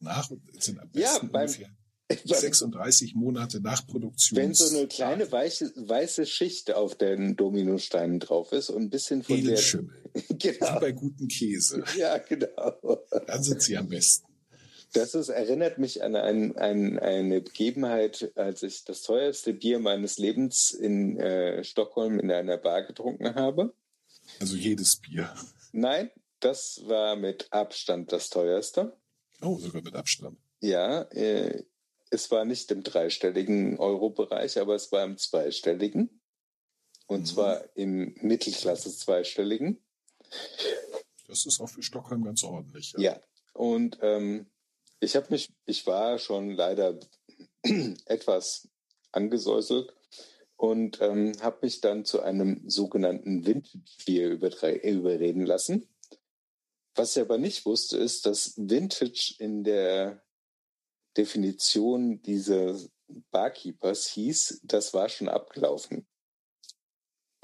nach 0.01 0.31
und 0.31 0.43
sind 0.62 0.78
am 0.78 0.89
Ja, 0.94 1.12
besten 1.12 1.28
beim- 1.31 1.43
ungefähr 1.48 1.70
36 2.24 3.15
Monate 3.16 3.61
nach 3.61 3.85
Produktion. 3.86 4.39
Wenn 4.39 4.55
so 4.55 4.77
eine 4.77 4.86
kleine 4.86 5.31
weiche, 5.32 5.73
weiße 5.74 6.24
Schicht 6.27 6.73
auf 6.73 6.94
den 6.97 7.35
Dominosteinen 7.36 8.20
drauf 8.20 8.53
ist 8.53 8.70
und 8.70 8.82
ein 8.85 8.90
bisschen 8.90 9.23
von 9.24 9.43
der... 9.43 9.57
Schimmel. 9.57 10.03
Wie 10.15 10.39
genau. 10.39 10.78
bei 10.81 10.93
gutem 10.93 11.27
Käse. 11.28 11.82
Ja, 11.98 12.19
genau. 12.19 13.01
Dann 13.27 13.43
sind 13.43 13.61
sie 13.61 13.77
am 13.77 13.89
besten. 13.89 14.24
Das 14.93 15.15
ist, 15.16 15.28
erinnert 15.31 15.78
mich 15.78 16.03
an 16.05 16.15
ein, 16.15 16.57
ein, 16.57 16.98
eine 17.01 17.40
Begebenheit, 17.43 18.31
als 18.36 18.62
ich 18.62 18.85
das 18.85 19.03
teuerste 19.03 19.53
Bier 19.53 19.78
meines 19.81 20.16
Lebens 20.16 20.70
in 20.70 21.19
äh, 21.19 21.65
Stockholm 21.65 22.20
in 22.20 22.31
einer 22.31 22.57
Bar 22.57 22.85
getrunken 22.85 23.35
habe. 23.35 23.74
Also 24.40 24.57
jedes 24.57 24.97
Bier. 24.97 25.35
Nein, 25.77 26.11
das 26.40 26.81
war 26.86 27.16
mit 27.16 27.53
Abstand 27.53 28.11
das 28.11 28.31
teuerste. 28.31 28.98
Oh, 29.43 29.59
sogar 29.59 29.82
mit 29.82 29.94
Abstand. 29.94 30.39
Ja, 30.61 31.03
äh, 31.03 31.65
es 32.11 32.31
war 32.31 32.47
nicht 32.47 32.70
im 32.70 32.82
dreistelligen 32.82 33.78
Euro-Bereich, 33.78 34.59
aber 34.59 34.74
es 34.74 34.90
war 34.90 35.05
im 35.05 35.19
zweistelligen. 35.19 36.23
Und 37.07 37.20
Mhm. 37.20 37.24
zwar 37.27 37.77
im 37.77 38.15
Mittelklasse 38.23 38.90
zweistelligen. 38.97 39.85
Das 41.28 41.44
ist 41.44 41.61
auch 41.61 41.69
für 41.69 41.82
Stockholm 41.82 42.24
ganz 42.24 42.43
ordentlich. 42.43 42.94
Ja, 42.97 43.20
und 43.53 43.98
ähm, 44.01 44.47
ich 45.01 45.15
habe 45.15 45.27
mich, 45.28 45.53
ich 45.66 45.86
war 45.86 46.19
schon 46.19 46.53
leider 46.53 46.98
etwas 48.07 48.66
angesäuselt 49.12 49.94
und 50.57 51.01
ähm, 51.01 51.33
habe 51.43 51.59
mich 51.62 51.81
dann 51.81 52.05
zu 52.05 52.23
einem 52.23 52.69
sogenannten 52.69 53.47
Vintage-Bier 53.47 54.31
überreden 54.31 55.45
lassen. 55.45 55.89
Was 56.95 57.16
ich 57.16 57.23
aber 57.23 57.39
nicht 57.39 57.66
wusste, 57.66 57.99
ist, 57.99 58.24
dass 58.24 58.55
Vintage 58.57 59.35
in 59.39 59.65
der 59.65 60.24
Definition 61.16 62.23
dieses 62.23 62.91
Barkeepers 63.31 64.07
hieß, 64.09 64.61
das 64.65 64.95
war 64.95 65.09
schon 65.09 65.28
abgelaufen. 65.28 66.07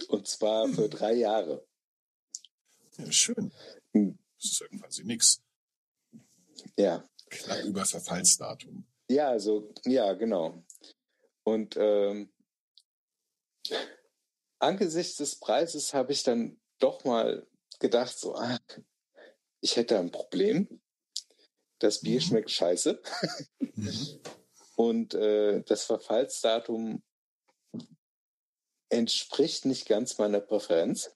Und 0.09 0.27
zwar 0.27 0.69
für 0.69 0.85
Hm. 0.85 0.91
drei 0.91 1.13
Jahre. 1.15 1.67
ja 2.99 3.13
schön. 3.13 3.53
Hm. 3.93 4.19
Das 4.37 4.53
ist 4.53 4.61
ja 4.61 4.67
quasi 4.79 5.05
nix. 5.05 5.43
Ja, 6.77 7.05
Knapp 7.29 7.65
über 7.65 7.85
Verfallsdatum. 7.85 8.85
Ja, 9.09 9.29
also, 9.29 9.73
ja, 9.85 10.13
genau. 10.15 10.65
Und 11.45 11.77
ähm, 11.79 12.32
angesichts 14.63 15.17
des 15.17 15.37
Preises 15.39 15.93
habe 15.93 16.13
ich 16.13 16.23
dann 16.23 16.61
doch 16.79 17.05
mal 17.05 17.47
gedacht, 17.79 18.19
so, 18.19 18.35
ah, 18.35 18.59
ich 19.61 19.77
hätte 19.77 19.99
ein 19.99 20.11
Problem. 20.11 20.81
Das 21.79 22.01
Bier 22.01 22.21
Mhm. 22.21 22.25
schmeckt 22.25 22.51
scheiße. 22.51 23.01
Mhm. 23.75 24.21
Und 24.77 25.15
äh, 25.15 25.63
das 25.65 25.85
Verfallsdatum 25.85 27.03
entspricht 28.89 29.65
nicht 29.65 29.87
ganz 29.87 30.19
meiner 30.19 30.41
Präferenz. 30.41 31.11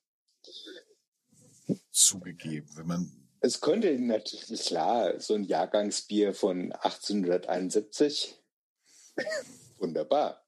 Zugegeben. 1.90 2.68
Wenn 2.76 2.86
man, 2.86 3.28
Es 3.40 3.60
könnte 3.60 3.98
natürlich, 3.98 4.66
klar, 4.66 5.18
so 5.20 5.34
ein 5.34 5.44
Jahrgangsbier 5.44 6.34
von 6.34 6.72
1871. 6.72 8.40
Wunderbar. 9.78 10.46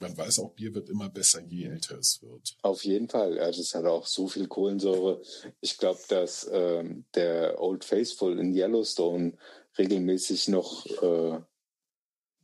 Man 0.00 0.16
weiß 0.16 0.38
auch, 0.40 0.52
Bier 0.52 0.74
wird 0.74 0.88
immer 0.88 1.08
besser, 1.08 1.40
je 1.42 1.66
älter 1.66 1.98
es 1.98 2.20
wird. 2.22 2.56
Auf 2.62 2.84
jeden 2.84 3.08
Fall. 3.08 3.36
Ja, 3.36 3.50
das 3.50 3.74
hat 3.74 3.84
auch 3.84 4.06
so 4.06 4.28
viel 4.28 4.46
Kohlensäure. 4.48 5.22
Ich 5.60 5.78
glaube, 5.78 6.00
dass 6.08 6.48
ähm, 6.50 7.04
der 7.14 7.60
Old 7.60 7.84
Faithful 7.84 8.38
in 8.38 8.54
Yellowstone 8.54 9.36
regelmäßig 9.78 10.48
noch, 10.48 10.86
äh, 11.02 11.40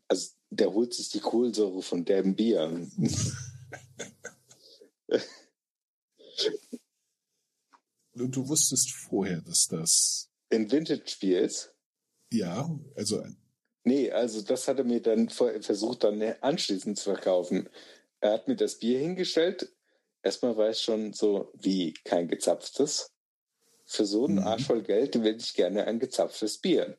also 0.09 0.31
der 0.51 0.73
holt 0.73 0.95
sich 0.95 1.11
die 1.11 1.21
Kohlensäure 1.21 1.83
von 1.83 2.05
dem 2.05 2.37
Bier. 2.37 2.89
du, 8.15 8.29
du 8.29 8.49
wusstest 8.49 8.93
vorher, 8.93 9.41
dass 9.41 9.67
das. 9.69 10.29
Ein 10.51 10.71
Vintage-Bier 10.71 11.43
ist? 11.43 11.75
Ja, 12.31 12.71
also. 12.95 13.25
Nee, 13.85 14.11
also 14.13 14.43
das 14.43 14.69
hat 14.69 14.79
er 14.79 14.85
mir 14.85 15.03
dann 15.03 15.29
versucht, 15.29 16.05
dann 16.05 16.23
anschließend 16.41 16.99
zu 16.99 17.15
verkaufen. 17.15 17.69
Er 18.21 18.33
hat 18.33 18.47
mir 18.47 18.57
das 18.57 18.79
Bier 18.79 18.99
hingestellt. 19.01 19.73
Erstmal 20.23 20.57
war 20.57 20.71
ich 20.71 20.79
schon 20.79 21.13
so, 21.13 21.51
wie 21.55 21.95
kein 22.05 22.29
gezapftes. 22.29 23.11
Für 23.85 24.07
so 24.07 24.27
einen 24.27 24.37
mhm. 24.37 24.47
Arsch 24.47 24.67
voll 24.67 24.83
Geld 24.83 25.21
will 25.23 25.37
ich 25.37 25.55
gerne 25.55 25.85
ein 25.87 25.99
gezapftes 25.99 26.59
Bier. 26.59 26.97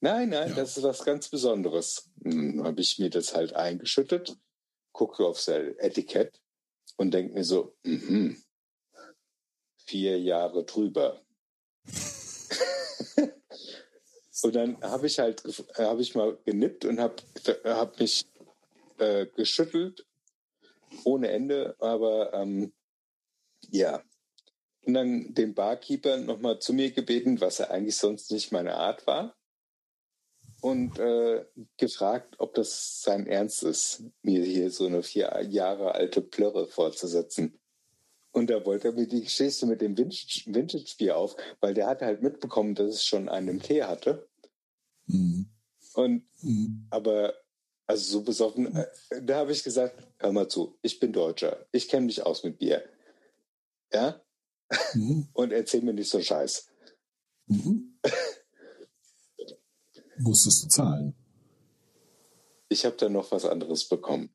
Nein, 0.00 0.30
nein, 0.30 0.50
ja. 0.50 0.56
das 0.56 0.76
ist 0.76 0.82
was 0.82 1.04
ganz 1.04 1.28
Besonderes. 1.28 2.10
Dann 2.16 2.62
habe 2.62 2.80
ich 2.82 2.98
mir 2.98 3.10
das 3.10 3.34
halt 3.34 3.54
eingeschüttet, 3.54 4.36
gucke 4.92 5.24
aufs 5.24 5.48
Etikett 5.48 6.40
und 6.96 7.12
denke 7.12 7.34
mir 7.34 7.44
so, 7.44 7.74
mh, 7.84 8.36
vier 9.86 10.20
Jahre 10.20 10.64
drüber. 10.64 11.24
und 14.42 14.54
dann 14.54 14.80
habe 14.82 15.06
ich 15.06 15.18
halt, 15.18 15.42
habe 15.76 16.02
ich 16.02 16.14
mal 16.14 16.36
genippt 16.44 16.84
und 16.84 17.00
habe 17.00 17.16
hab 17.64 17.98
mich 17.98 18.26
äh, 18.98 19.26
geschüttelt 19.26 20.06
ohne 21.04 21.28
Ende, 21.28 21.76
aber 21.78 22.32
ähm, 22.34 22.72
ja. 23.70 24.02
Und 24.86 24.94
dann 24.94 25.34
den 25.34 25.54
Barkeeper 25.54 26.16
nochmal 26.16 26.58
zu 26.58 26.72
mir 26.72 26.90
gebeten, 26.90 27.40
was 27.40 27.60
er 27.60 27.70
eigentlich 27.70 27.96
sonst 27.96 28.30
nicht 28.30 28.50
meine 28.50 28.74
Art 28.74 29.06
war. 29.06 29.36
Und 30.62 30.98
äh, 30.98 31.44
gefragt, 31.78 32.36
ob 32.38 32.54
das 32.54 33.02
sein 33.02 33.26
Ernst 33.26 33.62
ist, 33.62 34.04
mir 34.22 34.44
hier 34.44 34.70
so 34.70 34.86
eine 34.86 35.02
vier 35.02 35.42
Jahre 35.48 35.94
alte 35.94 36.20
Plörre 36.20 36.66
vorzusetzen. 36.66 37.58
Und 38.32 38.50
da 38.50 38.64
wollte 38.64 38.88
er 38.88 38.94
mir 38.94 39.06
die 39.06 39.22
Geschichte 39.22 39.66
mit 39.66 39.80
dem 39.80 39.96
Vintage-Bier 39.96 41.16
auf, 41.16 41.36
weil 41.60 41.74
der 41.74 41.86
hat 41.86 42.02
halt 42.02 42.22
mitbekommen, 42.22 42.74
dass 42.74 42.94
es 42.94 43.04
schon 43.04 43.28
einen 43.28 43.60
Tee 43.60 43.82
hatte. 43.82 44.29
Mhm. 45.12 45.50
Und 45.94 46.24
mhm. 46.42 46.86
aber 46.90 47.34
also 47.86 48.12
so 48.12 48.22
besoffen, 48.22 48.74
äh, 48.76 48.86
da 49.22 49.38
habe 49.38 49.52
ich 49.52 49.64
gesagt, 49.64 50.00
hör 50.18 50.32
mal 50.32 50.48
zu, 50.48 50.78
ich 50.82 51.00
bin 51.00 51.12
Deutscher, 51.12 51.66
ich 51.72 51.88
kenne 51.88 52.06
mich 52.06 52.24
aus 52.24 52.44
mit 52.44 52.58
Bier. 52.58 52.84
Ja? 53.92 54.20
Mhm. 54.94 55.28
Und 55.32 55.52
erzähl 55.52 55.82
mir 55.82 55.92
nicht 55.92 56.10
so 56.10 56.20
Scheiß. 56.20 56.68
Mhm. 57.46 57.98
Musstest 60.18 60.64
du 60.64 60.68
zahlen? 60.68 61.14
Ich 62.68 62.84
habe 62.84 62.96
da 62.96 63.08
noch 63.08 63.32
was 63.32 63.44
anderes 63.44 63.88
bekommen. 63.88 64.30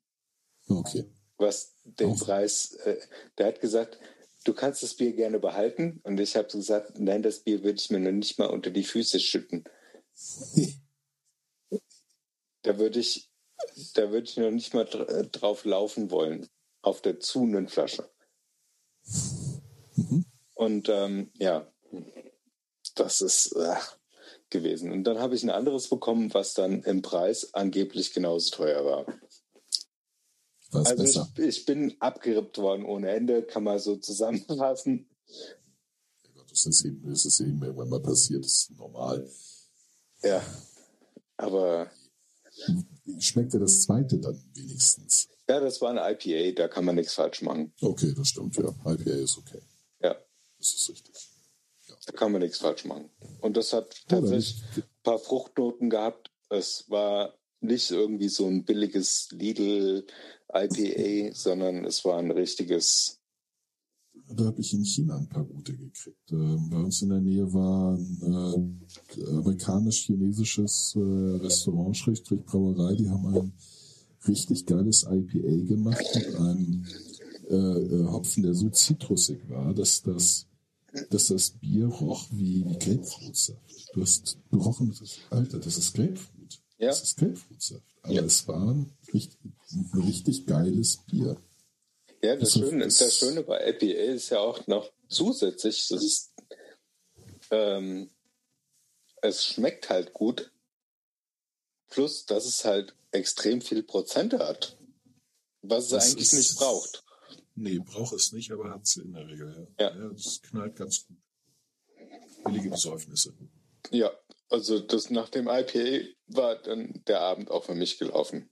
Okay 0.68 1.06
was 1.38 1.74
den 1.84 2.12
Auf. 2.12 2.22
Preis, 2.22 2.74
äh, 2.86 2.98
der 3.38 3.48
hat 3.48 3.62
gesagt, 3.62 4.00
du 4.44 4.54
kannst 4.54 4.84
das 4.84 4.96
Bier 4.96 5.14
gerne 5.14 5.40
behalten. 5.40 6.00
Und 6.04 6.20
ich 6.20 6.36
habe 6.36 6.48
gesagt, 6.48 7.00
nein, 7.00 7.24
das 7.24 7.40
Bier 7.40 7.64
würde 7.64 7.80
ich 7.80 7.90
mir 7.90 8.00
noch 8.00 8.12
nicht 8.12 8.40
mal 8.40 8.48
unter 8.48 8.72
die 8.72 8.84
Füße 8.84 9.20
schütten. 9.20 9.64
Da 12.62 12.78
würde 12.78 13.00
ich, 13.00 13.30
da 13.94 14.12
würde 14.12 14.28
ich 14.28 14.38
noch 14.38 14.52
nicht 14.52 14.74
mal 14.74 14.86
drauf 14.86 15.66
laufen 15.66 16.12
wollen, 16.12 16.48
auf 16.82 17.02
der 17.02 17.20
zunen 17.20 17.68
Flasche. 17.68 18.10
Mhm. 19.96 20.26
Und 20.54 20.90
ähm, 20.90 21.32
ja, 21.36 21.72
das 22.96 23.22
ist 23.22 23.52
äh, 23.54 23.76
gewesen. 24.50 24.92
Und 24.92 25.04
dann 25.04 25.20
habe 25.20 25.36
ich 25.36 25.44
ein 25.44 25.50
anderes 25.50 25.90
bekommen, 25.90 26.34
was 26.34 26.54
dann 26.54 26.82
im 26.84 27.02
Preis 27.02 27.54
angeblich 27.54 28.14
genauso 28.14 28.56
teuer 28.56 28.86
war 28.86 29.06
was 30.76 30.88
also 30.88 31.04
besser. 31.04 31.30
Ich, 31.38 31.46
ich, 31.46 31.66
bin 31.66 31.96
abgerippt 32.00 32.58
worden 32.58 32.86
ohne 32.86 33.10
Ende, 33.10 33.44
kann 33.44 33.64
man 33.64 33.80
so 33.80 33.96
zusammenfassen. 33.96 35.08
Das 36.50 36.66
ist 36.66 36.86
eben, 36.86 37.10
das 37.10 37.26
ist 37.26 37.40
eben 37.42 37.62
irgendwann 37.62 37.90
mal 37.90 38.02
passiert, 38.02 38.46
das 38.46 38.54
ist 38.54 38.72
normal. 38.78 39.30
Ja, 40.26 40.44
aber. 41.38 41.90
Schmeckte 43.20 43.60
das 43.60 43.82
zweite 43.82 44.18
dann 44.18 44.42
wenigstens? 44.54 45.28
Ja, 45.48 45.60
das 45.60 45.80
war 45.82 45.92
ein 45.92 46.16
IPA, 46.16 46.56
da 46.56 46.68
kann 46.68 46.86
man 46.86 46.96
nichts 46.96 47.14
falsch 47.14 47.42
machen. 47.42 47.72
Okay, 47.82 48.14
das 48.18 48.30
stimmt, 48.30 48.56
ja. 48.58 48.70
IPA 48.86 49.12
ist 49.12 49.38
okay. 49.38 49.62
Ja. 50.02 50.16
Das 50.58 50.74
ist 50.74 50.90
richtig. 50.90 51.16
Ja. 51.88 51.96
Da 52.08 52.12
kann 52.14 52.32
man 52.32 52.42
nichts 52.42 52.58
falsch 52.58 52.86
machen. 52.86 53.10
Und 53.42 53.56
das 53.58 53.74
hat 53.74 53.96
tatsächlich 54.08 54.64
ein 54.78 54.84
paar 55.04 55.20
Fruchtnoten 55.20 55.90
gehabt. 55.90 56.32
Es 56.50 56.90
war 56.90 57.38
nicht 57.60 57.92
irgendwie 57.92 58.30
so 58.30 58.48
ein 58.48 58.66
billiges 58.66 59.30
Lidl 59.32 60.08
IPA, 60.52 61.36
sondern 61.36 61.86
es 61.86 62.04
war 62.06 62.18
ein 62.18 62.32
richtiges. 62.32 63.20
Da 64.28 64.46
habe 64.46 64.62
ich 64.62 64.74
in 64.74 64.84
China 64.84 65.18
ein 65.18 65.30
paar 65.30 65.46
gute 65.46 65.76
gekriegt. 65.76 66.32
Äh, 66.32 66.58
bei 66.70 66.78
uns 66.78 67.02
in 67.02 67.10
der 67.10 67.22
Nähe 67.22 67.52
war 67.54 67.96
ein 67.96 68.82
äh, 69.18 69.24
amerikanisch-chinesisches 69.30 70.96
äh, 70.96 71.00
Restaurant, 71.44 71.96
Schrägstrich 71.96 72.44
Brauerei, 72.44 72.96
die 72.96 73.10
haben 73.10 73.28
ein 73.28 73.54
richtig 74.28 74.66
geiles 74.66 75.04
IPA 75.04 75.66
gemacht 75.68 76.04
mit 76.16 76.36
einem 76.36 76.86
äh, 77.50 77.56
äh, 77.56 78.06
Hopfen, 78.06 78.44
der 78.44 78.54
so 78.54 78.70
zitrusig 78.70 79.48
war, 79.50 79.74
dass 79.74 80.02
das, 80.02 80.48
dass 81.10 81.28
das 81.28 81.52
Bier 81.52 81.88
roch 81.88 82.28
wie, 82.32 82.66
wie 82.66 82.80
Grapefruitsaft. 82.80 83.62
Du 83.94 84.02
hast 84.02 84.38
gerochen, 84.50 84.94
Alter, 85.30 85.60
das 85.60 85.78
ist 85.78 85.94
Grapefruit. 85.94 86.60
Ja. 86.80 86.88
Das 86.88 87.04
ist 87.04 87.18
Grapefruitsaft. 87.18 87.84
Aber 88.02 88.14
ja. 88.14 88.24
es 88.24 88.48
war 88.48 88.72
ein 88.74 88.92
richtig, 89.14 89.40
ein 89.72 90.02
richtig 90.02 90.46
geiles 90.46 90.98
Bier. 91.06 91.38
Ja, 92.26 92.36
das, 92.36 92.56
also, 92.56 92.70
Schöne, 92.70 92.88
das 92.88 93.18
Schöne 93.20 93.44
bei 93.44 93.70
IPA 93.70 94.14
ist 94.14 94.30
ja 94.32 94.40
auch 94.40 94.66
noch 94.66 94.92
zusätzlich, 95.08 95.88
das 95.90 96.04
ist, 96.04 96.34
ähm, 97.52 98.10
es 99.22 99.46
schmeckt 99.46 99.92
halt 99.92 100.12
gut, 100.14 100.52
plus 101.88 102.26
dass 102.26 102.46
es 102.46 102.66
halt 102.66 102.96
extrem 103.12 103.62
viel 103.62 103.84
Prozente 103.84 104.40
hat, 104.40 104.76
was 105.62 105.92
es 105.92 105.94
eigentlich 105.94 106.34
ist, 106.34 106.34
nicht 106.34 106.56
braucht. 106.58 107.04
Nee, 107.54 107.78
braucht 107.78 108.14
es 108.16 108.32
nicht, 108.32 108.52
aber 108.52 108.72
hat 108.72 108.82
es 108.82 108.96
in 108.98 109.14
der 109.14 109.28
Regel. 109.28 109.68
Ja. 109.78 109.92
ja. 109.92 109.96
ja, 109.96 110.10
das 110.10 110.42
knallt 110.42 110.76
ganz 110.76 111.06
gut. 111.06 111.18
Billige 112.44 112.72
Besäufnisse. 112.72 113.36
Ja, 113.92 114.12
also 114.50 114.80
das 114.80 115.12
nach 115.12 115.30
dem 115.30 115.48
IPA 115.48 116.08
war 116.26 116.56
dann 116.56 117.04
der 117.06 117.22
Abend 117.22 117.52
auch 117.52 117.66
für 117.66 117.76
mich 117.76 118.00
gelaufen. 118.00 118.50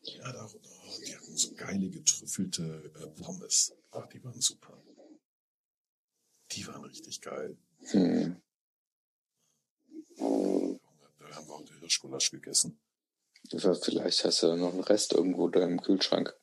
Ja, 0.00 0.32
da, 0.32 0.42
hatten 0.42 0.71
so 1.42 1.54
geile 1.54 1.90
getrüffelte 1.90 2.92
äh, 2.94 3.22
Pommes. 3.22 3.72
Ach, 3.90 4.06
die 4.06 4.22
waren 4.24 4.40
super. 4.40 4.82
Die 6.52 6.66
waren 6.66 6.84
richtig 6.84 7.20
geil. 7.20 7.56
Hm. 7.90 8.40
Da 10.16 11.36
haben 11.36 11.48
wir 11.48 11.58
heute 11.58 11.74
Hirschgulasch 11.78 12.30
gegessen. 12.30 12.78
Vielleicht 13.48 14.24
hast 14.24 14.42
du 14.42 14.56
noch 14.56 14.72
einen 14.72 14.84
Rest 14.84 15.12
irgendwo 15.12 15.48
da 15.48 15.64
im 15.64 15.80
Kühlschrank. 15.80 16.34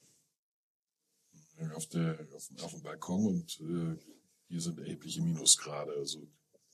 Auf, 1.75 1.87
der, 1.87 2.19
auf, 2.33 2.49
auf 2.61 2.71
dem 2.71 2.81
Balkon 2.83 3.25
und 3.25 3.59
äh, 3.61 3.99
hier 4.47 4.61
sind 4.61 4.79
erhebliche 4.79 5.21
Minusgrade. 5.21 5.93
Also 5.93 6.27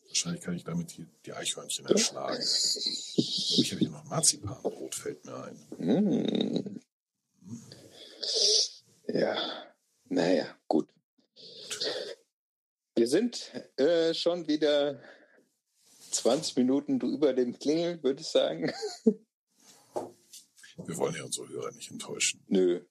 Wahrscheinlich 0.07 0.41
kann 0.43 0.55
ich 0.55 0.63
damit 0.63 0.97
die, 0.97 1.05
die 1.25 1.33
Eichhörnchen 1.33 1.85
erschlagen. 1.87 2.41
ich 2.41 3.71
habe 3.71 3.79
hier 3.79 3.89
noch 3.89 4.05
Marzipanbrot, 4.05 4.95
fällt 4.95 5.25
mir 5.25 5.43
ein. 5.43 5.59
Mm. 5.77 6.74
Ja, 9.15 9.37
naja, 10.09 10.45
gut. 10.67 10.89
Wir 12.95 13.07
sind 13.07 13.49
äh, 13.77 14.13
schon 14.13 14.45
wieder 14.49 15.01
20 16.11 16.57
Minuten 16.57 16.99
über 16.99 17.31
dem 17.31 17.57
Klingel, 17.57 18.03
würde 18.03 18.19
ich 18.19 18.27
sagen. 18.27 18.73
Wir 19.93 20.97
wollen 20.97 21.15
ja 21.15 21.23
unsere 21.23 21.47
Hörer 21.47 21.71
nicht 21.71 21.91
enttäuschen. 21.91 22.43
Nö. 22.49 22.83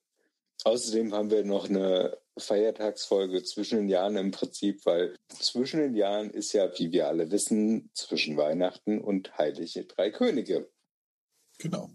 Außerdem 0.65 1.13
haben 1.13 1.31
wir 1.31 1.45
noch 1.45 1.69
eine 1.69 2.17
Feiertagsfolge 2.39 3.43
zwischen 3.43 3.81
den 3.81 3.89
Jahren 3.91 4.17
im 4.17 4.31
Prinzip, 4.31 4.87
weil 4.87 5.19
zwischen 5.29 5.81
den 5.81 5.95
Jahren 5.95 6.31
ist 6.31 6.55
ja, 6.55 6.71
wie 6.79 6.91
wir 6.91 7.07
alle 7.07 7.31
wissen, 7.33 7.91
zwischen 7.93 8.39
Weihnachten 8.39 8.99
und 8.99 9.37
Heilige 9.37 9.85
Drei 9.85 10.11
Könige. 10.11 10.71
Genau. 11.59 11.91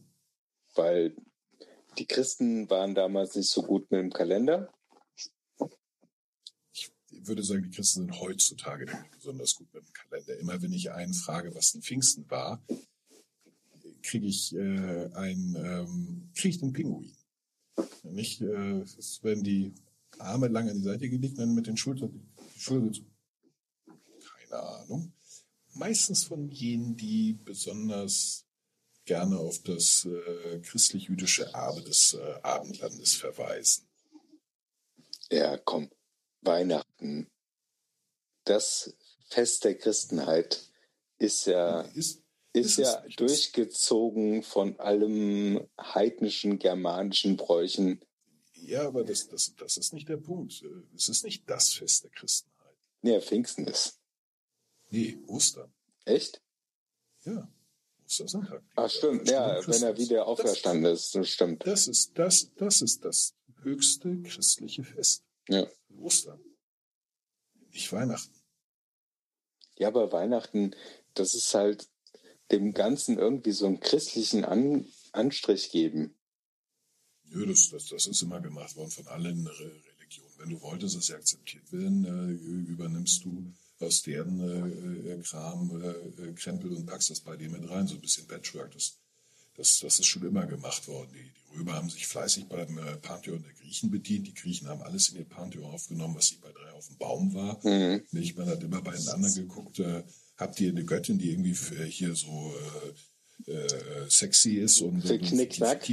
Weil 0.76 1.16
die 1.98 2.06
Christen 2.06 2.70
waren 2.70 2.96
damals 2.96 3.36
nicht 3.36 3.50
so 3.50 3.64
gut 3.64 3.90
mit 3.92 4.00
dem 4.00 4.12
Kalender. 4.12 4.72
Ich 6.72 6.92
würde 7.12 7.44
sagen, 7.44 7.64
die 7.64 7.72
Christen 7.72 8.02
sind 8.02 8.20
heutzutage 8.20 8.86
nicht 8.86 9.12
besonders 9.12 9.56
gut 9.56 9.74
mit 9.74 9.84
dem 9.84 9.94
Kalender. 9.94 10.38
Immer 10.38 10.62
wenn 10.62 10.74
ich 10.74 10.92
einen 10.92 11.14
frage, 11.14 11.54
was 11.56 11.74
ein 11.74 11.82
Pfingsten 11.82 12.30
war, 12.30 12.64
kriege 14.02 14.28
ich 14.28 14.56
äh, 14.56 15.10
ein 15.14 15.56
ähm, 15.56 16.30
kriege 16.36 16.60
den 16.60 16.74
Pinguin. 16.74 17.16
Nicht, 18.04 18.42
äh, 18.42 18.82
es 18.82 19.24
werden 19.24 19.44
die 19.44 19.74
Arme 20.18 20.48
lang 20.48 20.70
an 20.70 20.78
die 20.78 20.84
Seite 20.84 21.10
gelegt, 21.10 21.38
dann 21.38 21.56
mit 21.56 21.68
den 21.68 21.78
Schultern 21.78 22.30
die 22.56 22.60
Schulter 22.60 22.92
zu. 22.92 23.06
Keine 24.50 24.62
Ahnung. 24.62 25.14
Meistens 25.74 26.24
von 26.24 26.50
jenen, 26.50 26.98
die 26.98 27.34
besonders 27.34 28.46
gerne 29.10 29.40
auf 29.40 29.58
das 29.64 30.06
äh, 30.06 30.60
christlich-jüdische 30.60 31.46
Erbe 31.52 31.82
des 31.82 32.14
äh, 32.14 32.36
Abendlandes 32.44 33.16
verweisen. 33.16 33.88
Ja, 35.32 35.58
komm. 35.58 35.90
Weihnachten. 36.42 37.28
Das 38.44 38.96
Fest 39.26 39.64
der 39.64 39.76
Christenheit 39.80 40.62
ist 41.18 41.48
ja, 41.48 41.82
Ist, 41.82 42.22
ist 42.54 42.78
ist 42.78 42.78
ja 42.78 43.04
durchgezogen 43.18 44.44
von 44.44 44.80
allem 44.80 45.68
heidnischen, 45.80 46.60
germanischen 46.60 47.36
Bräuchen. 47.36 48.06
ja, 48.54 48.86
aber 48.86 49.04
das, 49.04 49.28
das, 49.28 49.56
das 49.56 49.78
ist 49.78 49.92
nicht 49.92 50.08
der 50.08 50.18
Punkt. 50.18 50.64
Es 50.96 51.10
ist 51.10 51.24
nicht 51.24 51.50
das 51.50 51.74
Fest 51.74 52.04
der 52.04 52.12
Christenheit. 52.12 52.78
Ja, 53.02 53.20
Pfingsten 53.20 53.66
ist. 53.66 54.00
Nee, 54.92 55.18
Ostern. 55.26 55.74
Echt? 56.06 56.44
Ja, 57.26 57.50
Ostersonntag. 58.10 58.64
Ach 58.76 58.90
stimmt, 58.90 59.30
ja, 59.30 59.62
wenn 59.68 59.84
er 59.84 59.96
wieder 59.98 60.26
auferstanden 60.26 60.92
ist, 60.92 61.14
das 61.14 61.30
stimmt. 61.30 61.66
Das 61.68 61.88
ist 61.88 62.18
das, 62.18 62.52
das 62.56 62.82
ist 62.82 63.06
das 63.06 63.36
höchste 63.62 64.20
christliche 64.24 64.84
Fest. 64.84 65.24
Ja. 65.48 65.68
Ostern. 66.00 66.40
Nicht 67.72 67.92
Weihnachten. 67.94 68.34
Ja, 69.78 69.90
aber 69.90 70.12
Weihnachten, 70.12 70.76
das 71.14 71.36
ist 71.36 71.54
halt 71.54 71.88
dem 72.52 72.74
Ganzen 72.74 73.20
irgendwie 73.20 73.52
so 73.52 73.68
einen 73.68 73.80
christlichen 73.80 74.44
An 74.44 74.88
Anstrich 75.12 75.70
geben. 75.70 76.16
Nö, 77.26 77.46
das, 77.46 77.70
das, 77.70 77.90
das 77.90 78.08
ist 78.08 78.24
immer 78.24 78.42
gemacht 78.42 78.76
worden 78.76 78.90
von 78.90 79.08
allen 79.08 79.46
Re 79.46 79.82
Religionen. 79.98 80.34
Wenn 80.38 80.50
du 80.50 80.62
wolltest, 80.62 80.96
dass 80.96 81.06
sie 81.06 81.14
akzeptiert 81.14 81.72
werden, 81.72 82.06
äh, 82.06 82.72
übernimmst 82.72 83.24
du 83.24 83.54
aus 83.80 84.02
deren 84.02 84.40
äh, 84.40 85.14
äh, 85.14 85.22
Kram 85.24 85.82
äh, 85.82 85.90
äh, 86.24 86.34
Krempel 86.34 86.72
und 86.72 86.86
packst 86.86 87.10
das 87.10 87.22
bei 87.22 87.36
dir 87.38 87.50
mit 87.50 87.70
rein, 87.70 87.88
so 87.88 87.96
ein 87.96 88.02
bisschen 88.02 88.28
Patchwork. 88.28 88.72
Das, 88.74 88.98
das, 89.56 89.80
das 89.80 90.00
ist 90.00 90.06
schon 90.06 90.26
immer 90.26 90.46
gemacht 90.46 90.88
worden. 90.88 91.10
Die, 91.14 91.24
die 91.24 91.58
Römer 91.58 91.74
haben 91.74 91.90
sich 91.90 92.08
fleißig 92.08 92.46
beim 92.46 92.80
Pantheon 93.02 93.44
der 93.44 93.54
Griechen 93.54 93.90
bedient. 93.90 94.28
Die 94.28 94.34
Griechen 94.34 94.68
haben 94.68 94.82
alles 94.82 95.10
in 95.10 95.18
ihr 95.18 95.26
Pantheon 95.26 95.66
aufgenommen, 95.66 96.16
was 96.16 96.32
nicht 96.32 96.42
bei 96.42 96.52
drei 96.52 96.72
auf 96.74 96.88
dem 96.88 96.98
Baum 96.98 97.34
war. 97.34 97.60
Mhm. 97.66 98.02
Nicht? 98.12 98.38
Man 98.38 98.48
hat 98.48 98.64
immer 98.64 98.82
bei 98.82 98.96
den 98.96 99.08
anderen 99.10 99.36
geguckt, 99.36 99.80
äh, 99.80 100.04
habt 100.38 100.60
ihr 100.62 100.70
eine 100.70 100.86
Göttin, 100.86 101.18
die 101.18 101.32
irgendwie 101.32 101.54
für, 101.54 101.84
hier 101.84 102.16
so 102.16 102.54
äh, 103.48 103.52
äh, 103.52 104.10
sexy 104.10 104.56
ist 104.56 104.82
und, 104.82 105.02
Für 105.02 105.14
und, 105.14 105.24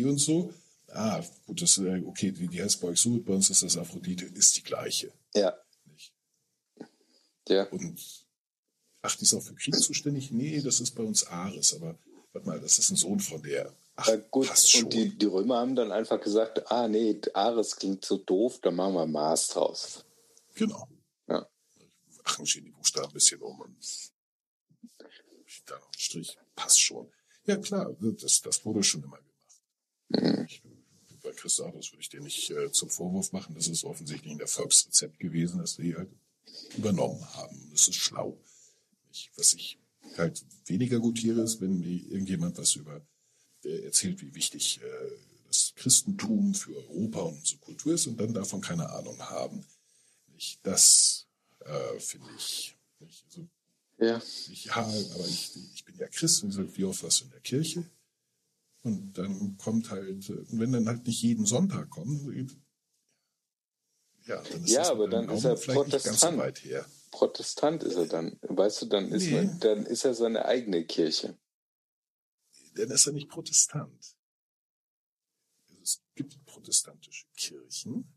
und 0.04 0.18
so? 0.18 0.52
Ah, 0.88 1.22
gut, 1.46 1.62
das, 1.62 1.78
okay, 1.78 2.30
die, 2.32 2.48
die 2.48 2.62
heißt 2.62 2.80
bei 2.80 2.88
euch 2.88 3.00
so, 3.00 3.18
bei 3.18 3.34
uns 3.34 3.50
ist 3.50 3.62
das 3.62 3.76
Aphrodite, 3.76 4.24
ist 4.24 4.56
die 4.56 4.62
gleiche. 4.62 5.12
Ja? 5.34 5.52
Ja. 7.48 7.64
Und 7.68 8.26
ach, 9.02 9.16
die 9.16 9.24
ist 9.24 9.34
auch 9.34 9.42
für 9.42 9.54
Krieg 9.54 9.74
zuständig? 9.74 10.30
Nee, 10.30 10.60
das 10.60 10.80
ist 10.80 10.94
bei 10.94 11.02
uns 11.02 11.26
Ares, 11.26 11.74
aber 11.74 11.98
warte 12.32 12.46
mal, 12.46 12.60
das 12.60 12.78
ist 12.78 12.90
ein 12.90 12.96
Sohn 12.96 13.20
von 13.20 13.42
der. 13.42 13.74
Ach, 13.96 14.08
Äh, 14.08 14.22
gut, 14.30 14.50
und 14.50 14.92
die, 14.92 15.16
die 15.16 15.26
Römer 15.26 15.58
haben 15.58 15.74
dann 15.74 15.90
einfach 15.90 16.20
gesagt, 16.20 16.70
ah 16.70 16.86
nee, 16.86 17.20
Ares 17.32 17.76
klingt 17.76 18.04
so 18.04 18.18
doof, 18.18 18.60
dann 18.60 18.76
machen 18.76 18.94
wir 18.94 19.06
Mars 19.06 19.48
draus. 19.48 20.04
Genau. 20.54 20.86
Ja. 21.28 21.48
Arrangieren 22.24 22.66
die 22.66 22.72
Buchstaben 22.72 23.08
ein 23.08 23.14
bisschen 23.14 23.40
um 23.40 23.60
und 23.60 23.76
da 25.66 25.78
noch 25.78 25.88
ein 25.88 25.98
Strich. 25.98 26.38
Passt 26.54 26.80
schon. 26.80 27.10
Ja, 27.46 27.56
klar, 27.56 27.94
das, 28.00 28.40
das 28.42 28.64
wurde 28.64 28.82
schon 28.82 29.02
immer 29.02 29.18
gemacht. 29.18 30.46
Ich, 30.48 30.62
bei 31.22 31.32
Christa, 31.32 31.70
das 31.72 31.92
würde 31.92 32.00
ich 32.00 32.08
dir 32.08 32.20
nicht 32.20 32.50
äh, 32.50 32.70
zum 32.70 32.88
Vorwurf 32.88 33.32
machen. 33.32 33.54
Das 33.54 33.68
ist 33.68 33.84
offensichtlich 33.84 34.32
ein 34.32 34.40
Erfolgsrezept 34.40 35.18
gewesen, 35.18 35.58
das 35.58 35.76
die 35.76 35.96
halt 35.96 36.10
übernommen 36.76 37.24
haben. 37.34 37.68
Das 37.72 37.88
ist 37.88 37.96
schlau. 37.96 38.38
Ich, 39.12 39.30
was 39.36 39.54
ich 39.54 39.78
halt 40.16 40.44
weniger 40.66 41.00
gutiere, 41.00 41.42
ist, 41.42 41.60
wenn 41.60 41.78
mir 41.78 41.88
irgendjemand 41.88 42.58
was 42.58 42.76
über 42.76 43.00
äh, 43.64 43.84
erzählt, 43.84 44.20
wie 44.22 44.34
wichtig 44.34 44.80
äh, 44.82 45.10
das 45.48 45.72
Christentum 45.76 46.54
für 46.54 46.76
Europa 46.76 47.20
und 47.20 47.38
unsere 47.38 47.60
Kultur 47.60 47.94
ist 47.94 48.06
und 48.06 48.18
dann 48.18 48.34
davon 48.34 48.60
keine 48.60 48.88
Ahnung 48.90 49.18
haben. 49.20 49.64
Ich, 50.36 50.58
das 50.62 51.26
äh, 51.60 51.98
finde 51.98 52.28
ich. 52.36 52.76
Nicht? 53.00 53.24
Also, 53.28 53.48
Ja, 53.98 54.22
ich, 54.50 54.64
ja, 54.66 54.76
aber 54.76 55.26
ich, 55.28 55.52
ich 55.74 55.84
bin 55.84 55.96
ja 55.96 56.08
Christ 56.08 56.44
und 56.44 56.76
wie 56.76 56.84
oft 56.84 57.02
warst 57.02 57.20
du 57.20 57.24
in 57.24 57.30
der 57.30 57.40
Kirche? 57.40 57.84
Und 58.82 59.18
dann 59.18 59.56
kommt 59.56 59.90
halt, 59.90 60.28
äh, 60.30 60.44
wenn 60.50 60.72
dann 60.72 60.86
halt 60.86 61.06
nicht 61.06 61.22
jeden 61.22 61.46
Sonntag 61.46 61.90
kommen, 61.90 62.32
ja, 64.26 64.42
Ja, 64.64 64.90
aber 64.90 65.08
dann 65.08 65.28
ist 65.28 65.44
er 65.44 65.50
ganz 65.54 65.64
so 65.66 65.72
Protestant. 65.72 66.38
weit 66.38 66.64
her. 66.64 66.86
Protestant 67.10 67.82
ist 67.82 67.96
er 67.96 68.06
dann. 68.06 68.38
Weißt 68.42 68.82
du, 68.82 68.86
dann 68.86 69.08
ist, 69.10 69.24
Nee. 69.24 69.30
man, 69.44 69.60
dann 69.60 69.86
ist 69.86 70.04
er 70.04 70.14
seine 70.14 70.44
eigene 70.44 70.84
Kirche. 70.84 71.38
Dann 72.74 72.90
ist 72.90 73.06
er 73.06 73.12
nicht 73.12 73.28
Protestant. 73.28 74.16
Es 75.82 76.02
gibt 76.14 76.44
protestantische 76.44 77.26
Kirchen, 77.36 78.12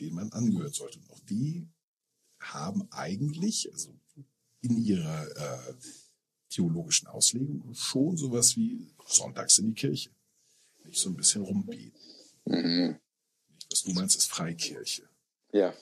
denen 0.00 0.14
man 0.14 0.32
angehören 0.32 0.72
sollte. 0.72 0.98
Und 1.00 1.10
auch 1.10 1.20
die 1.20 1.68
haben 2.40 2.86
eigentlich, 2.92 3.70
also 3.72 3.94
in 4.60 4.76
ihrer 4.78 5.26
äh, 5.68 5.74
theologischen 6.50 7.08
Auslegung, 7.08 7.74
schon 7.74 8.16
sowas 8.16 8.56
wie 8.56 8.94
sonntags 9.06 9.58
in 9.58 9.66
die 9.66 9.74
Kirche. 9.74 10.10
Nicht 10.84 11.00
so 11.00 11.10
ein 11.10 11.16
bisschen 11.16 11.42
rumbeten. 11.42 11.98
Mhm. 12.44 12.98
Was 13.70 13.82
du 13.82 13.92
meinst, 13.92 14.16
ist 14.16 14.30
Freikirche. 14.30 15.02
Ja, 15.52 15.74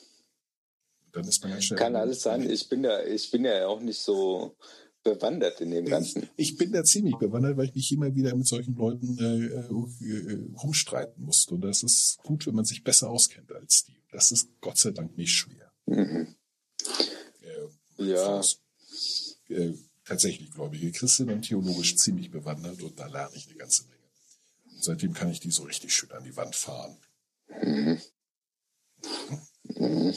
dann 1.13 1.27
ist 1.27 1.43
man 1.43 1.53
ganz 1.53 1.65
schnell. 1.65 1.79
kann 1.79 1.97
alles 1.97 2.23
sein. 2.23 2.49
Ich 2.49 2.69
bin 2.69 2.83
da, 2.83 3.03
ich 3.05 3.31
bin 3.31 3.45
ja 3.45 3.67
auch 3.67 3.81
nicht 3.81 4.01
so 4.01 4.57
bewandert 5.03 5.61
in 5.61 5.71
dem 5.71 5.87
Ganzen. 5.87 6.29
Ich 6.37 6.57
bin 6.57 6.73
da 6.73 6.83
ziemlich 6.85 7.17
bewandert, 7.17 7.57
weil 7.57 7.67
ich 7.69 7.75
mich 7.75 7.93
immer 7.93 8.15
wieder 8.15 8.35
mit 8.35 8.47
solchen 8.47 8.75
Leuten 8.75 9.17
äh, 9.19 9.47
äh, 9.47 10.57
rumstreiten 10.61 11.25
musste. 11.25 11.55
Und 11.55 11.61
das 11.63 11.83
ist 11.85 12.19
gut, 12.25 12.47
wenn 12.47 12.55
man 12.57 12.65
sich 12.65 12.83
besser 12.83 13.09
auskennt 13.09 13.53
als 13.53 13.85
die. 13.85 13.97
Das 14.11 14.33
ist 14.33 14.49
Gott 14.61 14.79
sei 14.79 14.91
Dank 14.91 15.17
nicht 15.17 15.33
schwer. 15.33 15.73
Mhm. 15.87 16.35
Äh, 17.41 18.05
Ja. 18.05 18.25
Frau 18.25 18.41
ist, 18.41 18.61
äh, 19.49 19.73
tatsächlich 20.05 20.51
gläubige 20.51 20.91
Christin 20.93 21.31
und 21.31 21.43
theologisch 21.43 21.97
ziemlich 21.97 22.31
bewandert 22.31 22.83
und 22.83 22.99
da 22.99 23.07
lerne 23.07 23.35
ich 23.37 23.47
eine 23.49 23.57
ganze 23.57 23.85
Menge. 23.85 23.97
Und 24.73 24.85
seitdem 24.85 25.15
kann 25.15 25.31
ich 25.31 25.41
die 25.41 25.51
so 25.51 25.63
richtig 25.65 25.95
schön 25.95 26.11
an 26.13 26.25
die 26.25 26.37
Wand 26.37 26.55
fahren. 26.55 26.97
Mhm. 27.49 28.01
Mhm. 29.65 30.15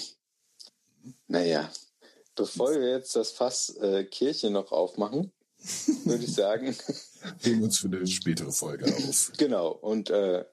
Naja, 1.28 1.72
bevor 2.36 2.72
wir 2.74 2.92
jetzt 2.92 3.16
das 3.16 3.32
Fass 3.32 3.70
äh, 3.78 4.04
Kirche 4.06 4.50
noch 4.50 4.72
aufmachen, 4.72 5.32
würde 6.06 6.24
ich 6.24 6.34
sagen, 6.34 6.76
Heben 7.40 7.60
wir 7.60 7.66
uns 7.66 7.80
für 7.80 7.88
eine 7.88 8.06
spätere 8.08 8.52
Folge 8.52 8.86
auf. 8.96 9.32
genau. 9.38 9.72
Und 9.72 10.10
äh, 10.10 10.46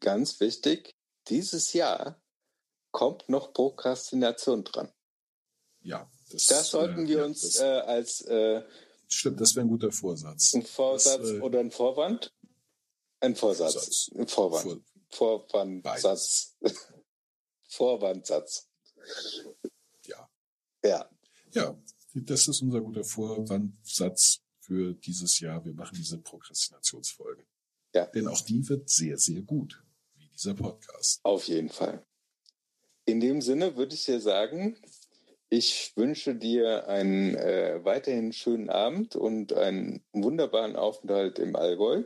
ganz 0.00 0.40
wichtig, 0.40 0.94
dieses 1.28 1.72
Jahr 1.72 2.20
kommt 2.90 3.28
noch 3.28 3.52
Prokrastination 3.52 4.64
dran. 4.64 4.90
Ja, 5.82 6.10
das, 6.30 6.46
Das 6.46 6.70
sollten 6.70 7.06
wir 7.08 7.18
ja, 7.18 7.24
uns 7.24 7.42
Das, 7.42 7.60
äh, 7.60 7.64
als 7.64 8.20
äh, 8.22 8.62
stimmt, 9.08 9.40
das 9.40 9.54
wäre 9.54 9.66
ein 9.66 9.68
guter 9.68 9.92
Vorsatz. 9.92 10.54
ein 10.54 10.62
Vorsatz 10.64 11.20
Das, 11.20 11.30
äh, 11.30 11.40
oder 11.40 11.60
ein 11.60 11.70
Vorwand? 11.70 12.32
Ein 13.20 13.36
Vorsatz. 13.36 13.74
Vorsatz. 13.74 14.10
Ein 14.16 14.28
Vorwand. 14.28 14.62
Vor, 14.62 14.78
Vorwandsatz. 15.14 16.56
Vorwandsatz. 17.68 18.68
ja. 20.06 20.30
Ja. 20.84 21.10
Ja, 21.52 21.78
das 22.14 22.48
ist 22.48 22.62
unser 22.62 22.80
guter 22.80 23.04
Vorwandsatz 23.04 24.40
für 24.60 24.94
dieses 24.94 25.38
Jahr. 25.40 25.64
Wir 25.64 25.74
machen 25.74 25.94
diese 25.96 26.18
Prokrastinationsfolge. 26.18 27.44
Ja. 27.94 28.06
Denn 28.06 28.26
auch 28.26 28.40
die 28.40 28.68
wird 28.68 28.88
sehr, 28.88 29.18
sehr 29.18 29.42
gut, 29.42 29.82
wie 30.16 30.28
dieser 30.28 30.54
Podcast. 30.54 31.20
Auf 31.22 31.44
jeden 31.44 31.68
Fall. 31.68 32.04
In 33.04 33.20
dem 33.20 33.40
Sinne 33.40 33.76
würde 33.76 33.94
ich 33.94 34.04
dir 34.04 34.20
sagen, 34.20 34.76
ich 35.48 35.92
wünsche 35.96 36.34
dir 36.34 36.88
einen 36.88 37.36
äh, 37.36 37.84
weiterhin 37.84 38.32
schönen 38.32 38.70
Abend 38.70 39.14
und 39.14 39.52
einen 39.52 40.02
wunderbaren 40.12 40.74
Aufenthalt 40.74 41.38
im 41.38 41.54
Allgäu. 41.54 42.02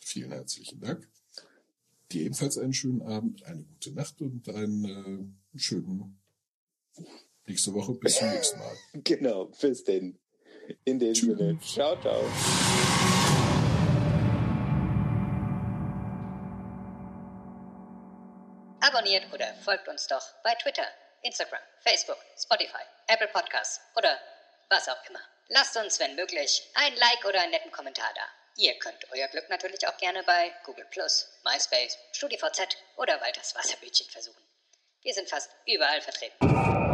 Vielen 0.00 0.32
herzlichen 0.32 0.80
Dank. 0.80 1.06
Dir 2.12 2.22
ebenfalls 2.22 2.56
einen 2.58 2.72
schönen 2.72 3.02
Abend, 3.02 3.42
eine 3.44 3.64
gute 3.64 3.92
Nacht 3.92 4.20
und 4.20 4.48
einen 4.48 5.34
äh, 5.54 5.58
schönen 5.58 6.20
nächste 7.46 7.74
Woche. 7.74 7.94
Bis 7.94 8.16
zum 8.16 8.30
nächsten 8.30 8.58
Mal. 8.58 8.76
Genau, 9.04 9.46
bis 9.46 9.84
denn. 9.84 10.18
In 10.84 10.98
dem 10.98 11.14
Tschüss. 11.14 11.38
Sinne, 11.38 11.58
ciao, 11.60 12.00
ciao. 12.00 12.20
Abonniert 18.80 19.32
oder 19.32 19.54
folgt 19.64 19.88
uns 19.88 20.06
doch 20.06 20.22
bei 20.42 20.54
Twitter, 20.62 20.86
Instagram, 21.22 21.60
Facebook, 21.84 22.18
Spotify, 22.36 22.82
Apple 23.08 23.28
Podcasts 23.28 23.80
oder 23.96 24.18
was 24.70 24.88
auch 24.88 25.08
immer. 25.08 25.20
lasst 25.48 25.76
uns, 25.76 26.00
wenn 26.00 26.16
möglich, 26.16 26.62
ein 26.74 26.94
Like 26.96 27.24
oder 27.28 27.40
einen 27.40 27.52
netten 27.52 27.70
Kommentar 27.70 28.10
da. 28.14 28.45
Ihr 28.58 28.74
könnt 28.78 29.06
euer 29.12 29.28
Glück 29.28 29.50
natürlich 29.50 29.86
auch 29.86 29.96
gerne 29.98 30.22
bei 30.22 30.50
Google 30.64 30.86
MySpace, 31.44 31.98
StudiVZ 32.12 32.76
oder 32.96 33.20
Walters 33.20 33.54
Wasserbütchen 33.54 34.08
versuchen. 34.08 34.42
Wir 35.02 35.12
sind 35.12 35.28
fast 35.28 35.50
überall 35.66 36.00
vertreten. 36.00 36.85